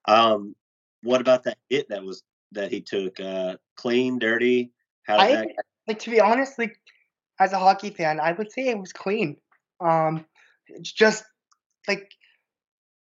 Um, 0.07 0.55
what 1.03 1.21
about 1.21 1.45
that 1.45 1.59
hit 1.69 1.89
that 1.89 2.05
was 2.05 2.23
that 2.53 2.71
he 2.71 2.81
took? 2.81 3.21
Uh, 3.21 3.57
clean, 3.77 4.19
dirty. 4.19 4.71
How 5.05 5.17
did 5.19 5.23
I 5.23 5.37
that? 5.37 5.49
like 5.89 5.99
to 6.01 6.11
be 6.11 6.21
honest, 6.21 6.59
like 6.59 6.79
as 7.41 7.53
a 7.53 7.59
hockey 7.59 7.91
fan, 7.91 8.21
I 8.21 8.33
would 8.33 8.53
say 8.53 8.69
it 8.69 8.79
was 8.79 8.93
clean. 8.93 9.37
Um, 9.81 10.25
it's 10.69 10.93
just 10.93 11.25
like 11.89 12.13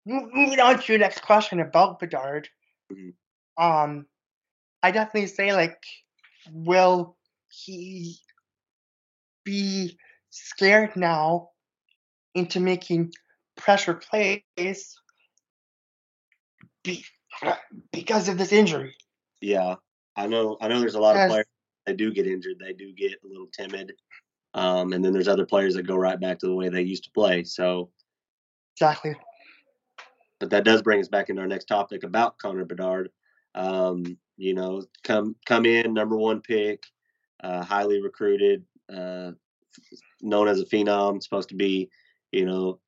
moving 0.06 0.60
on 0.60 0.80
to 0.80 0.92
your 0.92 1.00
next 1.00 1.22
question 1.22 1.60
about 1.60 2.00
Bedard. 2.00 2.50
Mhm. 2.92 3.14
Um, 3.58 4.08
I 4.82 4.92
definitely 4.92 5.28
say 5.28 5.54
like, 5.54 5.82
will 6.52 7.18
he 7.50 8.20
be 9.44 9.98
scared 10.30 10.96
now 10.96 11.52
into 12.34 12.60
making 12.60 13.14
pressure 13.56 13.94
plays 13.94 14.96
be, 16.84 17.06
because 17.92 18.28
of 18.28 18.38
this 18.38 18.52
injury? 18.52 18.96
Yeah, 19.42 19.76
I 20.16 20.28
know. 20.28 20.58
I 20.60 20.68
know. 20.68 20.80
There's 20.80 20.96
a 20.96 21.00
lot 21.00 21.16
of 21.16 21.30
players 21.30 21.46
that 21.86 21.98
do 21.98 22.12
get 22.12 22.28
injured. 22.28 22.60
They 22.60 22.74
do 22.74 22.94
get 22.94 23.12
a 23.24 23.28
little 23.28 23.48
timid. 23.48 23.94
Um, 24.54 24.94
and 24.94 25.04
then 25.04 25.14
there's 25.14 25.28
other 25.28 25.46
players 25.46 25.76
that 25.76 25.88
go 25.88 25.96
right 25.96 26.20
back 26.20 26.40
to 26.40 26.48
the 26.48 26.56
way 26.56 26.70
they 26.70 26.82
used 26.82 27.06
to 27.06 27.12
play. 27.12 27.44
So, 27.44 27.90
Exactly. 28.76 29.16
But 30.44 30.50
that 30.50 30.66
does 30.66 30.82
bring 30.82 31.00
us 31.00 31.08
back 31.08 31.30
into 31.30 31.42
our 31.42 31.48
next 31.48 31.70
topic 31.70 32.04
about 32.04 32.38
Connor 32.38 32.66
Bedard. 32.66 33.10
Um, 33.56 34.18
you 34.36 34.54
know, 34.54 34.84
come 35.06 35.38
come 35.46 35.66
in 35.66 35.94
number 35.94 36.18
one 36.18 36.42
pick, 36.42 36.84
uh, 37.42 37.64
highly 37.64 38.02
recruited, 38.02 38.66
uh, 38.94 39.32
known 40.22 40.50
as 40.50 40.60
a 40.60 40.66
phenom, 40.66 41.24
supposed 41.24 41.48
to 41.48 41.56
be, 41.56 41.90
you 42.34 42.46
know, 42.46 42.82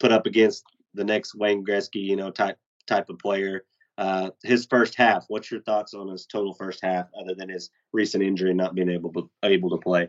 put 0.00 0.10
up 0.10 0.26
against 0.26 0.64
the 0.94 1.04
next 1.04 1.36
Wayne 1.36 1.64
Gretzky, 1.64 2.02
you 2.02 2.16
know, 2.16 2.32
type 2.32 2.58
type 2.88 3.08
of 3.08 3.20
player. 3.20 3.64
Uh, 3.98 4.30
his 4.42 4.66
first 4.66 4.96
half. 4.96 5.26
What's 5.28 5.48
your 5.48 5.62
thoughts 5.62 5.94
on 5.94 6.08
his 6.08 6.26
total 6.26 6.54
first 6.54 6.80
half, 6.82 7.06
other 7.16 7.36
than 7.36 7.48
his 7.48 7.70
recent 7.92 8.24
injury 8.24 8.50
and 8.50 8.58
not 8.58 8.74
being 8.74 8.90
able 8.90 9.12
to 9.12 9.30
able 9.44 9.70
to 9.70 9.78
play? 9.78 10.08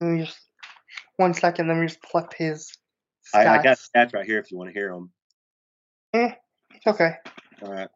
Let 0.00 0.06
me 0.08 0.24
just 0.24 0.38
one 1.16 1.34
second. 1.34 1.66
Let 1.66 1.78
me 1.78 1.88
just 1.88 2.00
pull 2.00 2.20
up 2.20 2.32
his 2.32 2.72
I, 3.34 3.40
I 3.40 3.44
got 3.60 3.76
stats. 3.76 3.90
stats 3.92 4.14
right 4.14 4.24
here 4.24 4.38
if 4.38 4.52
you 4.52 4.56
want 4.56 4.72
to 4.72 4.78
hear 4.78 4.92
them. 4.92 5.10
It's 6.12 6.86
okay. 6.86 7.16
All 7.62 7.72
right. 7.72 7.88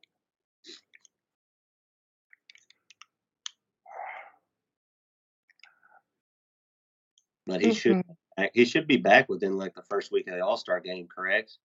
But 7.47 7.61
he 7.61 7.75
should 7.75 7.97
Mhm. 7.97 8.17
back- 8.37 8.51
he 8.55 8.65
should 8.65 8.87
be 8.87 8.97
back 8.97 9.29
within 9.29 9.57
like 9.57 9.75
the 9.75 9.83
first 9.83 10.13
week 10.13 10.27
of 10.29 10.35
the 10.35 10.45
All 10.45 10.57
Star 10.57 10.81
game, 10.81 11.09
correct? 11.09 11.59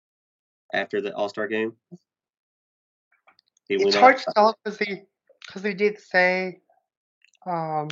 After 0.73 1.01
the 1.01 1.15
All 1.15 1.29
Star 1.29 1.47
game, 1.49 1.77
he 3.69 3.75
It's 3.77 3.97
hard 3.97 4.19
to 4.19 4.33
tell 4.35 4.59
because 4.63 4.79
they 4.79 5.07
because 5.47 5.63
they 5.63 5.75
did 5.75 6.01
say 6.01 6.61
um 7.47 7.89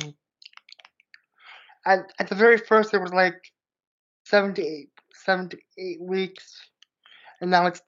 at 1.85 2.11
at 2.19 2.29
the 2.29 2.35
very 2.35 2.57
first 2.57 2.93
it 2.93 2.99
was 2.99 3.13
like 3.13 3.53
seven 4.25 4.53
to 4.55 4.61
eight 4.61 4.91
seven 5.13 5.49
to 5.49 5.57
eight 5.77 6.01
weeks, 6.01 6.69
and 7.41 7.51
now 7.51 7.67
it's 7.67 7.81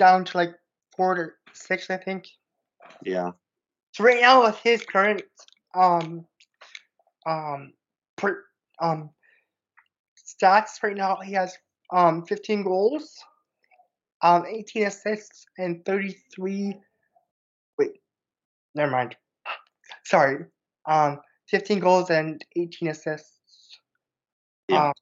down 0.00 0.24
to 0.24 0.36
like 0.36 0.54
four 0.96 1.14
to 1.14 1.26
six, 1.52 1.90
I 1.90 1.98
think. 1.98 2.26
Yeah, 3.04 3.32
So 3.92 4.02
right 4.04 4.20
now 4.20 4.42
with 4.42 4.58
his 4.58 4.82
current 4.84 5.22
um 5.74 6.26
um 7.26 7.72
per, 8.16 8.42
um 8.80 9.10
stats 10.18 10.82
right 10.82 10.96
now 10.96 11.16
he 11.22 11.32
has 11.34 11.56
um 11.92 12.24
15 12.26 12.64
goals, 12.64 13.22
um 14.22 14.44
18 14.46 14.86
assists 14.86 15.46
and 15.58 15.84
33 15.84 16.74
wait 17.78 17.92
never 18.74 18.90
mind. 18.90 19.16
Sorry. 20.04 20.46
Um 20.88 21.20
15 21.48 21.78
goals 21.80 22.10
and 22.10 22.44
18 22.56 22.88
assists. 22.88 23.80
Yeah. 24.68 24.86
Um, 24.88 24.92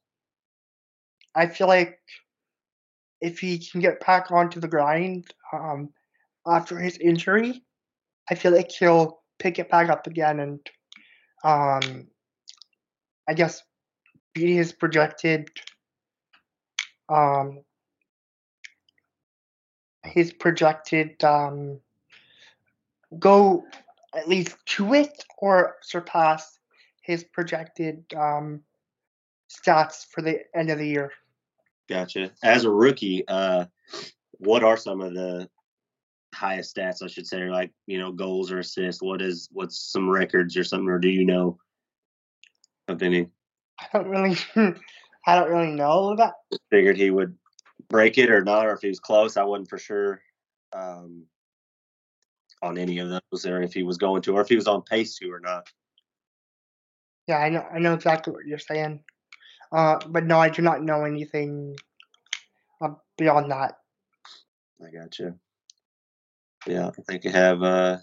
I 1.35 1.47
feel 1.47 1.69
like 1.69 2.01
if 3.20 3.39
he 3.39 3.59
can 3.59 3.81
get 3.81 4.05
back 4.05 4.31
onto 4.31 4.61
the 4.61 4.69
grind 4.69 5.32
um 5.53 5.90
after 6.47 6.78
his 6.78 6.97
injury, 6.99 7.62
I 8.31 8.35
feel 8.35 8.53
like 8.53 8.70
he'll 8.70 9.20
pick 9.39 9.59
it 9.59 9.70
back 9.70 9.89
up 9.90 10.07
again 10.07 10.40
and 10.40 10.61
um 11.45 12.09
I 13.28 13.35
guess 13.35 13.62
beat 14.35 14.55
his 14.55 14.73
projected 14.73 15.51
um 17.09 17.62
his 20.05 20.32
projected 20.32 21.23
um 21.24 21.81
go 23.19 23.65
at 24.15 24.28
least 24.28 24.57
to 24.66 24.95
it 24.95 25.24
or 25.39 25.77
surpass 25.82 26.59
his 27.03 27.24
projected 27.24 28.05
um 28.16 28.62
stats 29.51 30.07
for 30.11 30.23
the 30.23 30.40
end 30.55 30.70
of 30.70 30.78
the 30.78 30.86
year. 30.86 31.12
Gotcha. 31.89 32.31
As 32.43 32.65
a 32.65 32.70
rookie, 32.70 33.24
uh, 33.27 33.66
what 34.32 34.62
are 34.62 34.77
some 34.77 35.01
of 35.01 35.15
the 35.15 35.48
highest 36.35 36.77
stats? 36.77 37.02
I 37.02 37.09
should 37.09 37.27
say, 37.27 37.48
like 37.48 37.73
you 37.86 37.98
know, 37.98 38.12
goals 38.12 38.51
or 38.52 38.60
assists. 38.60 39.02
What 39.02 39.23
is 39.23 39.48
what's 39.52 39.78
some 39.78 40.09
records 40.09 40.56
or 40.56 40.65
something, 40.65 40.89
or 40.89 40.98
do 40.98 41.09
you 41.09 41.24
know 41.24 41.59
of 42.89 43.02
any? 43.02 43.28
I 43.81 43.86
don't 43.93 44.09
really 44.09 44.36
I 45.27 45.35
don't 45.35 45.51
really 45.51 45.74
know 45.74 46.16
that 46.16 46.35
Figured 46.70 46.97
he 46.97 47.10
would 47.10 47.36
break 47.89 48.19
it 48.19 48.31
or 48.31 48.43
not, 48.43 48.66
or 48.66 48.73
if 48.73 48.81
he 48.81 48.89
was 48.89 49.01
close. 49.01 49.36
I 49.36 49.44
wasn't 49.44 49.69
for 49.69 49.78
sure. 49.78 50.20
Um, 50.73 51.24
on 52.62 52.77
any 52.77 52.98
of 52.98 53.09
those, 53.09 53.47
or 53.47 53.62
if 53.62 53.73
he 53.73 53.82
was 53.82 53.98
going 53.98 54.23
to, 54.23 54.36
or 54.36 54.40
if 54.40 54.48
he 54.48 54.56
was 54.56 54.66
on 54.66 54.82
pace 54.82 55.16
to, 55.16 55.31
or 55.31 55.40
not. 55.40 55.69
Yeah, 57.27 57.39
I 57.39 57.51
know 57.51 57.65
I 57.73 57.78
know 57.78 57.94
exactly 57.94 58.32
what 58.32 58.47
you're 58.47 58.59
saying. 58.59 59.05
Uh, 59.70 59.99
but 60.09 60.24
no, 60.24 60.39
I 60.39 60.49
do 60.49 60.62
not 60.62 60.82
know 60.82 61.05
anything 61.05 61.77
uh, 62.81 62.90
beyond 63.16 63.51
that. 63.51 63.78
I 64.85 64.90
got 64.90 65.19
you. 65.19 65.35
Yeah, 66.66 66.89
I 66.89 67.03
think 67.03 67.24
you 67.24 67.31
have. 67.31 67.62
Uh, 67.62 67.99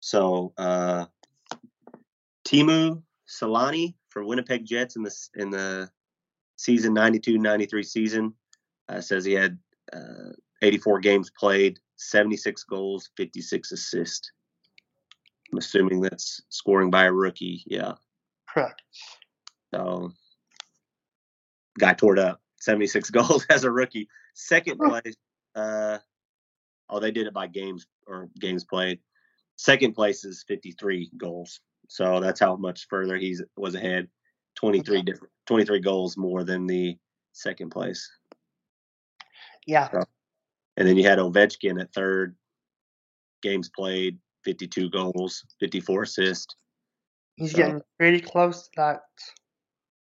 so 0.00 0.52
uh, 0.56 1.06
Teemu 2.46 3.02
Selanne 3.28 3.94
for 4.08 4.24
Winnipeg 4.24 4.64
Jets 4.64 4.96
in 4.96 5.02
the 5.02 5.14
in 5.36 5.50
the 5.50 5.90
season 6.56 6.94
92-93 6.94 7.86
season 7.86 8.34
uh, 8.88 9.00
says 9.00 9.24
he 9.24 9.32
had 9.32 9.58
uh, 9.92 10.32
84 10.62 11.00
games 11.00 11.30
played, 11.30 11.78
76 11.96 12.64
goals, 12.64 13.10
56 13.16 13.72
assists. 13.72 14.32
I'm 15.50 15.58
assuming 15.58 16.00
that's 16.00 16.42
scoring 16.50 16.90
by 16.90 17.04
a 17.04 17.12
rookie. 17.12 17.62
Yeah. 17.66 17.94
Correct. 18.48 18.82
So 19.72 20.12
guy 21.78 21.92
tore 21.94 22.14
it 22.14 22.18
up. 22.18 22.40
76 22.60 23.10
goals 23.10 23.46
as 23.50 23.64
a 23.64 23.70
rookie. 23.70 24.08
Second 24.34 24.78
place, 24.78 25.16
uh 25.54 25.98
oh 26.88 27.00
they 27.00 27.10
did 27.10 27.26
it 27.26 27.34
by 27.34 27.46
games 27.46 27.86
or 28.06 28.28
games 28.40 28.64
played. 28.64 29.00
Second 29.56 29.92
place 29.94 30.24
is 30.24 30.44
53 30.48 31.10
goals. 31.16 31.60
So 31.88 32.20
that's 32.20 32.40
how 32.40 32.56
much 32.56 32.86
further 32.88 33.16
he 33.16 33.36
was 33.56 33.74
ahead. 33.74 34.08
23 34.56 34.98
Okay. 34.98 35.04
different 35.04 35.32
23 35.46 35.80
goals 35.80 36.16
more 36.16 36.44
than 36.44 36.66
the 36.66 36.96
second 37.32 37.70
place. 37.70 38.10
Yeah. 39.66 39.88
And 40.76 40.88
then 40.88 40.96
you 40.96 41.04
had 41.04 41.18
Ovechkin 41.18 41.80
at 41.80 41.92
third. 41.92 42.36
Games 43.42 43.70
played, 43.74 44.18
52 44.44 44.90
goals, 44.90 45.44
54 45.60 46.02
assists. 46.02 46.54
He's 47.36 47.52
So- 47.52 47.56
getting 47.56 47.82
pretty 47.98 48.20
close 48.20 48.64
to 48.64 48.70
that. 48.76 49.00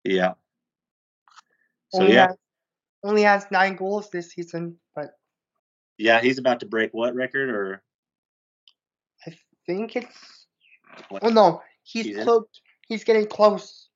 Yeah. 0.05 0.35
So 1.91 2.03
only 2.03 2.15
yeah, 2.15 2.27
has, 2.29 2.37
only 3.05 3.23
has 3.23 3.47
nine 3.51 3.77
goals 3.77 4.11
this 4.11 4.31
season, 4.33 4.77
but 4.95 5.11
yeah, 5.97 6.21
he's 6.21 6.39
about 6.39 6.61
to 6.61 6.67
break 6.67 6.93
what 6.93 7.15
record 7.15 7.51
or 7.51 7.83
I 9.27 9.33
think 9.67 9.97
it's 9.97 10.47
What? 11.09 11.25
oh 11.25 11.31
no, 11.31 11.63
he's 11.83 12.07
He's 12.07 12.23
close 12.25 12.45
he's 12.89 13.05
getting 13.05 13.27
close 13.27 13.89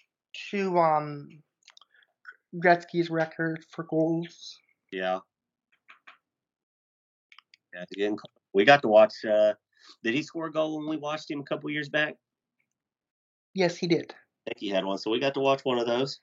to 0.51 0.79
um 0.79 1.29
Gretzky's 2.57 3.11
record 3.11 3.65
for 3.71 3.85
goals. 3.85 4.59
Yeah. 4.91 5.21
Yeah, 7.75 7.85
again, 7.93 8.17
we 8.53 8.65
got 8.65 8.83
to 8.83 8.89
watch. 8.89 9.25
Uh, 9.25 9.55
did 10.05 10.15
he 10.15 10.23
score 10.23 10.47
a 10.47 10.53
goal 10.53 10.79
when 10.79 10.89
we 10.89 10.99
watched 10.99 11.31
him 11.31 11.41
a 11.41 11.45
couple 11.45 11.71
years 11.71 11.89
back? 11.89 12.17
Yes, 13.55 13.77
he 13.77 13.87
did. 13.87 14.13
I 14.13 14.51
think 14.51 14.59
he 14.59 14.69
had 14.69 14.85
one, 14.85 14.99
so 14.99 15.11
we 15.11 15.21
got 15.21 15.35
to 15.35 15.41
watch 15.41 15.65
one 15.65 15.79
of 15.79 15.87
those. 15.87 16.21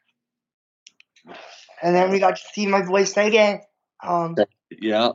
And 1.81 1.95
then 1.95 2.11
we 2.11 2.19
got 2.19 2.35
to 2.35 2.41
see 2.53 2.67
my 2.67 2.81
boy 2.85 3.03
Sege. 3.03 3.61
Um, 4.03 4.35
Yeah, 4.69 5.13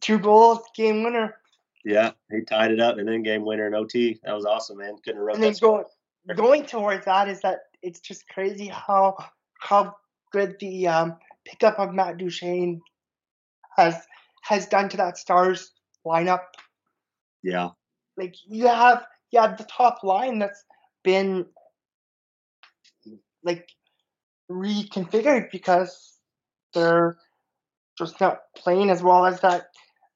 two 0.00 0.18
goals, 0.18 0.60
game 0.74 1.02
winner. 1.02 1.36
yeah, 1.84 2.12
he 2.30 2.42
tied 2.42 2.72
it 2.72 2.80
up 2.80 2.98
and 2.98 3.08
then 3.08 3.22
game 3.22 3.44
winner 3.44 3.66
in 3.66 3.74
OT. 3.74 4.18
That 4.24 4.34
was 4.34 4.44
awesome, 4.44 4.78
man. 4.78 4.96
Couldn't 5.04 5.20
wrote 5.20 5.34
And 5.34 5.42
then 5.42 5.54
going 5.60 5.84
going 6.36 6.64
towards 6.66 7.04
that 7.06 7.28
is 7.28 7.40
that 7.42 7.60
it's 7.82 8.00
just 8.00 8.28
crazy 8.28 8.66
how 8.66 9.16
how 9.60 9.94
good 10.32 10.56
the 10.60 10.88
um, 10.88 11.16
pickup 11.44 11.78
of 11.78 11.94
Matt 11.94 12.18
Duchene 12.18 12.80
has 13.76 13.94
has 14.42 14.66
done 14.66 14.88
to 14.90 14.96
that 14.98 15.16
Stars 15.18 15.72
lineup. 16.06 16.42
Yeah, 17.42 17.70
Like 18.16 18.34
you 18.46 18.66
have 18.66 19.04
you 19.30 19.40
have 19.40 19.56
the 19.58 19.64
top 19.64 20.02
line 20.02 20.38
that's 20.38 20.64
been 21.04 21.46
like 23.42 23.68
reconfigured 24.50 25.50
because 25.50 26.18
they're 26.74 27.16
just 27.96 28.20
not 28.20 28.40
playing 28.56 28.90
as 28.90 29.02
well 29.02 29.26
as 29.26 29.40
that 29.40 29.68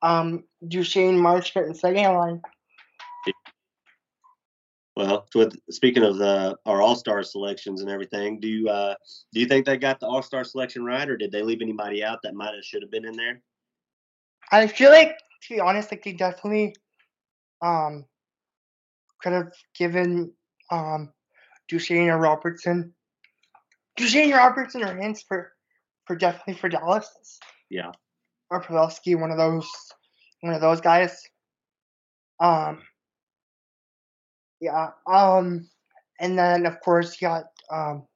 um, 0.03 0.45
Duchene, 0.67 1.17
Marchment, 1.17 1.67
and 1.67 1.77
Seguin 1.77 2.15
line. 2.15 2.43
Well, 4.95 5.27
with 5.35 5.57
speaking 5.71 6.03
of 6.03 6.19
the 6.19 6.57
our 6.67 6.83
All 6.83 6.97
Star 6.97 7.23
selections 7.23 7.81
and 7.81 7.91
everything, 7.91 8.41
do 8.41 8.49
you 8.49 8.69
uh, 8.69 8.95
do 9.33 9.41
you 9.41 9.47
think 9.47 9.65
they 9.65 9.79
got 9.79 10.01
the 10.01 10.07
All 10.07 10.23
Star 10.23 10.45
selection 10.45 10.85
right, 10.85 11.09
or 11.09 11.17
did 11.17 11.33
they 11.33 11.43
leave 11.43 11.63
anybody 11.63 12.05
out 12.05 12.21
that 12.23 12.35
might 12.35 12.55
have 12.55 12.65
should 12.65 12.83
have 12.83 12.91
been 12.91 13.07
in 13.07 13.17
there? 13.17 13.41
I 14.51 14.67
feel 14.67 14.91
like, 14.91 15.17
to 15.17 15.55
be 15.55 15.61
honest, 15.61 15.91
like 15.91 16.05
they 16.05 16.13
definitely 16.13 16.77
um 17.63 18.05
could 19.23 19.33
have 19.33 19.53
given 19.79 20.33
um 20.71 21.13
Duchene 21.69 22.11
or 22.11 22.19
Robertson, 22.19 22.93
Duchene, 23.97 24.33
Robertson, 24.33 24.83
or 24.83 24.95
Hintz 24.95 25.21
for 25.27 25.53
for 26.07 26.17
definitely 26.17 26.55
for 26.55 26.69
Dallas. 26.69 27.09
Yeah. 27.71 27.93
Or 28.51 28.63
Pavelski, 28.63 29.19
one 29.19 29.31
of 29.31 29.39
those, 29.39 29.69
one 30.41 30.55
of 30.55 30.61
those 30.61 30.81
guys. 30.81 31.23
Um. 32.41 32.83
Yeah. 34.61 34.91
Um. 35.07 35.69
And 36.21 36.39
then 36.39 36.67
of 36.67 36.81
course 36.81 37.21
you 37.21 37.29
got 37.29 37.45
um. 37.71 38.07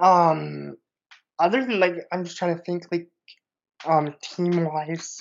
Um. 0.00 0.76
Other 1.38 1.64
than 1.64 1.80
like, 1.80 1.94
I'm 2.12 2.24
just 2.24 2.36
trying 2.36 2.56
to 2.56 2.62
think 2.62 2.86
like 2.92 3.08
um 3.84 4.14
team 4.22 4.64
wise. 4.64 5.20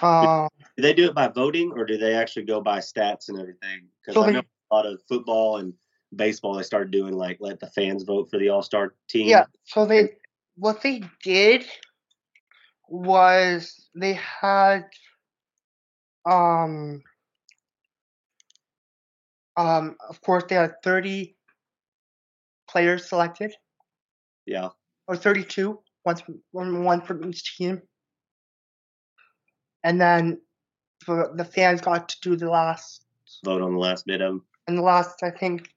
Um 0.00 0.48
Do 0.76 0.82
they 0.82 0.94
do 0.94 1.06
it 1.06 1.14
by 1.14 1.28
voting, 1.28 1.72
or 1.74 1.84
do 1.84 1.98
they 1.98 2.14
actually 2.14 2.44
go 2.44 2.60
by 2.60 2.78
stats 2.78 3.28
and 3.28 3.38
everything? 3.38 3.88
Because 4.00 4.14
So 4.14 4.22
I 4.22 4.26
they- 4.26 4.32
know 4.34 4.42
a 4.70 4.74
lot 4.74 4.86
of 4.86 5.00
football 5.08 5.56
and 5.58 5.74
baseball 6.14 6.54
they 6.54 6.62
started 6.62 6.90
doing 6.90 7.14
like 7.14 7.38
let 7.40 7.60
the 7.60 7.66
fans 7.68 8.02
vote 8.02 8.28
for 8.30 8.38
the 8.38 8.48
All 8.48 8.62
Star 8.62 8.94
team. 9.08 9.28
yeah, 9.28 9.44
so 9.64 9.86
they 9.86 10.10
what 10.56 10.82
they 10.82 11.02
did 11.22 11.64
was 12.88 13.88
they 13.94 14.14
had 14.14 14.84
um 16.26 17.02
um 19.56 19.96
of 20.08 20.20
course 20.20 20.44
they 20.48 20.56
had 20.56 20.74
30 20.82 21.36
players 22.68 23.08
selected 23.08 23.52
yeah, 24.46 24.70
or 25.06 25.16
32 25.16 25.78
one 26.02 26.16
from, 26.16 26.40
one 26.50 26.84
one 26.84 27.00
from 27.00 27.24
each 27.24 27.56
team 27.56 27.80
and 29.84 30.00
then 30.00 30.40
the, 31.06 31.30
the 31.36 31.44
fans 31.44 31.80
got 31.80 32.08
to 32.08 32.16
do 32.20 32.36
the 32.36 32.50
last 32.50 33.04
vote 33.44 33.62
on 33.62 33.72
the 33.72 33.78
last 33.78 34.04
bit 34.06 34.20
of 34.20 34.32
them. 34.32 34.44
in 34.68 34.76
the 34.76 34.82
last 34.82 35.22
I 35.22 35.30
think 35.30 35.70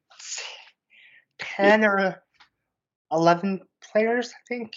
ten 1.40 1.84
or 1.84 2.22
eleven 3.12 3.62
players, 3.92 4.32
I 4.32 4.42
think. 4.48 4.74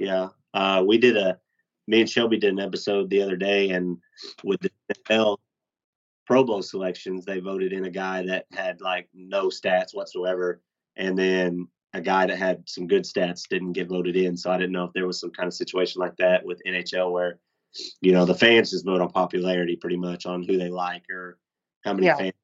Yeah, 0.00 0.28
uh, 0.54 0.84
we 0.86 0.98
did 0.98 1.16
a. 1.16 1.38
Me 1.86 2.02
and 2.02 2.10
Shelby 2.10 2.36
did 2.36 2.52
an 2.52 2.60
episode 2.60 3.08
the 3.08 3.22
other 3.22 3.36
day, 3.36 3.70
and 3.70 3.96
with 4.44 4.60
the 4.60 4.70
NFL 5.06 5.38
Pro 6.26 6.44
Bowl 6.44 6.60
selections, 6.60 7.24
they 7.24 7.40
voted 7.40 7.72
in 7.72 7.86
a 7.86 7.90
guy 7.90 8.26
that 8.26 8.44
had 8.52 8.82
like 8.82 9.08
no 9.14 9.46
stats 9.48 9.94
whatsoever, 9.94 10.60
and 10.96 11.18
then 11.18 11.66
a 11.94 12.00
guy 12.00 12.26
that 12.26 12.36
had 12.36 12.68
some 12.68 12.86
good 12.86 13.04
stats 13.04 13.48
didn't 13.48 13.72
get 13.72 13.88
voted 13.88 14.16
in. 14.16 14.36
So 14.36 14.50
I 14.50 14.58
didn't 14.58 14.72
know 14.72 14.84
if 14.84 14.92
there 14.92 15.06
was 15.06 15.18
some 15.18 15.30
kind 15.30 15.46
of 15.46 15.54
situation 15.54 16.00
like 16.00 16.16
that 16.18 16.44
with 16.44 16.60
NHL 16.66 17.10
where, 17.10 17.38
you 18.02 18.12
know, 18.12 18.26
the 18.26 18.34
fans 18.34 18.70
just 18.70 18.84
vote 18.84 19.00
on 19.00 19.10
popularity 19.10 19.76
pretty 19.76 19.96
much 19.96 20.26
on 20.26 20.42
who 20.42 20.58
they 20.58 20.68
like 20.68 21.04
or 21.10 21.38
how 21.84 21.94
many 21.94 22.06
Yeah. 22.06 22.16
fans 22.16 22.34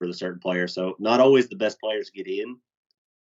for 0.00 0.06
the 0.06 0.14
certain 0.14 0.40
player. 0.40 0.66
So 0.66 0.96
not 0.98 1.20
always 1.20 1.48
the 1.48 1.56
best 1.56 1.78
players 1.78 2.08
get 2.10 2.26
in, 2.26 2.56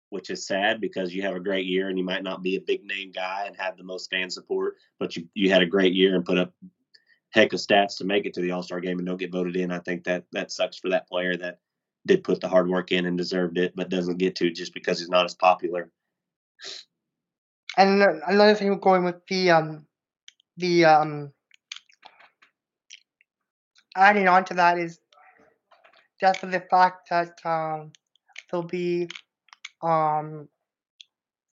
which 0.09 0.31
is 0.31 0.47
sad 0.47 0.81
because 0.81 1.13
you 1.13 1.21
have 1.21 1.35
a 1.35 1.39
great 1.39 1.67
year 1.67 1.89
and 1.89 1.97
you 1.97 2.03
might 2.03 2.23
not 2.23 2.41
be 2.41 2.55
a 2.55 2.61
big 2.61 2.83
name 2.83 3.11
guy 3.11 3.43
and 3.45 3.55
have 3.55 3.77
the 3.77 3.83
most 3.83 4.09
fan 4.09 4.31
support, 4.31 4.75
but 4.99 5.15
you, 5.15 5.27
you 5.35 5.51
had 5.51 5.61
a 5.61 5.67
great 5.67 5.93
year 5.93 6.15
and 6.15 6.25
put 6.25 6.39
up 6.39 6.51
heck 7.29 7.53
of 7.53 7.59
stats 7.59 7.97
to 7.97 8.03
make 8.03 8.25
it 8.25 8.33
to 8.33 8.41
the 8.41 8.49
All 8.49 8.63
Star 8.63 8.79
game 8.79 8.97
and 8.97 9.07
don't 9.07 9.19
get 9.19 9.31
voted 9.31 9.55
in. 9.55 9.71
I 9.71 9.77
think 9.79 10.05
that 10.05 10.25
that 10.31 10.51
sucks 10.51 10.77
for 10.77 10.89
that 10.89 11.07
player 11.07 11.37
that 11.37 11.59
did 12.07 12.23
put 12.23 12.41
the 12.41 12.47
hard 12.47 12.67
work 12.67 12.91
in 12.91 13.05
and 13.05 13.15
deserved 13.17 13.59
it, 13.59 13.73
but 13.75 13.89
doesn't 13.89 14.17
get 14.17 14.35
to 14.37 14.49
just 14.49 14.73
because 14.73 14.99
he's 14.99 15.09
not 15.09 15.25
as 15.25 15.35
popular. 15.35 15.91
And 17.77 18.01
another 18.25 18.55
thing 18.55 18.75
going 18.79 19.03
with 19.03 19.25
the 19.27 19.51
um 19.51 19.85
the 20.57 20.85
um 20.85 21.31
adding 23.95 24.27
on 24.27 24.45
to 24.45 24.55
that 24.55 24.79
is 24.79 24.99
definitely 26.19 26.59
the 26.59 26.65
fact 26.69 27.09
that 27.09 27.37
um 27.45 27.91
there'll 28.49 28.65
be 28.65 29.07
um 29.81 30.47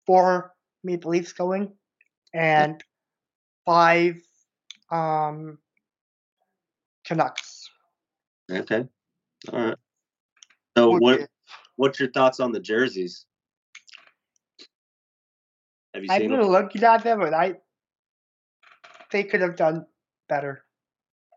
four 0.06 0.54
Maple 0.82 1.10
Leafs 1.10 1.32
going 1.32 1.72
and 2.32 2.82
five 3.64 4.16
um 4.90 5.58
Canucks. 7.04 7.68
Okay. 8.50 8.86
All 9.52 9.60
right. 9.60 9.76
So 10.76 10.96
what 10.98 11.28
what's 11.76 11.98
your 11.98 12.10
thoughts 12.10 12.40
on 12.40 12.52
the 12.52 12.60
jerseys? 12.60 13.26
Have 15.94 16.04
you 16.04 16.10
I 16.10 16.18
seen 16.18 16.30
them? 16.30 16.42
looked 16.42 16.76
at 16.76 17.02
them, 17.02 17.20
but 17.20 17.34
I 17.34 17.56
they 19.10 19.24
could 19.24 19.40
have 19.40 19.56
done 19.56 19.86
better. 20.28 20.64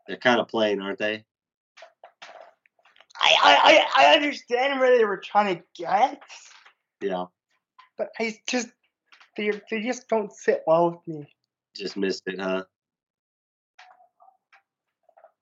They're 0.06 0.16
kind 0.16 0.40
of 0.40 0.48
plain, 0.48 0.80
aren't 0.80 0.98
they? 0.98 1.24
I 3.44 3.84
I, 3.96 4.06
I 4.06 4.14
understand 4.14 4.80
where 4.80 4.96
they 4.96 5.04
were 5.04 5.18
trying 5.18 5.56
to 5.56 5.62
get, 5.76 6.22
Yeah. 7.00 7.26
but 7.98 8.08
I 8.18 8.36
just 8.48 8.68
they 9.36 9.52
they 9.70 9.82
just 9.82 10.08
don't 10.08 10.32
sit 10.32 10.62
well 10.66 10.90
with 10.90 11.06
me. 11.06 11.28
Just 11.76 11.96
missed 11.96 12.22
it, 12.26 12.40
huh? 12.40 12.64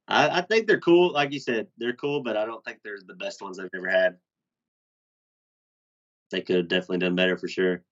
I, 0.08 0.38
I 0.38 0.40
think 0.42 0.66
they're 0.66 0.80
cool. 0.80 1.12
Like 1.12 1.32
you 1.32 1.38
said, 1.38 1.68
they're 1.78 1.94
cool, 1.94 2.22
but 2.22 2.36
I 2.36 2.44
don't 2.44 2.64
think 2.64 2.80
they're 2.82 2.98
the 3.06 3.14
best 3.14 3.40
ones 3.40 3.58
I've 3.58 3.70
ever 3.74 3.88
had. 3.88 4.16
They 6.30 6.40
could 6.40 6.56
have 6.56 6.68
definitely 6.68 6.98
done 6.98 7.14
better 7.14 7.36
for 7.36 7.48
sure. 7.48 7.82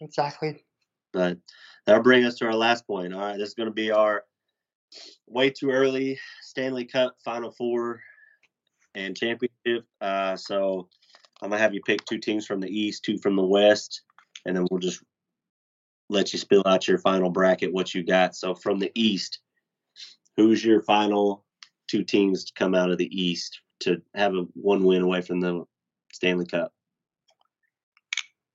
Exactly. 0.00 0.64
But 1.12 1.38
that'll 1.86 2.02
bring 2.02 2.24
us 2.24 2.36
to 2.38 2.46
our 2.46 2.54
last 2.54 2.86
point. 2.86 3.14
All 3.14 3.20
right, 3.20 3.38
this 3.38 3.50
is 3.50 3.54
going 3.54 3.68
to 3.68 3.74
be 3.74 3.90
our 3.90 4.24
way 5.26 5.50
too 5.50 5.70
early 5.70 6.18
Stanley 6.42 6.84
Cup 6.84 7.16
Final 7.24 7.52
Four 7.52 8.00
and 8.94 9.16
championship. 9.16 9.84
Uh, 10.00 10.36
so 10.36 10.88
I'm 11.40 11.50
gonna 11.50 11.60
have 11.60 11.74
you 11.74 11.80
pick 11.82 12.04
two 12.04 12.18
teams 12.18 12.46
from 12.46 12.60
the 12.60 12.68
East, 12.68 13.04
two 13.04 13.18
from 13.18 13.36
the 13.36 13.44
West, 13.44 14.02
and 14.46 14.56
then 14.56 14.66
we'll 14.70 14.80
just 14.80 15.02
let 16.08 16.32
you 16.32 16.38
spill 16.38 16.62
out 16.66 16.86
your 16.86 16.98
final 16.98 17.30
bracket, 17.30 17.72
what 17.72 17.94
you 17.94 18.04
got. 18.04 18.36
So 18.36 18.54
from 18.54 18.78
the 18.78 18.92
East, 18.94 19.38
who's 20.36 20.64
your 20.64 20.82
final 20.82 21.44
two 21.88 22.04
teams 22.04 22.44
to 22.44 22.52
come 22.54 22.74
out 22.74 22.90
of 22.90 22.98
the 22.98 23.08
East 23.10 23.60
to 23.80 24.00
have 24.14 24.34
a 24.34 24.42
one 24.54 24.84
win 24.84 25.02
away 25.02 25.22
from 25.22 25.40
the 25.40 25.64
Stanley 26.12 26.46
Cup? 26.46 26.72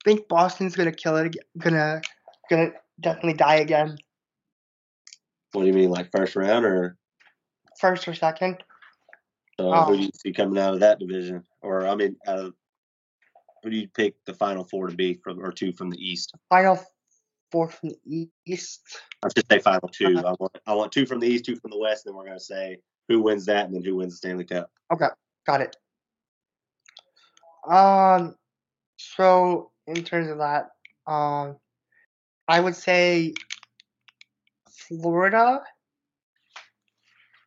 I 0.06 0.10
think 0.10 0.28
Boston's 0.28 0.76
gonna 0.76 0.92
kill 0.92 1.18
it. 1.18 1.36
Gonna 1.58 2.02
gonna 2.50 2.72
definitely 3.00 3.34
die 3.34 3.56
again, 3.56 3.98
What 5.52 5.64
do 5.64 5.68
you 5.68 5.74
mean, 5.74 5.90
like 5.90 6.12
first 6.12 6.36
round, 6.36 6.66
or 6.66 6.98
first 7.80 8.08
or 8.08 8.14
second. 8.14 8.64
So 9.68 9.74
Oh. 9.74 9.84
who 9.84 9.98
do 9.98 10.04
you 10.04 10.12
see 10.14 10.32
coming 10.32 10.58
out 10.58 10.74
of 10.74 10.80
that 10.80 10.98
division? 11.00 11.44
Or 11.62 11.86
I 11.86 11.96
mean, 11.96 12.16
out 12.26 12.40
of 12.40 12.54
who 13.62 13.70
do 13.70 13.76
you 13.76 13.90
pick 13.90 14.16
the 14.24 14.34
final 14.34 14.64
four 14.64 14.88
to 14.88 14.96
be 14.96 15.16
from, 15.16 15.44
or 15.44 15.52
two 15.52 15.74
from 15.74 15.90
the 15.90 15.98
East? 15.98 16.34
Final 16.48 16.80
four 17.52 17.70
from 17.70 17.90
the 17.90 18.30
East. 18.46 19.02
I 19.24 19.28
should 19.36 19.46
say 19.52 19.60
final 19.60 19.90
two. 19.90 20.18
Uh-huh. 20.18 20.28
I 20.28 20.36
want 20.40 20.58
I 20.68 20.74
want 20.74 20.92
two 20.94 21.06
from 21.06 21.20
the 21.20 21.28
East, 21.28 21.44
two 21.44 21.58
from 21.58 21.72
the 21.72 21.78
West. 21.78 22.06
And 22.06 22.14
then 22.14 22.18
we're 22.18 22.26
gonna 22.26 22.40
say 22.40 22.78
who 23.10 23.22
wins 23.22 23.46
that, 23.48 23.66
and 23.66 23.76
then 23.76 23.84
who 23.84 23.98
wins 23.98 24.14
the 24.14 24.18
Stanley 24.18 24.46
Cup. 24.46 24.72
Okay, 24.94 25.10
got 25.46 25.60
it. 25.60 25.76
Um, 27.68 28.36
so 28.96 29.72
in 29.86 30.02
terms 30.06 30.30
of 30.30 30.38
that, 30.38 30.70
um, 31.08 31.58
I 32.48 32.62
would 32.62 32.76
say 32.76 33.34
Florida 34.70 35.62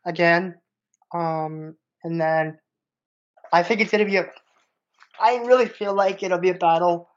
again. 0.04 0.56
Um, 1.14 1.76
and 2.04 2.20
then 2.20 2.58
I 3.52 3.62
think 3.62 3.80
it's 3.80 3.90
gonna 3.90 4.04
be 4.04 4.16
a. 4.16 4.30
I 5.20 5.36
really 5.38 5.66
feel 5.66 5.94
like 5.94 6.22
it'll 6.22 6.38
be 6.38 6.50
a 6.50 6.54
battle, 6.54 7.08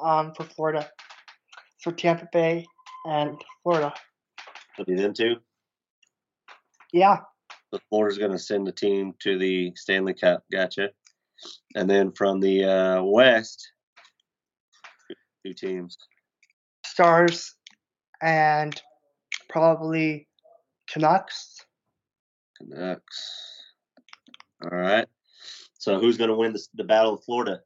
um, 0.00 0.32
for 0.34 0.44
Florida. 0.44 0.88
for 1.82 1.92
Tampa 1.92 2.28
Bay 2.32 2.66
and 3.04 3.36
Florida. 3.62 3.92
It'll 4.78 4.84
be 4.86 5.00
them 5.00 5.12
two. 5.12 5.36
Yeah, 6.92 7.18
So 7.72 7.78
Florida's 7.88 8.18
going 8.18 8.32
to 8.32 8.38
send 8.38 8.66
the 8.66 8.72
team 8.72 9.14
to 9.20 9.38
the 9.38 9.72
Stanley 9.76 10.14
Cup. 10.14 10.44
Gotcha. 10.50 10.90
And 11.74 11.88
then 11.88 12.12
from 12.12 12.40
the 12.40 12.64
uh, 12.64 13.02
West, 13.02 13.70
two 15.44 15.52
teams. 15.52 15.98
Stars 16.86 17.54
and 18.22 18.80
probably 19.48 20.26
Canucks. 20.90 21.64
Canucks. 22.56 23.57
All 24.62 24.76
right. 24.76 25.06
So 25.78 26.00
who's 26.00 26.16
going 26.16 26.30
to 26.30 26.36
win 26.36 26.52
the, 26.52 26.66
the 26.74 26.84
Battle 26.84 27.14
of 27.14 27.24
Florida? 27.24 27.60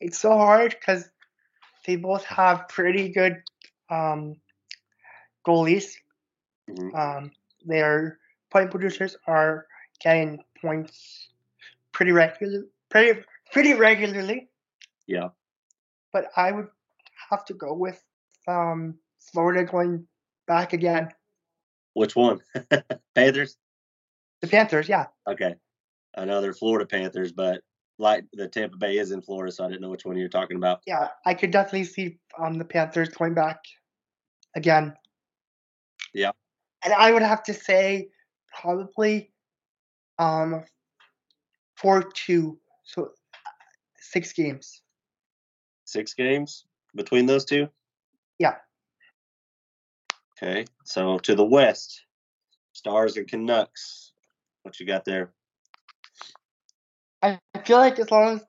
It's 0.00 0.18
so 0.18 0.32
hard 0.32 0.76
because 0.78 1.08
they 1.86 1.96
both 1.96 2.24
have 2.24 2.68
pretty 2.68 3.10
good 3.10 3.42
um, 3.90 4.36
goalies. 5.46 5.92
Mhm. 6.68 6.94
Um, 6.94 7.30
their 7.64 8.18
point 8.50 8.70
producers 8.70 9.16
are 9.26 9.66
getting 10.02 10.42
points 10.60 11.28
pretty 11.92 12.12
regular, 12.12 12.64
pretty 12.88 13.22
pretty 13.52 13.74
regularly. 13.74 14.48
Yeah. 15.06 15.28
But 16.12 16.30
I 16.36 16.52
would 16.52 16.68
have 17.30 17.44
to 17.46 17.54
go 17.54 17.74
with 17.74 18.02
um, 18.46 18.98
Florida 19.32 19.64
going 19.64 20.06
back 20.46 20.72
again. 20.72 21.10
Which 21.94 22.16
one? 22.16 22.40
Panthers? 23.14 23.56
The 24.40 24.48
Panthers, 24.48 24.88
yeah. 24.88 25.06
Okay. 25.28 25.54
I 26.16 26.24
know 26.24 26.40
they're 26.40 26.52
Florida 26.52 26.86
Panthers, 26.86 27.32
but 27.32 27.62
like 27.98 28.24
the 28.32 28.48
Tampa 28.48 28.76
Bay 28.76 28.98
is 28.98 29.12
in 29.12 29.22
Florida, 29.22 29.52
so 29.52 29.64
I 29.64 29.68
didn't 29.68 29.82
know 29.82 29.90
which 29.90 30.04
one 30.04 30.16
you're 30.16 30.28
talking 30.28 30.56
about. 30.56 30.80
Yeah, 30.86 31.08
I 31.26 31.34
could 31.34 31.50
definitely 31.50 31.84
see 31.84 32.18
um, 32.38 32.54
the 32.54 32.64
Panthers 32.64 33.10
going 33.10 33.34
back 33.34 33.58
again. 34.56 34.94
Yeah. 36.14 36.32
And 36.82 36.94
I 36.94 37.12
would 37.12 37.22
have 37.22 37.42
to 37.44 37.54
say 37.54 38.08
probably 38.60 39.30
um 40.18 40.64
four 41.76 42.02
two. 42.02 42.58
So 42.84 43.10
six 44.00 44.32
games. 44.32 44.82
Six 45.84 46.14
games 46.14 46.64
between 46.94 47.26
those 47.26 47.44
two? 47.44 47.68
Yeah. 48.38 48.56
Okay. 50.42 50.64
So 50.84 51.18
to 51.18 51.34
the 51.34 51.44
West, 51.44 52.04
Stars 52.72 53.16
and 53.16 53.28
Canucks. 53.28 54.12
What 54.62 54.78
you 54.80 54.86
got 54.86 55.04
there? 55.04 55.32
I 57.22 57.38
feel 57.64 57.78
like 57.78 57.98
as 57.98 58.10
long 58.10 58.36
as 58.36 58.44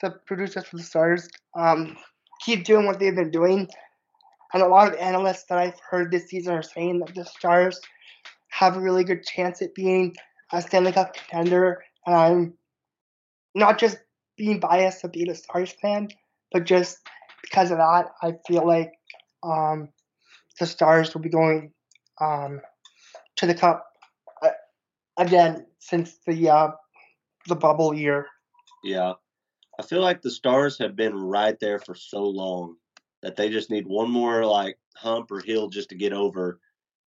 the 0.00 0.10
producers 0.26 0.66
for 0.66 0.76
the 0.76 0.82
Stars 0.82 1.28
um 1.54 1.96
keep 2.40 2.64
doing 2.64 2.86
what 2.86 2.98
they've 2.98 3.14
been 3.14 3.30
doing, 3.30 3.68
and 4.52 4.62
a 4.62 4.68
lot 4.68 4.92
of 4.92 4.98
analysts 4.98 5.44
that 5.44 5.58
I've 5.58 5.78
heard 5.88 6.10
this 6.10 6.28
season 6.28 6.54
are 6.54 6.62
saying 6.62 6.98
that 7.00 7.14
the 7.14 7.24
Stars 7.24 7.80
have 8.48 8.76
a 8.76 8.80
really 8.80 9.04
good 9.04 9.22
chance 9.22 9.62
at 9.62 9.74
being 9.74 10.14
a 10.52 10.62
Stanley 10.62 10.92
Cup 10.92 11.14
contender. 11.14 11.82
And 12.06 12.14
I'm 12.14 12.54
not 13.54 13.78
just 13.78 13.98
being 14.36 14.60
biased 14.60 15.00
to 15.02 15.08
being 15.08 15.30
a 15.30 15.34
Stars 15.34 15.72
fan, 15.80 16.08
but 16.52 16.64
just 16.64 16.98
because 17.42 17.70
of 17.70 17.78
that, 17.78 18.06
I 18.22 18.34
feel 18.46 18.66
like 18.66 18.92
um, 19.42 19.90
the 20.58 20.66
Stars 20.66 21.14
will 21.14 21.20
be 21.20 21.28
going 21.28 21.72
um, 22.20 22.60
to 23.36 23.46
the 23.46 23.54
Cup 23.54 23.86
uh, 24.42 24.50
again 25.18 25.66
since 25.78 26.18
the 26.26 26.48
uh, 26.48 26.68
the 27.46 27.56
bubble 27.56 27.94
year. 27.94 28.26
Yeah. 28.82 29.14
I 29.78 29.82
feel 29.82 30.00
like 30.00 30.22
the 30.22 30.30
Stars 30.30 30.78
have 30.78 30.96
been 30.96 31.14
right 31.14 31.58
there 31.60 31.78
for 31.78 31.94
so 31.94 32.22
long 32.22 32.76
that 33.22 33.36
they 33.36 33.50
just 33.50 33.70
need 33.70 33.86
one 33.86 34.10
more 34.10 34.44
like 34.44 34.78
hump 34.96 35.30
or 35.30 35.40
hill 35.40 35.68
just 35.68 35.90
to 35.90 35.96
get 35.96 36.12
over 36.12 36.60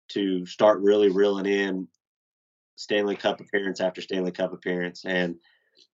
to 0.09 0.45
start 0.45 0.81
really 0.81 1.09
reeling 1.09 1.45
in 1.45 1.87
Stanley 2.75 3.15
Cup 3.15 3.39
appearance 3.39 3.81
after 3.81 4.01
Stanley 4.01 4.31
Cup 4.31 4.53
appearance. 4.53 5.03
And 5.05 5.35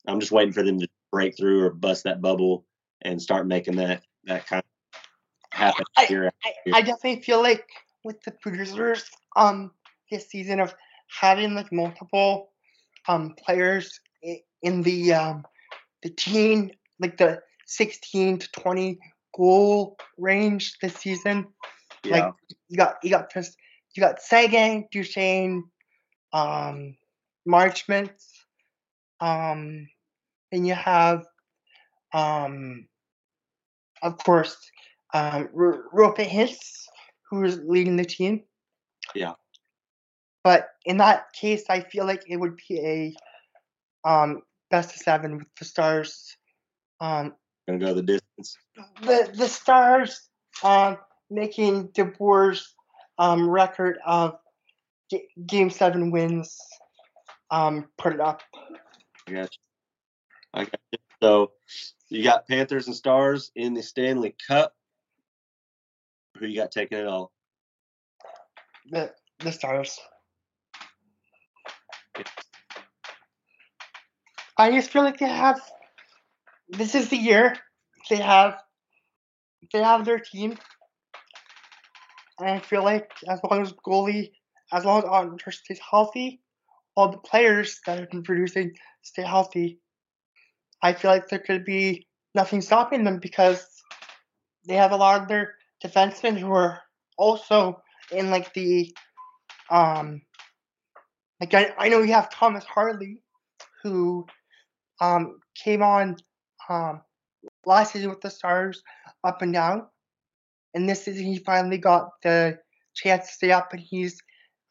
I'm 0.08 0.20
just 0.20 0.32
waiting 0.32 0.54
for 0.54 0.64
them 0.64 0.80
to 0.80 0.88
break 1.12 1.38
through 1.38 1.64
or 1.64 1.70
bust 1.70 2.04
that 2.04 2.22
bubble 2.22 2.66
and 3.02 3.22
start 3.22 3.48
making 3.48 3.78
that 3.78 4.04
that 4.26 4.48
kind 4.48 4.60
of 4.60 4.75
happen 5.56 5.86
year 6.10 6.32
I, 6.44 6.54
year. 6.66 6.76
I 6.76 6.82
definitely 6.82 7.22
feel 7.22 7.42
like 7.42 7.68
with 8.04 8.22
the 8.24 8.32
producers 8.32 9.10
um 9.36 9.72
this 10.12 10.28
season 10.28 10.60
of 10.60 10.74
having 11.08 11.56
like 11.56 11.72
multiple 11.72 12.52
um 13.08 13.36
players 13.44 14.00
in 14.62 14.82
the 14.82 15.14
um 15.14 15.44
the 16.04 16.10
teen 16.10 16.72
like 17.00 17.18
the 17.18 17.42
16 17.68 18.40
to 18.40 18.52
20 18.52 19.00
goal 19.36 19.98
range 20.18 20.78
this 20.82 20.96
season 20.96 21.48
Yeah. 22.04 22.12
like 22.18 22.34
you 22.70 22.78
got 22.78 22.96
you 23.04 23.10
got 23.10 23.34
you 23.96 24.02
got 24.02 24.22
Seguin, 24.22 24.88
Duchene, 24.92 25.64
um 26.34 26.98
Marchment, 27.48 28.12
um 29.20 29.88
and 30.52 30.68
you 30.68 30.74
have 30.74 31.26
um 32.14 32.88
of 34.02 34.18
course 34.18 34.58
um 35.14 35.50
R- 35.58 35.84
Roope 35.94 36.26
Hintz 36.28 36.86
who's 37.30 37.60
leading 37.60 37.96
the 37.96 38.06
team. 38.06 38.44
Yeah. 39.14 39.34
But 40.44 40.70
in 40.86 40.98
that 40.98 41.34
case 41.34 41.64
I 41.70 41.82
feel 41.82 42.06
like 42.06 42.24
it 42.28 42.38
would 42.38 42.58
be 42.68 42.80
a 42.80 44.10
um 44.10 44.42
best 44.72 44.96
of 44.96 45.02
seven 45.02 45.38
with 45.38 45.48
the 45.60 45.66
stars 45.66 46.36
um 47.00 47.34
Gonna 47.68 47.80
go 47.80 47.94
the 47.94 48.02
distance. 48.04 48.58
the 49.02 49.32
the 49.34 49.48
stars 49.48 50.30
um 50.64 50.98
making 51.30 51.90
DeBoer's 51.90 52.76
um 53.18 53.50
record 53.50 53.98
of 54.06 54.38
g- 55.10 55.28
game 55.46 55.70
seven 55.70 56.12
wins 56.12 56.58
um 57.50 57.88
put 57.98 58.14
it 58.14 58.20
up. 58.20 58.42
I 59.28 59.32
got 59.32 59.50
you. 59.52 59.60
I 60.54 60.64
got 60.66 60.80
you. 60.92 61.00
So 61.24 61.52
you 62.10 62.24
got 62.24 62.48
Panthers 62.48 62.88
and 62.88 62.96
Stars 62.96 63.52
in 63.56 63.74
the 63.74 63.82
Stanley 63.82 64.36
Cup. 64.48 64.76
Who 66.38 66.48
you 66.48 66.58
got 66.58 66.72
taking 66.72 66.98
it 66.98 67.08
all? 67.08 67.32
The 68.90 69.14
the 69.40 69.52
stars. 69.52 70.00
I 74.58 74.72
just 74.72 74.90
feel 74.90 75.04
like 75.04 75.20
they 75.20 75.28
have 75.28 75.62
this 76.70 76.96
is 76.96 77.10
the 77.10 77.18
year 77.18 77.58
they 78.10 78.18
have 78.18 78.58
they 79.72 79.82
have 79.82 80.06
their 80.06 80.20
team. 80.20 80.58
And 82.40 82.50
I 82.50 82.60
feel 82.60 82.84
like 82.84 83.12
as 83.28 83.40
long 83.50 83.62
as 83.62 83.74
goalie 83.74 84.32
as 84.74 84.84
long 84.84 85.00
as 85.00 85.06
Oettinger 85.06 85.54
stays 85.54 85.80
healthy, 85.80 86.42
all 86.96 87.10
the 87.10 87.18
players 87.18 87.80
that 87.86 88.00
have 88.00 88.10
been 88.10 88.24
producing 88.24 88.74
stay 89.02 89.24
healthy, 89.24 89.80
I 90.82 90.94
feel 90.94 91.12
like 91.12 91.30
there 91.30 91.40
could 91.40 91.64
be 91.64 92.08
nothing 92.34 92.62
stopping 92.62 93.04
them 93.04 93.20
because 93.20 93.66
they 94.68 94.76
have 94.76 94.92
a 94.92 94.98
lot 94.98 95.22
of 95.22 95.28
their 95.28 95.56
defensemen 95.84 96.38
who 96.38 96.52
are 96.52 96.82
also 97.18 97.82
in 98.12 98.30
like 98.30 98.54
the 98.54 98.94
um 99.70 100.22
like 101.40 101.54
I, 101.54 101.74
I 101.78 101.90
know 101.90 102.02
you 102.02 102.14
have 102.14 102.30
Thomas 102.30 102.64
Harley 102.66 103.22
who 103.84 104.26
um 105.02 105.40
came 105.56 105.82
on 105.82 106.18
um 106.70 107.02
last 107.66 107.94
season 107.94 108.10
with 108.10 108.22
the 108.22 108.30
Stars 108.30 108.82
up 109.24 109.42
and 109.42 109.54
down. 109.54 109.88
And 110.74 110.90
this 110.90 111.04
season 111.04 111.26
he 111.26 111.40
finally 111.40 111.78
got 111.78 112.10
the 112.22 112.58
chance 112.96 113.28
to 113.28 113.34
stay 113.34 113.52
up 113.52 113.74
and 113.74 113.82
he's 113.82 114.22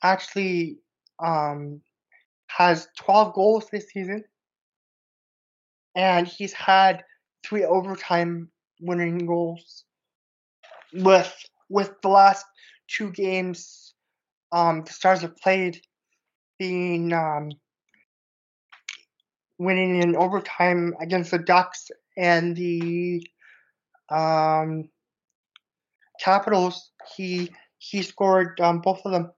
actually 0.02 0.78
um 1.22 1.80
has 2.48 2.88
12 2.98 3.34
goals 3.34 3.66
this 3.70 3.88
season. 3.88 4.24
And 5.96 6.26
he's 6.26 6.52
had 6.52 7.04
three 7.44 7.64
overtime 7.64 8.50
winning 8.80 9.26
goals 9.26 9.83
with 10.94 11.34
with 11.68 11.90
the 12.02 12.08
last 12.08 12.46
two 12.88 13.10
games 13.10 13.94
um 14.52 14.82
the 14.84 14.92
Stars 14.92 15.22
have 15.22 15.36
played 15.36 15.80
being 16.58 17.12
um 17.12 17.50
winning 19.58 20.02
in 20.02 20.16
overtime 20.16 20.94
against 21.00 21.30
the 21.30 21.38
Ducks 21.38 21.90
and 22.16 22.56
the 22.56 23.26
um 24.10 24.88
Capitals. 26.20 26.90
He 27.16 27.50
he 27.78 28.02
scored 28.02 28.58
um, 28.60 28.80
both 28.80 29.02
of 29.04 29.12
them. 29.12 29.32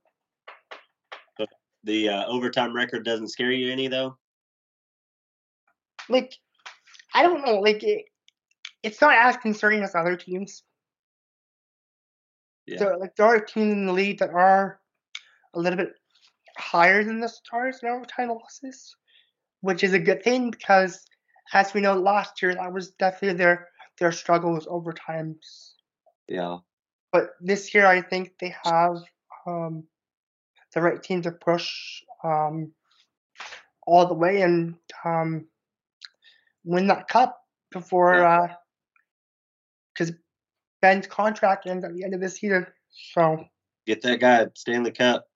The 1.85 2.09
uh, 2.09 2.27
overtime 2.27 2.75
record 2.75 3.05
doesn't 3.05 3.29
scare 3.29 3.53
you 3.53 3.73
any 3.73 3.89
though. 3.89 4.17
like 6.09 6.37
I 7.15 7.23
don't 7.23 7.45
know, 7.45 7.61
like 7.61 7.83
it, 7.83 8.07
it's 8.83 9.01
not 9.01 9.15
as 9.17 9.37
concerning 9.37 9.83
as 9.83 9.95
other 9.95 10.17
teams. 10.17 10.63
Yeah. 12.67 12.79
There, 12.79 12.97
like 12.99 13.17
there 13.17 13.27
are 13.27 13.41
teams 13.41 13.73
in 13.73 13.87
the 13.87 13.93
league 13.93 14.19
that 14.19 14.31
are 14.31 14.81
a 15.55 15.61
little 15.61 15.77
bit 15.77 15.95
higher 16.59 17.05
than 17.05 17.21
the 17.21 17.29
Stars 17.29 17.81
in 17.83 17.89
overtime 17.89 18.29
losses, 18.29 18.97
which 19.61 19.85
is 19.85 19.93
a 19.93 19.99
good 19.99 20.23
thing 20.23 20.51
because, 20.51 21.05
as 21.53 21.73
we 21.75 21.81
know, 21.81 21.95
last 21.95 22.43
year 22.43 22.55
that 22.55 22.73
was 22.73 22.91
definitely 22.93 23.39
their 23.39 23.69
their 23.99 24.13
struggle 24.13 24.53
was 24.53 24.67
overtimes. 24.67 25.73
Yeah. 26.29 26.59
But 27.13 27.31
this 27.41 27.75
year, 27.75 27.87
I 27.87 28.03
think 28.03 28.35
they 28.41 28.55
have 28.65 28.97
um, 29.47 29.85
the 30.75 30.83
right 30.83 31.03
team 31.03 31.23
to 31.23 31.31
push 31.31 32.03
um, 32.23 32.73
all 33.87 34.07
the 34.07 34.15
way 34.15 34.43
and 34.43 34.75
um, 35.05 35.47
win 36.65 36.89
that 36.89 37.09
cup 37.09 37.41
before, 37.71 38.17
because 38.19 38.57
Benn's 40.83 41.07
contract 41.07 41.67
ends 41.67 41.85
at 41.85 41.95
the 41.95 42.05
end 42.05 42.15
of 42.15 42.21
this 42.21 42.39
season. 42.39 42.67
So 43.15 43.45
Get 43.87 44.03
that 44.03 44.21
guy 44.21 44.47
Stanley 44.55 44.91
Cup. 44.93 45.27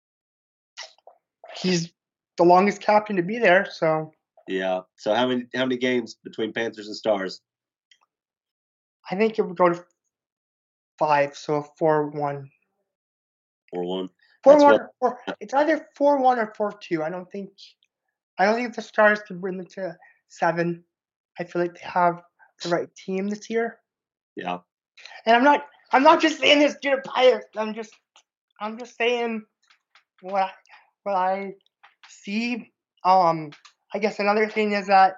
he's 1.56 1.92
the 2.36 2.44
longest 2.44 2.80
captain 2.80 3.16
to 3.16 3.22
be 3.22 3.38
there. 3.38 3.66
So 3.70 4.12
Yeah. 4.48 4.80
So 4.96 5.14
how 5.14 5.26
many 5.28 5.44
how 5.54 5.64
many 5.64 5.76
games 5.76 6.16
between 6.24 6.52
Panthers 6.52 6.86
and 6.86 6.96
Stars? 6.96 7.40
I 9.10 9.16
think 9.16 9.38
it 9.38 9.42
would 9.42 9.56
go 9.56 9.70
to 9.70 9.84
five. 10.98 11.36
So 11.36 11.62
four 11.78 12.08
one. 12.08 12.50
Or 13.72 13.84
one. 13.84 14.08
Four 14.42 14.52
That's 14.54 14.64
one. 14.64 14.72
what- 14.72 14.90
four, 14.98 15.36
it's 15.40 15.54
either 15.54 15.86
four 15.96 16.18
one 16.18 16.38
or 16.38 16.52
four 16.56 16.72
two. 16.72 17.02
I 17.02 17.10
don't 17.10 17.30
think. 17.30 17.50
I 18.38 18.46
don't 18.46 18.54
think 18.54 18.74
the 18.74 18.82
Stars 18.82 19.20
can 19.20 19.38
bring 19.40 19.58
them 19.58 19.66
to 19.74 19.96
seven. 20.28 20.82
I 21.38 21.44
feel 21.44 21.60
like 21.62 21.74
they 21.74 21.86
have 21.86 22.22
the 22.62 22.70
right 22.70 22.88
team 22.94 23.28
this 23.28 23.50
year, 23.50 23.80
Yeah. 24.36 24.58
And 25.26 25.36
I'm 25.36 25.44
not. 25.44 25.66
I'm 25.92 26.02
not 26.02 26.20
just 26.20 26.38
saying 26.38 26.60
this 26.60 26.76
due 26.80 26.90
to 26.90 27.02
bias. 27.14 27.44
I'm 27.56 27.74
just. 27.74 27.92
I'm 28.60 28.78
just 28.78 28.96
saying 28.96 29.44
what 30.20 30.42
I, 30.42 30.50
what 31.04 31.14
I 31.14 31.54
see. 32.08 32.70
Um, 33.04 33.50
I 33.94 33.98
guess 33.98 34.18
another 34.18 34.48
thing 34.48 34.72
is 34.72 34.86
that 34.88 35.14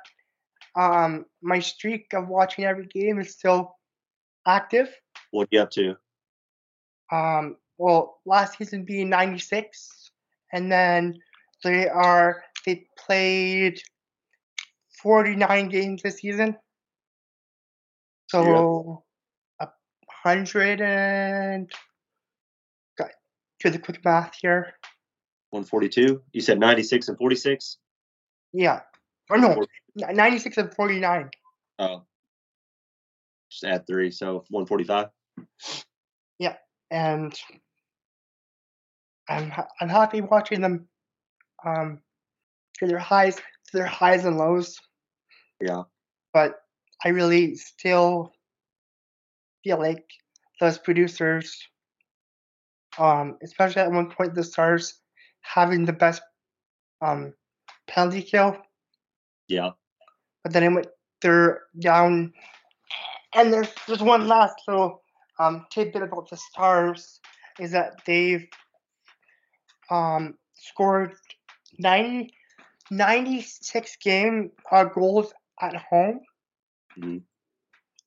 um 0.77 1.27
my 1.43 1.59
streak 1.59 2.07
of 2.15 2.29
watching 2.29 2.65
every 2.65 2.87
game 2.87 3.19
is 3.21 3.33
still 3.33 3.77
active. 4.47 4.89
What 5.31 5.51
do 5.51 5.57
you 5.57 5.63
up 5.63 5.71
to? 5.73 5.97
um 7.13 7.57
well 7.79 8.21
last 8.25 8.59
season 8.59 8.85
being 8.85 9.09
96 9.11 10.11
and 10.53 10.73
then 10.73 11.15
they 11.63 11.89
are 11.89 12.43
they 12.67 12.87
played 12.99 13.81
49 15.03 15.69
games 15.69 16.03
this 16.03 16.17
season 16.17 16.57
so 18.29 19.05
hundred 20.23 20.81
and 20.81 21.71
got 22.99 23.11
do 23.61 23.71
the 23.71 23.79
quick 23.79 24.05
math 24.05 24.35
here 24.41 24.75
142. 25.51 26.23
You 26.33 26.41
said 26.41 26.59
96 26.59 27.09
and 27.09 27.19
46. 27.19 27.79
yeah 28.53 28.81
or 29.31 29.39
no 29.39 29.63
96 29.97 30.57
and 30.57 30.75
49 30.75 31.31
Oh. 31.79 32.03
Just 33.51 33.65
add 33.65 33.87
three, 33.87 34.11
so 34.11 34.45
145. 34.49 35.09
Yeah, 36.39 36.57
and 36.91 37.35
I'm 39.29 39.53
I'm 39.81 39.89
happy 39.89 40.21
watching 40.21 40.61
them 40.61 40.89
um 41.65 42.01
through 42.79 42.89
their 42.89 42.99
highs 42.99 43.37
through 43.71 43.81
their 43.81 43.87
highs 43.87 44.25
and 44.25 44.39
lows 44.39 44.79
Yeah. 45.61 45.83
but 46.33 46.55
I 47.05 47.09
really 47.11 47.57
still 47.57 48.33
feel 49.65 49.79
like 49.79 50.05
those 50.61 50.79
producers, 50.79 51.69
um, 52.99 53.39
especially 53.43 53.83
at 53.83 53.91
one 53.91 54.11
point 54.11 54.35
the 54.35 54.45
Stars 54.45 55.01
having 55.41 55.85
the 55.85 55.93
best 55.93 56.23
um, 57.01 57.35
penalty 57.87 58.23
kill, 58.23 58.57
Yeah. 59.49 59.71
but 60.45 60.53
then 60.53 60.63
it 60.65 60.73
went 60.73 60.87
they're 61.21 61.63
down. 61.79 62.33
And 63.35 63.53
there's 63.53 63.69
there's 63.87 64.03
one 64.03 64.27
last 64.29 64.55
little 64.69 65.03
um, 65.39 65.67
tidbit 65.71 66.03
about 66.03 66.29
the 66.29 66.37
Stars 66.37 67.21
is 67.59 67.71
that 67.73 68.03
they've 68.07 68.47
um, 69.91 70.35
scored 70.55 71.15
90, 71.79 72.33
96 72.91 73.97
game 73.97 74.51
uh, 74.71 74.85
goals 74.85 75.33
at 75.61 75.75
home. 75.77 76.21
Mhm. 76.99 77.23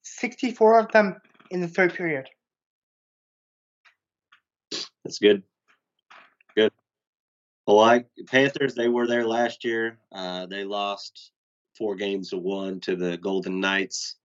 64 0.04 0.80
of 0.80 0.92
them 0.92 1.20
in 1.52 1.62
the 1.62 1.68
third 1.68 1.94
period. 1.94 2.28
That's 5.04 5.20
good. 5.20 5.44
Good. 6.56 6.72
Well, 7.68 7.78
like 7.78 8.08
Panthers, 8.28 8.76
they 8.76 8.88
were 8.90 9.08
there 9.08 9.26
last 9.26 9.64
year. 9.64 10.00
Uh, 10.12 10.46
they 10.46 10.64
lost 10.64 11.32
four 11.78 11.96
games 11.96 12.30
to 12.30 12.38
one 12.38 12.80
to 12.82 12.96
the 12.96 13.18
Golden 13.18 13.60
Knights. 13.60 14.16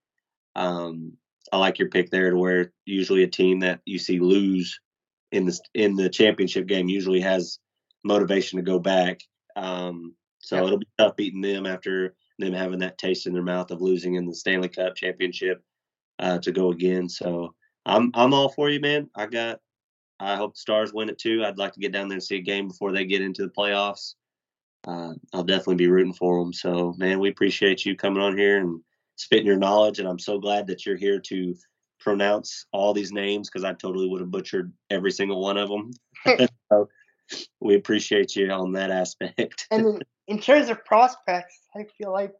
Um, 0.55 1.13
I 1.51 1.57
like 1.57 1.79
your 1.79 1.89
pick 1.89 2.09
there, 2.09 2.31
to 2.31 2.37
where 2.37 2.71
usually 2.85 3.23
a 3.23 3.27
team 3.27 3.59
that 3.59 3.81
you 3.85 3.99
see 3.99 4.19
lose 4.19 4.79
in 5.31 5.45
the 5.45 5.59
in 5.73 5.95
the 5.95 6.09
championship 6.09 6.67
game 6.67 6.87
usually 6.87 7.21
has 7.21 7.59
motivation 8.03 8.57
to 8.57 8.63
go 8.63 8.79
back. 8.79 9.21
Um, 9.55 10.15
so 10.39 10.55
Yep. 10.55 10.65
it'll 10.65 10.79
be 10.79 10.87
tough 10.97 11.15
beating 11.15 11.41
them 11.41 11.65
after 11.65 12.15
them 12.39 12.53
having 12.53 12.79
that 12.79 12.97
taste 12.97 13.27
in 13.27 13.33
their 13.33 13.43
mouth 13.43 13.71
of 13.71 13.81
losing 13.81 14.15
in 14.15 14.25
the 14.25 14.33
Stanley 14.33 14.69
Cup 14.69 14.95
championship 14.95 15.63
uh, 16.21 16.37
to 16.39 16.51
go 16.51 16.71
again. 16.71 17.09
So 17.09 17.53
I'm 17.85 18.11
I'm 18.13 18.33
all 18.33 18.49
for 18.49 18.69
you, 18.69 18.79
man. 18.79 19.09
I 19.15 19.25
got 19.25 19.59
I 20.19 20.35
hope 20.35 20.53
the 20.53 20.59
Stars 20.59 20.93
win 20.93 21.09
it 21.09 21.17
too. 21.17 21.43
I'd 21.43 21.57
like 21.57 21.73
to 21.73 21.79
get 21.79 21.91
down 21.91 22.07
there 22.07 22.15
and 22.15 22.23
see 22.23 22.37
a 22.37 22.41
game 22.41 22.67
before 22.67 22.91
they 22.91 23.05
get 23.05 23.21
into 23.21 23.41
the 23.41 23.49
playoffs. 23.49 24.13
Uh, 24.87 25.13
I'll 25.33 25.43
definitely 25.43 25.75
be 25.75 25.87
rooting 25.87 26.13
for 26.13 26.39
them. 26.39 26.53
So, 26.53 26.93
man, 26.97 27.19
we 27.19 27.29
appreciate 27.29 27.85
you 27.85 27.95
coming 27.95 28.21
on 28.21 28.37
here 28.37 28.59
and 28.59 28.81
spitting 29.15 29.45
your 29.45 29.57
knowledge. 29.57 29.99
And 29.99 30.07
I'm 30.07 30.19
so 30.19 30.39
glad 30.39 30.67
that 30.67 30.85
you're 30.85 30.97
here 30.97 31.19
to 31.19 31.55
pronounce 31.99 32.65
all 32.71 32.93
these 32.93 33.11
names 33.11 33.49
because 33.49 33.63
I 33.63 33.73
totally 33.73 34.07
would 34.07 34.21
have 34.21 34.31
butchered 34.31 34.71
every 34.89 35.11
single 35.11 35.41
one 35.41 35.57
of 35.57 35.69
them. 35.69 35.91
so 36.71 36.89
we 37.59 37.75
appreciate 37.75 38.35
you 38.35 38.49
on 38.51 38.73
that 38.73 38.91
aspect. 38.91 39.67
And 39.71 39.85
in, 39.85 40.01
in 40.27 40.39
terms 40.39 40.69
of 40.69 40.83
prospects, 40.85 41.59
I 41.75 41.85
feel 41.97 42.11
like 42.11 42.33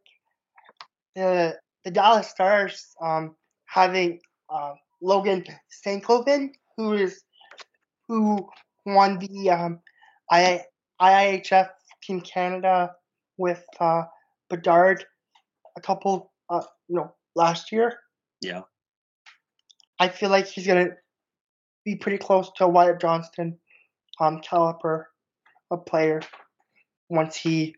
the 1.14 1.58
the 1.84 1.90
Dallas 1.90 2.28
Stars 2.28 2.94
um, 3.00 3.34
having 3.72 4.20
uh, 4.50 4.74
Logan 5.00 5.44
Stankoven, 5.72 6.50
who 6.76 6.92
is 6.92 7.22
who 8.06 8.46
won 8.84 9.18
the 9.18 9.50
um, 9.50 9.80
I, 10.30 10.62
IIHF 11.00 11.68
Team 12.02 12.20
Canada 12.20 12.92
with 13.38 13.64
uh, 13.80 14.02
Bedard 14.50 15.04
a 15.76 15.80
couple, 15.80 16.32
uh, 16.50 16.62
you 16.88 16.96
know, 16.96 17.14
last 17.34 17.72
year. 17.72 17.98
yeah. 18.42 18.62
I 19.98 20.08
feel 20.08 20.30
like 20.30 20.46
he's 20.46 20.66
gonna 20.66 20.90
be 21.84 21.96
pretty 21.96 22.18
close 22.18 22.50
to 22.56 22.68
Wyatt 22.68 23.00
Johnston 23.00 23.58
um, 24.20 24.40
caliber 24.40 25.08
of 25.70 25.86
player 25.86 26.20
once 27.08 27.36
he 27.36 27.74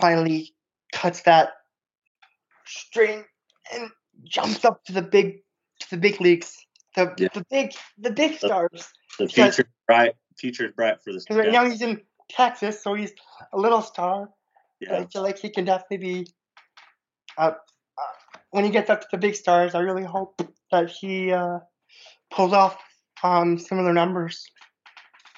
finally 0.00 0.54
cuts 0.92 1.22
that 1.22 1.50
string 2.64 3.24
and 3.72 3.90
jumps 4.24 4.64
up 4.64 4.84
to 4.84 4.92
the 4.92 5.02
big 5.02 5.42
to 5.80 5.90
the 5.90 5.96
big 5.96 6.20
leagues. 6.20 6.56
The 6.96 7.14
Yeah. 7.18 7.28
the 7.34 7.44
big 7.50 7.74
the 7.98 8.10
big 8.10 8.38
stars. 8.38 8.88
The 9.18 9.26
Because- 9.26 9.56
future 9.56 9.70
bright. 9.86 10.14
Future 10.38 10.66
is 10.66 10.72
bright 10.72 11.02
for 11.02 11.12
this. 11.12 11.24
Because 11.24 11.38
right 11.38 11.52
now 11.52 11.68
he's 11.68 11.82
in 11.82 12.00
Texas, 12.30 12.82
so 12.82 12.94
he's 12.94 13.12
a 13.52 13.58
little 13.58 13.82
star. 13.82 14.30
Yeah. 14.80 14.96
I 14.96 15.06
feel 15.06 15.22
like 15.22 15.38
he 15.38 15.50
can 15.50 15.64
definitely 15.64 15.98
be. 15.98 16.26
Uh, 17.36 17.52
uh, 17.52 18.02
when 18.50 18.64
he 18.64 18.70
gets 18.70 18.90
up 18.90 19.02
to 19.02 19.08
the 19.12 19.18
big 19.18 19.34
stars, 19.34 19.74
I 19.74 19.80
really 19.80 20.04
hope 20.04 20.40
that 20.70 20.90
he 20.90 21.32
uh, 21.32 21.58
pulls 22.30 22.52
off 22.52 22.78
um, 23.22 23.58
similar 23.58 23.92
numbers. 23.92 24.50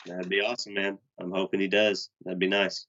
That'd 0.06 0.28
be 0.28 0.40
awesome, 0.40 0.74
man. 0.74 0.98
I'm 1.19 1.32
hoping 1.32 1.61
he 1.61 1.69
does. 1.69 2.11
That'd 2.24 2.39
be 2.39 2.47
nice. 2.48 2.86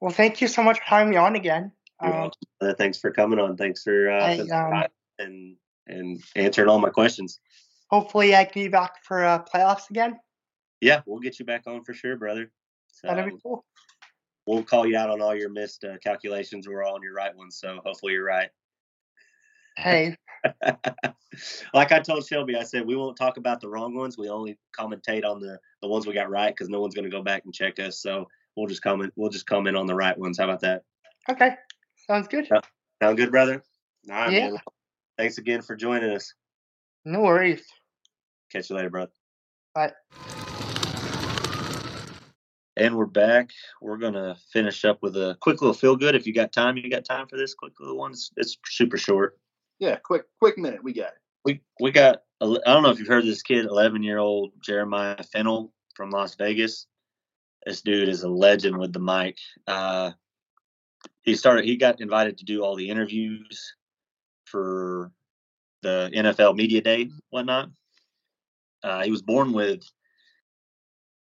Well, 0.00 0.12
thank 0.12 0.40
you 0.40 0.48
so 0.48 0.62
much 0.62 0.78
for 0.78 0.84
having 0.84 1.10
me 1.10 1.16
on 1.16 1.36
again. 1.36 1.72
You're 2.02 2.12
Um, 2.12 2.20
welcome. 2.20 2.40
Uh, 2.60 2.74
thanks 2.74 2.98
for 2.98 3.10
coming 3.10 3.38
on. 3.38 3.56
Thanks 3.56 3.82
for 3.82 4.10
uh, 4.10 4.26
I, 4.26 4.38
um, 4.40 4.84
and 5.18 5.56
and 5.86 6.22
answering 6.36 6.68
all 6.68 6.78
my 6.78 6.90
questions. 6.90 7.40
hopefully, 7.90 8.34
I 8.34 8.44
can 8.44 8.62
be 8.64 8.68
back 8.68 9.04
for 9.04 9.24
uh, 9.24 9.44
playoffs 9.44 9.90
again. 9.90 10.18
Yeah, 10.80 11.02
we'll 11.06 11.20
get 11.20 11.38
you 11.38 11.44
back 11.44 11.62
on 11.66 11.84
for 11.84 11.92
sure, 11.94 12.16
brother. 12.16 12.50
So 12.88 13.08
That'd 13.08 13.26
be 13.26 13.38
cool. 13.42 13.64
we'll 14.46 14.62
call 14.64 14.86
you 14.86 14.96
out 14.96 15.10
on 15.10 15.20
all 15.22 15.34
your 15.34 15.48
missed 15.50 15.84
uh, 15.84 15.98
calculations. 15.98 16.68
We're 16.68 16.82
all 16.84 16.94
on 16.94 17.02
your 17.02 17.14
right 17.14 17.34
ones, 17.36 17.56
so 17.58 17.80
hopefully 17.84 18.12
you're 18.14 18.24
right. 18.24 18.50
Hey, 19.76 20.16
like 21.74 21.92
I 21.92 22.00
told 22.00 22.26
Shelby, 22.26 22.56
I 22.56 22.64
said 22.64 22.86
we 22.86 22.96
won't 22.96 23.16
talk 23.16 23.36
about 23.38 23.60
the 23.60 23.68
wrong 23.68 23.94
ones. 23.94 24.18
We 24.18 24.28
only 24.28 24.58
commentate 24.78 25.24
on 25.24 25.40
the 25.40 25.58
the 25.80 25.88
ones 25.88 26.06
we 26.06 26.14
got 26.14 26.30
right 26.30 26.54
because 26.54 26.68
no 26.68 26.80
one's 26.80 26.94
going 26.94 27.04
to 27.04 27.16
go 27.16 27.22
back 27.22 27.44
and 27.44 27.54
check 27.54 27.78
us. 27.80 28.00
So 28.00 28.28
we'll 28.56 28.66
just 28.66 28.82
comment. 28.82 29.12
We'll 29.16 29.30
just 29.30 29.46
comment 29.46 29.76
on 29.76 29.86
the 29.86 29.94
right 29.94 30.16
ones. 30.18 30.38
How 30.38 30.44
about 30.44 30.60
that? 30.60 30.82
okay, 31.30 31.54
Sounds 32.06 32.28
good. 32.28 32.48
Yeah. 32.50 32.60
Sound 33.02 33.16
good, 33.16 33.30
brother? 33.30 33.62
All 34.10 34.16
right, 34.16 34.32
Yeah. 34.32 34.50
man. 34.50 34.58
Thanks 35.18 35.38
again 35.38 35.62
for 35.62 35.76
joining 35.76 36.10
us. 36.10 36.34
No 37.04 37.20
worries. 37.20 37.64
Catch 38.50 38.70
you 38.70 38.76
later, 38.76 38.90
brother. 38.90 39.12
Bye. 39.74 39.92
And 42.76 42.96
we're 42.96 43.06
back. 43.06 43.50
We're 43.80 43.98
gonna 43.98 44.36
finish 44.52 44.84
up 44.84 45.02
with 45.02 45.16
a 45.16 45.36
quick 45.40 45.60
little 45.60 45.74
feel 45.74 45.94
good. 45.96 46.14
If 46.14 46.26
you 46.26 46.32
got 46.32 46.52
time, 46.52 46.76
you 46.76 46.88
got 46.90 47.04
time 47.04 47.26
for 47.28 47.36
this 47.36 47.54
quick 47.54 47.74
little 47.78 47.98
one. 47.98 48.12
It's, 48.12 48.30
it's 48.36 48.56
super 48.66 48.96
short. 48.96 49.38
Yeah, 49.78 49.96
quick, 49.96 50.24
quick 50.38 50.56
minute. 50.58 50.82
We 50.82 50.92
got 50.92 51.08
it. 51.08 51.18
We 51.44 51.60
we 51.80 51.90
got. 51.90 52.22
I 52.40 52.46
don't 52.64 52.82
know 52.82 52.90
if 52.90 52.98
you've 52.98 53.08
heard 53.08 53.20
of 53.22 53.26
this 53.26 53.42
kid, 53.42 53.66
11 53.66 54.02
year 54.02 54.18
old 54.18 54.52
Jeremiah 54.60 55.22
Fennell 55.32 55.72
from 55.94 56.10
Las 56.10 56.34
Vegas. 56.34 56.86
This 57.66 57.82
dude 57.82 58.08
is 58.08 58.22
a 58.24 58.28
legend 58.28 58.78
with 58.78 58.92
the 58.92 58.98
mic. 58.98 59.38
Uh, 59.68 60.12
he 61.22 61.34
started. 61.34 61.64
He 61.64 61.76
got 61.76 62.00
invited 62.00 62.38
to 62.38 62.44
do 62.44 62.62
all 62.62 62.76
the 62.76 62.88
interviews 62.88 63.74
for 64.44 65.12
the 65.82 66.10
NFL 66.14 66.56
media 66.56 66.80
day, 66.80 67.10
whatnot. 67.30 67.70
Uh, 68.82 69.02
he 69.02 69.10
was 69.10 69.22
born 69.22 69.52
with 69.52 69.82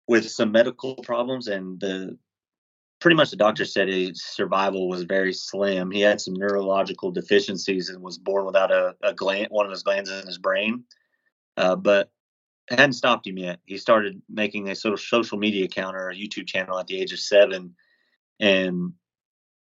with 0.08 0.28
some 0.28 0.52
medical 0.52 0.96
problems, 0.96 1.48
and 1.48 1.80
the 1.80 2.16
pretty 3.00 3.16
much 3.16 3.30
the 3.30 3.36
doctor 3.36 3.64
said 3.64 3.88
his 3.88 4.24
survival 4.24 4.88
was 4.88 5.02
very 5.02 5.32
slim. 5.32 5.90
He 5.90 6.00
had 6.00 6.20
some 6.20 6.34
neurological 6.34 7.10
deficiencies 7.10 7.88
and 7.88 8.02
was 8.02 8.18
born 8.18 8.46
without 8.46 8.72
a, 8.72 8.94
a 9.02 9.12
gland, 9.12 9.48
one 9.50 9.66
of 9.66 9.72
his 9.72 9.82
glands 9.82 10.10
in 10.10 10.26
his 10.26 10.38
brain. 10.38 10.84
Uh, 11.56 11.76
but 11.76 12.10
it 12.70 12.78
hadn't 12.78 12.94
stopped 12.94 13.26
him 13.26 13.38
yet. 13.38 13.60
He 13.66 13.78
started 13.78 14.20
making 14.28 14.68
a 14.68 14.74
social 14.74 14.96
social 15.22 15.38
media 15.38 15.66
account 15.66 15.96
or 15.96 16.10
a 16.10 16.14
YouTube 16.14 16.46
channel 16.46 16.78
at 16.78 16.86
the 16.86 17.00
age 17.00 17.12
of 17.12 17.20
seven, 17.20 17.76
and 18.40 18.92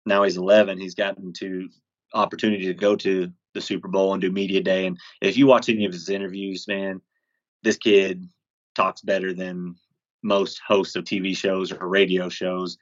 now 0.05 0.23
he's 0.23 0.37
11. 0.37 0.79
He's 0.79 0.95
gotten 0.95 1.33
to 1.33 1.69
opportunity 2.13 2.65
to 2.67 2.73
go 2.73 2.95
to 2.97 3.31
the 3.53 3.61
Super 3.61 3.87
Bowl 3.87 4.13
and 4.13 4.21
do 4.21 4.31
media 4.31 4.61
day. 4.61 4.85
And 4.85 4.97
if 5.21 5.37
you 5.37 5.47
watch 5.47 5.69
any 5.69 5.85
of 5.85 5.93
his 5.93 6.09
interviews, 6.09 6.67
man, 6.67 7.01
this 7.63 7.77
kid 7.77 8.27
talks 8.75 9.01
better 9.01 9.33
than 9.33 9.75
most 10.21 10.61
hosts 10.65 10.95
of 10.95 11.03
TV 11.03 11.35
shows 11.35 11.71
or 11.71 11.87
radio 11.87 12.29
shows. 12.29 12.77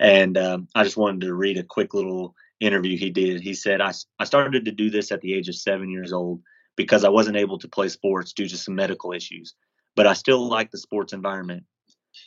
And 0.00 0.36
um, 0.38 0.68
I 0.74 0.84
just 0.84 0.96
wanted 0.96 1.22
to 1.22 1.34
read 1.34 1.58
a 1.58 1.62
quick 1.62 1.94
little 1.94 2.34
interview 2.60 2.96
he 2.96 3.10
did. 3.10 3.40
He 3.40 3.54
said, 3.54 3.80
I, 3.80 3.92
I 4.18 4.24
started 4.24 4.64
to 4.64 4.72
do 4.72 4.90
this 4.90 5.12
at 5.12 5.20
the 5.20 5.34
age 5.34 5.48
of 5.48 5.54
seven 5.54 5.90
years 5.90 6.12
old 6.12 6.40
because 6.76 7.04
I 7.04 7.08
wasn't 7.08 7.36
able 7.36 7.58
to 7.58 7.68
play 7.68 7.88
sports 7.88 8.32
due 8.32 8.48
to 8.48 8.56
some 8.56 8.74
medical 8.74 9.12
issues, 9.12 9.54
but 9.96 10.06
I 10.06 10.12
still 10.12 10.48
like 10.48 10.70
the 10.70 10.78
sports 10.78 11.12
environment. 11.12 11.64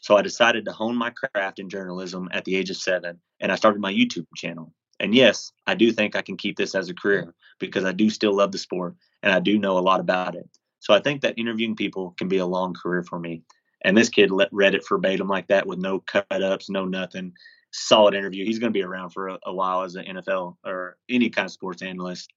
So 0.01 0.17
I 0.17 0.21
decided 0.21 0.65
to 0.65 0.71
hone 0.71 0.95
my 0.95 1.11
craft 1.11 1.59
in 1.59 1.69
journalism 1.69 2.27
at 2.31 2.43
the 2.43 2.55
age 2.55 2.69
of 2.69 2.77
seven, 2.77 3.19
and 3.39 3.51
I 3.51 3.55
started 3.55 3.79
my 3.79 3.93
YouTube 3.93 4.27
channel. 4.35 4.73
And 4.99 5.15
yes, 5.15 5.51
I 5.65 5.73
do 5.73 5.91
think 5.91 6.15
I 6.15 6.21
can 6.21 6.37
keep 6.37 6.57
this 6.57 6.75
as 6.75 6.89
a 6.89 6.93
career 6.93 7.33
because 7.59 7.85
I 7.85 7.91
do 7.91 8.09
still 8.09 8.35
love 8.35 8.51
the 8.51 8.59
sport 8.59 8.95
and 9.23 9.33
I 9.33 9.39
do 9.39 9.57
know 9.57 9.77
a 9.77 9.79
lot 9.79 9.99
about 9.99 10.35
it. 10.35 10.47
So 10.79 10.93
I 10.93 10.99
think 10.99 11.21
that 11.21 11.39
interviewing 11.39 11.75
people 11.75 12.13
can 12.17 12.27
be 12.27 12.37
a 12.37 12.45
long 12.45 12.75
career 12.75 13.03
for 13.03 13.19
me. 13.19 13.41
And 13.83 13.97
this 13.97 14.09
kid 14.09 14.31
read 14.51 14.75
it 14.75 14.87
verbatim 14.87 15.27
like 15.27 15.47
that 15.47 15.65
with 15.65 15.79
no 15.79 15.99
cut 16.01 16.25
ups, 16.29 16.69
no 16.69 16.85
nothing. 16.85 17.33
Solid 17.71 18.13
interview. 18.13 18.45
He's 18.45 18.59
going 18.59 18.71
to 18.71 18.77
be 18.77 18.83
around 18.83 19.09
for 19.09 19.29
a, 19.29 19.39
a 19.45 19.53
while 19.53 19.81
as 19.81 19.95
an 19.95 20.05
NFL 20.05 20.57
or 20.63 20.97
any 21.09 21.29
kind 21.29 21.47
of 21.47 21.51
sports 21.51 21.81
analyst. 21.81 22.31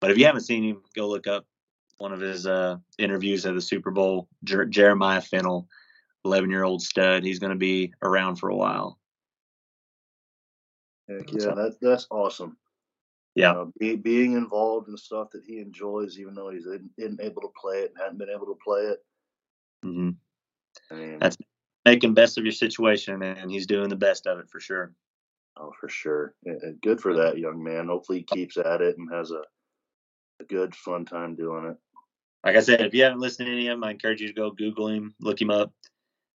But 0.00 0.10
if 0.10 0.16
you 0.16 0.24
haven't 0.24 0.42
seen 0.42 0.64
him, 0.64 0.82
go 0.96 1.08
look 1.08 1.26
up 1.26 1.44
one 1.98 2.12
of 2.12 2.20
his 2.20 2.46
uh, 2.46 2.76
interviews 2.98 3.44
at 3.44 3.54
the 3.54 3.60
Super 3.60 3.90
Bowl. 3.90 4.26
Jer- 4.44 4.64
Jeremiah 4.64 5.20
Fennell, 5.20 5.68
11 6.24 6.50
year 6.50 6.64
old 6.64 6.82
stud. 6.82 7.24
He's 7.24 7.38
going 7.38 7.50
to 7.50 7.56
be 7.56 7.92
around 8.02 8.36
for 8.36 8.50
a 8.50 8.56
while. 8.56 8.98
Heck 11.08 11.32
yeah, 11.32 11.54
that's 11.54 11.76
that's 11.80 12.06
awesome. 12.10 12.56
Yeah. 13.34 13.50
You 13.50 13.54
know, 13.54 13.72
be, 13.78 13.96
being 13.96 14.32
involved 14.32 14.88
in 14.88 14.96
stuff 14.96 15.30
that 15.32 15.42
he 15.46 15.58
enjoys, 15.58 16.18
even 16.18 16.34
though 16.34 16.50
he's 16.50 16.66
isn't, 16.66 16.90
isn't 16.98 17.20
able 17.20 17.42
to 17.42 17.52
play 17.60 17.78
it 17.78 17.90
and 17.90 17.98
hadn't 17.98 18.18
been 18.18 18.30
able 18.30 18.46
to 18.46 18.58
play 18.62 18.80
it. 18.82 18.98
Mm-hmm. 19.84 20.10
I 20.90 20.94
mean, 20.94 21.18
That's 21.18 21.36
making 21.84 22.14
best 22.14 22.38
of 22.38 22.44
your 22.44 22.52
situation, 22.52 23.22
and 23.22 23.50
he's 23.50 23.66
doing 23.66 23.88
the 23.88 23.96
best 23.96 24.26
of 24.26 24.38
it 24.38 24.50
for 24.50 24.60
sure. 24.60 24.92
oh, 25.56 25.72
for 25.80 25.88
sure. 25.88 26.34
Yeah, 26.44 26.54
yeah, 26.62 26.70
Good 26.82 27.00
for 27.00 27.14
that 27.14 27.38
young 27.38 27.62
man. 27.62 27.86
Hopefully, 27.86 28.18
he 28.18 28.24
keeps 28.24 28.56
at 28.56 28.80
it 28.80 28.98
and 28.98 29.08
has 29.12 29.30
a 29.30 29.42
a 30.40 30.44
good, 30.44 30.74
fun 30.74 31.04
time 31.04 31.34
doing 31.34 31.66
it. 31.66 31.76
Like 32.44 32.56
I 32.56 32.60
said, 32.60 32.80
if 32.80 32.94
you 32.94 33.04
haven't 33.04 33.20
listened 33.20 33.46
to 33.46 33.52
any 33.52 33.68
of 33.68 33.74
him, 33.74 33.84
I 33.84 33.90
encourage 33.90 34.20
you 34.20 34.28
to 34.28 34.32
go 34.32 34.50
Google 34.50 34.88
him, 34.88 35.14
look 35.20 35.40
him 35.40 35.50
up, 35.50 35.72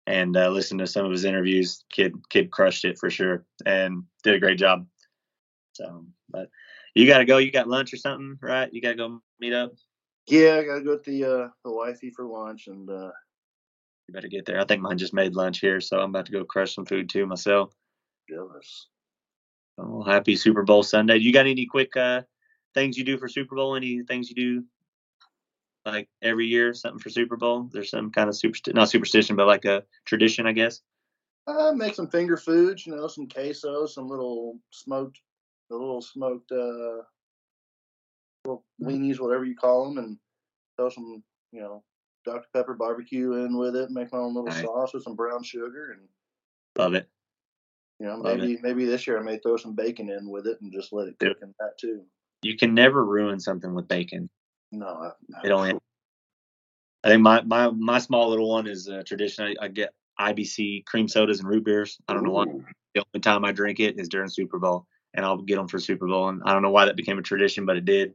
and 0.08 0.36
uh, 0.36 0.50
listen 0.50 0.78
to 0.80 0.88
some 0.88 1.06
of 1.06 1.12
his 1.12 1.26
interviews. 1.26 1.84
Kid, 1.92 2.16
kid 2.30 2.52
crushed 2.52 2.86
it 2.86 2.98
for 3.00 3.10
sure, 3.10 3.46
and 3.66 4.04
did 4.24 4.36
a 4.36 4.40
great 4.40 4.58
job. 4.58 4.88
So, 5.74 6.06
but 6.30 6.50
you 6.94 7.08
got 7.08 7.20
to 7.20 7.26
go. 7.26 7.38
You 7.38 7.52
got 7.52 7.68
lunch 7.68 7.94
or 7.94 7.98
something, 7.98 8.38
right? 8.42 8.72
You 8.72 8.82
got 8.82 8.90
to 8.90 8.96
go 8.96 9.22
meet 9.40 9.54
up. 9.54 9.74
Yeah, 10.28 10.56
I 10.56 10.64
gotta 10.64 10.82
go 10.82 10.92
with 10.92 11.04
the 11.04 11.26
uh, 11.26 11.48
the 11.66 11.72
wifey 11.72 12.10
for 12.10 12.26
lunch, 12.26 12.68
and 12.68 12.90
uh, 12.90 13.12
You 14.08 14.14
better 14.14 14.30
get 14.30 14.46
there. 14.46 14.60
I 14.60 14.66
think 14.66 14.82
mine 14.82 14.98
just 14.98 15.14
made 15.14 15.36
lunch 15.36 15.60
here, 15.60 15.82
so 15.82 16.00
I'm 16.00 16.12
about 16.12 16.28
to 16.28 16.32
go 16.32 16.46
crush 16.46 16.76
some 16.76 16.86
food 16.86 17.10
too 17.10 17.26
myself. 17.26 17.74
jealous. 18.30 18.88
Oh, 19.78 20.04
happy 20.04 20.36
Super 20.36 20.64
Bowl 20.64 20.84
Sunday. 20.84 21.18
You 21.18 21.34
got 21.34 21.48
any 21.48 21.66
quick 21.66 21.98
uh, 21.98 22.22
things 22.74 22.98
you 22.98 23.04
do 23.04 23.18
for 23.18 23.28
Super 23.28 23.56
Bowl? 23.56 23.76
Any 23.76 24.04
things 24.04 24.30
you 24.30 24.36
do 24.36 24.66
like 25.86 26.08
every 26.22 26.48
year, 26.48 26.74
something 26.74 27.00
for 27.00 27.10
Super 27.10 27.38
Bowl? 27.38 27.70
There's 27.72 27.90
some 27.90 28.12
kind 28.12 28.30
of 28.30 28.36
super, 28.36 28.58
not 28.74 28.90
superstition, 28.90 29.36
but 29.36 29.48
like 29.48 29.66
a 29.66 29.84
tradition, 30.06 30.48
I 30.48 30.54
guess. 30.54 30.82
Uh, 31.46 31.74
make 31.74 31.94
some 31.94 32.08
finger 32.08 32.38
foods, 32.38 32.86
you 32.86 32.96
know, 32.96 33.08
some 33.08 33.28
queso, 33.28 33.86
some 33.86 34.08
little 34.08 34.60
smoked, 34.72 35.20
the 35.70 35.76
little 35.76 36.02
smoked 36.02 36.52
uh, 36.52 37.02
little 38.46 38.64
weenies, 38.82 39.20
whatever 39.20 39.44
you 39.44 39.56
call 39.56 39.86
them, 39.86 39.98
and 39.98 40.18
throw 40.78 40.90
some, 40.90 41.22
you 41.52 41.60
know, 41.60 41.84
Dr 42.26 42.48
Pepper 42.54 42.76
barbecue 42.76 43.34
in 43.46 43.58
with 43.58 43.76
it. 43.76 43.92
Make 43.92 44.14
my 44.14 44.20
own 44.20 44.34
little 44.34 44.50
Nice. 44.50 44.62
sauce 44.62 44.94
with 44.94 45.04
some 45.04 45.16
brown 45.16 45.44
sugar, 45.44 45.92
and 45.92 46.08
Love 46.78 46.94
it. 46.94 47.10
you 48.00 48.06
know, 48.08 48.16
Love 48.16 48.38
it. 48.38 48.40
maybe 48.40 48.60
maybe 48.64 48.86
this 48.86 49.06
year 49.06 49.20
I 49.20 49.24
may 49.24 49.38
throw 49.38 49.58
some 49.58 49.76
bacon 49.76 50.10
in 50.10 50.30
with 50.30 50.48
it 50.48 50.60
and 50.62 50.72
just 50.72 50.94
let 50.94 51.10
it 51.10 51.20
cook 51.20 51.38
in 51.42 51.54
that 51.60 51.78
too. 51.78 52.04
You 52.42 52.58
can 52.58 52.74
never 52.74 53.06
ruin 53.06 53.40
something 53.40 53.74
with 53.74 53.88
bacon. 53.90 54.30
No, 54.74 54.88
I. 54.88 55.12
It 55.46 55.52
only. 55.52 55.76
I 57.04 57.10
think 57.10 57.22
my 57.22 57.42
my 57.42 57.70
my 57.70 58.00
small 58.00 58.30
little 58.30 58.50
one 58.50 58.68
is 58.68 58.88
a 58.88 59.04
tradition. 59.04 59.46
I, 59.46 59.66
I 59.66 59.68
get 59.68 59.94
IBC 60.20 60.86
cream 60.86 61.08
sodas 61.08 61.40
and 61.40 61.48
root 61.48 61.64
beers. 61.64 62.00
I 62.08 62.14
don't 62.14 62.24
know 62.24 62.32
why. 62.32 62.46
The 62.96 63.04
only 63.14 63.22
time 63.22 63.46
I 63.46 63.52
drink 63.52 63.80
it 63.80 64.00
is 64.00 64.10
during 64.10 64.30
Super 64.30 64.58
Bowl, 64.60 64.88
and 65.14 65.26
I'll 65.26 65.38
get 65.38 65.58
them 65.58 65.68
for 65.68 65.80
Super 65.80 66.08
Bowl. 66.08 66.30
And 66.30 66.42
I 66.46 66.54
don't 66.54 66.64
know 66.64 66.72
why 66.72 66.86
that 66.86 66.96
became 66.96 67.20
a 67.20 67.24
tradition, 67.24 67.66
but 67.66 67.78
it 67.78 67.86
did. 67.86 68.14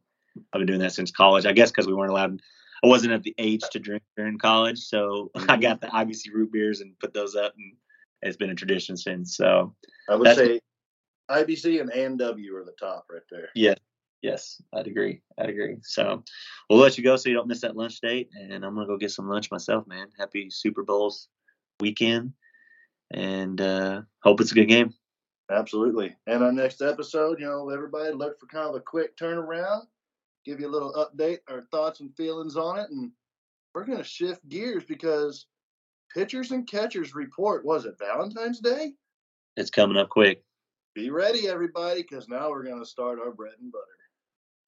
I've 0.53 0.61
been 0.61 0.67
doing 0.67 0.81
that 0.81 0.93
since 0.93 1.11
college. 1.11 1.47
I 1.47 1.53
guess 1.53 1.71
because 1.71 1.87
we 1.87 1.95
weren't 1.95 2.11
allowed. 2.11 2.41
I 2.83 2.87
wasn't 2.87 3.13
at 3.13 3.23
the 3.23 3.35
age 3.39 3.63
to 3.73 3.79
drink 3.79 4.03
during 4.17 4.39
college, 4.39 4.79
so 4.79 5.31
I 5.37 5.41
mm-hmm. 5.41 5.61
got 5.61 5.81
the 5.81 5.89
IBC 5.89 6.33
root 6.33 6.53
beers 6.53 6.81
and 6.81 6.99
put 6.99 7.15
those 7.15 7.37
up, 7.37 7.55
and 7.57 7.73
it's 8.23 8.37
been 8.37 8.51
a 8.51 8.55
tradition 8.55 8.97
since. 8.97 9.37
So 9.37 9.75
I 10.09 10.17
would 10.17 10.35
say 10.35 10.61
IBC 11.31 11.81
and 11.81 11.91
A&W 11.91 12.57
are 12.57 12.65
the 12.65 12.73
top 12.73 13.07
right 13.11 13.23
there. 13.31 13.51
Yes, 14.23 14.61
I'd 14.73 14.87
agree. 14.87 15.21
I'd 15.39 15.51
agree. 15.51 15.77
So 15.83 16.23
we'll 16.69 16.79
let 16.79 16.99
you 16.99 17.05
go 17.05 17.17
so 17.17 17.29
you 17.29 17.35
don't 17.35 17.49
miss 17.49 17.61
that 17.63 17.77
lunch 17.77 18.01
date, 18.01 18.31
and 18.35 18.65
I'm 18.65 18.75
gonna 18.75 18.87
go 18.87 18.97
get 18.97 19.11
some 19.11 19.29
lunch 19.29 19.51
myself, 19.51 19.87
man. 19.87 20.09
Happy 20.19 20.51
Super 20.51 20.83
Bowls 20.83 21.29
weekend, 21.81 22.33
and 23.11 23.61
uh, 23.61 24.03
hope 24.23 24.41
it's 24.41 24.53
a 24.53 24.57
good 24.57 24.69
game. 24.69 24.95
Absolutely. 25.51 26.15
And 26.27 26.43
our 26.43 26.53
next 26.53 26.83
episode, 26.83 27.41
you 27.41 27.47
know, 27.47 27.71
everybody 27.71 28.13
look 28.13 28.39
for 28.39 28.47
kind 28.47 28.69
of 28.69 28.75
a 28.75 28.81
quick 28.81 29.17
turnaround, 29.17 29.87
give 30.45 30.61
you 30.61 30.69
a 30.69 30.71
little 30.71 30.93
update, 30.93 31.39
our 31.49 31.63
thoughts 31.71 32.01
and 32.01 32.15
feelings 32.17 32.57
on 32.57 32.79
it, 32.79 32.91
and 32.91 33.11
we're 33.75 33.85
gonna 33.85 34.05
shift 34.05 34.47
gears 34.49 34.85
because 34.85 35.47
pitchers 36.13 36.51
and 36.51 36.69
catchers 36.69 37.15
report. 37.15 37.65
Was 37.65 37.85
it 37.85 37.99
Valentine's 37.99 38.61
Day? 38.61 38.93
It's 39.57 39.71
coming 39.71 39.97
up 39.97 40.09
quick. 40.09 40.43
Be 40.95 41.11
ready, 41.11 41.49
everybody, 41.49 42.03
because 42.03 42.29
now 42.29 42.51
we're 42.51 42.65
gonna 42.65 42.85
start 42.85 43.19
our 43.21 43.31
bread 43.31 43.55
and 43.61 43.73
butter. 43.73 43.85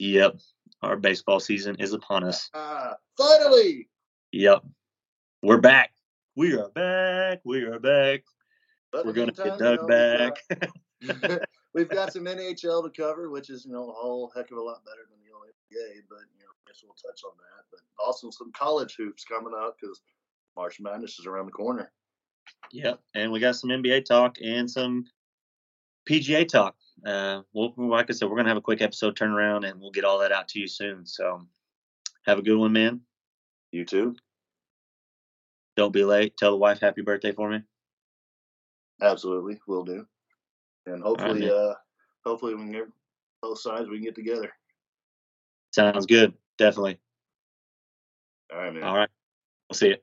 Yep, 0.00 0.40
our 0.80 0.96
baseball 0.96 1.40
season 1.40 1.76
is 1.78 1.92
upon 1.92 2.24
us. 2.24 2.48
Ah, 2.54 2.94
finally! 3.18 3.86
Yep, 4.32 4.64
we're 5.42 5.60
back. 5.60 5.90
We 6.36 6.54
are 6.56 6.70
back. 6.70 7.40
We 7.44 7.64
are 7.64 7.78
back. 7.78 8.22
But 8.92 9.04
We're 9.04 9.12
gonna 9.12 9.32
get 9.32 9.44
meantime, 9.44 9.58
Doug 9.58 9.80
you 9.82 9.86
back. 9.86 10.32
we've 11.02 11.20
got- 11.20 11.40
We've 11.74 11.88
got 11.88 12.12
some 12.14 12.24
NHL 12.24 12.82
to 12.82 12.90
cover, 12.90 13.28
which 13.28 13.50
is 13.50 13.66
you 13.66 13.72
know 13.72 13.90
a 13.90 13.92
whole 13.92 14.32
heck 14.34 14.50
of 14.50 14.56
a 14.56 14.62
lot 14.62 14.82
better 14.86 15.02
than 15.10 15.18
the 15.20 15.76
NBA. 15.76 16.00
But 16.08 16.20
you 16.34 16.44
know, 16.44 16.50
I 16.50 16.60
guess 16.66 16.80
we'll 16.82 16.94
touch 16.94 17.20
on 17.22 17.32
that. 17.36 17.64
But 17.70 17.80
also 18.02 18.30
some 18.30 18.50
college 18.52 18.94
hoops 18.96 19.22
coming 19.26 19.52
up 19.54 19.76
because 19.78 20.00
March 20.56 20.80
Madness 20.80 21.18
is 21.18 21.26
around 21.26 21.44
the 21.44 21.52
corner. 21.52 21.92
Yep, 22.72 23.00
and 23.14 23.30
we 23.30 23.38
got 23.38 23.54
some 23.56 23.68
NBA 23.68 24.06
talk 24.06 24.38
and 24.42 24.68
some 24.68 25.04
PGA 26.10 26.46
talk. 26.46 26.74
Uh, 27.06 27.42
we'll, 27.52 27.72
like 27.76 28.10
I 28.10 28.12
said, 28.12 28.28
we're 28.28 28.36
gonna 28.36 28.48
have 28.48 28.58
a 28.58 28.62
quick 28.62 28.82
episode 28.82 29.16
turnaround, 29.16 29.68
and 29.68 29.80
we'll 29.80 29.92
get 29.92 30.04
all 30.04 30.18
that 30.18 30.32
out 30.32 30.48
to 30.48 30.58
you 30.58 30.66
soon. 30.66 31.06
So, 31.06 31.46
have 32.26 32.38
a 32.38 32.42
good 32.42 32.58
one, 32.58 32.72
man. 32.72 33.00
You 33.70 33.84
too. 33.84 34.16
Don't 35.76 35.92
be 35.92 36.04
late. 36.04 36.36
Tell 36.36 36.50
the 36.50 36.56
wife 36.56 36.80
happy 36.80 37.02
birthday 37.02 37.32
for 37.32 37.48
me. 37.48 37.62
Absolutely, 39.00 39.60
will 39.66 39.84
do. 39.84 40.04
And 40.86 41.02
hopefully, 41.02 41.40
man. 41.40 41.50
uh, 41.50 41.74
hopefully 42.26 42.54
we 42.54 42.62
can 42.62 42.72
get, 42.72 42.88
both 43.40 43.60
sides, 43.60 43.88
we 43.88 43.96
can 43.96 44.04
get 44.04 44.14
together. 44.16 44.52
Sounds 45.72 46.06
good. 46.06 46.34
Definitely. 46.58 46.98
All 48.52 48.58
right, 48.58 48.74
man. 48.74 48.82
All 48.82 48.96
right. 48.96 49.08
We'll 49.70 49.76
see 49.76 49.88
you. 49.88 49.96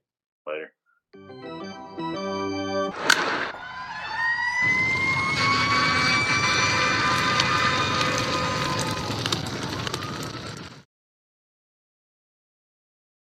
Later. 0.47 1.73